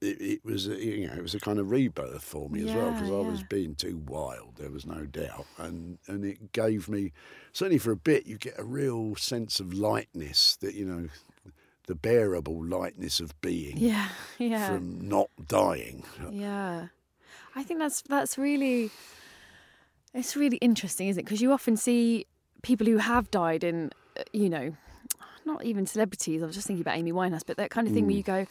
it, 0.00 0.20
it 0.20 0.44
was, 0.44 0.66
a, 0.68 0.76
you 0.84 1.06
know, 1.06 1.14
it 1.14 1.22
was 1.22 1.34
a 1.34 1.40
kind 1.40 1.58
of 1.58 1.70
rebirth 1.70 2.22
for 2.24 2.48
me 2.50 2.62
as 2.64 2.74
well 2.74 2.90
because 2.92 3.08
Yeah, 3.08 3.16
I 3.16 3.20
was 3.20 3.42
being 3.44 3.74
too 3.74 4.02
wild. 4.06 4.56
There 4.56 4.70
was 4.70 4.84
no 4.84 5.04
doubt, 5.06 5.46
and 5.58 5.98
and 6.06 6.24
it 6.24 6.52
gave 6.52 6.88
me 6.88 7.12
certainly 7.52 7.78
for 7.78 7.92
a 7.92 7.96
bit. 7.96 8.26
You 8.26 8.36
get 8.36 8.58
a 8.58 8.64
real 8.64 9.14
sense 9.16 9.60
of 9.60 9.72
lightness 9.72 10.56
that 10.60 10.74
you 10.74 10.84
know, 10.84 11.08
the 11.86 11.94
bearable 11.94 12.64
lightness 12.64 13.20
of 13.20 13.40
being 13.40 13.78
Yeah, 13.78 14.08
yeah. 14.38 14.66
from 14.66 15.08
not 15.08 15.30
dying. 15.46 16.04
Yeah, 16.30 16.88
I 17.54 17.62
think 17.62 17.78
that's 17.78 18.02
that's 18.02 18.36
really 18.36 18.90
it's 20.12 20.36
really 20.36 20.56
interesting, 20.58 21.08
isn't 21.08 21.20
it? 21.20 21.24
Because 21.24 21.40
you 21.40 21.52
often 21.52 21.76
see 21.76 22.26
people 22.66 22.86
who 22.86 22.96
have 22.98 23.30
died 23.30 23.62
in, 23.70 23.90
uh, 24.18 24.22
you 24.32 24.48
know, 24.50 24.74
not 25.44 25.64
even 25.64 25.86
celebrities. 25.86 26.42
I 26.42 26.46
was 26.46 26.54
just 26.56 26.66
thinking 26.66 26.82
about 26.82 26.96
Amy 26.98 27.12
Winehouse, 27.12 27.44
but 27.46 27.56
that 27.58 27.70
kind 27.70 27.86
of 27.86 27.94
thing 27.94 28.04
Mm. 28.04 28.08
where 28.08 28.16
you 28.16 28.22
go. 28.22 28.46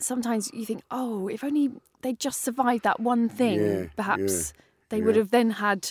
Sometimes 0.00 0.50
you 0.54 0.64
think, 0.64 0.82
oh, 0.90 1.28
if 1.28 1.44
only 1.44 1.70
they 2.02 2.12
just 2.14 2.40
survived 2.42 2.84
that 2.84 2.98
one 3.00 3.28
thing, 3.28 3.60
Yeah, 3.60 3.84
perhaps 3.96 4.52
yeah, 4.54 4.62
they 4.90 5.00
would 5.02 5.16
have 5.16 5.30
then 5.30 5.50
had 5.50 5.90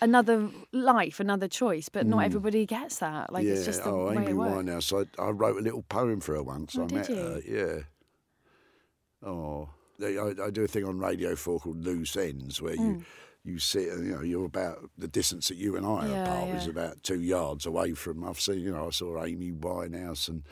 another 0.00 0.48
life, 0.72 1.20
another 1.20 1.48
choice. 1.48 1.88
But 1.90 2.06
not 2.06 2.20
everybody 2.24 2.64
gets 2.64 3.00
that. 3.00 3.32
Like 3.32 3.44
Mm. 3.44 3.48
yeah. 3.48 3.54
it's 3.54 3.66
just 3.66 3.84
the 3.84 3.90
oh, 3.90 4.06
way 4.08 4.14
Amy 4.16 4.26
it 4.30 4.34
works. 4.34 4.52
Winehouse. 4.54 5.06
I, 5.18 5.22
I 5.22 5.30
wrote 5.30 5.58
a 5.58 5.60
little 5.68 5.82
poem 5.82 6.20
for 6.20 6.34
her 6.36 6.42
once. 6.42 6.76
Oh, 6.78 6.86
I 6.90 6.94
met 6.94 7.08
you? 7.10 7.16
her. 7.16 7.40
Yeah. 7.44 7.78
Oh, 9.22 9.68
I, 10.00 10.34
I 10.46 10.50
do 10.50 10.62
a 10.62 10.68
thing 10.68 10.84
on 10.84 10.98
Radio 10.98 11.34
Four 11.34 11.58
called 11.60 11.82
Loose 11.84 12.16
Ends, 12.16 12.62
where 12.62 12.76
you 12.76 13.04
you 13.48 13.58
sit 13.58 13.88
and 13.88 14.06
you 14.06 14.14
know 14.14 14.20
you're 14.22 14.44
about 14.44 14.90
the 14.98 15.08
distance 15.08 15.48
that 15.48 15.56
you 15.56 15.76
and 15.76 15.84
I 15.86 15.88
are 15.90 16.02
Mm. 16.02 16.08
Yeah, 16.08 16.20
apart 16.22 16.50
is 16.50 16.66
about 16.66 17.02
two 17.02 17.20
yards 17.20 17.66
away 17.66 17.94
from. 17.94 18.22
I've 18.24 18.40
seen 18.40 18.60
you 18.60 18.72
know 18.72 18.86
I 18.88 18.90
saw 18.90 19.24
Amy 19.24 19.52
Winehouse 19.52 20.28
and. 20.28 20.42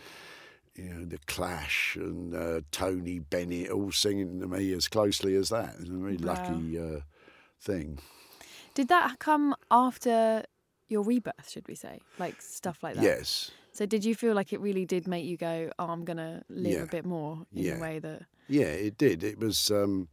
You 0.79 0.93
know, 0.93 1.05
the 1.07 1.17
Clash 1.27 1.97
and 1.97 2.35
uh, 2.35 2.61
Tony 2.71 3.19
Bennett 3.19 3.71
all 3.71 3.91
singing 3.93 4.41
to 4.41 4.47
me 4.47 4.75
as 4.75 4.89
closely 4.89 5.35
as 5.35 5.49
that. 5.49 5.75
It's 5.81 5.89
a 5.89 5.93
very 5.95 6.19
Wow. 6.19 6.35
lucky 6.35 6.79
uh, 6.79 7.01
thing. 7.59 7.99
Did 8.75 8.89
that 8.89 9.19
come 9.19 9.55
after 9.71 10.45
your 10.89 11.03
rebirth? 11.03 11.49
Should 11.49 11.67
we 11.67 11.77
say, 11.77 12.01
like 12.19 12.43
stuff 12.43 12.83
like 12.83 12.97
that? 12.97 13.03
Yes. 13.03 13.51
So 13.73 13.87
did 13.87 14.05
you 14.05 14.15
feel 14.15 14.35
like 14.35 14.53
it 14.53 14.61
really 14.61 14.85
did 14.85 15.09
make 15.09 15.25
you 15.25 15.39
go, 15.39 15.71
"Oh, 15.79 15.87
I'm 15.87 16.05
gonna 16.05 16.45
live 16.51 16.75
Yeah. 16.75 16.83
a 16.83 16.87
bit 16.87 17.07
more" 17.07 17.47
in 17.55 17.65
Yeah. 17.65 17.79
a 17.79 17.81
way 17.81 17.99
that? 17.99 18.27
Yeah, 18.47 18.67
it 18.67 18.99
did. 18.99 19.25
It 19.25 19.39
was, 19.39 19.71
um, 19.71 20.09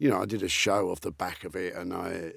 you 0.00 0.08
know, 0.08 0.22
I 0.22 0.24
did 0.24 0.42
a 0.42 0.48
show 0.48 0.90
off 0.90 1.02
the 1.02 1.12
back 1.12 1.44
of 1.44 1.54
it, 1.54 1.74
and 1.74 1.92
I, 1.92 2.32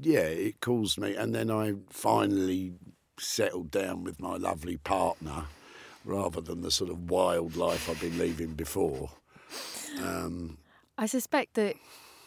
yeah, 0.00 0.20
it 0.20 0.60
caused 0.60 0.96
me. 0.96 1.16
And 1.16 1.34
then 1.34 1.50
I 1.50 1.74
finally 1.90 2.72
settled 3.18 3.72
down 3.72 4.04
with 4.04 4.20
my 4.20 4.36
lovely 4.36 4.76
partner, 4.76 5.46
rather 6.04 6.40
than 6.40 6.62
the 6.62 6.70
sort 6.70 6.88
of 6.88 7.10
wild 7.10 7.56
life 7.56 7.90
I've 7.90 8.00
been 8.00 8.16
leading 8.16 8.54
before. 8.54 9.10
Um, 10.00 10.58
I 10.96 11.06
suspect 11.06 11.54
that 11.54 11.74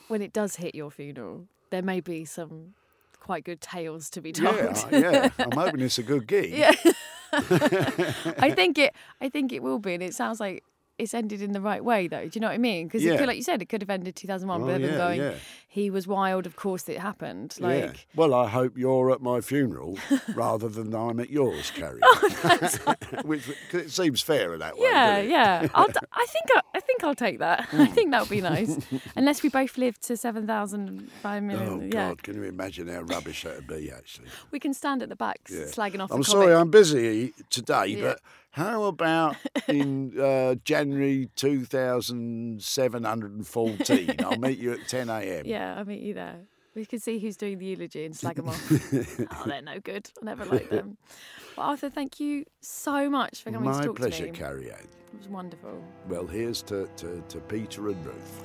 when 0.09 0.21
it 0.21 0.33
does 0.33 0.57
hit 0.57 0.75
your 0.75 0.91
funeral, 0.91 1.47
there 1.69 1.81
may 1.81 2.01
be 2.01 2.25
some 2.25 2.73
quite 3.21 3.45
good 3.45 3.61
tales 3.61 4.09
to 4.09 4.21
be 4.21 4.33
told. 4.33 4.57
yeah, 4.57 4.99
yeah. 4.99 5.29
I'm 5.39 5.51
hoping 5.53 5.79
it's 5.79 5.97
a 5.97 6.03
good 6.03 6.27
gig. 6.27 6.51
Yeah. 6.51 6.73
I 7.33 8.51
think 8.53 8.77
it. 8.77 8.93
I 9.21 9.29
think 9.29 9.53
it 9.53 9.63
will 9.63 9.79
be, 9.79 9.93
and 9.93 10.03
it 10.03 10.13
sounds 10.13 10.41
like 10.41 10.65
it's 11.01 11.13
ended 11.13 11.41
in 11.41 11.51
the 11.51 11.61
right 11.61 11.83
way, 11.83 12.07
though. 12.07 12.23
Do 12.27 12.31
you 12.33 12.41
know 12.41 12.47
what 12.47 12.53
I 12.53 12.57
mean? 12.59 12.87
Because 12.87 13.03
Yeah. 13.03 13.23
like 13.25 13.37
you 13.37 13.43
said, 13.43 13.61
it 13.61 13.69
could 13.69 13.81
have 13.81 13.89
ended 13.89 14.15
2001 14.15 14.61
Oh, 14.61 14.67
everyone 14.67 14.91
yeah, 14.91 14.97
going, 14.97 15.19
yeah. 15.21 15.33
"He 15.67 15.89
was 15.89 16.07
wild." 16.07 16.45
Of 16.45 16.55
course, 16.55 16.87
it 16.89 16.99
happened. 16.99 17.55
Like, 17.59 18.07
Well, 18.15 18.33
I 18.33 18.47
hope 18.47 18.77
you're 18.77 19.11
at 19.11 19.21
my 19.21 19.41
funeral 19.41 19.97
rather 20.35 20.69
than 20.69 20.93
I'm 20.95 21.19
at 21.19 21.29
yours, 21.29 21.71
Cariad. 21.71 22.01
Oh, 22.43 23.21
Which 23.25 23.43
'cause 23.69 23.81
it 23.81 23.91
seems 23.91 24.21
fairer 24.21 24.57
that 24.57 24.75
way. 24.77 24.83
yeah, 24.89 25.19
yeah. 25.19 25.67
I'll, 25.73 25.87
I 26.13 26.25
think 26.27 26.45
I, 26.55 26.61
I 26.75 26.79
think 26.79 27.03
I'll 27.03 27.15
take 27.15 27.39
that. 27.39 27.65
Hmm. 27.65 27.81
I 27.81 27.85
think 27.87 28.11
that 28.11 28.21
would 28.21 28.29
be 28.29 28.41
nice. 28.41 28.77
Unless 29.15 29.43
we 29.43 29.49
both 29.49 29.77
live 29.77 29.99
to 30.01 30.15
seven 30.17 30.45
thousand 30.47 31.09
five 31.21 31.43
Oh 31.43 31.45
million. 31.45 31.81
yeah, 31.91 32.09
God! 32.09 32.23
Can 32.23 32.35
you 32.35 32.43
imagine 32.43 32.87
how 32.87 33.01
rubbish 33.01 33.43
that 33.43 33.55
would 33.55 33.67
be? 33.67 33.91
Actually, 33.91 34.27
we 34.51 34.59
can 34.59 34.73
stand 34.73 35.01
at 35.03 35.09
the 35.09 35.15
back 35.15 35.39
slagging 35.45 35.99
off. 36.01 36.11
I'm 36.11 36.23
sorry, 36.23 36.47
comic. 36.47 36.61
I'm 36.61 36.71
busy 36.71 37.33
today, 37.49 37.95
but 38.01 38.19
how 38.51 38.83
about 38.83 39.35
in 39.67 40.19
uh, 40.19 40.55
January 40.63 41.29
2714? 41.35 44.15
I'll 44.19 44.37
meet 44.37 44.59
you 44.59 44.73
at 44.73 44.87
10 44.87 45.09
a.m. 45.09 45.45
Yeah, 45.45 45.75
I'll 45.77 45.85
meet 45.85 46.01
you 46.01 46.13
there. 46.13 46.41
We 46.75 46.85
can 46.85 46.99
see 46.99 47.17
who's 47.19 47.37
doing 47.37 47.57
the 47.57 47.65
eulogy 47.65 48.05
and 48.05 48.15
slag 48.15 48.35
them 48.35 48.49
off. 48.49 48.71
oh, 49.31 49.43
they're 49.45 49.61
no 49.61 49.79
good. 49.79 50.09
I 50.21 50.25
never 50.25 50.45
like 50.45 50.69
them. 50.69 50.97
Well, 51.57 51.67
Arthur, 51.67 51.89
thank 51.89 52.19
you 52.19 52.45
so 52.61 53.09
much 53.09 53.41
for 53.43 53.51
coming 53.51 53.69
My 53.69 53.81
to 53.81 53.87
talk 53.87 53.97
pleasure, 53.97 54.27
to 54.27 54.31
me. 54.31 54.31
My 54.31 54.37
pleasure, 54.37 54.55
Cariad. 54.55 54.83
It 54.83 55.17
was 55.17 55.27
wonderful. 55.27 55.83
Well, 56.07 56.25
here's 56.27 56.61
to, 56.63 56.87
to, 56.97 57.21
to 57.27 57.39
Peter 57.41 57.89
and 57.89 58.05
Ruth. 58.05 58.43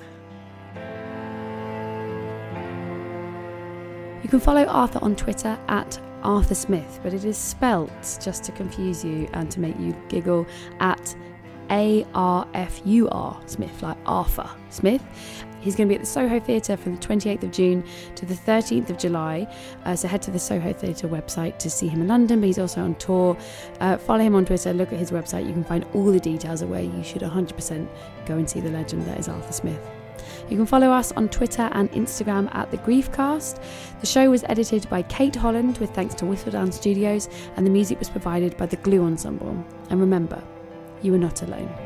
You 4.23 4.29
can 4.29 4.41
follow 4.41 4.65
Arthur 4.65 4.99
on 5.03 5.15
Twitter 5.15 5.57
at 5.69 6.01
Arthur 6.27 6.57
Smith, 6.57 6.99
but 7.05 7.15
it 7.15 7.25
is 7.25 7.39
spelt 7.39 8.19
just 8.21 8.43
to 8.45 8.53
confuse 8.53 9.05
you 9.05 9.29
and 9.33 9.49
to 9.53 9.61
make 9.61 9.79
you 9.79 9.97
giggle 10.09 10.45
at 10.81 11.15
A 11.71 12.05
R 12.15 12.47
F 12.53 12.83
U 12.85 13.09
R 13.11 13.41
Smith, 13.47 13.81
like 13.81 13.97
Arthur 14.07 14.51
Smith. 14.69 15.03
He's 15.61 15.75
going 15.75 15.89
to 15.89 15.93
be 15.93 15.97
at 15.97 16.01
the 16.01 16.07
Soho 16.07 16.39
Theatre 16.39 16.77
from 16.77 16.97
the 16.97 17.01
28th 17.01 17.45
of 17.45 17.51
June 17.51 17.85
to 18.17 18.27
the 18.27 18.35
13th 18.35 18.91
of 18.91 18.99
July. 18.99 19.53
Uh, 19.85 19.97
so 19.97 20.07
head 20.07 20.23
to 20.23 20.31
the 20.31 20.39
Soho 20.39 20.73
Theatre 20.73 21.09
website 21.09 21.59
to 21.59 21.71
see 21.71 21.89
him 21.89 22.03
in 22.03 22.09
London, 22.09 22.41
but 22.41 22.47
he's 22.47 22.59
also 22.59 22.83
on 22.83 22.97
tour. 22.97 23.37
Uh, 23.81 23.97
follow 23.97 24.21
him 24.21 24.35
on 24.35 24.45
Twitter, 24.45 24.73
look 24.73 24.93
at 24.93 24.99
his 24.99 25.11
website. 25.13 25.47
You 25.47 25.53
can 25.53 25.65
find 25.65 25.85
all 25.95 26.07
the 26.07 26.21
details 26.21 26.61
of 26.61 26.71
where 26.71 26.83
you 26.83 27.03
should 27.03 27.23
100% 27.23 27.89
go 28.27 28.37
and 28.37 28.51
see 28.51 28.61
the 28.61 28.71
legend 28.71 29.07
that 29.07 29.19
is 29.19 29.29
Arthur 29.29 29.53
Smith. 29.53 29.96
You 30.49 30.57
can 30.57 30.67
follow 30.67 30.91
us 30.91 31.11
on 31.13 31.29
Twitter 31.29 31.69
and 31.73 31.91
Instagram 31.93 32.55
at 32.55 32.71
The 32.71 32.79
Griefcast. 32.79 33.61
The 34.01 34.07
show 34.07 34.31
was 34.31 34.45
edited 34.45 34.89
by 34.89 35.03
Kate 35.03 35.35
Holland 35.35 35.79
with 35.79 35.91
thanks 35.91 36.15
to 36.17 36.25
Whistledown 36.25 36.73
Studios, 36.73 37.29
and 37.57 37.67
the 37.67 37.71
music 37.71 37.99
was 37.99 38.09
provided 38.09 38.57
by 38.57 38.67
the 38.67 38.77
Glue 38.77 39.05
Ensemble. 39.05 39.65
And 39.91 40.01
remember, 40.01 40.43
you 41.03 41.15
are 41.15 41.19
not 41.19 41.43
alone. 41.43 41.86